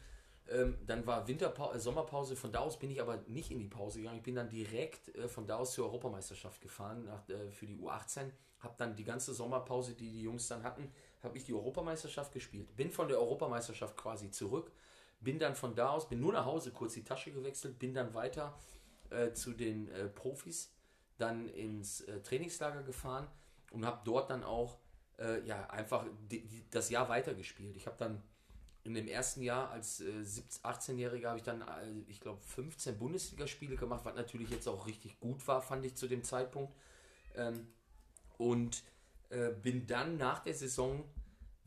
Ähm, 0.51 0.78
dann 0.86 1.07
war 1.07 1.28
Winterpause, 1.28 1.76
äh, 1.76 1.80
Sommerpause. 1.80 2.36
Von 2.36 2.53
da 2.53 2.61
aus 2.61 2.78
bin 2.78 2.90
ich 2.90 3.01
aber 3.01 3.18
nicht 3.26 3.51
in 3.51 3.59
die 3.59 3.68
Pause 3.68 3.99
gegangen. 3.99 4.18
Ich 4.18 4.22
bin 4.22 4.34
dann 4.34 4.49
direkt 4.49 5.14
äh, 5.14 5.28
von 5.28 5.46
da 5.46 5.57
aus 5.57 5.72
zur 5.72 5.86
Europameisterschaft 5.86 6.61
gefahren 6.61 7.05
nach, 7.05 7.28
äh, 7.28 7.51
für 7.51 7.66
die 7.66 7.76
U18. 7.76 8.30
Habe 8.61 8.74
dann 8.78 8.96
die 8.96 9.05
ganze 9.05 9.34
Sommerpause, 9.34 9.94
die 9.94 10.11
die 10.11 10.22
Jungs 10.22 10.49
dann 10.49 10.62
hatten, 10.62 10.90
habe 11.22 11.36
ich 11.36 11.44
die 11.44 11.55
Europameisterschaft 11.55 12.32
gespielt. 12.32 12.74
Bin 12.76 12.90
von 12.90 13.09
der 13.09 13.18
Europameisterschaft 13.18 13.96
quasi 13.96 14.30
zurück. 14.30 14.72
Bin 15.20 15.38
dann 15.38 15.55
von 15.55 15.74
da 15.74 15.90
aus, 15.90 16.09
bin 16.09 16.20
nur 16.20 16.32
nach 16.32 16.44
Hause, 16.44 16.70
kurz 16.70 16.94
die 16.94 17.05
Tasche 17.05 17.32
gewechselt, 17.32 17.78
bin 17.78 17.92
dann 17.92 18.14
weiter 18.14 18.57
äh, 19.11 19.32
zu 19.32 19.53
den 19.53 19.88
äh, 19.88 20.09
Profis, 20.09 20.72
dann 21.18 21.49
ins 21.49 22.03
äh, 22.03 22.20
Trainingslager 22.20 22.82
gefahren 22.82 23.26
und 23.72 23.84
habe 23.84 24.01
dort 24.05 24.30
dann 24.30 24.44
auch 24.44 24.78
ja 25.44 25.68
einfach 25.70 26.07
die, 26.30 26.46
die, 26.46 26.70
das 26.70 26.90
Jahr 26.90 27.09
weitergespielt. 27.09 27.74
Ich 27.76 27.88
habe 27.88 27.96
dann 27.99 28.22
in 28.89 28.95
dem 28.95 29.07
ersten 29.07 29.43
Jahr 29.43 29.70
als 29.70 30.01
äh, 30.01 30.24
18-Jähriger 30.64 31.28
habe 31.28 31.36
ich 31.36 31.45
dann, 31.45 31.61
äh, 31.61 31.91
ich 32.07 32.20
glaube, 32.20 32.41
15 32.41 32.99
Bundesligaspiele 32.99 33.76
gemacht, 33.76 34.05
was 34.05 34.14
natürlich 34.14 34.49
jetzt 34.49 34.66
auch 34.66 34.86
richtig 34.86 35.20
gut 35.20 35.47
war, 35.47 35.61
fand 35.61 35.84
ich 35.84 35.95
zu 35.95 36.09
dem 36.09 36.24
Zeitpunkt. 36.24 36.72
Ähm, 37.36 37.68
und 38.39 38.82
äh, 39.28 39.51
bin 39.51 39.86
dann 39.86 40.16
nach 40.16 40.39
der 40.39 40.55
Saison 40.55 41.05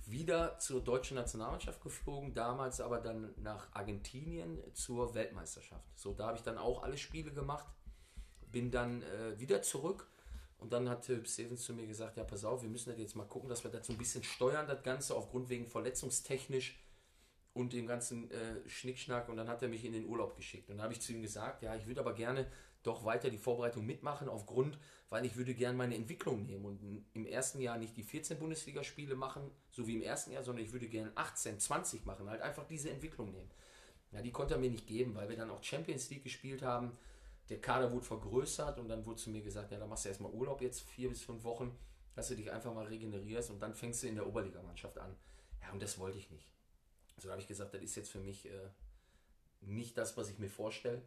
wieder 0.08 0.58
zur 0.58 0.84
deutschen 0.84 1.14
Nationalmannschaft 1.14 1.80
geflogen, 1.84 2.34
damals 2.34 2.82
aber 2.82 3.00
dann 3.00 3.36
nach 3.38 3.68
Argentinien 3.74 4.58
zur 4.74 5.14
Weltmeisterschaft. 5.14 5.86
So, 5.96 6.14
da 6.14 6.28
habe 6.28 6.38
ich 6.38 6.44
dann 6.44 6.58
auch 6.58 6.82
alle 6.82 6.98
Spiele 6.98 7.32
gemacht, 7.32 7.68
bin 8.52 8.72
dann 8.72 9.04
äh, 9.04 9.40
wieder 9.40 9.62
zurück 9.62 10.10
und 10.58 10.74
dann 10.74 10.90
hat 10.90 11.08
Hüb 11.08 11.28
Stevens 11.28 11.64
zu 11.64 11.76
mir 11.76 11.86
gesagt, 11.86 12.18
ja 12.18 12.24
pass 12.24 12.44
auf, 12.46 12.64
wir 12.64 12.70
müssen 12.70 12.98
jetzt 12.98 13.16
mal 13.16 13.28
gucken, 13.28 13.48
dass 13.48 13.64
wir 13.64 13.70
das 13.70 13.86
so 13.86 13.94
ein 13.94 14.00
bisschen 14.00 14.24
steuern, 14.24 14.66
das 14.68 14.82
Ganze, 14.82 15.14
aufgrund 15.14 15.50
wegen 15.50 15.68
verletzungstechnisch 15.68 16.80
und 17.54 17.74
dem 17.74 17.88
ganzen 17.88 18.30
äh, 18.32 18.68
Schnickschnack. 18.68 19.30
Und 19.30 19.38
dann 19.38 19.48
hat 19.48 19.62
er 19.62 19.70
mich 19.70 19.86
in 19.86 19.94
den 19.94 20.06
Urlaub 20.06 20.36
geschickt. 20.36 20.70
Und 20.70 20.78
dann 20.78 20.84
habe 20.84 20.94
ich 20.94 21.02
zu 21.02 21.14
ihm 21.14 21.22
gesagt, 21.22 21.64
ja, 21.64 21.76
ich 21.76 21.88
würde 21.88 22.02
aber 22.02 22.14
gerne 22.14 22.48
doch 22.84 23.06
weiter 23.06 23.30
die 23.30 23.38
Vorbereitung 23.38 23.86
mitmachen, 23.86 24.28
aufgrund, 24.28 24.80
weil 25.10 25.26
ich 25.26 25.36
würde 25.36 25.54
gerne 25.54 25.78
meine 25.78 25.96
Entwicklung 25.96 26.46
nehmen 26.48 26.66
und 26.66 27.06
im 27.14 27.28
ersten 27.28 27.60
Jahr 27.60 27.78
nicht 27.78 27.96
die 27.96 28.02
14 28.02 28.40
Bundesligaspiele 28.40 29.16
machen, 29.16 29.52
so 29.70 29.86
wie 29.86 29.96
im 29.96 30.02
ersten 30.02 30.32
Jahr, 30.32 30.42
sondern 30.42 30.66
ich 30.66 30.72
würde 30.72 30.88
gerne 30.88 31.12
18, 31.14 31.60
20 31.60 32.06
machen, 32.06 32.28
halt 32.28 32.42
einfach 32.42 32.66
diese 32.66 32.90
Entwicklung 32.90 33.32
nehmen. 33.32 33.52
Ja, 34.12 34.24
die 34.24 34.32
konnte 34.32 34.56
er 34.56 34.60
mir 34.60 34.72
nicht 34.72 34.88
geben, 34.88 35.14
weil 35.14 35.30
wir 35.30 35.38
dann 35.38 35.52
auch 35.52 35.64
Champions 35.64 36.10
League 36.10 36.24
gespielt 36.24 36.64
haben 36.64 36.98
der 37.52 37.60
Kader 37.60 37.92
wurde 37.92 38.06
vergrößert 38.06 38.80
und 38.80 38.88
dann 38.88 39.06
wurde 39.06 39.18
zu 39.18 39.30
mir 39.30 39.42
gesagt, 39.42 39.72
ja, 39.72 39.78
dann 39.78 39.90
machst 39.90 40.06
du 40.06 40.10
erstmal 40.10 40.32
Urlaub 40.32 40.62
jetzt 40.62 40.82
vier 40.90 41.10
bis 41.10 41.22
fünf 41.22 41.44
Wochen, 41.44 41.78
dass 42.16 42.30
du 42.30 42.36
dich 42.36 42.50
einfach 42.50 42.74
mal 42.74 42.86
regenerierst 42.86 43.52
und 43.52 43.62
dann 43.62 43.74
fängst 43.74 44.04
du 44.04 44.08
in 44.08 44.16
der 44.16 44.26
Oberligamannschaft 44.26 44.98
an. 44.98 45.14
Ja, 45.62 45.72
und 45.74 45.82
das 45.82 46.00
wollte 46.00 46.18
ich 46.18 46.32
nicht. 46.32 46.48
Also 47.22 47.32
habe 47.32 47.42
ich 47.42 47.48
gesagt, 47.48 47.74
das 47.74 47.82
ist 47.82 47.96
jetzt 47.96 48.10
für 48.10 48.20
mich 48.20 48.46
äh, 48.46 48.70
nicht 49.62 49.98
das, 49.98 50.18
was 50.18 50.30
ich 50.30 50.40
mir 50.40 50.50
vorstelle. 50.50 51.02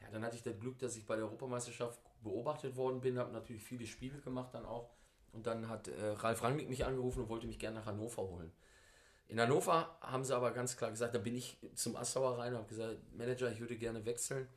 Ja, 0.00 0.10
dann 0.10 0.24
hatte 0.24 0.36
ich 0.36 0.42
das 0.42 0.58
Glück, 0.58 0.78
dass 0.78 0.96
ich 0.96 1.06
bei 1.06 1.16
der 1.16 1.24
Europameisterschaft 1.24 2.00
beobachtet 2.22 2.76
worden 2.76 3.00
bin, 3.00 3.18
habe 3.18 3.32
natürlich 3.32 3.62
viele 3.62 3.86
Spiele 3.86 4.18
gemacht 4.20 4.54
dann 4.54 4.64
auch. 4.64 4.90
Und 5.32 5.46
dann 5.46 5.68
hat 5.68 5.88
äh, 5.88 6.06
Ralf 6.08 6.42
Rangnick 6.42 6.68
mich 6.68 6.84
angerufen 6.84 7.22
und 7.22 7.28
wollte 7.28 7.46
mich 7.46 7.58
gerne 7.58 7.78
nach 7.78 7.86
Hannover 7.86 8.22
holen. 8.22 8.52
In 9.28 9.40
Hannover 9.40 9.96
haben 10.00 10.24
sie 10.24 10.36
aber 10.36 10.50
ganz 10.50 10.76
klar 10.76 10.90
gesagt, 10.90 11.14
da 11.14 11.18
bin 11.18 11.34
ich 11.34 11.58
zum 11.74 11.96
Assauer 11.96 12.38
rein 12.38 12.52
und 12.52 12.58
habe 12.58 12.68
gesagt, 12.68 12.98
Manager, 13.16 13.50
ich 13.50 13.60
würde 13.60 13.76
gerne 13.76 14.04
wechseln 14.04 14.48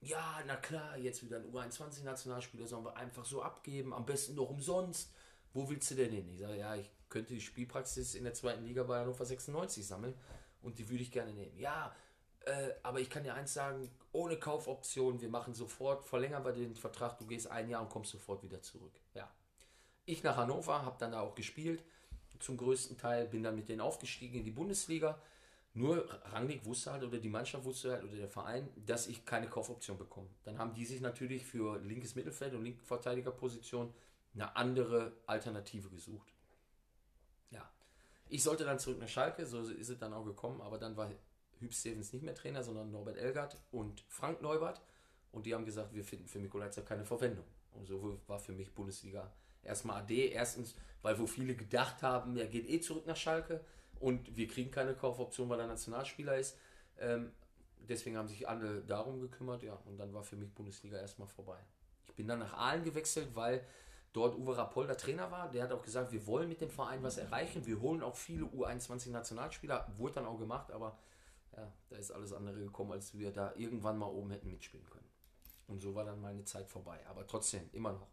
ja, 0.00 0.42
na 0.46 0.56
klar, 0.56 0.96
jetzt 0.96 1.24
wieder 1.24 1.38
ein 1.38 1.52
U21-Nationalspieler 1.52 2.66
sollen 2.66 2.84
wir 2.84 2.96
einfach 2.96 3.24
so 3.24 3.42
abgeben, 3.42 3.92
am 3.92 4.06
besten 4.06 4.36
noch 4.36 4.50
umsonst. 4.50 5.12
Wo 5.52 5.68
willst 5.68 5.90
du 5.90 5.96
denn 5.96 6.12
hin? 6.12 6.28
Ich 6.28 6.38
sage, 6.38 6.56
ja, 6.56 6.76
ich 6.76 6.90
könnte 7.08 7.34
die 7.34 7.40
Spielpraxis 7.40 8.14
in 8.14 8.24
der 8.24 8.34
zweiten 8.34 8.64
Liga 8.64 8.84
bei 8.84 9.00
Hannover 9.00 9.24
96 9.24 9.86
sammeln 9.86 10.14
und 10.62 10.78
die 10.78 10.88
würde 10.88 11.02
ich 11.02 11.12
gerne 11.12 11.32
nehmen. 11.32 11.58
Ja, 11.58 11.94
äh, 12.46 12.70
aber 12.82 13.00
ich 13.00 13.10
kann 13.10 13.24
dir 13.24 13.34
eins 13.34 13.54
sagen, 13.54 13.90
ohne 14.12 14.38
Kaufoption, 14.38 15.20
wir 15.20 15.28
machen 15.28 15.54
sofort, 15.54 16.04
verlängern 16.04 16.44
wir 16.44 16.52
den 16.52 16.74
Vertrag, 16.74 17.18
du 17.18 17.26
gehst 17.26 17.50
ein 17.50 17.68
Jahr 17.68 17.82
und 17.82 17.90
kommst 17.90 18.10
sofort 18.10 18.42
wieder 18.42 18.62
zurück. 18.62 19.00
Ja. 19.14 19.30
Ich 20.04 20.22
nach 20.22 20.36
Hannover, 20.36 20.82
habe 20.82 20.96
dann 20.98 21.12
da 21.12 21.20
auch 21.20 21.34
gespielt, 21.34 21.82
zum 22.40 22.56
größten 22.56 22.96
Teil, 22.96 23.26
bin 23.26 23.42
dann 23.42 23.56
mit 23.56 23.68
denen 23.68 23.80
aufgestiegen 23.80 24.38
in 24.38 24.44
die 24.44 24.50
Bundesliga 24.50 25.20
nur 25.78 26.08
Rangnick 26.32 26.64
wusste 26.64 26.92
halt 26.92 27.04
oder 27.04 27.18
die 27.18 27.28
Mannschaft 27.28 27.64
wusste 27.64 27.92
halt 27.92 28.04
oder 28.04 28.16
der 28.16 28.28
Verein, 28.28 28.68
dass 28.74 29.06
ich 29.06 29.24
keine 29.24 29.48
Kaufoption 29.48 29.96
bekomme. 29.96 30.28
Dann 30.42 30.58
haben 30.58 30.74
die 30.74 30.84
sich 30.84 31.00
natürlich 31.00 31.44
für 31.44 31.78
linkes 31.78 32.14
Mittelfeld 32.14 32.54
und 32.54 32.64
linke 32.64 32.84
Verteidigerposition 32.84 33.94
eine 34.34 34.56
andere 34.56 35.12
Alternative 35.26 35.88
gesucht. 35.88 36.32
Ich 38.28 38.42
sollte 38.42 38.64
dann 38.64 38.78
zurück 38.78 38.98
nach 38.98 39.08
Schalke, 39.08 39.46
so 39.46 39.60
ist 39.62 39.88
es 39.88 39.98
dann 39.98 40.12
auch 40.12 40.24
gekommen, 40.24 40.60
aber 40.60 40.78
dann 40.78 40.96
war 40.96 41.10
Hüb 41.60 41.72
Stevens 41.72 42.12
nicht 42.12 42.22
mehr 42.22 42.34
Trainer, 42.34 42.62
sondern 42.62 42.90
Norbert 42.90 43.16
Elgert 43.16 43.58
und 43.70 44.04
Frank 44.08 44.42
Neubert. 44.42 44.80
Und 45.32 45.46
die 45.46 45.54
haben 45.54 45.64
gesagt, 45.64 45.94
wir 45.94 46.04
finden 46.04 46.26
für 46.26 46.38
Mikolajczyk 46.38 46.86
keine 46.86 47.04
Verwendung. 47.04 47.44
Und 47.72 47.86
so 47.86 48.18
war 48.26 48.38
für 48.38 48.52
mich 48.52 48.74
Bundesliga 48.74 49.30
erstmal 49.62 50.02
AD. 50.02 50.30
Erstens, 50.30 50.74
weil 51.02 51.18
wo 51.18 51.26
viele 51.26 51.54
gedacht 51.54 52.02
haben, 52.02 52.36
er 52.36 52.46
geht 52.46 52.68
eh 52.68 52.80
zurück 52.80 53.06
nach 53.06 53.16
Schalke 53.16 53.60
und 54.00 54.36
wir 54.36 54.48
kriegen 54.48 54.70
keine 54.70 54.94
Kaufoption, 54.94 55.48
weil 55.48 55.60
er 55.60 55.66
Nationalspieler 55.66 56.38
ist. 56.38 56.56
Ähm, 56.98 57.32
deswegen 57.88 58.16
haben 58.16 58.28
sich 58.28 58.48
alle 58.48 58.82
darum 58.82 59.20
gekümmert, 59.20 59.62
ja, 59.62 59.74
und 59.84 59.98
dann 59.98 60.12
war 60.12 60.22
für 60.22 60.36
mich 60.36 60.52
Bundesliga 60.52 60.98
erstmal 60.98 61.28
vorbei. 61.28 61.58
Ich 62.06 62.14
bin 62.14 62.26
dann 62.26 62.40
nach 62.40 62.54
Aalen 62.54 62.84
gewechselt, 62.84 63.28
weil 63.34 63.64
dort 64.12 64.36
Uwe 64.36 64.56
Rapolda 64.56 64.94
Trainer 64.94 65.30
war. 65.30 65.50
Der 65.50 65.62
hat 65.62 65.72
auch 65.72 65.82
gesagt, 65.82 66.12
wir 66.12 66.26
wollen 66.26 66.48
mit 66.48 66.60
dem 66.60 66.70
Verein 66.70 67.02
was 67.02 67.18
erreichen. 67.18 67.66
Wir 67.66 67.80
holen 67.80 68.02
auch 68.02 68.16
viele 68.16 68.44
U21 68.46 69.10
Nationalspieler. 69.10 69.92
Wurde 69.96 70.14
dann 70.14 70.26
auch 70.26 70.38
gemacht, 70.38 70.70
aber 70.70 70.98
ja, 71.56 71.72
da 71.88 71.96
ist 71.96 72.10
alles 72.10 72.32
andere 72.32 72.58
gekommen, 72.58 72.92
als 72.92 73.16
wir 73.16 73.32
da 73.32 73.52
irgendwann 73.56 73.98
mal 73.98 74.06
oben 74.06 74.30
hätten 74.30 74.50
mitspielen 74.50 74.86
können. 74.86 75.08
Und 75.66 75.80
so 75.80 75.94
war 75.94 76.04
dann 76.04 76.20
meine 76.20 76.44
Zeit 76.44 76.68
vorbei. 76.68 76.98
Aber 77.08 77.26
trotzdem, 77.26 77.68
immer 77.72 77.92
noch 77.92 78.08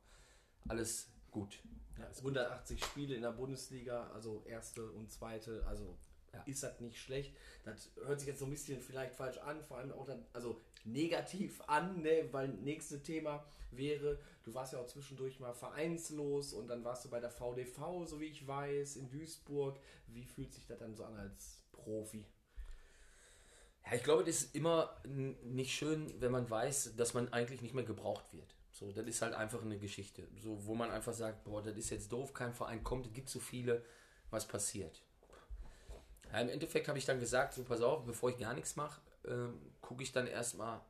alles 0.68 1.10
gut. 1.32 1.62
Ja, 1.98 2.08
180 2.18 2.84
Spiele 2.84 3.16
in 3.16 3.22
der 3.22 3.32
Bundesliga, 3.32 4.10
also 4.14 4.44
erste 4.46 4.90
und 4.92 5.12
zweite, 5.12 5.66
also 5.68 5.98
Ja. 6.36 6.44
ist 6.46 6.64
das 6.64 6.80
nicht 6.80 7.00
schlecht. 7.00 7.36
Das 7.64 7.92
hört 8.06 8.20
sich 8.20 8.28
jetzt 8.28 8.40
so 8.40 8.46
ein 8.46 8.52
bisschen 8.52 8.82
vielleicht 8.82 9.16
falsch 9.16 9.38
an, 9.40 9.62
vor 9.64 9.78
allem 9.78 9.92
auch 9.92 10.06
dann, 10.06 10.26
also 10.34 10.62
negativ 10.84 11.62
an, 11.68 12.02
ne? 12.02 12.30
weil 12.32 12.50
nächste 12.50 13.02
Thema 13.02 13.46
wäre, 13.72 14.20
du 14.44 14.54
warst 14.54 14.74
ja 14.74 14.80
auch 14.80 14.88
zwischendurch 14.88 15.40
mal 15.40 15.54
vereinslos 15.54 16.54
und 16.54 16.68
dann 16.68 16.84
warst 16.84 17.06
du 17.06 17.10
bei 17.10 17.20
der 17.20 17.32
VDV, 17.32 18.06
so 18.06 18.20
wie 18.20 18.26
ich 18.26 18.48
weiß, 18.48 18.98
in 18.98 19.10
Duisburg. 19.10 19.80
Wie 20.08 20.24
fühlt 20.24 20.54
sich 20.54 20.66
das 20.68 20.80
dann 20.80 20.96
so 20.96 21.04
an 21.04 21.16
als 21.18 21.64
Profi? 21.72 22.26
Ja, 23.86 23.94
ich 23.94 24.04
glaube, 24.04 24.24
das 24.24 24.44
ist 24.44 24.56
immer 24.56 24.96
nicht 25.06 25.72
schön, 25.72 26.20
wenn 26.20 26.32
man 26.32 26.50
weiß, 26.50 26.96
dass 26.96 27.14
man 27.14 27.32
eigentlich 27.32 27.62
nicht 27.62 27.76
mehr 27.76 27.84
gebraucht 27.84 28.34
wird. 28.34 28.56
So, 28.72 28.92
das 28.92 29.06
ist 29.06 29.22
halt 29.22 29.34
einfach 29.34 29.62
eine 29.62 29.78
Geschichte. 29.78 30.28
So, 30.42 30.66
wo 30.66 30.76
man 30.76 30.92
einfach 30.92 31.14
sagt, 31.14 31.44
boah, 31.44 31.62
das 31.62 31.78
ist 31.78 31.92
jetzt 31.92 32.12
doof, 32.12 32.34
kein 32.34 32.54
Verein 32.54 32.84
kommt, 32.84 33.06
es 33.06 33.14
gibt 33.14 33.30
so 33.30 33.40
viele, 33.40 33.86
was 34.32 34.48
passiert. 34.48 35.05
Ja, 36.32 36.40
Im 36.40 36.50
Endeffekt 36.50 36.88
habe 36.88 36.98
ich 36.98 37.06
dann 37.06 37.20
gesagt, 37.20 37.54
so 37.54 37.64
pass 37.64 37.82
auf, 37.82 38.06
bevor 38.06 38.30
ich 38.30 38.38
gar 38.38 38.54
nichts 38.54 38.76
mache, 38.76 39.00
ähm, 39.28 39.60
gucke 39.82 40.04
ich 40.04 40.12
dann 40.12 40.28
erstmal, 40.28 40.82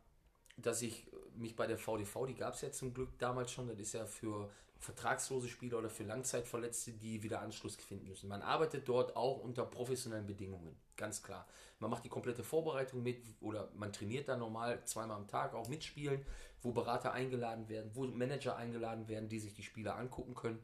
dass 0.57 0.81
ich 0.81 1.07
mich 1.35 1.55
bei 1.55 1.67
der 1.67 1.77
VDV, 1.77 2.25
die 2.27 2.35
gab 2.35 2.53
es 2.53 2.61
ja 2.61 2.71
zum 2.71 2.93
Glück 2.93 3.17
damals 3.19 3.51
schon, 3.51 3.67
das 3.67 3.79
ist 3.79 3.93
ja 3.93 4.05
für 4.05 4.49
vertragslose 4.79 5.47
Spieler 5.47 5.79
oder 5.79 5.89
für 5.89 6.03
Langzeitverletzte, 6.03 6.91
die 6.91 7.23
wieder 7.23 7.41
Anschluss 7.41 7.75
finden 7.75 8.07
müssen. 8.07 8.27
Man 8.27 8.41
arbeitet 8.41 8.87
dort 8.87 9.15
auch 9.15 9.39
unter 9.39 9.65
professionellen 9.65 10.27
Bedingungen, 10.27 10.75
ganz 10.95 11.23
klar. 11.23 11.47
Man 11.79 11.89
macht 11.89 12.05
die 12.05 12.09
komplette 12.09 12.43
Vorbereitung 12.43 13.03
mit 13.03 13.21
oder 13.41 13.69
man 13.75 13.91
trainiert 13.91 14.29
dann 14.29 14.39
normal 14.39 14.83
zweimal 14.85 15.17
am 15.17 15.27
Tag 15.27 15.53
auch 15.53 15.67
mitspielen, 15.67 16.25
wo 16.61 16.71
Berater 16.71 17.13
eingeladen 17.13 17.67
werden, 17.67 17.91
wo 17.93 18.05
Manager 18.05 18.55
eingeladen 18.55 19.07
werden, 19.07 19.27
die 19.29 19.39
sich 19.39 19.53
die 19.53 19.63
Spieler 19.63 19.97
angucken 19.97 20.35
können 20.35 20.59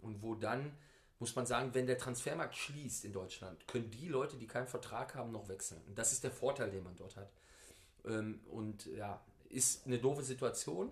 und 0.00 0.22
wo 0.22 0.34
dann 0.34 0.76
muss 1.24 1.36
man 1.36 1.46
sagen, 1.46 1.70
wenn 1.74 1.86
der 1.86 1.96
Transfermarkt 1.98 2.54
schließt 2.54 3.04
in 3.06 3.12
Deutschland, 3.12 3.66
können 3.66 3.90
die 3.90 4.08
Leute, 4.08 4.36
die 4.36 4.46
keinen 4.46 4.66
Vertrag 4.68 5.14
haben, 5.14 5.32
noch 5.32 5.48
wechseln. 5.48 5.80
Und 5.86 5.98
das 5.98 6.12
ist 6.12 6.22
der 6.22 6.30
Vorteil, 6.30 6.70
den 6.70 6.84
man 6.84 6.94
dort 6.96 7.16
hat. 7.16 7.30
Ähm, 8.06 8.40
und 8.50 8.86
ja, 8.86 9.20
ist 9.48 9.86
eine 9.86 9.98
doofe 9.98 10.22
Situation. 10.22 10.90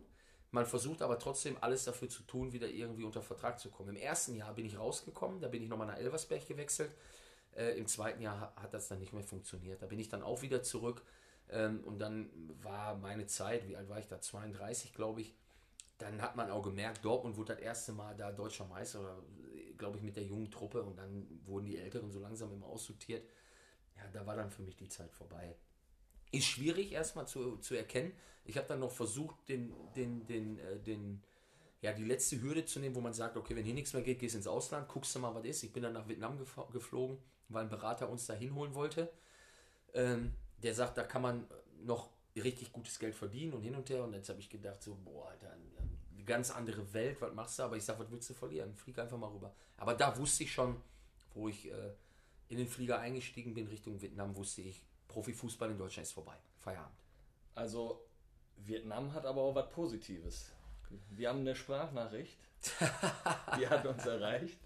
Man 0.50 0.66
versucht 0.66 1.02
aber 1.02 1.18
trotzdem 1.18 1.56
alles 1.60 1.84
dafür 1.84 2.08
zu 2.08 2.22
tun, 2.24 2.52
wieder 2.52 2.68
irgendwie 2.68 3.04
unter 3.04 3.22
Vertrag 3.22 3.58
zu 3.60 3.70
kommen. 3.70 3.90
Im 3.90 3.96
ersten 3.96 4.34
Jahr 4.36 4.54
bin 4.54 4.66
ich 4.66 4.78
rausgekommen, 4.78 5.40
da 5.40 5.48
bin 5.48 5.62
ich 5.62 5.68
nochmal 5.68 5.86
nach 5.86 5.98
Elversberg 5.98 6.46
gewechselt. 6.46 6.94
Äh, 7.56 7.78
Im 7.78 7.86
zweiten 7.86 8.22
Jahr 8.22 8.40
ha- 8.40 8.52
hat 8.56 8.74
das 8.74 8.88
dann 8.88 9.00
nicht 9.00 9.12
mehr 9.12 9.24
funktioniert. 9.24 9.82
Da 9.82 9.86
bin 9.86 9.98
ich 10.00 10.08
dann 10.08 10.22
auch 10.22 10.42
wieder 10.42 10.62
zurück. 10.62 11.02
Ähm, 11.50 11.84
und 11.84 11.98
dann 12.00 12.30
war 12.62 12.96
meine 12.96 13.26
Zeit, 13.26 13.68
wie 13.68 13.76
alt 13.76 13.88
war 13.90 13.98
ich 13.98 14.06
da? 14.08 14.20
32, 14.20 14.94
glaube 14.94 15.22
ich. 15.22 15.34
Dann 15.98 16.20
hat 16.20 16.36
man 16.36 16.50
auch 16.50 16.62
gemerkt, 16.62 17.04
Dortmund 17.04 17.36
wurde 17.36 17.54
das 17.54 17.62
erste 17.62 17.92
Mal 17.92 18.16
da 18.16 18.32
deutscher 18.32 18.66
Meister, 18.66 19.00
oder, 19.00 19.18
glaube 19.82 19.98
ich, 19.98 20.04
mit 20.04 20.14
der 20.14 20.22
jungen 20.24 20.48
Truppe. 20.48 20.82
Und 20.82 20.96
dann 20.96 21.26
wurden 21.44 21.66
die 21.66 21.76
Älteren 21.76 22.12
so 22.12 22.20
langsam 22.20 22.52
immer 22.52 22.66
aussortiert. 22.66 23.28
Ja, 23.96 24.04
da 24.12 24.24
war 24.24 24.36
dann 24.36 24.48
für 24.48 24.62
mich 24.62 24.76
die 24.76 24.88
Zeit 24.88 25.12
vorbei. 25.12 25.56
Ist 26.30 26.46
schwierig 26.46 26.92
erstmal 26.92 27.26
zu, 27.26 27.56
zu 27.58 27.74
erkennen. 27.74 28.12
Ich 28.44 28.56
habe 28.56 28.68
dann 28.68 28.78
noch 28.78 28.92
versucht, 28.92 29.48
den, 29.48 29.74
den, 29.96 30.24
den, 30.26 30.58
äh, 30.60 30.78
den, 30.78 31.20
ja, 31.80 31.92
die 31.92 32.04
letzte 32.04 32.40
Hürde 32.40 32.64
zu 32.64 32.78
nehmen, 32.78 32.94
wo 32.94 33.00
man 33.00 33.12
sagt, 33.12 33.36
okay, 33.36 33.56
wenn 33.56 33.64
hier 33.64 33.74
nichts 33.74 33.92
mehr 33.92 34.02
geht, 34.02 34.20
gehst 34.20 34.36
ins 34.36 34.46
Ausland, 34.46 34.88
guckst 34.88 35.14
du 35.14 35.18
mal, 35.18 35.34
was 35.34 35.44
ist. 35.44 35.64
Ich 35.64 35.72
bin 35.72 35.82
dann 35.82 35.94
nach 35.94 36.06
Vietnam 36.06 36.38
gef- 36.40 36.72
geflogen, 36.72 37.18
weil 37.48 37.64
ein 37.64 37.68
Berater 37.70 38.08
uns 38.08 38.26
da 38.26 38.34
hinholen 38.34 38.74
wollte. 38.74 39.12
Ähm, 39.94 40.32
der 40.62 40.74
sagt, 40.74 40.96
da 40.96 41.02
kann 41.02 41.22
man 41.22 41.46
noch 41.84 42.10
richtig 42.36 42.72
gutes 42.72 42.98
Geld 42.98 43.16
verdienen 43.16 43.52
und 43.52 43.62
hin 43.62 43.74
und 43.74 43.90
her. 43.90 44.04
Und 44.04 44.14
jetzt 44.14 44.28
habe 44.28 44.40
ich 44.40 44.48
gedacht, 44.48 44.80
so, 44.80 44.96
boah, 45.04 45.28
Alter, 45.28 45.56
ganz 46.24 46.50
andere 46.50 46.92
Welt, 46.92 47.20
was 47.20 47.32
machst 47.34 47.58
du? 47.58 47.62
Aber 47.64 47.76
ich 47.76 47.84
sage, 47.84 48.00
was 48.00 48.10
willst 48.10 48.30
du 48.30 48.34
verlieren? 48.34 48.74
Flieg 48.74 48.98
einfach 48.98 49.18
mal 49.18 49.28
rüber. 49.30 49.54
Aber 49.76 49.94
da 49.94 50.16
wusste 50.16 50.44
ich 50.44 50.52
schon, 50.52 50.80
wo 51.34 51.48
ich 51.48 51.70
äh, 51.70 51.92
in 52.48 52.58
den 52.58 52.68
Flieger 52.68 52.98
eingestiegen 52.98 53.54
bin 53.54 53.66
Richtung 53.68 54.00
Vietnam, 54.00 54.36
wusste 54.36 54.62
ich, 54.62 54.82
Profifußball 55.08 55.70
in 55.70 55.78
Deutschland 55.78 56.06
ist 56.06 56.12
vorbei. 56.12 56.36
Feierabend. 56.58 56.96
Also, 57.54 58.04
Vietnam 58.56 59.12
hat 59.12 59.26
aber 59.26 59.40
auch 59.42 59.54
was 59.54 59.68
Positives. 59.70 60.52
Wir 61.10 61.28
haben 61.30 61.40
eine 61.40 61.56
Sprachnachricht. 61.56 62.38
Die 63.58 63.68
hat 63.68 63.84
uns 63.86 64.06
erreicht. 64.06 64.58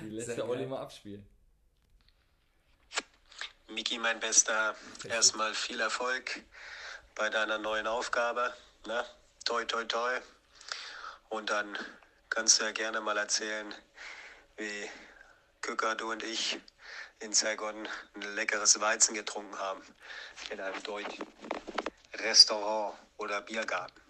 Die 0.00 0.08
lässt 0.08 0.26
Sehr 0.26 0.36
der 0.36 0.48
Olli 0.48 0.60
geil. 0.60 0.68
mal 0.68 0.80
abspielen. 0.80 1.26
Miki, 3.68 3.98
mein 3.98 4.20
Bester, 4.20 4.74
erstmal 5.04 5.54
viel 5.54 5.80
Erfolg 5.80 6.42
bei 7.14 7.30
deiner 7.30 7.58
neuen 7.58 7.86
Aufgabe. 7.86 8.52
Ne? 8.86 9.04
Toi, 9.44 9.64
toi, 9.64 9.84
toi. 9.84 10.20
Und 11.28 11.50
dann 11.50 11.76
kannst 12.30 12.60
du 12.60 12.64
ja 12.64 12.72
gerne 12.72 13.00
mal 13.00 13.16
erzählen, 13.16 13.74
wie 14.56 14.88
Kücker, 15.60 15.94
du 15.94 16.12
und 16.12 16.22
ich 16.22 16.60
in 17.20 17.32
Saigon 17.32 17.88
ein 18.14 18.34
leckeres 18.34 18.80
Weizen 18.80 19.14
getrunken 19.14 19.58
haben. 19.58 19.80
In 20.50 20.60
einem 20.60 20.82
deutschen 20.82 21.26
Restaurant 22.14 22.96
oder 23.16 23.40
Biergarten. 23.40 24.00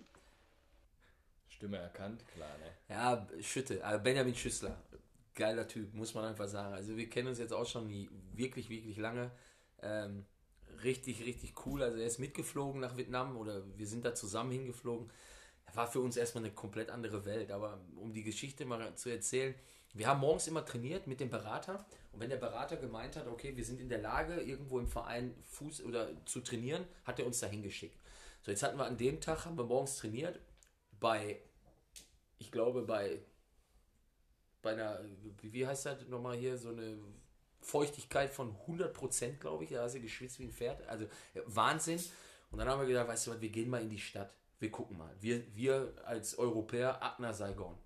Stimme 1.48 1.78
erkannt, 1.78 2.22
klar, 2.34 2.50
ne? 2.58 2.74
Ja, 2.88 3.26
Schütte, 3.40 3.80
äh, 3.80 3.98
Benjamin 3.98 4.34
Schüssler. 4.34 4.76
Geiler 5.34 5.66
Typ, 5.66 5.94
muss 5.94 6.14
man 6.14 6.24
einfach 6.24 6.48
sagen. 6.48 6.74
Also 6.74 6.96
wir 6.96 7.08
kennen 7.08 7.28
uns 7.28 7.38
jetzt 7.38 7.52
auch 7.52 7.66
schon 7.66 7.88
wirklich, 8.34 8.68
wirklich 8.68 8.96
lange. 8.96 9.30
Ähm, 9.82 10.26
richtig, 10.82 11.24
richtig 11.24 11.54
cool. 11.66 11.82
Also 11.82 11.98
er 11.98 12.06
ist 12.06 12.18
mitgeflogen 12.18 12.80
nach 12.80 12.96
Vietnam 12.96 13.36
oder 13.36 13.62
wir 13.76 13.86
sind 13.86 14.04
da 14.04 14.14
zusammen 14.14 14.52
hingeflogen. 14.52 15.10
War 15.74 15.90
für 15.90 16.00
uns 16.00 16.16
erstmal 16.16 16.44
eine 16.44 16.54
komplett 16.54 16.90
andere 16.90 17.24
Welt. 17.24 17.50
Aber 17.50 17.80
um 17.96 18.12
die 18.12 18.22
Geschichte 18.22 18.64
mal 18.64 18.94
zu 18.94 19.10
erzählen, 19.10 19.54
wir 19.92 20.08
haben 20.08 20.20
morgens 20.20 20.48
immer 20.48 20.64
trainiert 20.64 21.06
mit 21.06 21.20
dem 21.20 21.30
Berater. 21.30 21.84
Und 22.12 22.20
wenn 22.20 22.30
der 22.30 22.36
Berater 22.36 22.76
gemeint 22.76 23.16
hat, 23.16 23.26
okay, 23.28 23.56
wir 23.56 23.64
sind 23.64 23.80
in 23.80 23.88
der 23.88 24.00
Lage, 24.00 24.40
irgendwo 24.40 24.78
im 24.78 24.88
Verein 24.88 25.34
Fuß 25.50 25.82
oder 25.84 26.10
zu 26.26 26.40
trainieren, 26.40 26.84
hat 27.04 27.18
er 27.18 27.26
uns 27.26 27.40
dahin 27.40 27.62
geschickt. 27.62 27.98
So, 28.42 28.50
jetzt 28.50 28.62
hatten 28.62 28.76
wir 28.76 28.86
an 28.86 28.98
dem 28.98 29.20
Tag, 29.20 29.44
haben 29.46 29.56
wir 29.56 29.64
morgens 29.64 29.96
trainiert 29.96 30.40
bei, 31.00 31.40
ich 32.38 32.50
glaube, 32.50 32.82
bei, 32.82 33.20
bei 34.62 34.72
einer, 34.72 35.00
wie 35.40 35.66
heißt 35.66 35.86
das 35.86 36.08
nochmal 36.08 36.36
hier, 36.36 36.58
so 36.58 36.70
eine 36.70 36.98
Feuchtigkeit 37.60 38.30
von 38.30 38.54
100%, 38.66 39.38
glaube 39.38 39.64
ich, 39.64 39.70
da 39.70 39.82
hast 39.82 39.94
du 39.94 40.00
geschwitzt 40.00 40.38
wie 40.38 40.44
ein 40.44 40.52
Pferd, 40.52 40.86
also 40.86 41.06
Wahnsinn. 41.46 42.00
Und 42.50 42.58
dann 42.58 42.68
haben 42.68 42.80
wir 42.80 42.86
gedacht, 42.86 43.08
weißt 43.08 43.26
du 43.26 43.30
was, 43.32 43.40
wir 43.40 43.48
gehen 43.48 43.70
mal 43.70 43.82
in 43.82 43.90
die 43.90 43.98
Stadt, 43.98 44.34
wir 44.58 44.70
gucken 44.70 44.96
mal. 44.96 45.14
Wir, 45.20 45.44
wir 45.54 45.94
als 46.04 46.38
Europäer 46.38 47.02
ab 47.02 47.20
nach 47.20 47.34
Saigon 47.34 47.76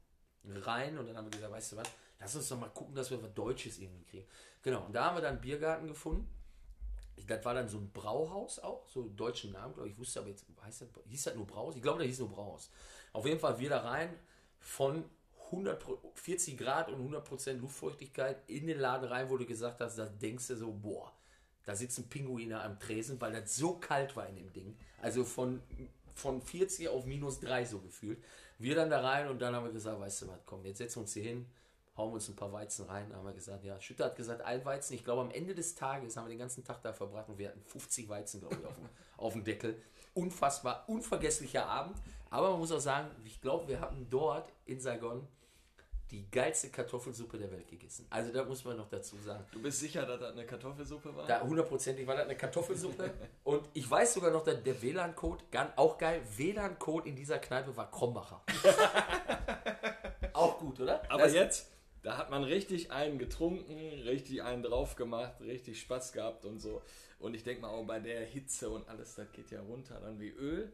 rein 0.44 0.98
und 0.98 1.06
dann 1.06 1.16
haben 1.16 1.26
wir 1.26 1.30
gesagt, 1.30 1.52
weißt 1.52 1.72
du 1.72 1.76
was, 1.76 1.88
lass 2.18 2.36
uns 2.36 2.48
doch 2.48 2.58
mal 2.58 2.70
gucken, 2.70 2.94
dass 2.94 3.10
wir 3.10 3.22
was 3.22 3.34
Deutsches 3.34 3.78
irgendwie 3.78 4.04
kriegen. 4.04 4.26
Genau, 4.62 4.84
und 4.86 4.92
da 4.92 5.06
haben 5.06 5.16
wir 5.16 5.22
dann 5.22 5.34
einen 5.34 5.40
Biergarten 5.40 5.86
gefunden. 5.86 6.28
Das 7.26 7.44
war 7.44 7.54
dann 7.54 7.68
so 7.68 7.78
ein 7.78 7.90
Brauhaus 7.90 8.58
auch, 8.60 8.88
so 8.88 9.08
deutschen 9.08 9.52
Namen, 9.52 9.74
glaube 9.74 9.88
ich. 9.88 9.98
wusste 9.98 10.20
aber 10.20 10.28
jetzt, 10.28 10.46
heißt 10.62 10.82
das, 10.82 10.88
hieß 11.08 11.24
das 11.24 11.34
nur 11.34 11.46
Brauhaus? 11.46 11.74
Ich 11.74 11.82
glaube, 11.82 11.98
da 11.98 12.04
hieß 12.04 12.20
nur 12.20 12.30
Brauhaus. 12.30 12.70
Auf 13.12 13.26
jeden 13.26 13.40
Fall 13.40 13.58
wir 13.58 13.68
da 13.68 13.80
rein 13.80 14.14
von 14.60 15.04
140 15.46 16.56
Grad 16.56 16.90
und 16.90 17.12
100% 17.12 17.54
Luftfeuchtigkeit 17.54 18.48
in 18.48 18.66
den 18.66 18.78
Laden 18.78 19.08
rein, 19.08 19.30
wo 19.30 19.36
du 19.36 19.46
gesagt 19.46 19.80
hast, 19.80 19.96
da 19.96 20.06
denkst 20.06 20.48
du 20.48 20.56
so, 20.56 20.72
boah, 20.72 21.12
da 21.64 21.74
sitzen 21.74 22.08
Pinguine 22.08 22.60
am 22.60 22.78
Tresen, 22.78 23.20
weil 23.20 23.32
das 23.32 23.56
so 23.56 23.74
kalt 23.78 24.16
war 24.16 24.28
in 24.28 24.36
dem 24.36 24.52
Ding. 24.52 24.78
Also 25.02 25.24
von, 25.24 25.62
von 26.18 26.42
40 26.42 26.88
auf 26.88 27.06
minus 27.06 27.40
3 27.40 27.64
so 27.64 27.80
gefühlt. 27.80 28.22
Wir 28.58 28.74
dann 28.74 28.90
da 28.90 29.00
rein 29.00 29.28
und 29.28 29.40
dann 29.40 29.54
haben 29.54 29.64
wir 29.64 29.72
gesagt, 29.72 30.00
weißt 30.00 30.22
du 30.22 30.28
was, 30.28 30.40
komm, 30.44 30.64
jetzt 30.64 30.78
setzen 30.78 30.96
wir 30.96 31.02
uns 31.02 31.14
hier 31.14 31.22
hin, 31.22 31.46
hauen 31.96 32.12
uns 32.12 32.28
ein 32.28 32.36
paar 32.36 32.52
Weizen 32.52 32.86
rein. 32.86 33.14
Haben 33.14 33.24
wir 33.24 33.32
gesagt, 33.32 33.64
ja, 33.64 33.80
Schütter 33.80 34.06
hat 34.06 34.16
gesagt, 34.16 34.42
ein 34.42 34.64
Weizen. 34.64 34.94
Ich 34.94 35.04
glaube, 35.04 35.22
am 35.22 35.30
Ende 35.30 35.54
des 35.54 35.74
Tages 35.74 36.16
haben 36.16 36.26
wir 36.26 36.30
den 36.30 36.38
ganzen 36.38 36.64
Tag 36.64 36.82
da 36.82 36.92
verbracht 36.92 37.28
und 37.28 37.38
wir 37.38 37.48
hatten 37.48 37.62
50 37.62 38.08
Weizen, 38.08 38.40
glaube 38.40 38.56
ich, 38.60 38.66
auf 38.66 38.74
dem, 38.74 38.88
auf 39.16 39.32
dem 39.34 39.44
Deckel. 39.44 39.80
Unfassbar, 40.14 40.84
unvergesslicher 40.88 41.66
Abend. 41.66 41.96
Aber 42.30 42.50
man 42.50 42.58
muss 42.58 42.72
auch 42.72 42.80
sagen, 42.80 43.10
ich 43.24 43.40
glaube, 43.40 43.68
wir 43.68 43.80
hatten 43.80 44.08
dort 44.10 44.52
in 44.66 44.80
Saigon 44.80 45.26
die 46.11 46.30
geilste 46.30 46.70
Kartoffelsuppe 46.70 47.36
der 47.38 47.50
Welt 47.52 47.68
gegessen. 47.68 48.06
Also 48.11 48.32
da 48.32 48.44
muss 48.44 48.64
man 48.64 48.76
noch 48.76 48.88
dazu 48.88 49.16
sagen. 49.18 49.44
Du 49.52 49.61
bist 49.61 49.80
sicher, 49.80 50.06
dass 50.06 50.20
das 50.20 50.32
eine 50.32 50.46
Kartoffelsuppe 50.46 51.14
war? 51.14 51.26
Da 51.26 51.40
hundertprozentig 51.42 52.06
war 52.06 52.14
das 52.16 52.24
eine 52.24 52.36
Kartoffelsuppe. 52.36 53.11
Und 53.44 53.68
ich 53.74 53.90
weiß 53.90 54.14
sogar 54.14 54.30
noch, 54.30 54.42
dass 54.42 54.62
der 54.62 54.80
WLAN-Code, 54.80 55.44
auch 55.76 55.98
geil, 55.98 56.22
WLAN-Code 56.36 57.09
in 57.09 57.16
dieser 57.16 57.38
Kneipe 57.38 57.76
war 57.76 57.90
Krombacher. 57.90 58.42
auch 60.32 60.59
gut, 60.59 60.80
oder? 60.80 61.02
Aber 61.11 61.24
Das- 61.24 61.34
jetzt, 61.34 61.70
da 62.02 62.16
hat 62.16 62.30
man 62.30 62.44
richtig 62.44 62.90
einen 62.92 63.18
getrunken, 63.18 63.76
richtig 64.04 64.42
einen 64.42 64.62
drauf 64.62 64.96
gemacht, 64.96 65.40
richtig 65.40 65.80
Spaß 65.80 66.12
gehabt 66.12 66.44
und 66.44 66.61
so. 66.61 66.82
Und 67.18 67.34
ich 67.34 67.42
denke 67.42 67.62
mal 67.62 67.68
auch 67.70 67.84
bei 67.84 67.98
der 67.98 68.20
Hitze 68.24 68.70
und 68.70 68.88
alles, 68.88 69.16
das 69.16 69.30
geht 69.32 69.50
ja 69.50 69.61
runter 69.61 69.98
dann 70.00 70.20
wie 70.20 70.28
Öl. 70.30 70.72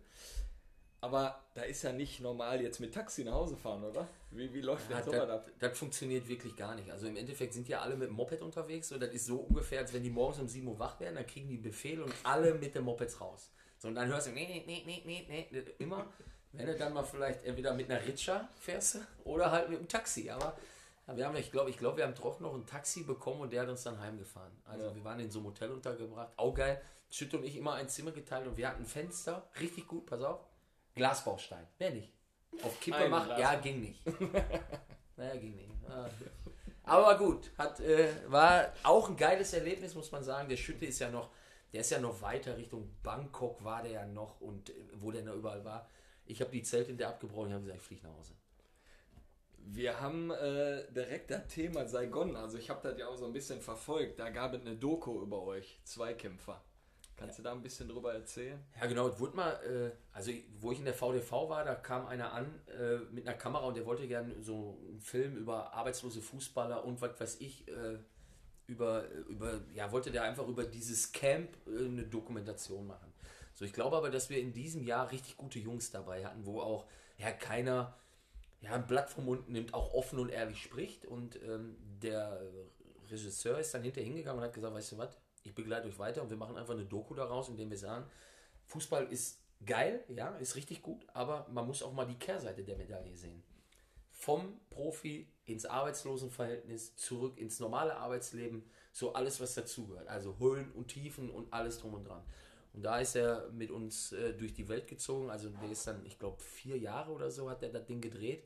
Aber 1.04 1.38
da 1.52 1.62
ist 1.62 1.82
ja 1.82 1.92
nicht 1.92 2.20
normal 2.20 2.62
jetzt 2.62 2.80
mit 2.80 2.94
Taxi 2.94 3.24
nach 3.24 3.34
Hause 3.34 3.58
fahren, 3.58 3.84
oder? 3.84 4.08
Wie, 4.30 4.50
wie 4.54 4.62
läuft 4.62 4.88
Ja, 4.90 4.96
denn 5.02 5.04
sowas 5.04 5.28
ab? 5.28 5.44
das, 5.44 5.70
das 5.70 5.78
funktioniert 5.78 6.26
wirklich 6.26 6.56
gar 6.56 6.74
nicht. 6.74 6.90
Also 6.90 7.06
im 7.08 7.16
Endeffekt 7.16 7.52
sind 7.52 7.68
ja 7.68 7.80
alle 7.82 7.94
mit 7.94 8.08
dem 8.08 8.14
Moped 8.14 8.40
unterwegs 8.40 8.90
und 8.90 9.00
das 9.02 9.10
ist 9.10 9.26
so 9.26 9.36
ungefähr, 9.36 9.80
als 9.80 9.92
wenn 9.92 10.02
die 10.02 10.08
morgens 10.08 10.38
um 10.38 10.48
7 10.48 10.66
Uhr 10.66 10.78
wach 10.78 10.98
werden, 11.00 11.16
dann 11.16 11.26
kriegen 11.26 11.46
die 11.46 11.58
Befehl 11.58 12.00
und 12.00 12.10
alle 12.22 12.54
mit 12.54 12.74
den 12.74 12.84
Mopeds 12.84 13.20
raus. 13.20 13.50
So, 13.78 13.88
und 13.88 13.96
dann 13.96 14.08
hörst 14.08 14.28
du, 14.28 14.30
nee, 14.30 14.46
nee, 14.46 14.62
nee, 14.66 15.02
nee, 15.04 15.26
nee, 15.28 15.46
nee, 15.50 15.62
immer, 15.78 16.06
wenn 16.52 16.66
du 16.68 16.74
dann 16.74 16.94
mal 16.94 17.04
vielleicht 17.04 17.44
entweder 17.44 17.74
mit 17.74 17.90
einer 17.90 18.02
Ritscha 18.02 18.48
fährst 18.58 18.98
oder 19.24 19.50
halt 19.50 19.68
mit 19.68 19.80
dem 19.80 19.88
Taxi. 19.88 20.30
Aber 20.30 20.56
wir 21.14 21.26
haben, 21.26 21.36
ich 21.36 21.52
glaube, 21.52 21.68
ich 21.68 21.76
glaube, 21.76 21.98
wir 21.98 22.04
haben 22.06 22.14
doch 22.14 22.40
noch 22.40 22.54
ein 22.54 22.64
Taxi 22.64 23.02
bekommen 23.02 23.42
und 23.42 23.52
der 23.52 23.60
hat 23.62 23.68
uns 23.68 23.82
dann 23.82 24.00
heimgefahren. 24.00 24.52
Also 24.64 24.86
Ja. 24.86 24.94
wir 24.94 25.04
waren 25.04 25.20
in 25.20 25.30
so 25.30 25.40
einem 25.40 25.48
Hotel 25.48 25.70
untergebracht, 25.70 26.32
auch 26.38 26.54
geil. 26.54 26.80
Schütte 27.10 27.36
und 27.36 27.44
ich 27.44 27.56
immer 27.56 27.74
ein 27.74 27.90
Zimmer 27.90 28.10
geteilt 28.12 28.46
und 28.46 28.56
wir 28.56 28.68
hatten 28.70 28.84
ein 28.84 28.86
Fenster, 28.86 29.46
richtig 29.60 29.86
gut, 29.86 30.06
pass 30.06 30.22
auf, 30.22 30.40
Glasbaustein, 30.94 31.66
mehr 31.78 31.90
nicht. 31.90 32.12
Auf 32.62 32.78
Kippe 32.80 33.08
machen, 33.08 33.30
ja, 33.38 33.54
ging 33.56 33.80
nicht. 33.80 34.00
naja, 35.16 35.36
ging 35.36 35.56
nicht. 35.56 35.70
Ah. 35.88 36.08
Aber 36.84 37.16
gut, 37.16 37.50
hat, 37.56 37.80
äh, 37.80 38.10
war 38.28 38.72
auch 38.82 39.08
ein 39.08 39.16
geiles 39.16 39.52
Erlebnis, 39.54 39.94
muss 39.94 40.12
man 40.12 40.22
sagen. 40.22 40.48
Der 40.48 40.56
Schütte 40.56 40.84
ist 40.86 40.98
ja 40.98 41.10
noch, 41.10 41.30
der 41.72 41.80
ist 41.80 41.90
ja 41.90 41.98
noch 41.98 42.20
weiter 42.22 42.56
Richtung 42.56 42.94
Bangkok 43.02 43.64
war 43.64 43.82
der 43.82 43.92
ja 43.92 44.06
noch 44.06 44.40
und 44.40 44.70
äh, 44.70 44.74
wo 44.94 45.10
der 45.10 45.22
noch 45.22 45.34
überall 45.34 45.64
war. 45.64 45.88
Ich 46.26 46.40
habe 46.40 46.50
die 46.50 46.62
Zelte 46.62 46.90
in 46.90 46.98
der 46.98 47.08
abgebrochen, 47.08 47.48
ich 47.48 47.54
habe 47.54 47.64
gesagt, 47.64 47.80
ich 47.80 47.86
fliege 47.86 48.06
nach 48.06 48.14
Hause. 48.14 48.34
Wir 49.66 50.00
haben 50.00 50.30
äh, 50.30 50.84
direkt 50.92 51.30
das 51.30 51.46
Thema 51.48 51.86
Saigon, 51.86 52.36
also 52.36 52.58
ich 52.58 52.68
habe 52.68 52.86
das 52.86 52.98
ja 52.98 53.08
auch 53.08 53.16
so 53.16 53.24
ein 53.24 53.32
bisschen 53.32 53.62
verfolgt. 53.62 54.18
Da 54.18 54.28
gab 54.28 54.52
es 54.52 54.60
eine 54.60 54.76
Doku 54.76 55.22
über 55.22 55.42
euch, 55.42 55.80
Zweikämpfer. 55.84 56.62
Kannst 57.16 57.38
du 57.38 57.42
da 57.42 57.52
ein 57.52 57.62
bisschen 57.62 57.88
drüber 57.88 58.12
erzählen? 58.12 58.58
Ja, 58.80 58.86
genau, 58.86 59.08
es 59.08 59.20
wurde 59.20 59.36
mal, 59.36 59.52
äh, 59.62 59.90
also 60.12 60.32
wo 60.60 60.72
ich 60.72 60.80
in 60.80 60.84
der 60.84 60.94
VDV 60.94 61.48
war, 61.48 61.64
da 61.64 61.74
kam 61.76 62.06
einer 62.06 62.32
an 62.32 62.46
äh, 62.68 62.96
mit 63.12 63.26
einer 63.26 63.36
Kamera 63.36 63.64
und 63.66 63.76
der 63.76 63.86
wollte 63.86 64.08
gerne 64.08 64.34
so 64.42 64.78
einen 64.88 65.00
Film 65.00 65.36
über 65.36 65.72
arbeitslose 65.72 66.20
Fußballer 66.20 66.84
und 66.84 67.00
was 67.00 67.18
weiß 67.20 67.40
ich, 67.40 67.68
äh, 67.68 67.98
über, 68.66 69.08
über, 69.28 69.60
ja, 69.74 69.92
wollte 69.92 70.10
der 70.10 70.24
einfach 70.24 70.46
über 70.48 70.64
dieses 70.64 71.12
Camp 71.12 71.56
äh, 71.66 71.84
eine 71.84 72.02
Dokumentation 72.02 72.86
machen. 72.86 73.12
So, 73.52 73.64
ich 73.64 73.72
glaube 73.72 73.96
aber, 73.96 74.10
dass 74.10 74.28
wir 74.30 74.40
in 74.40 74.52
diesem 74.52 74.82
Jahr 74.82 75.12
richtig 75.12 75.36
gute 75.36 75.60
Jungs 75.60 75.92
dabei 75.92 76.24
hatten, 76.24 76.44
wo 76.44 76.60
auch, 76.60 76.86
ja, 77.18 77.30
keiner, 77.30 77.96
ja, 78.60 78.72
ein 78.72 78.88
Blatt 78.88 79.10
vom 79.10 79.26
Mund 79.26 79.48
nimmt, 79.48 79.72
auch 79.72 79.94
offen 79.94 80.18
und 80.18 80.30
ehrlich 80.30 80.60
spricht 80.60 81.06
und 81.06 81.36
ähm, 81.42 81.76
der 82.02 82.40
Regisseur 83.08 83.58
ist 83.60 83.72
dann 83.72 83.82
hinterher 83.82 84.06
hingegangen 84.06 84.40
und 84.40 84.44
hat 84.44 84.54
gesagt, 84.54 84.74
weißt 84.74 84.92
du 84.92 84.98
was, 84.98 85.16
ich 85.44 85.54
begleite 85.54 85.86
euch 85.88 85.98
weiter 85.98 86.22
und 86.22 86.30
wir 86.30 86.36
machen 86.36 86.56
einfach 86.56 86.74
eine 86.74 86.84
Doku 86.84 87.14
daraus, 87.14 87.48
indem 87.48 87.70
wir 87.70 87.78
sagen, 87.78 88.06
Fußball 88.66 89.06
ist 89.12 89.40
geil, 89.64 90.02
ja, 90.08 90.36
ist 90.36 90.56
richtig 90.56 90.82
gut, 90.82 91.06
aber 91.12 91.46
man 91.50 91.66
muss 91.66 91.82
auch 91.82 91.92
mal 91.92 92.06
die 92.06 92.18
Kehrseite 92.18 92.64
der 92.64 92.76
Medaille 92.76 93.14
sehen. 93.14 93.42
Vom 94.10 94.60
Profi 94.70 95.28
ins 95.44 95.66
Arbeitslosenverhältnis, 95.66 96.96
zurück 96.96 97.38
ins 97.38 97.60
normale 97.60 97.96
Arbeitsleben, 97.96 98.64
so 98.92 99.12
alles, 99.12 99.40
was 99.40 99.54
dazugehört. 99.54 100.08
Also 100.08 100.38
Höhen 100.38 100.72
und 100.72 100.88
Tiefen 100.88 101.30
und 101.30 101.52
alles 101.52 101.78
drum 101.78 101.94
und 101.94 102.04
dran. 102.04 102.24
Und 102.72 102.82
da 102.82 102.98
ist 102.98 103.16
er 103.16 103.50
mit 103.50 103.70
uns 103.70 104.12
äh, 104.12 104.32
durch 104.34 104.54
die 104.54 104.68
Welt 104.68 104.88
gezogen. 104.88 105.30
Also 105.30 105.48
der 105.48 105.70
ist 105.70 105.86
dann, 105.86 106.04
ich 106.06 106.18
glaube, 106.18 106.42
vier 106.42 106.78
Jahre 106.78 107.12
oder 107.12 107.30
so 107.30 107.50
hat 107.50 107.62
er 107.62 107.68
das 107.68 107.86
Ding 107.86 108.00
gedreht. 108.00 108.44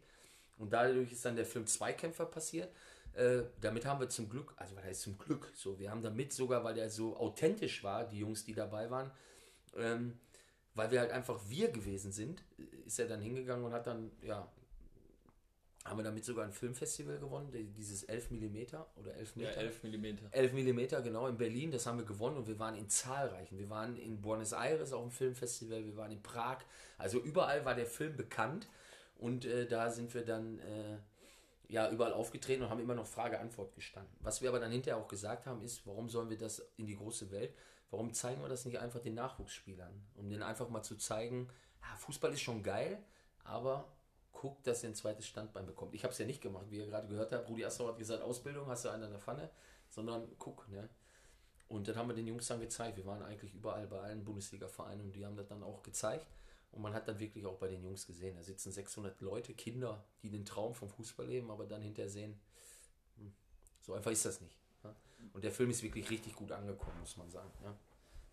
Und 0.58 0.72
dadurch 0.72 1.12
ist 1.12 1.24
dann 1.24 1.36
der 1.36 1.46
Film 1.46 1.66
Zweikämpfer 1.66 2.26
passiert. 2.26 2.70
Äh, 3.14 3.42
damit 3.60 3.84
haben 3.84 4.00
wir 4.00 4.08
zum 4.08 4.28
Glück, 4.28 4.54
also 4.56 4.76
was 4.76 4.84
heißt 4.84 5.02
zum 5.02 5.18
Glück, 5.18 5.50
so, 5.54 5.78
wir 5.78 5.90
haben 5.90 6.02
damit 6.02 6.32
sogar, 6.32 6.62
weil 6.64 6.74
der 6.74 6.88
so 6.90 7.16
authentisch 7.16 7.82
war, 7.82 8.06
die 8.08 8.18
Jungs, 8.20 8.44
die 8.44 8.54
dabei 8.54 8.90
waren, 8.90 9.10
ähm, 9.76 10.18
weil 10.74 10.90
wir 10.92 11.00
halt 11.00 11.10
einfach 11.10 11.40
wir 11.48 11.70
gewesen 11.72 12.12
sind, 12.12 12.44
ist 12.86 12.98
er 13.00 13.08
dann 13.08 13.20
hingegangen 13.20 13.64
und 13.64 13.72
hat 13.72 13.86
dann, 13.88 14.12
ja, 14.22 14.48
haben 15.84 15.98
wir 15.98 16.04
damit 16.04 16.24
sogar 16.24 16.44
ein 16.44 16.52
Filmfestival 16.52 17.18
gewonnen, 17.18 17.50
die- 17.50 17.72
dieses 17.72 18.04
11 18.04 18.30
mm 18.30 18.56
oder 18.96 19.14
11 19.14 19.34
Ja, 19.36 19.48
Meter. 19.48 19.60
11 19.62 19.82
mm. 19.82 20.18
11 20.32 20.52
mm, 20.52 21.02
genau, 21.02 21.26
in 21.28 21.36
Berlin, 21.38 21.70
das 21.70 21.86
haben 21.86 21.98
wir 21.98 22.04
gewonnen 22.04 22.36
und 22.36 22.46
wir 22.46 22.58
waren 22.58 22.74
in 22.76 22.88
zahlreichen. 22.90 23.58
Wir 23.58 23.70
waren 23.70 23.96
in 23.96 24.20
Buenos 24.20 24.52
Aires 24.52 24.92
auf 24.92 25.02
dem 25.02 25.10
Filmfestival, 25.10 25.84
wir 25.86 25.96
waren 25.96 26.12
in 26.12 26.22
Prag, 26.22 26.58
also 26.98 27.18
überall 27.18 27.64
war 27.64 27.74
der 27.74 27.86
Film 27.86 28.16
bekannt 28.16 28.68
und 29.16 29.46
äh, 29.46 29.66
da 29.66 29.90
sind 29.90 30.12
wir 30.14 30.24
dann 30.26 30.58
äh, 30.58 30.98
ja 31.68 31.90
überall 31.90 32.12
aufgetreten 32.12 32.62
und 32.62 32.70
haben 32.70 32.80
immer 32.80 32.94
noch 32.94 33.06
Frage-Antwort 33.06 33.74
gestanden. 33.74 34.16
Was 34.20 34.40
wir 34.40 34.48
aber 34.48 34.58
dann 34.58 34.72
hinterher 34.72 35.00
auch 35.00 35.08
gesagt 35.08 35.46
haben, 35.46 35.62
ist, 35.62 35.86
warum 35.86 36.08
sollen 36.08 36.30
wir 36.30 36.38
das 36.38 36.60
in 36.76 36.86
die 36.86 36.96
große 36.96 37.30
Welt, 37.30 37.54
warum 37.90 38.12
zeigen 38.12 38.42
wir 38.42 38.48
das 38.48 38.64
nicht 38.64 38.78
einfach 38.78 39.00
den 39.00 39.14
Nachwuchsspielern, 39.14 40.06
um 40.14 40.28
denen 40.28 40.42
einfach 40.42 40.68
mal 40.70 40.82
zu 40.82 40.96
zeigen, 40.96 41.48
ja, 41.82 41.96
Fußball 41.96 42.32
ist 42.32 42.40
schon 42.40 42.62
geil, 42.62 43.02
aber 43.44 43.86
guckt, 44.32 44.66
dass 44.66 44.82
ihr 44.82 44.90
ein 44.90 44.94
zweites 44.94 45.26
Standbein 45.26 45.66
bekommt. 45.66 45.94
Ich 45.94 46.04
habe 46.04 46.12
es 46.12 46.18
ja 46.18 46.26
nicht 46.26 46.40
gemacht, 46.40 46.66
wie 46.70 46.78
ihr 46.78 46.86
gerade 46.86 47.08
gehört 47.08 47.32
habt. 47.32 47.48
Rudi 47.48 47.64
Assauer 47.64 47.90
hat 47.90 47.98
gesagt, 47.98 48.22
Ausbildung 48.22 48.68
hast 48.68 48.84
du 48.84 48.88
einen 48.88 49.04
in 49.04 49.10
der 49.10 49.20
Pfanne, 49.20 49.50
sondern 49.88 50.28
guck. 50.38 50.68
Ne? 50.68 50.88
Und 51.68 51.88
dann 51.88 51.96
haben 51.96 52.08
wir 52.08 52.14
den 52.14 52.26
Jungs 52.26 52.46
dann 52.46 52.60
gezeigt. 52.60 52.96
Wir 52.96 53.04
waren 53.06 53.22
eigentlich 53.22 53.52
überall 53.52 53.86
bei 53.86 54.00
allen 54.00 54.24
Bundesliga-Vereinen 54.24 55.02
und 55.02 55.12
die 55.12 55.26
haben 55.26 55.36
das 55.36 55.48
dann 55.48 55.62
auch 55.62 55.82
gezeigt. 55.82 56.26
Und 56.70 56.82
man 56.82 56.92
hat 56.94 57.08
dann 57.08 57.18
wirklich 57.18 57.46
auch 57.46 57.58
bei 57.58 57.68
den 57.68 57.82
Jungs 57.82 58.06
gesehen, 58.06 58.36
da 58.36 58.42
sitzen 58.42 58.70
600 58.70 59.20
Leute, 59.20 59.54
Kinder, 59.54 60.04
die 60.22 60.30
den 60.30 60.44
Traum 60.44 60.74
vom 60.74 60.88
Fußball 60.88 61.26
leben, 61.26 61.50
aber 61.50 61.66
dann 61.66 61.82
hinterher 61.82 62.10
sehen, 62.10 62.38
hm, 63.16 63.32
so 63.80 63.94
einfach 63.94 64.10
ist 64.10 64.24
das 64.24 64.40
nicht. 64.40 64.58
Und 65.32 65.44
der 65.44 65.52
Film 65.52 65.70
ist 65.70 65.82
wirklich 65.82 66.08
richtig 66.10 66.34
gut 66.34 66.52
angekommen, 66.52 66.98
muss 67.00 67.16
man 67.16 67.30
sagen. 67.30 67.50
Ne? 67.62 67.74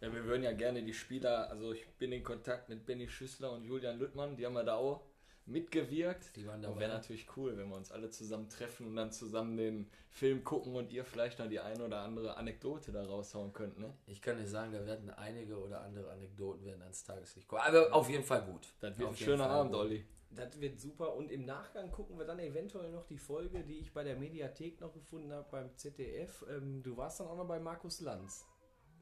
Ja, 0.02 0.14
wir 0.14 0.26
würden 0.26 0.44
ja 0.44 0.52
gerne 0.52 0.84
die 0.84 0.94
Spieler, 0.94 1.50
also 1.50 1.74
ich 1.74 1.88
bin 1.98 2.12
in 2.12 2.24
Kontakt 2.24 2.70
mit 2.70 2.86
Benny 2.86 3.08
Schüssler 3.08 3.52
und 3.52 3.64
Julian 3.64 3.98
Lüttmann, 3.98 4.36
die 4.36 4.46
haben 4.46 4.56
ja 4.56 4.64
da 4.64 4.76
auch 4.76 5.02
mitgewirkt. 5.46 6.36
Die 6.36 6.46
waren 6.48 6.56
Und 6.58 6.64
dabei. 6.64 6.82
wäre 6.82 6.94
natürlich 6.94 7.28
cool, 7.38 7.56
wenn 7.58 7.70
wir 7.70 7.76
uns 7.76 7.92
alle 7.92 8.10
zusammen 8.10 8.50
treffen 8.50 8.88
und 8.88 8.96
dann 8.96 9.12
zusammen 9.12 9.58
den 9.58 9.90
Film 10.10 10.44
gucken 10.44 10.76
und 10.76 10.92
ihr 10.92 11.06
vielleicht 11.06 11.40
noch 11.40 11.48
die 11.48 11.60
eine 11.60 11.84
oder 11.86 12.02
andere 12.02 12.38
Anekdote 12.38 12.92
da 12.92 13.06
raushauen 13.06 13.54
könnt, 13.54 13.78
ne? 13.80 13.94
Ich 14.08 14.22
kann 14.22 14.38
dir 14.38 14.48
sagen, 14.48 14.72
da 14.72 14.86
werden 14.86 15.10
einige 15.12 15.58
oder 15.60 15.82
andere 15.82 16.10
Anekdoten 16.12 16.66
werden 16.66 16.82
ans 16.82 17.04
Tageslicht 17.04 17.48
kommen. 17.48 17.62
Aber 17.62 17.94
auf 17.94 18.10
jeden 18.10 18.24
Fall 18.24 18.42
gut. 18.44 18.68
Das 18.80 18.98
wird 18.98 19.10
Auf 19.10 19.16
ein 19.16 19.18
jeden 19.20 19.32
schöner 19.32 19.46
Fall 19.46 19.60
Abend, 19.60 19.72
gut. 19.74 19.82
Olli. 19.82 20.06
Das 20.32 20.60
wird 20.60 20.82
super 20.82 21.16
und 21.16 21.32
im 21.32 21.46
Nachgang 21.46 21.92
gucken 21.92 22.18
wir 22.18 22.26
dann 22.26 22.40
eventuell 22.40 22.92
noch 22.92 23.06
die 23.06 23.18
Folge, 23.18 23.64
die 23.64 23.80
ich 23.80 23.94
bei 23.94 24.04
der 24.04 24.18
Mediathek 24.18 24.82
noch 24.82 24.92
gefunden 24.94 25.32
habe 25.32 25.48
beim 25.50 25.78
ZDF. 25.78 26.46
Ähm, 26.50 26.84
du 26.84 26.98
warst 26.98 27.20
dann 27.20 27.28
auch 27.28 27.38
noch 27.38 27.48
bei 27.48 27.60
Markus 27.60 28.02
Lanz. 28.02 28.46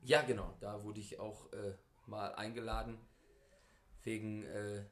Ja, 0.04 0.22
genau. 0.22 0.54
Da 0.60 0.84
wurde 0.84 1.00
ich 1.00 1.20
auch 1.20 1.52
äh, 1.54 1.74
mal 2.06 2.36
eingeladen. 2.36 3.00
Wegen, 4.04 4.44
äh, 4.44 4.84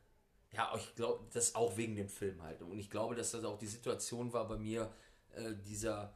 ja, 0.52 0.74
ich 0.76 0.96
glaube, 0.96 1.26
das 1.34 1.56
auch 1.56 1.78
wegen 1.78 1.96
dem 1.96 2.10
Film 2.10 2.42
halt. 2.44 2.62
Und 2.62 2.78
ich 2.78 2.90
glaube, 2.90 3.16
dass 3.16 3.32
das 3.32 3.46
auch 3.46 3.58
die 3.58 3.68
Situation 3.68 4.34
war 4.34 4.48
bei 4.48 4.58
mir, 4.58 4.92
äh, 5.34 5.54
dieser 5.66 6.14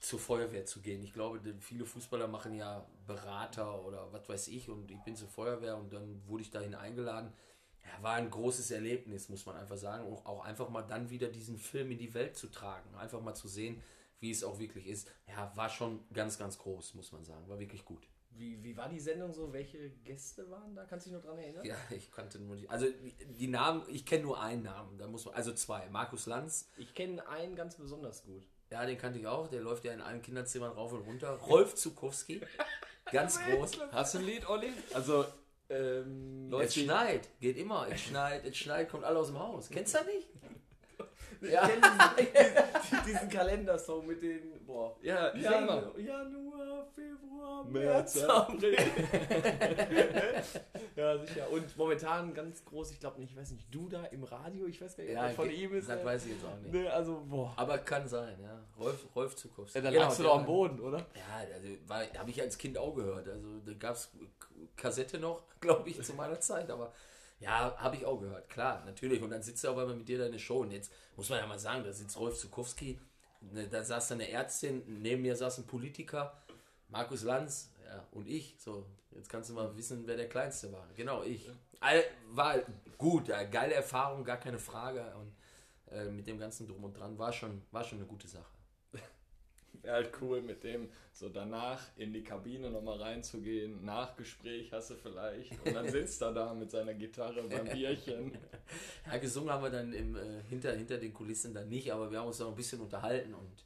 zur 0.00 0.18
Feuerwehr 0.18 0.64
zu 0.64 0.80
gehen. 0.80 1.02
Ich 1.02 1.12
glaube, 1.12 1.40
viele 1.60 1.84
Fußballer 1.84 2.26
machen 2.26 2.54
ja 2.54 2.86
Berater 3.06 3.84
oder 3.84 4.12
was 4.12 4.28
weiß 4.28 4.48
ich 4.48 4.68
und 4.68 4.90
ich 4.90 5.00
bin 5.02 5.16
zur 5.16 5.28
Feuerwehr 5.28 5.76
und 5.76 5.92
dann 5.92 6.26
wurde 6.26 6.42
ich 6.42 6.50
dahin 6.50 6.74
eingeladen. 6.74 7.32
Ja, 7.84 8.02
war 8.02 8.14
ein 8.14 8.30
großes 8.30 8.70
Erlebnis, 8.70 9.28
muss 9.28 9.46
man 9.46 9.56
einfach 9.56 9.76
sagen. 9.76 10.06
Und 10.06 10.24
auch 10.26 10.44
einfach 10.44 10.68
mal 10.70 10.82
dann 10.82 11.10
wieder 11.10 11.28
diesen 11.28 11.58
Film 11.58 11.90
in 11.90 11.98
die 11.98 12.14
Welt 12.14 12.36
zu 12.36 12.48
tragen. 12.48 12.94
Einfach 12.94 13.20
mal 13.20 13.34
zu 13.34 13.46
sehen, 13.46 13.82
wie 14.20 14.30
es 14.30 14.42
auch 14.42 14.58
wirklich 14.58 14.86
ist. 14.86 15.10
Ja, 15.28 15.52
war 15.54 15.68
schon 15.68 16.00
ganz, 16.12 16.38
ganz 16.38 16.58
groß, 16.58 16.94
muss 16.94 17.12
man 17.12 17.24
sagen. 17.24 17.46
War 17.48 17.58
wirklich 17.58 17.84
gut. 17.84 18.08
Wie, 18.36 18.62
wie 18.62 18.76
war 18.76 18.88
die 18.88 18.98
Sendung 19.00 19.32
so? 19.32 19.52
Welche 19.52 19.90
Gäste 20.04 20.50
waren 20.50 20.74
da? 20.74 20.84
Kannst 20.84 21.06
du 21.06 21.10
dich 21.10 21.18
noch 21.18 21.24
dran 21.24 21.38
erinnern? 21.38 21.64
Ja, 21.64 21.76
ich 21.90 22.10
kannte 22.10 22.38
nur 22.40 22.56
die. 22.56 22.68
Also 22.68 22.86
die, 22.86 23.14
die 23.38 23.46
Namen, 23.48 23.82
ich 23.88 24.04
kenne 24.04 24.24
nur 24.24 24.40
einen 24.40 24.62
Namen. 24.64 24.98
Da 24.98 25.06
muss 25.06 25.24
man, 25.24 25.34
also 25.34 25.52
zwei. 25.52 25.88
Markus 25.90 26.26
Lanz, 26.26 26.68
Ich 26.76 26.94
kenne 26.94 27.26
einen 27.28 27.54
ganz 27.54 27.76
besonders 27.76 28.24
gut. 28.24 28.46
ja, 28.70 28.84
den 28.86 28.98
kannte 28.98 29.18
ich 29.18 29.26
auch. 29.26 29.46
Der 29.48 29.60
läuft 29.60 29.84
ja 29.84 29.92
in 29.92 30.00
allen 30.00 30.20
Kinderzimmern 30.22 30.72
rauf 30.72 30.92
und 30.92 31.02
runter. 31.02 31.30
Rolf 31.38 31.74
Zukowski, 31.76 32.40
ganz 33.12 33.38
groß. 33.44 33.78
Hast 33.92 34.14
du 34.14 34.18
ein 34.18 34.24
Lied, 34.26 34.48
Olli? 34.48 34.72
Also, 34.92 35.24
ähm, 35.70 36.46
Es 36.46 36.50
Leute, 36.50 36.72
schneit, 36.80 37.28
geht 37.40 37.56
immer. 37.56 37.86
Es 37.88 38.00
schneit, 38.00 38.44
es 38.44 38.56
schneit, 38.56 38.88
kommt 38.90 39.04
alle 39.04 39.18
aus 39.18 39.28
dem 39.28 39.38
Haus. 39.38 39.68
Kennst 39.70 39.94
du 39.94 39.98
das 39.98 40.06
nicht? 40.08 40.28
Ich 41.44 41.60
kenn 41.60 41.82
diesen, 41.82 43.04
diesen 43.06 43.28
Kalendersong 43.28 44.06
mit 44.06 44.22
den. 44.22 44.64
Boah. 44.66 44.96
ja, 45.02 45.30
sing 45.32 45.42
mal. 45.42 45.92
Janu, 45.96 45.98
Januar, 45.98 46.86
Februar, 46.94 47.64
März, 47.64 48.14
März, 48.16 48.28
April. 48.30 48.76
ja, 50.96 51.18
sicher. 51.18 51.50
Und 51.50 51.76
momentan 51.76 52.34
ganz 52.34 52.64
groß, 52.64 52.92
ich 52.92 53.00
glaube 53.00 53.20
nicht, 53.20 53.32
ich 53.32 53.36
weiß 53.36 53.50
nicht, 53.52 53.66
du 53.70 53.88
da 53.88 54.04
im 54.06 54.24
Radio, 54.24 54.66
ich 54.66 54.80
weiß 54.80 54.96
gar 54.96 55.04
nicht, 55.04 55.12
Ja, 55.12 55.28
von 55.30 55.50
ihm 55.50 55.74
ist. 55.74 55.88
das 55.88 56.00
äh, 56.00 56.04
weiß 56.04 56.26
ich 56.26 56.32
jetzt 56.32 56.44
auch 56.44 56.56
nicht. 56.60 56.72
Ne, 56.72 56.90
also, 56.90 57.22
boah. 57.28 57.52
Aber 57.56 57.78
kann 57.78 58.06
sein, 58.08 58.36
ja. 58.42 58.60
Rolf, 58.78 59.04
Rolf 59.14 59.36
Zukowski. 59.36 59.78
Ja, 59.78 59.84
dann 59.84 59.92
Genau, 59.92 60.04
lagst 60.06 60.18
du 60.18 60.22
der 60.22 60.32
doch 60.32 60.38
am 60.38 60.46
Boden, 60.46 60.80
oder? 60.80 60.98
Ja, 60.98 61.54
also 61.54 62.18
habe 62.18 62.30
ich 62.30 62.40
als 62.40 62.58
Kind 62.58 62.78
auch 62.78 62.94
gehört. 62.94 63.28
Also 63.28 63.60
da 63.64 63.72
gab 63.74 63.94
es 63.96 64.10
Kassette 64.76 65.18
noch, 65.18 65.42
glaube 65.60 65.88
ich, 65.88 66.02
zu 66.02 66.14
meiner 66.14 66.40
Zeit. 66.40 66.70
Aber 66.70 66.92
ja, 67.40 67.76
habe 67.76 67.96
ich 67.96 68.04
auch 68.06 68.20
gehört, 68.20 68.48
klar, 68.48 68.82
natürlich. 68.84 69.22
Und 69.22 69.30
dann 69.30 69.42
sitzt 69.42 69.64
er 69.64 69.70
aber 69.70 69.86
mit 69.94 70.08
dir 70.08 70.18
da 70.18 70.26
in 70.26 70.32
der 70.32 70.38
Show. 70.38 70.60
Und 70.60 70.70
jetzt 70.70 70.92
muss 71.16 71.28
man 71.28 71.38
ja 71.38 71.46
mal 71.46 71.58
sagen, 71.58 71.84
da 71.84 71.92
sitzt 71.92 72.18
Rolf 72.18 72.38
Zukowski, 72.38 72.98
ne, 73.40 73.68
da 73.68 73.82
saß 73.82 74.12
eine 74.12 74.30
Ärztin, 74.30 74.82
neben 74.86 75.22
mir 75.22 75.36
saß 75.36 75.58
ein 75.58 75.66
Politiker 75.66 76.36
Markus 76.88 77.22
Lanz 77.22 77.70
ja, 77.84 78.06
und 78.12 78.28
ich. 78.28 78.54
So, 78.58 78.86
jetzt 79.10 79.28
kannst 79.28 79.50
du 79.50 79.54
mal 79.54 79.76
wissen, 79.76 80.06
wer 80.06 80.16
der 80.16 80.28
Kleinste 80.28 80.72
war. 80.72 80.86
Genau, 80.96 81.22
ich. 81.22 81.50
All, 81.80 82.04
war 82.30 82.56
gut, 82.96 83.28
ja, 83.28 83.42
geile 83.44 83.74
Erfahrung, 83.74 84.24
gar 84.24 84.38
keine 84.38 84.58
Frage. 84.58 85.04
Und 85.16 85.34
äh, 85.92 86.06
mit 86.06 86.26
dem 86.26 86.38
ganzen 86.38 86.66
Drum 86.66 86.84
und 86.84 86.96
Dran 86.96 87.18
war 87.18 87.32
schon, 87.32 87.62
war 87.70 87.84
schon 87.84 87.98
eine 87.98 88.06
gute 88.06 88.28
Sache. 88.28 88.50
Wäre 89.84 89.96
halt 89.96 90.12
cool, 90.22 90.40
mit 90.40 90.64
dem 90.64 90.88
so 91.12 91.28
danach 91.28 91.78
in 91.96 92.14
die 92.14 92.24
Kabine 92.24 92.70
nochmal 92.70 93.02
reinzugehen. 93.02 93.84
Nachgespräch 93.84 94.72
hast 94.72 94.90
du 94.90 94.94
vielleicht. 94.94 95.52
Und 95.62 95.74
dann 95.74 95.86
sitzt 95.90 96.22
er 96.22 96.32
da 96.32 96.54
mit 96.54 96.70
seiner 96.70 96.94
Gitarre 96.94 97.42
beim 97.42 97.66
Bierchen. 97.66 98.36
Ja, 99.06 99.18
gesungen 99.18 99.50
haben 99.50 99.62
wir 99.62 99.70
dann 99.70 99.92
im, 99.92 100.16
äh, 100.16 100.42
hinter, 100.48 100.72
hinter 100.72 100.96
den 100.96 101.12
Kulissen 101.12 101.52
dann 101.52 101.68
nicht, 101.68 101.92
aber 101.92 102.10
wir 102.10 102.18
haben 102.18 102.28
uns 102.28 102.38
noch 102.38 102.48
ein 102.48 102.54
bisschen 102.54 102.80
unterhalten 102.80 103.34
und 103.34 103.62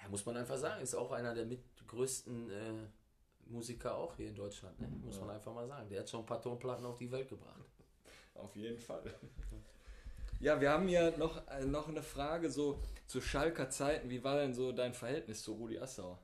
ja, 0.00 0.08
muss 0.08 0.24
man 0.24 0.36
einfach 0.36 0.56
sagen, 0.56 0.80
ist 0.80 0.94
auch 0.94 1.10
einer 1.10 1.34
der 1.34 1.46
mit 1.46 1.58
größten 1.88 2.50
äh, 2.50 3.50
Musiker 3.50 3.96
auch 3.96 4.14
hier 4.14 4.28
in 4.28 4.36
Deutschland, 4.36 4.80
ne? 4.80 4.88
muss 5.04 5.18
man 5.18 5.30
einfach 5.30 5.52
mal 5.52 5.66
sagen. 5.66 5.88
Der 5.88 6.00
hat 6.00 6.08
schon 6.08 6.20
ein 6.20 6.26
paar 6.26 6.40
Tonplatten 6.40 6.86
auf 6.86 6.98
die 6.98 7.10
Welt 7.10 7.28
gebracht. 7.28 7.64
Auf 8.34 8.54
jeden 8.54 8.78
Fall. 8.78 9.02
Ja, 10.38 10.60
wir 10.60 10.70
haben 10.70 10.86
hier 10.86 11.16
noch, 11.16 11.48
äh, 11.48 11.64
noch 11.64 11.88
eine 11.88 12.02
Frage 12.02 12.50
so 12.50 12.80
zu 13.06 13.20
Schalker 13.20 13.70
Zeiten. 13.70 14.10
Wie 14.10 14.22
war 14.22 14.36
denn 14.36 14.52
so 14.52 14.72
dein 14.72 14.92
Verhältnis 14.92 15.42
zu 15.42 15.54
Rudi 15.54 15.78
Assauer? 15.78 16.18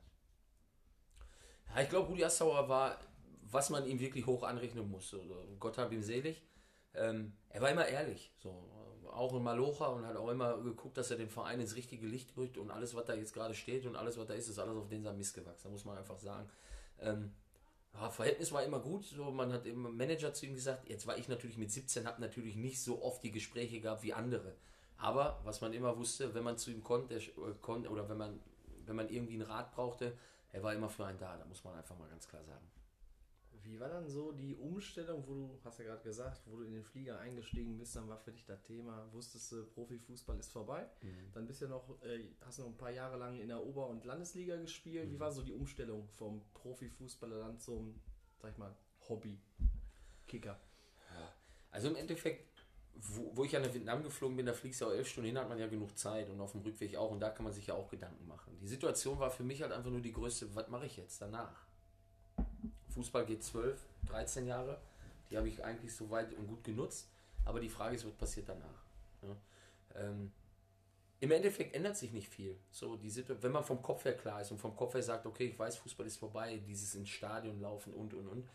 Ja, 1.75 1.83
ich 1.83 1.89
glaube, 1.89 2.09
Rudi 2.09 2.25
Assauer 2.25 2.69
war, 2.69 2.99
was 3.51 3.71
man 3.71 3.87
ihm 3.87 4.01
wirklich 4.01 4.27
hoch 4.27 4.43
anrechnen 4.43 4.91
muss. 4.91 5.17
Gott 5.59 5.79
hab 5.79 5.93
ihm 5.93 6.03
selig. 6.03 6.43
Ähm, 6.95 7.33
er 7.49 7.63
war 7.63 7.71
immer 7.71 7.87
ehrlich, 7.87 8.35
so 8.37 8.51
auch 9.11 9.35
in 9.35 9.43
Malocha 9.43 9.87
und 9.87 10.07
hat 10.07 10.17
auch 10.17 10.29
immer 10.29 10.59
geguckt, 10.59 10.97
dass 10.97 11.11
er 11.11 11.17
den 11.17 11.29
Verein 11.29 11.61
ins 11.61 11.77
richtige 11.77 12.07
Licht 12.07 12.37
rückt 12.37 12.59
und 12.59 12.71
alles, 12.71 12.95
was 12.95 13.05
da 13.05 13.15
jetzt 13.15 13.35
gerade 13.35 13.55
steht 13.55 13.87
und 13.87 13.97
alles, 13.97 14.19
was 14.19 14.27
da 14.27 14.35
ist, 14.35 14.49
ist 14.49 14.59
alles 14.59 14.77
auf 14.77 14.89
den 14.89 15.03
Mist 15.17 15.35
gewachsen. 15.35 15.65
Da 15.65 15.71
muss 15.71 15.85
man 15.85 15.99
einfach 15.99 16.19
sagen. 16.19 16.49
Ähm, 16.99 17.33
ja, 17.95 18.11
Verhältnis 18.11 18.53
war 18.53 18.63
immer 18.63 18.81
gut. 18.81 19.05
So, 19.05 19.31
man 19.31 19.53
hat 19.53 19.67
im 19.67 19.97
Manager 19.97 20.33
zu 20.33 20.47
ihm 20.47 20.55
gesagt, 20.55 20.89
jetzt 20.89 21.07
war 21.07 21.19
ich 21.19 21.29
natürlich 21.29 21.59
mit 21.59 21.71
17, 21.71 22.07
habe 22.07 22.21
natürlich 22.21 22.57
nicht 22.57 22.81
so 22.81 23.03
oft 23.03 23.23
die 23.23 23.33
Gespräche 23.33 23.81
gehabt 23.81 24.03
wie 24.03 24.13
andere. 24.13 24.55
Aber 24.97 25.41
was 25.45 25.61
man 25.61 25.73
immer 25.73 25.97
wusste, 25.97 26.33
wenn 26.35 26.45
man 26.45 26.59
zu 26.59 26.71
ihm 26.71 26.83
konnte, 26.83 27.17
äh, 27.17 27.31
konnte 27.61 27.91
oder 27.91 28.09
wenn 28.09 28.19
man, 28.19 28.41
wenn 28.87 28.97
man 28.97 29.09
irgendwie 29.09 29.35
einen 29.35 29.43
Rat 29.43 29.73
brauchte, 29.73 30.17
er 30.53 30.63
war 30.63 30.75
immer 30.75 30.89
für 30.89 31.05
einen 31.07 31.19
da. 31.19 31.37
Da 31.37 31.45
muss 31.45 31.65
man 31.65 31.75
einfach 31.75 31.99
mal 31.99 32.09
ganz 32.09 32.29
klar 32.29 32.45
sagen. 32.45 32.67
Wie 33.65 33.79
war 33.79 33.89
dann 33.89 34.09
so 34.09 34.33
die 34.33 34.55
Umstellung, 34.57 35.25
wo 35.27 35.35
du, 35.35 35.59
hast 35.65 35.79
ja 35.79 35.85
gerade 35.85 36.03
gesagt, 36.03 36.43
wo 36.47 36.57
du 36.57 36.65
in 36.65 36.73
den 36.73 36.85
Flieger 36.85 37.19
eingestiegen 37.19 37.79
bist, 37.79 37.95
dann 37.97 38.09
war 38.09 38.19
für 38.19 38.33
dich 38.33 38.45
das 38.45 38.63
Thema, 38.63 39.07
wusstest 39.13 39.53
du, 39.53 39.65
Profifußball 39.67 40.39
ist 40.39 40.51
vorbei. 40.51 40.87
Dann 41.33 41.47
bist 41.47 41.61
du 41.61 41.67
ja 41.67 41.71
noch, 41.71 42.03
äh, 42.03 42.35
hast 42.41 42.59
noch 42.59 42.67
ein 42.67 42.77
paar 42.77 42.91
Jahre 42.91 43.17
lang 43.17 43.39
in 43.41 43.49
der 43.49 43.63
Ober- 43.65 43.89
und 43.89 44.05
Landesliga 44.05 44.57
gespielt. 44.57 45.11
Wie 45.11 45.21
war 45.21 45.31
so 45.33 45.43
die 45.43 45.53
Umstellung 45.53 46.09
vom 46.09 46.43
Profifußballer 46.55 47.39
dann 47.39 47.59
zum, 47.59 48.01
sag 48.41 48.53
ich 48.53 48.59
mal, 48.59 48.75
Hobby-Kicker? 49.09 50.59
Also 51.71 51.89
im 51.89 51.97
Endeffekt, 51.97 52.65
wo, 52.95 53.35
wo 53.35 53.45
ich 53.45 53.53
ja 53.53 53.61
nach 53.61 53.73
Vietnam 53.73 54.03
geflogen 54.03 54.37
bin, 54.37 54.47
da 54.47 54.53
fliegst 54.53 54.81
du 54.81 54.85
ja 54.85 54.91
auch 54.91 54.95
elf 54.95 55.09
Stunden 55.09 55.29
hin, 55.29 55.39
hat 55.39 55.49
man 55.49 55.59
ja 55.59 55.67
genug 55.67 55.97
Zeit 55.99 56.29
und 56.29 56.41
auf 56.41 56.53
dem 56.53 56.61
Rückweg 56.61 56.97
auch 56.97 57.11
und 57.11 57.21
da 57.21 57.31
kann 57.31 57.45
man 57.45 57.53
sich 57.53 57.67
ja 57.67 57.75
auch 57.75 57.89
Gedanken 57.89 58.27
machen. 58.29 58.59
Die 58.61 58.69
Situation 58.69 59.19
war 59.19 59.31
für 59.31 59.43
mich 59.43 59.63
halt 59.63 59.73
einfach 59.73 59.91
nur 59.91 60.03
die 60.03 60.13
größte, 60.13 60.55
was 60.55 60.69
mache 60.69 60.87
ich 60.87 60.97
jetzt 60.99 61.21
danach? 61.23 61.67
Fußball 62.93 63.27
geht 63.27 63.43
12, 63.43 63.81
13 64.07 64.47
Jahre, 64.47 64.81
die 65.31 65.37
habe 65.37 65.49
ich 65.49 65.65
eigentlich 65.65 65.95
so 65.95 66.11
weit 66.11 66.35
und 66.35 66.47
gut 66.47 66.65
genutzt, 66.65 67.09
aber 67.45 67.61
die 67.61 67.69
Frage 67.69 67.97
ist, 67.97 68.07
was 68.07 68.13
passiert 68.13 68.49
danach? 68.49 68.85
Ja? 69.23 69.37
Ähm, 69.95 70.33
Im 71.21 71.31
Endeffekt 71.31 71.75
ändert 71.75 71.97
sich 71.97 72.13
nicht 72.13 72.29
viel. 72.29 72.57
So, 72.71 72.97
die 72.97 73.13
wenn 73.43 73.53
man 73.53 73.65
vom 73.65 73.83
Kopf 73.83 74.05
her 74.05 74.17
klar 74.17 74.41
ist 74.41 74.51
und 74.51 74.59
vom 74.59 74.77
Kopf 74.77 74.95
her 74.95 75.03
sagt, 75.03 75.27
okay, 75.27 75.47
ich 75.47 75.59
weiß, 75.59 75.77
Fußball 75.79 76.07
ist 76.07 76.17
vorbei, 76.17 76.61
dieses 76.67 76.95
ins 76.95 77.09
Stadion 77.09 77.61
laufen 77.61 77.93
und 77.95 78.15
und 78.15 78.29
und. 78.29 78.49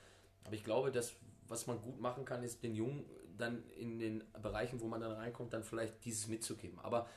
Aber 0.43 0.55
ich 0.55 0.63
glaube, 0.63 0.91
dass 0.91 1.13
was 1.47 1.67
man 1.67 1.81
gut 1.81 1.99
machen 1.99 2.25
kann, 2.25 2.43
ist 2.43 2.63
den 2.63 2.75
Jungen 2.75 3.05
dann 3.38 3.63
in 3.77 3.99
den 3.99 4.23
Bereichen, 4.41 4.81
wo 4.81 4.88
man 4.88 5.01
dann 5.01 5.11
reinkommt, 5.11 5.53
dann 5.53 5.63
vielleicht 5.63 6.03
dieses 6.05 6.27
mitzugeben. 6.27 6.79
Aber 6.79 7.07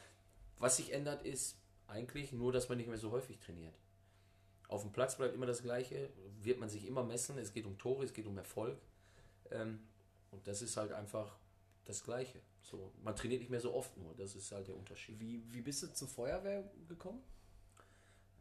was 0.58 0.76
sich 0.76 0.92
ändert, 0.92 1.22
ist 1.22 1.56
eigentlich 1.86 2.32
nur, 2.32 2.52
dass 2.52 2.68
man 2.68 2.78
nicht 2.78 2.88
mehr 2.88 2.98
so 2.98 3.10
häufig 3.10 3.38
trainiert. 3.38 3.74
Auf 4.70 4.82
dem 4.82 4.92
Platz 4.92 5.16
bleibt 5.16 5.34
immer 5.34 5.46
das 5.46 5.62
Gleiche, 5.62 6.10
wird 6.42 6.60
man 6.60 6.68
sich 6.68 6.86
immer 6.86 7.02
messen, 7.02 7.36
es 7.38 7.52
geht 7.52 7.66
um 7.66 7.76
Tore, 7.76 8.04
es 8.04 8.12
geht 8.12 8.26
um 8.26 8.38
Erfolg. 8.38 8.78
Ähm, 9.50 9.80
und 10.30 10.46
das 10.46 10.62
ist 10.62 10.76
halt 10.76 10.92
einfach 10.92 11.36
das 11.86 12.04
Gleiche. 12.04 12.40
So, 12.62 12.92
man 13.02 13.16
trainiert 13.16 13.40
nicht 13.40 13.50
mehr 13.50 13.58
so 13.58 13.74
oft 13.74 13.96
nur, 13.96 14.14
das 14.14 14.36
ist 14.36 14.52
halt 14.52 14.68
der 14.68 14.76
Unterschied. 14.76 15.18
Wie, 15.18 15.42
wie 15.52 15.60
bist 15.60 15.82
du 15.82 15.92
zur 15.92 16.06
Feuerwehr 16.06 16.70
gekommen? 16.88 17.20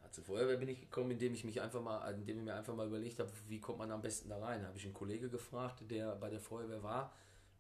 Ja, 0.04 0.12
zur 0.12 0.24
Feuerwehr 0.24 0.58
bin 0.58 0.70
ich 0.70 0.80
gekommen, 0.80 1.10
indem 1.10 1.34
ich 1.34 1.46
mich 1.46 1.62
einfach 1.62 1.82
mal, 1.82 2.08
indem 2.14 2.38
ich 2.38 2.44
mir 2.44 2.54
einfach 2.54 2.76
mal 2.76 2.86
überlegt 2.86 3.18
habe, 3.18 3.32
wie 3.48 3.60
kommt 3.60 3.80
man 3.80 3.90
am 3.90 4.04
besten 4.04 4.30
da 4.30 4.38
rein. 4.38 4.62
Da 4.62 4.68
habe 4.68 4.78
ich 4.78 4.86
einen 4.86 4.94
Kollege 4.94 5.30
gefragt, 5.30 5.90
der 5.90 6.16
bei 6.16 6.30
der 6.30 6.40
Feuerwehr 6.40 6.84
war, 6.84 7.12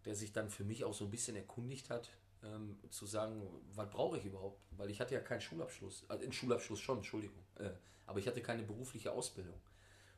der 0.06 0.14
sich 0.14 0.32
dann 0.32 0.52
für 0.52 0.64
mich 0.64 0.84
auch 0.84 0.94
so 0.94 1.06
ein 1.06 1.12
bisschen 1.12 1.36
erkundigt 1.36 1.90
hat, 1.90 2.12
ähm, 2.44 2.80
zu 2.90 3.06
sagen, 3.06 3.42
was 3.74 3.90
brauche 3.90 4.18
ich 4.18 4.26
überhaupt? 4.26 4.62
Weil 4.72 4.90
ich 4.90 5.00
hatte 5.00 5.14
ja 5.14 5.22
keinen 5.22 5.42
Schulabschluss, 5.42 6.06
also 6.08 6.24
einen 6.24 6.34
Schulabschluss 6.34 6.80
schon, 6.80 6.98
Entschuldigung, 6.98 7.44
äh, 7.56 7.70
aber 8.06 8.20
ich 8.20 8.28
hatte 8.28 8.42
keine 8.42 8.64
berufliche 8.64 9.12
Ausbildung. 9.12 9.60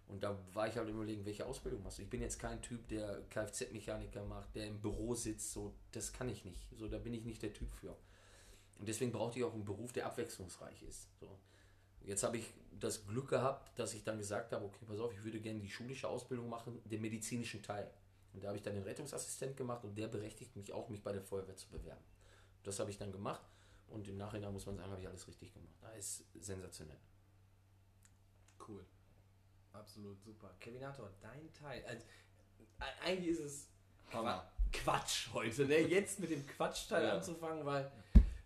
Und 0.07 0.23
da 0.23 0.37
war 0.53 0.67
ich 0.67 0.75
halt 0.75 0.89
überlegen, 0.89 1.25
welche 1.25 1.45
Ausbildung 1.45 1.83
machst 1.83 1.99
du? 1.99 2.01
Ich 2.01 2.09
bin 2.09 2.21
jetzt 2.21 2.37
kein 2.37 2.61
Typ, 2.61 2.85
der 2.89 3.21
Kfz-Mechaniker 3.29 4.25
macht, 4.25 4.53
der 4.55 4.67
im 4.67 4.81
Büro 4.81 5.15
sitzt, 5.15 5.53
so, 5.53 5.73
das 5.93 6.11
kann 6.11 6.27
ich 6.27 6.43
nicht. 6.43 6.67
So, 6.77 6.89
da 6.89 6.97
bin 6.97 7.13
ich 7.13 7.23
nicht 7.23 7.41
der 7.41 7.53
Typ 7.53 7.71
für. 7.71 7.95
Und 8.77 8.89
deswegen 8.89 9.11
brauchte 9.11 9.39
ich 9.39 9.45
auch 9.45 9.53
einen 9.53 9.63
Beruf, 9.63 9.93
der 9.93 10.07
abwechslungsreich 10.07 10.83
ist. 10.83 11.07
So. 11.19 11.39
Jetzt 12.03 12.23
habe 12.23 12.37
ich 12.37 12.53
das 12.79 13.05
Glück 13.05 13.29
gehabt, 13.29 13.77
dass 13.79 13.93
ich 13.93 14.03
dann 14.03 14.17
gesagt 14.17 14.51
habe, 14.51 14.65
okay, 14.65 14.83
pass 14.85 14.99
auf, 14.99 15.13
ich 15.13 15.23
würde 15.23 15.39
gerne 15.39 15.59
die 15.59 15.69
schulische 15.69 16.09
Ausbildung 16.09 16.49
machen, 16.49 16.81
den 16.83 17.01
medizinischen 17.01 17.61
Teil. 17.61 17.89
Und 18.33 18.43
da 18.43 18.47
habe 18.47 18.57
ich 18.57 18.63
dann 18.63 18.73
den 18.75 18.83
Rettungsassistent 18.83 19.57
gemacht 19.57 19.83
und 19.83 19.97
der 19.97 20.07
berechtigt 20.07 20.55
mich 20.55 20.71
auch, 20.73 20.89
mich 20.89 21.03
bei 21.03 21.11
der 21.11 21.21
Feuerwehr 21.21 21.57
zu 21.57 21.69
bewerben. 21.69 22.03
Das 22.63 22.79
habe 22.79 22.89
ich 22.89 22.97
dann 22.97 23.11
gemacht 23.11 23.41
und 23.87 24.07
im 24.07 24.17
Nachhinein 24.17 24.53
muss 24.53 24.65
man 24.65 24.77
sagen, 24.77 24.89
habe 24.91 25.01
ich 25.01 25.07
alles 25.07 25.27
richtig 25.27 25.53
gemacht. 25.53 25.75
Das 25.81 25.97
ist 25.97 26.25
sensationell. 26.45 26.99
Cool. 28.67 28.85
Absolut 29.73 30.21
super. 30.21 30.53
Kevinator, 30.59 31.09
dein 31.21 31.51
Teil. 31.53 31.83
Also, 31.85 32.03
e- 32.79 33.05
eigentlich 33.05 33.29
ist 33.31 33.39
es 33.39 33.67
Hammer. 34.11 34.51
Quatsch 34.71 35.29
heute, 35.33 35.65
ne? 35.65 35.79
Jetzt 35.79 36.19
mit 36.19 36.29
dem 36.31 36.45
Quatschteil 36.45 37.03
Ja. 37.07 37.13
anzufangen, 37.15 37.65
weil, 37.65 37.91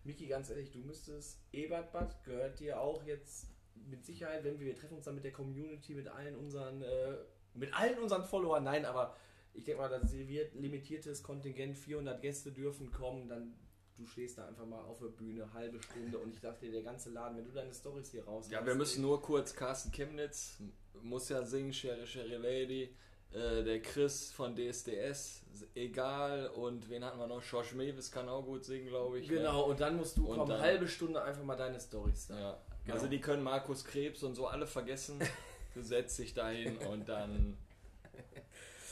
Miki, 0.04 0.26
ganz 0.26 0.50
ehrlich, 0.50 0.70
du 0.70 0.78
müsstest, 0.78 1.38
Ebertbad 1.52 2.22
gehört 2.24 2.58
dir 2.60 2.80
auch 2.80 3.02
jetzt 3.04 3.46
mit 3.74 4.04
Sicherheit, 4.04 4.42
wenn 4.44 4.58
wir, 4.58 4.66
wir 4.66 4.74
treffen 4.74 4.96
uns 4.96 5.04
dann 5.04 5.14
mit 5.16 5.24
der 5.24 5.32
Community, 5.32 5.94
mit 5.94 6.08
allen 6.08 6.36
unseren, 6.36 6.82
äh, 6.82 7.16
mit 7.54 7.72
allen 7.74 7.98
unseren 7.98 8.24
Followern, 8.24 8.64
nein, 8.64 8.84
aber 8.84 9.16
ich 9.56 9.64
denke 9.64 9.80
mal, 9.82 9.88
das 9.88 10.12
wird 10.12 10.54
limitiertes 10.54 11.22
Kontingent, 11.22 11.76
400 11.78 12.20
Gäste 12.20 12.52
dürfen 12.52 12.90
kommen, 12.92 13.28
dann 13.28 13.54
du 13.98 14.04
stehst 14.06 14.36
da 14.36 14.46
einfach 14.46 14.66
mal 14.66 14.82
auf 14.84 14.98
der 14.98 15.06
Bühne, 15.06 15.50
halbe 15.54 15.82
Stunde 15.82 16.18
und 16.18 16.34
ich 16.34 16.40
dachte 16.40 16.66
dir, 16.66 16.72
der 16.72 16.82
ganze 16.82 17.08
Laden, 17.10 17.38
wenn 17.38 17.46
du 17.46 17.52
deine 17.52 17.72
Stories 17.72 18.10
hier 18.10 18.24
raus 18.24 18.50
Ja, 18.50 18.64
wir 18.66 18.74
müssen 18.74 19.00
nur 19.02 19.22
kurz 19.22 19.54
Carsten 19.54 19.90
Chemnitz, 19.90 20.58
muss 21.02 21.28
ja 21.30 21.42
singen, 21.42 21.72
Sherry 21.72 22.06
Sherry 22.06 22.36
Lady, 22.36 22.94
äh, 23.32 23.64
der 23.64 23.80
Chris 23.80 24.30
von 24.32 24.54
DSDS, 24.54 25.42
egal, 25.74 26.48
und 26.48 26.88
wen 26.90 27.02
hatten 27.04 27.18
wir 27.18 27.26
noch? 27.26 27.42
Josh 27.42 27.72
Mewis 27.72 28.10
kann 28.12 28.28
auch 28.28 28.44
gut 28.44 28.64
singen, 28.64 28.86
glaube 28.88 29.18
ich. 29.20 29.28
ne? 29.30 29.36
Genau, 29.38 29.64
und 29.70 29.80
dann 29.80 29.96
musst 29.96 30.16
du 30.18 30.26
Und 30.28 30.36
kommen, 30.36 30.50
dann- 30.50 30.60
halbe 30.60 30.86
Stunde 30.88 31.22
einfach 31.22 31.42
mal 31.44 31.56
deine 31.56 31.80
Stories 31.80 32.26
sagen. 32.26 32.40
Ja. 32.40 32.60
Genau. 32.84 32.94
Also 32.94 33.08
die 33.08 33.20
können 33.20 33.42
Markus 33.42 33.84
Krebs 33.84 34.22
und 34.22 34.34
so 34.34 34.46
alle 34.46 34.66
vergessen. 34.66 35.18
Du 35.74 35.82
setzt 35.82 36.18
dich 36.18 36.32
dahin 36.32 36.78
und 36.78 37.06
dann 37.06 37.54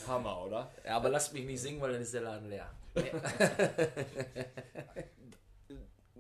Hammer, 0.07 0.45
oder? 0.45 0.73
Ja, 0.85 0.97
aber 0.97 1.09
lasst 1.09 1.33
mich 1.33 1.45
nicht 1.45 1.61
singen, 1.61 1.81
weil 1.81 1.93
dann 1.93 2.03
ist 2.03 2.15
der 2.15 2.23
Laden 2.23 2.49
leer. 2.49 2.71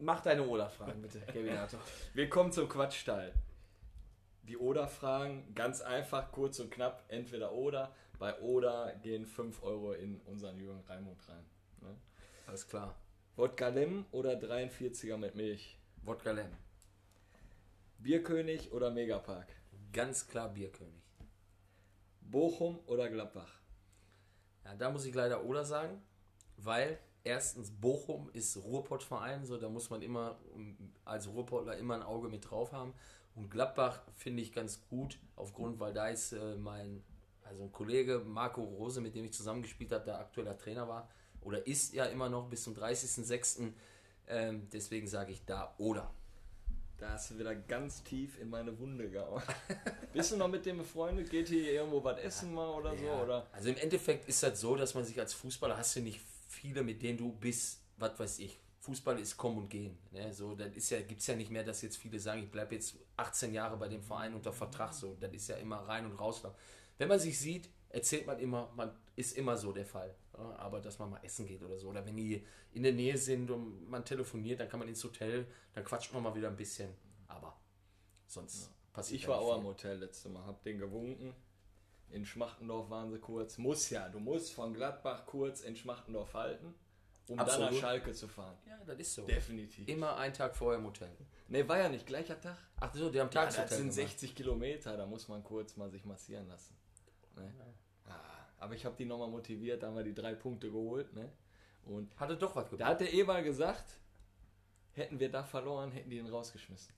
Mach 0.01 0.20
deine 0.20 0.43
Oder-Fragen 0.43 1.01
bitte, 1.01 1.20
Kevinator. 1.20 1.80
Wir 2.12 2.28
kommen 2.28 2.53
zum 2.53 2.68
Quatschteil. 2.68 3.33
Die 4.42 4.58
Oder-Fragen, 4.58 5.54
ganz 5.54 5.80
einfach, 5.80 6.30
kurz 6.33 6.58
und 6.58 6.71
knapp, 6.71 7.04
entweder 7.08 7.53
oder. 7.53 7.95
Bei 8.18 8.38
Oder 8.41 8.95
gehen 9.03 9.26
5 9.26 9.63
Euro 9.63 9.92
in 9.92 10.21
unseren 10.26 10.58
Jürgen 10.58 10.83
Raimund 10.87 11.29
rein. 11.29 11.45
Ne? 11.80 11.96
Alles 12.46 12.68
klar. 12.68 12.95
Wodka 13.37 13.68
Lem 13.68 14.04
oder 14.13 14.34
43er 14.34 15.17
mit 15.17 15.34
Milch? 15.34 15.79
Wodka 16.03 16.30
Lem. 16.30 16.53
Bierkönig 17.99 18.72
oder 18.72 18.91
Megapark? 18.91 19.49
Ganz 19.92 20.29
klar 20.29 20.50
Bierkönig. 20.50 21.03
Bochum 22.21 22.79
oder 22.87 23.08
Gladbach? 23.08 23.63
Ja, 24.64 24.74
da 24.74 24.91
muss 24.91 25.04
ich 25.04 25.14
leider 25.14 25.45
Oder 25.45 25.64
sagen, 25.64 26.03
weil 26.57 26.99
erstens 27.22 27.70
Bochum 27.70 28.30
ist 28.32 28.57
Ruhrpottverein, 28.57 29.45
so 29.45 29.57
da 29.57 29.68
muss 29.68 29.91
man 29.91 30.03
immer 30.03 30.38
um, 30.54 30.76
als 31.04 31.28
Ruhrpottler 31.28 31.76
immer 31.76 31.95
ein 31.95 32.03
Auge 32.03 32.28
mit 32.28 32.50
drauf 32.50 32.72
haben. 32.72 32.95
Und 33.34 33.50
Gladbach 33.50 34.03
finde 34.14 34.42
ich 34.42 34.53
ganz 34.53 34.86
gut, 34.88 35.18
aufgrund, 35.36 35.80
weil 35.80 35.92
da 35.92 36.08
ist 36.08 36.32
äh, 36.32 36.57
mein, 36.57 37.03
also 37.42 37.64
ein 37.64 37.72
Kollege 37.72 38.20
Marco 38.20 38.62
Rose, 38.62 39.00
mit 39.00 39.14
dem 39.14 39.24
ich 39.24 39.32
zusammengespielt 39.32 39.92
habe, 39.92 40.04
der 40.04 40.20
aktueller 40.20 40.57
Trainer 40.57 40.88
war 40.88 41.08
oder 41.45 41.66
ist 41.66 41.95
ja 41.95 42.07
immer 42.07 42.28
noch 42.28 42.49
bis 42.49 42.64
zum 42.64 42.74
30.06. 42.74 43.72
Ähm, 44.26 44.68
deswegen 44.72 45.07
sage 45.07 45.32
ich 45.32 45.45
da 45.45 45.74
Oder. 45.78 46.11
Da 46.99 47.11
hast 47.11 47.30
du 47.30 47.38
wieder 47.38 47.54
ganz 47.54 48.03
tief 48.04 48.38
in 48.41 48.50
meine 48.50 48.79
Wunde 48.79 49.11
gehauen. 49.11 49.42
Bist 50.12 50.33
du 50.33 50.37
noch 50.37 50.49
mit 50.49 50.64
dem 50.64 50.79
befreundet? 50.79 51.29
Geht 51.29 51.49
hier 51.49 51.72
irgendwo 51.72 52.03
was 52.04 52.18
essen 52.21 52.54
mal 52.54 52.68
oder 52.71 52.96
so? 52.96 53.04
Ja. 53.04 53.22
Oder? 53.22 53.46
Also 53.53 53.68
im 53.71 53.76
Endeffekt 53.76 54.29
ist 54.29 54.42
das 54.42 54.61
so, 54.61 54.76
dass 54.76 54.95
man 54.95 55.04
sich 55.04 55.18
als 55.18 55.34
Fußballer 55.34 55.76
hast 55.76 55.96
du 55.96 56.00
nicht 56.00 56.21
viele, 56.49 56.83
mit 56.83 57.03
denen 57.03 57.18
du 57.18 57.33
bist, 57.33 57.80
was 57.96 58.18
weiß 58.18 58.38
ich. 58.38 58.58
Fußball 58.80 59.18
ist 59.18 59.37
kommen 59.37 59.58
und 59.58 59.71
gehen. 59.71 59.99
Ne? 60.12 60.33
So, 60.33 60.54
dann 60.54 60.72
ist 60.75 60.91
ja, 60.91 61.00
gibt 61.00 61.21
es 61.21 61.26
ja 61.26 61.34
nicht 61.34 61.50
mehr, 61.50 61.64
dass 61.64 61.83
jetzt 61.83 61.96
viele 61.96 62.21
sagen, 62.21 62.42
ich 62.42 62.50
bleibe 62.50 62.75
jetzt 62.75 62.96
18 63.16 63.54
Jahre 63.54 63.76
bei 63.76 63.88
dem 63.88 64.03
Verein 64.03 64.34
unter 64.34 64.53
Vertrag. 64.53 64.92
So, 64.92 65.16
das 65.18 65.33
ist 65.33 65.49
ja 65.49 65.57
immer 65.57 65.79
rein 65.79 66.04
und 66.04 66.12
raus. 66.12 66.42
Wenn 66.99 67.08
man 67.08 67.18
sich 67.18 67.38
sieht, 67.38 67.71
erzählt 67.88 68.26
man 68.26 68.38
immer, 68.38 68.71
man 68.76 68.95
ist 69.16 69.37
immer 69.37 69.57
so 69.57 69.72
der 69.72 69.87
Fall. 69.87 70.14
Ja, 70.36 70.56
aber 70.56 70.80
dass 70.80 70.98
man 70.98 71.11
mal 71.11 71.20
essen 71.22 71.46
geht 71.46 71.62
oder 71.62 71.78
so. 71.78 71.88
Oder 71.88 72.04
wenn 72.04 72.16
die 72.16 72.44
in 72.72 72.82
der 72.82 72.92
Nähe 72.92 73.16
sind 73.16 73.50
und 73.50 73.88
man 73.88 74.04
telefoniert, 74.04 74.61
dann 74.61 74.68
kann 74.68 74.80
man 74.80 74.88
ins 74.88 75.02
Hotel, 75.04 75.46
dann 75.74 75.84
quatscht 75.84 76.12
man 76.12 76.22
mal 76.22 76.34
wieder 76.34 76.48
ein 76.48 76.56
bisschen. 76.56 76.90
Aber 77.28 77.56
sonst 78.26 78.70
passiert 78.92 79.20
Ich 79.20 79.28
war 79.28 79.38
auch 79.38 79.54
am 79.54 79.64
Hotel 79.64 79.98
letztes 79.98 80.30
Mal, 80.32 80.44
hab 80.44 80.62
den 80.64 80.78
gewunken. 80.78 81.34
In 82.11 82.24
Schmachtendorf 82.24 82.90
waren 82.90 83.11
sie 83.11 83.18
kurz. 83.18 83.58
Muss 83.58 83.90
ja, 83.90 84.08
du 84.08 84.20
musst 84.20 84.52
von 84.52 84.72
Gladbach 84.74 85.26
kurz 85.26 85.62
in 85.62 85.74
Schmachtendorf 85.74 86.34
halten, 86.34 86.74
um 87.28 87.36
dann 87.36 87.46
Absolut. 87.46 87.72
nach 87.72 87.78
Schalke 87.80 88.12
zu 88.12 88.28
fahren. 88.28 88.56
Ja, 88.66 88.78
das 88.84 88.98
ist 88.98 89.14
so. 89.14 89.26
Definitiv. 89.26 89.88
Immer 89.88 90.16
einen 90.16 90.34
Tag 90.34 90.54
vorher 90.56 90.78
im 90.78 90.86
Hotel. 90.86 91.11
Ne, 91.48 91.68
war 91.68 91.78
ja 91.78 91.88
nicht 91.88 92.06
gleicher 92.06 92.40
Tag. 92.40 92.56
Ach 92.76 92.94
so, 92.94 93.11
die 93.11 93.20
haben 93.20 93.30
Ja, 93.32 93.42
Tagshotel 93.42 93.68
das 93.68 93.78
sind 93.78 93.94
gemacht. 93.94 94.11
60 94.11 94.34
Kilometer, 94.34 94.96
da 94.96 95.06
muss 95.06 95.28
man 95.28 95.42
kurz 95.42 95.76
mal 95.76 95.90
sich 95.90 96.04
massieren 96.04 96.46
lassen. 96.48 96.76
Ne? 97.36 97.52
Ah, 97.58 97.64
aber 98.64 98.74
ich 98.74 98.84
habe 98.86 98.96
die 98.96 99.04
nochmal 99.04 99.28
motiviert, 99.28 99.82
da 99.82 99.88
haben 99.88 99.96
wir 99.96 100.03
die 100.03 100.14
drei 100.14 100.34
Punkte 100.34 100.70
geholt. 100.70 101.12
Ne? 101.14 101.30
Und 101.84 102.18
Hatte 102.18 102.36
doch 102.36 102.57
was 102.57 102.64
da 102.64 102.70
gebracht. 102.70 102.88
hat 102.88 103.00
der 103.00 103.12
Eber 103.12 103.42
gesagt, 103.42 103.99
hätten 104.92 105.20
wir 105.20 105.30
da 105.30 105.45
verloren, 105.45 105.92
hätten 105.92 106.08
die 106.08 106.16
ihn 106.16 106.26
rausgeschmissen. 106.26 106.95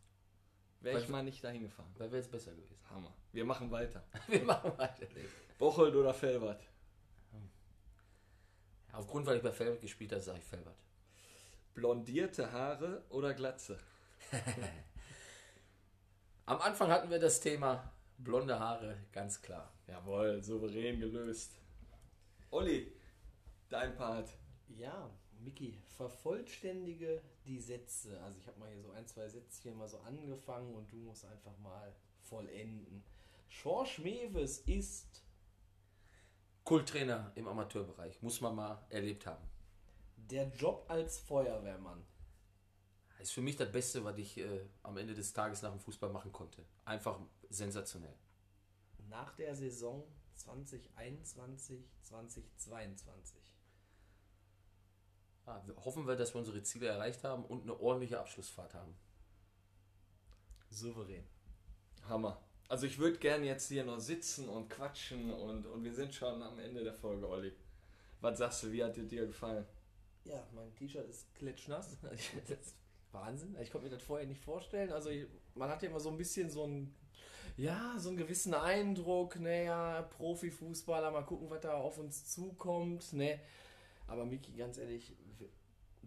Wäre 0.81 1.01
ich 1.01 1.09
mal 1.09 1.25
nicht 1.25 1.43
dahin 1.43 1.63
gefahren. 1.63 1.93
Da 1.99 2.05
wäre 2.05 2.19
es 2.19 2.29
besser 2.29 2.53
gewesen. 2.53 2.77
Hammer. 2.89 3.13
Wir 3.33 3.45
machen 3.45 3.71
weiter. 3.71 4.05
Wir 4.29 4.45
machen 4.45 4.79
weiter. 4.79 5.07
Bocholt 5.59 5.95
oder 5.97 6.15
Felbert? 6.15 6.63
Aufgrund, 8.93 9.27
weil 9.27 9.39
ich 9.39 9.43
bei 9.43 9.53
Felbert 9.53 9.81
gespielt 9.81 10.13
habe, 10.13 10.23
sage 10.23 10.39
ich 10.39 10.45
Felbert. 10.45 10.77
Blondierte 11.75 12.53
Haare 12.53 13.05
oder 13.11 13.35
Glatze? 13.35 13.79
Am 16.47 16.61
Anfang 16.61 16.91
hatten 16.91 17.11
wir 17.11 17.19
das 17.19 17.41
Thema 17.41 17.93
blonde 18.19 18.59
Haare, 18.59 18.97
ganz 19.13 19.43
klar. 19.43 19.76
Jawohl, 19.87 20.43
souverän 20.43 20.99
gelöst. 21.01 21.53
Olli, 22.51 22.93
dein 23.69 23.95
Part. 23.97 24.31
Ja, 24.69 25.11
Miki, 25.41 25.79
vervollständige 25.97 27.23
die 27.45 27.61
Sätze. 27.61 28.21
Also 28.23 28.39
ich 28.39 28.47
habe 28.47 28.59
mal 28.59 28.71
hier 28.73 28.83
so 28.83 28.91
ein, 28.91 29.07
zwei 29.07 29.29
Sätzchen 29.29 29.77
mal 29.77 29.89
so 29.89 29.99
angefangen 30.01 30.75
und 30.75 30.91
du 30.91 30.97
musst 30.97 31.25
einfach 31.25 31.57
mal 31.59 31.95
vollenden. 32.23 33.05
Schorsch 33.49 33.99
Mewes 34.01 34.59
ist 34.67 35.23
Kulttrainer 36.65 37.31
im 37.37 37.47
Amateurbereich, 37.47 38.21
muss 38.23 38.41
man 38.41 38.57
mal 38.57 38.85
erlebt 38.91 39.27
haben. 39.27 39.45
der 40.17 40.49
Job 40.49 40.85
als 40.89 41.19
Feuerwehrmann. 41.21 42.05
Ist 43.21 43.33
für 43.33 43.41
mich 43.43 43.57
das 43.57 43.71
Beste, 43.73 44.05
was 44.05 44.19
ich 44.19 44.39
äh, 44.39 44.67
am 44.83 44.97
Ende 44.97 45.15
des 45.15 45.33
Tages 45.33 45.63
nach 45.63 45.71
dem 45.71 45.81
Fußball 45.81 46.11
machen 46.11 46.33
konnte. 46.33 46.65
Einfach 46.85 47.19
sensationell. 47.49 48.15
Nach 49.09 49.35
der 49.35 49.55
Saison 49.55 50.05
2021, 50.35 51.85
2022. 52.03 53.57
Ja, 55.47 55.63
wir 55.67 55.77
hoffen 55.77 56.07
wir, 56.07 56.17
dass 56.17 56.35
wir 56.35 56.41
unsere 56.41 56.63
Ziele 56.63 56.89
erreicht 56.89 57.23
haben 57.25 57.45
und 57.45 57.63
eine 57.63 57.79
ordentliche 57.79 58.19
Abschlussfahrt 58.19 58.75
haben. 58.75 58.97
Souverän. 60.71 61.25
Hammer. 62.09 62.43
Also 62.69 62.87
ich 62.87 62.99
würde 62.99 63.19
gerne 63.19 63.47
jetzt 63.47 63.69
hier 63.69 63.85
noch 63.85 64.01
sitzen 64.01 64.49
und 64.49 64.69
quatschen 64.69 65.33
und, 65.33 65.67
und 65.67 65.85
wir 65.85 65.95
sind 65.95 66.13
schon 66.13 66.43
am 66.43 66.59
Ende 66.59 66.83
der 66.83 66.95
Folge, 66.95 67.29
Olli. 67.29 67.53
Was 68.21 68.39
sagst 68.39 68.65
du, 68.65 68.73
wie 68.73 68.83
hat 68.83 68.97
dir 68.97 69.05
dir 69.05 69.27
gefallen? 69.27 69.65
Ja, 70.25 70.45
mein 70.53 70.75
T-Shirt 70.75 71.09
ist 71.09 71.33
klitschnass. 71.35 71.97
Das 72.03 72.21
ist 72.51 72.77
Wahnsinn. 73.13 73.57
Ich 73.61 73.71
konnte 73.71 73.87
mir 73.87 73.95
das 73.95 74.03
vorher 74.03 74.27
nicht 74.27 74.41
vorstellen. 74.41 74.91
Also 74.91 75.11
ich, 75.11 75.27
man 75.55 75.71
hat 75.71 75.83
ja 75.83 75.89
immer 75.89 76.01
so 76.01 76.11
ein 76.11 76.17
bisschen 76.17 76.51
so 76.51 76.67
ein 76.67 76.93
ja, 77.57 77.95
so 77.99 78.09
einen 78.11 78.19
gewissen 78.19 78.55
Eindruck, 78.55 79.39
naja, 79.41 80.03
Profifußballer, 80.17 81.11
mal 81.11 81.23
gucken, 81.25 81.49
was 81.51 81.61
da 81.61 81.75
auf 81.75 81.99
uns 81.99 82.27
zukommt, 82.27 83.13
ne. 83.13 83.41
Aber 84.07 84.25
Miki, 84.27 84.53
ganz 84.53 84.79
ehrlich, 84.79 85.15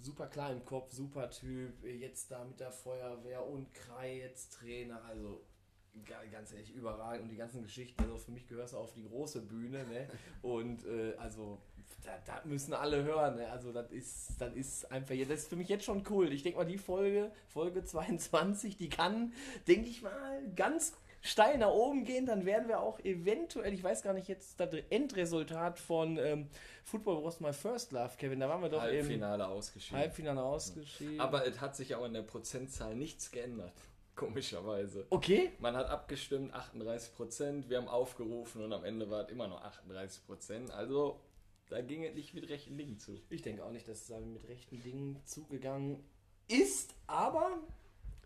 super 0.01 0.27
klar 0.27 0.51
im 0.51 0.63
Kopf, 0.63 0.93
super 0.93 1.29
Typ, 1.29 1.83
jetzt 1.83 2.31
da 2.31 2.43
mit 2.45 2.59
der 2.59 2.71
Feuerwehr 2.71 3.45
und 3.45 3.73
Krei 3.73 4.19
jetzt 4.19 4.53
Trainer, 4.53 5.03
also 5.05 5.41
ga- 6.05 6.23
ganz 6.31 6.53
ehrlich, 6.53 6.73
überragend 6.73 7.23
und 7.23 7.29
die 7.29 7.35
ganzen 7.35 7.63
Geschichten, 7.63 8.01
also 8.03 8.17
für 8.17 8.31
mich 8.31 8.47
gehörst 8.47 8.73
du 8.73 8.77
auf 8.77 8.93
die 8.93 9.03
große 9.03 9.41
Bühne, 9.41 9.85
ne? 9.87 10.07
Und 10.41 10.85
äh, 10.85 11.15
also 11.17 11.59
da 12.25 12.41
müssen 12.45 12.73
alle 12.73 13.03
hören, 13.03 13.35
ne? 13.35 13.51
Also 13.51 13.73
das 13.73 13.91
ist, 13.91 14.35
das 14.39 14.53
ist 14.55 14.89
einfach, 14.91 15.15
das 15.27 15.39
ist 15.39 15.49
für 15.49 15.57
mich 15.57 15.67
jetzt 15.67 15.83
schon 15.83 16.03
cool. 16.09 16.31
Ich 16.31 16.43
denke 16.43 16.59
mal, 16.59 16.65
die 16.65 16.77
Folge, 16.77 17.31
Folge 17.47 17.83
22, 17.83 18.77
die 18.77 18.87
kann, 18.89 19.33
denke 19.67 19.89
ich 19.89 20.01
mal, 20.01 20.41
ganz 20.55 20.93
steil 21.21 21.57
nach 21.57 21.71
oben 21.71 22.05
gehen, 22.05 22.25
dann 22.25 22.45
werden 22.45 22.67
wir 22.67 22.79
auch 22.79 22.99
eventuell, 22.99 23.73
ich 23.73 23.83
weiß 23.83 24.03
gar 24.03 24.13
nicht 24.13 24.27
jetzt 24.27 24.59
das 24.59 24.73
Endresultat 24.89 25.79
von 25.79 26.17
ähm, 26.17 26.49
Football 26.83 27.23
Was 27.23 27.39
My 27.39 27.53
First 27.53 27.91
Love, 27.91 28.11
Kevin, 28.17 28.39
da 28.39 28.49
waren 28.49 28.61
wir 28.61 28.69
doch 28.69 28.83
im 28.83 28.89
Halbfinale 28.89 29.47
ausgeschieden. 29.47 29.99
Halbfinale 29.99 30.43
ausgeschieden. 30.43 31.19
Aber 31.19 31.45
es 31.45 31.59
hat 31.61 31.75
sich 31.75 31.95
auch 31.95 32.05
in 32.05 32.13
der 32.13 32.21
Prozentzahl 32.21 32.95
nichts 32.95 33.31
geändert. 33.31 33.73
Komischerweise. 34.15 35.05
okay, 35.11 35.51
Man 35.59 35.77
hat 35.77 35.87
abgestimmt, 35.87 36.53
38 36.53 37.15
Prozent, 37.15 37.69
wir 37.69 37.77
haben 37.77 37.87
aufgerufen 37.87 38.63
und 38.63 38.73
am 38.73 38.83
Ende 38.83 39.09
war 39.09 39.23
es 39.23 39.29
immer 39.29 39.47
noch 39.47 39.61
38 39.63 40.25
Prozent. 40.25 40.71
Also 40.71 41.21
da 41.69 41.81
ging 41.81 42.03
es 42.03 42.15
nicht 42.15 42.33
mit 42.33 42.49
rechten 42.49 42.77
Dingen 42.77 42.99
zu. 42.99 43.21
Ich 43.29 43.43
denke 43.43 43.63
auch 43.63 43.71
nicht, 43.71 43.87
dass 43.87 44.01
es 44.01 44.07
da 44.07 44.19
mit 44.19 44.47
rechten 44.49 44.81
Dingen 44.81 45.21
zugegangen 45.23 46.03
ist, 46.49 46.95
aber 47.07 47.59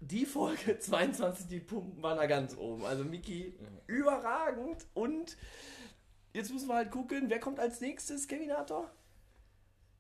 die 0.08 0.26
Folge 0.26 0.78
22, 0.80 1.48
die 1.48 1.60
Pumpen 1.60 2.02
waren 2.02 2.18
da 2.18 2.26
ganz 2.26 2.56
oben. 2.58 2.86
Also 2.86 3.04
Miki, 3.04 3.54
überragend 3.88 4.86
und 4.94 5.38
jetzt 6.34 6.52
müssen 6.52 6.68
wir 6.68 6.76
halt 6.76 6.92
gucken, 6.92 7.30
wer 7.30 7.40
kommt 7.40 7.60
als 7.60 7.82
nächstes, 7.82 8.28
Kevinator? 8.28 8.92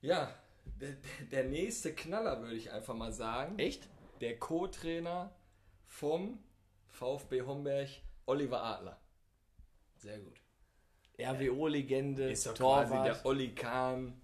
Ja, 0.01 0.33
der, 0.81 0.97
der 1.31 1.45
nächste 1.45 1.93
Knaller 1.93 2.41
würde 2.41 2.55
ich 2.55 2.71
einfach 2.71 2.95
mal 2.95 3.13
sagen. 3.13 3.57
Echt? 3.57 3.87
Der 4.21 4.37
Co-Trainer 4.39 5.33
vom 5.85 6.39
VfB 6.89 7.41
Homberg, 7.43 7.89
Oliver 8.25 8.63
Adler. 8.63 8.99
Sehr 9.97 10.19
gut. 10.19 10.41
RWO-Legende, 11.19 12.31
Ist 12.31 12.45
doch 12.47 12.53
quasi 12.55 12.91
Torwart. 12.91 13.07
der 13.07 13.25
Olli 13.25 13.53
Kahn 13.53 14.21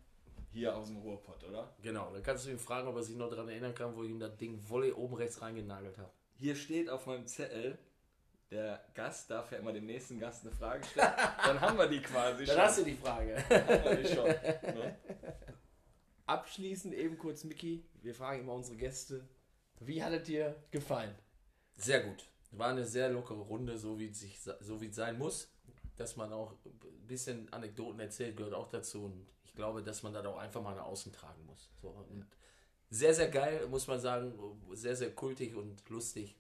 hier 0.52 0.76
aus 0.76 0.88
dem 0.88 0.98
Ruhrpott, 0.98 1.44
oder? 1.44 1.76
Genau, 1.82 2.12
dann 2.12 2.24
kannst 2.24 2.46
du 2.46 2.50
ihn 2.50 2.60
fragen, 2.60 2.88
ob 2.88 2.96
er 2.96 3.04
sich 3.04 3.16
noch 3.16 3.30
daran 3.30 3.50
erinnern 3.50 3.76
kann, 3.76 3.96
wo 3.96 4.04
ich 4.04 4.10
ihm 4.10 4.20
das 4.20 4.36
Ding 4.38 4.60
Volley 4.68 4.92
oben 4.92 5.16
rechts 5.16 5.42
reingenagelt 5.42 5.98
habe. 5.98 6.12
Hier 6.36 6.56
steht 6.56 6.90
auf 6.90 7.06
meinem 7.06 7.28
Zettel, 7.28 7.78
der 8.52 8.84
Gast 8.96 9.30
darf 9.30 9.52
ja 9.52 9.60
immer 9.60 9.74
dem 9.74 9.86
nächsten 9.86 10.20
Gast 10.20 10.44
eine 10.44 10.56
Frage 10.56 10.84
stellen. 10.86 11.12
Dann 11.46 11.62
haben 11.62 11.78
wir 11.78 11.88
die 11.88 12.02
quasi 12.02 12.46
Dann 12.46 12.56
schon. 12.56 12.64
hast 12.66 12.80
du 12.80 12.84
die 12.84 12.96
Frage. 12.96 13.38
Haben 13.38 13.84
wir 13.84 13.96
die 13.96 14.08
schon. 14.08 14.28
Ne? 14.28 14.98
Abschließend 16.26 16.94
eben 16.94 17.18
kurz, 17.18 17.44
Miki, 17.44 17.86
wir 18.02 18.16
fragen 18.16 18.42
immer 18.42 18.54
unsere 18.54 18.78
Gäste, 18.78 19.28
wie 19.80 20.04
hat 20.04 20.14
es 20.14 20.24
dir 20.24 20.56
gefallen? 20.72 21.16
Sehr 21.76 22.02
gut. 22.02 22.30
War 22.52 22.70
eine 22.70 22.86
sehr 22.86 23.10
lockere 23.10 23.42
Runde, 23.42 23.78
so 23.78 24.00
wie 24.00 24.10
es 24.10 24.20
sich, 24.20 24.40
so 24.42 24.82
wie 24.82 24.88
es 24.88 24.96
sein 24.96 25.18
muss. 25.18 25.52
Dass 25.96 26.16
man 26.16 26.32
auch 26.34 26.54
ein 26.66 27.08
bisschen 27.08 27.52
Anekdoten 27.52 28.00
erzählt, 28.00 28.38
gehört 28.38 28.54
auch 28.54 28.70
dazu. 28.70 29.06
Und 29.06 29.28
glaube, 29.60 29.84
dass 29.84 30.04
man 30.04 30.14
das 30.14 30.26
auch 30.26 30.38
einfach 30.38 30.62
mal 30.62 30.74
nach 30.74 30.86
außen 30.86 31.12
tragen 31.12 31.46
muss. 31.46 31.70
So, 31.82 31.90
und 31.90 32.26
sehr, 32.90 33.14
sehr 33.14 33.28
geil, 33.30 33.68
muss 33.68 33.88
man 33.88 34.00
sagen. 34.00 34.34
Sehr, 34.74 34.96
sehr 34.96 35.14
kultig 35.14 35.54
und 35.54 35.88
lustig. 35.90 36.36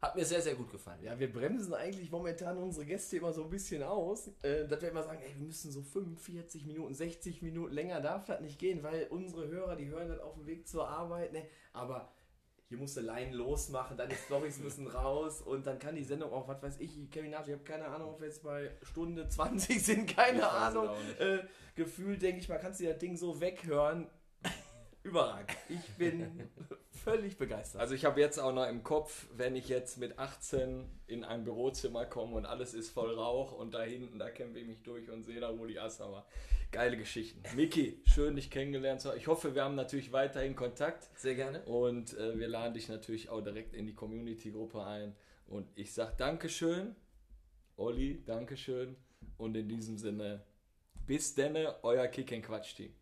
Hat 0.00 0.16
mir 0.16 0.24
sehr, 0.24 0.40
sehr 0.40 0.54
gut 0.54 0.70
gefallen. 0.70 1.02
Ja, 1.02 1.18
wir 1.18 1.30
bremsen 1.30 1.74
eigentlich 1.74 2.10
momentan 2.10 2.56
unsere 2.56 2.86
Gäste 2.86 3.18
immer 3.18 3.34
so 3.34 3.44
ein 3.44 3.50
bisschen 3.50 3.82
aus, 3.82 4.28
äh, 4.42 4.66
dass 4.66 4.80
wir 4.80 4.88
immer 4.88 5.02
sagen, 5.02 5.20
ey, 5.20 5.34
wir 5.36 5.46
müssen 5.46 5.70
so 5.70 5.82
45 5.82 6.64
Minuten, 6.64 6.94
60 6.94 7.42
Minuten 7.42 7.74
länger 7.74 8.00
darf 8.00 8.24
das 8.24 8.40
nicht 8.40 8.58
gehen, 8.58 8.82
weil 8.82 9.08
unsere 9.10 9.48
Hörer, 9.48 9.76
die 9.76 9.88
hören 9.88 10.08
das 10.08 10.20
auf 10.20 10.36
dem 10.36 10.46
Weg 10.46 10.66
zur 10.66 10.88
Arbeit, 10.88 11.34
ne? 11.34 11.46
Aber 11.74 12.10
hier 12.70 12.78
musst 12.78 12.96
du 12.96 13.00
Line 13.00 13.32
losmachen, 13.32 13.96
deine 13.96 14.14
Storys 14.14 14.60
müssen 14.60 14.86
raus 14.86 15.42
und 15.42 15.66
dann 15.66 15.80
kann 15.80 15.96
die 15.96 16.04
Sendung 16.04 16.32
auch, 16.32 16.46
was 16.46 16.62
weiß 16.62 16.78
ich, 16.78 17.10
Kevin 17.10 17.32
Nath, 17.32 17.48
ich 17.48 17.52
habe 17.52 17.64
keine 17.64 17.86
Ahnung, 17.86 18.10
ob 18.10 18.20
wir 18.20 18.28
jetzt 18.28 18.44
bei 18.44 18.70
Stunde 18.82 19.28
20 19.28 19.84
sind, 19.84 20.16
keine 20.16 20.48
Ahnung. 20.48 20.88
Äh, 21.18 21.38
gefühlt 21.74 22.22
denke 22.22 22.40
ich 22.40 22.48
mal, 22.48 22.58
kannst 22.58 22.78
du 22.78 22.84
das 22.84 22.98
Ding 22.98 23.16
so 23.16 23.40
weghören. 23.40 24.06
Überragend. 25.02 25.56
Ich 25.68 25.96
bin 25.96 26.48
völlig 26.90 27.38
begeistert. 27.38 27.80
Also 27.80 27.94
ich 27.94 28.04
habe 28.04 28.20
jetzt 28.20 28.38
auch 28.38 28.52
noch 28.52 28.68
im 28.68 28.82
Kopf, 28.82 29.26
wenn 29.34 29.56
ich 29.56 29.68
jetzt 29.68 29.98
mit 29.98 30.18
18 30.18 30.88
in 31.06 31.24
ein 31.24 31.44
Bürozimmer 31.44 32.04
komme 32.06 32.36
und 32.36 32.46
alles 32.46 32.74
ist 32.74 32.90
voll 32.90 33.14
Rauch 33.14 33.52
und 33.52 33.72
da 33.72 33.82
hinten, 33.82 34.18
da 34.18 34.30
kämpfe 34.30 34.58
ich 34.58 34.66
mich 34.66 34.82
durch 34.82 35.10
und 35.10 35.24
sehe 35.24 35.40
da, 35.40 35.58
wo 35.58 35.66
die 35.66 35.78
Assa 35.78 36.10
war. 36.10 36.26
Geile 36.70 36.96
Geschichten. 36.96 37.42
Miki, 37.56 38.00
schön 38.04 38.36
dich 38.36 38.50
kennengelernt 38.50 39.00
zu 39.00 39.08
haben. 39.08 39.18
Ich 39.18 39.26
hoffe, 39.26 39.54
wir 39.54 39.64
haben 39.64 39.74
natürlich 39.74 40.12
weiterhin 40.12 40.54
Kontakt 40.54 41.08
Sehr 41.18 41.34
gerne. 41.34 41.62
und 41.64 42.16
äh, 42.16 42.38
wir 42.38 42.48
laden 42.48 42.74
dich 42.74 42.88
natürlich 42.88 43.28
auch 43.28 43.40
direkt 43.40 43.74
in 43.74 43.86
die 43.86 43.94
Community-Gruppe 43.94 44.84
ein. 44.84 45.16
Und 45.48 45.66
ich 45.74 45.92
sage 45.92 46.14
Dankeschön, 46.16 46.94
Olli, 47.76 48.22
Dankeschön 48.24 48.96
und 49.36 49.56
in 49.56 49.68
diesem 49.68 49.98
Sinne, 49.98 50.44
bis 51.06 51.34
denne, 51.34 51.74
euer 51.82 52.06
Kick-and-Quatsch-Team. 52.06 52.94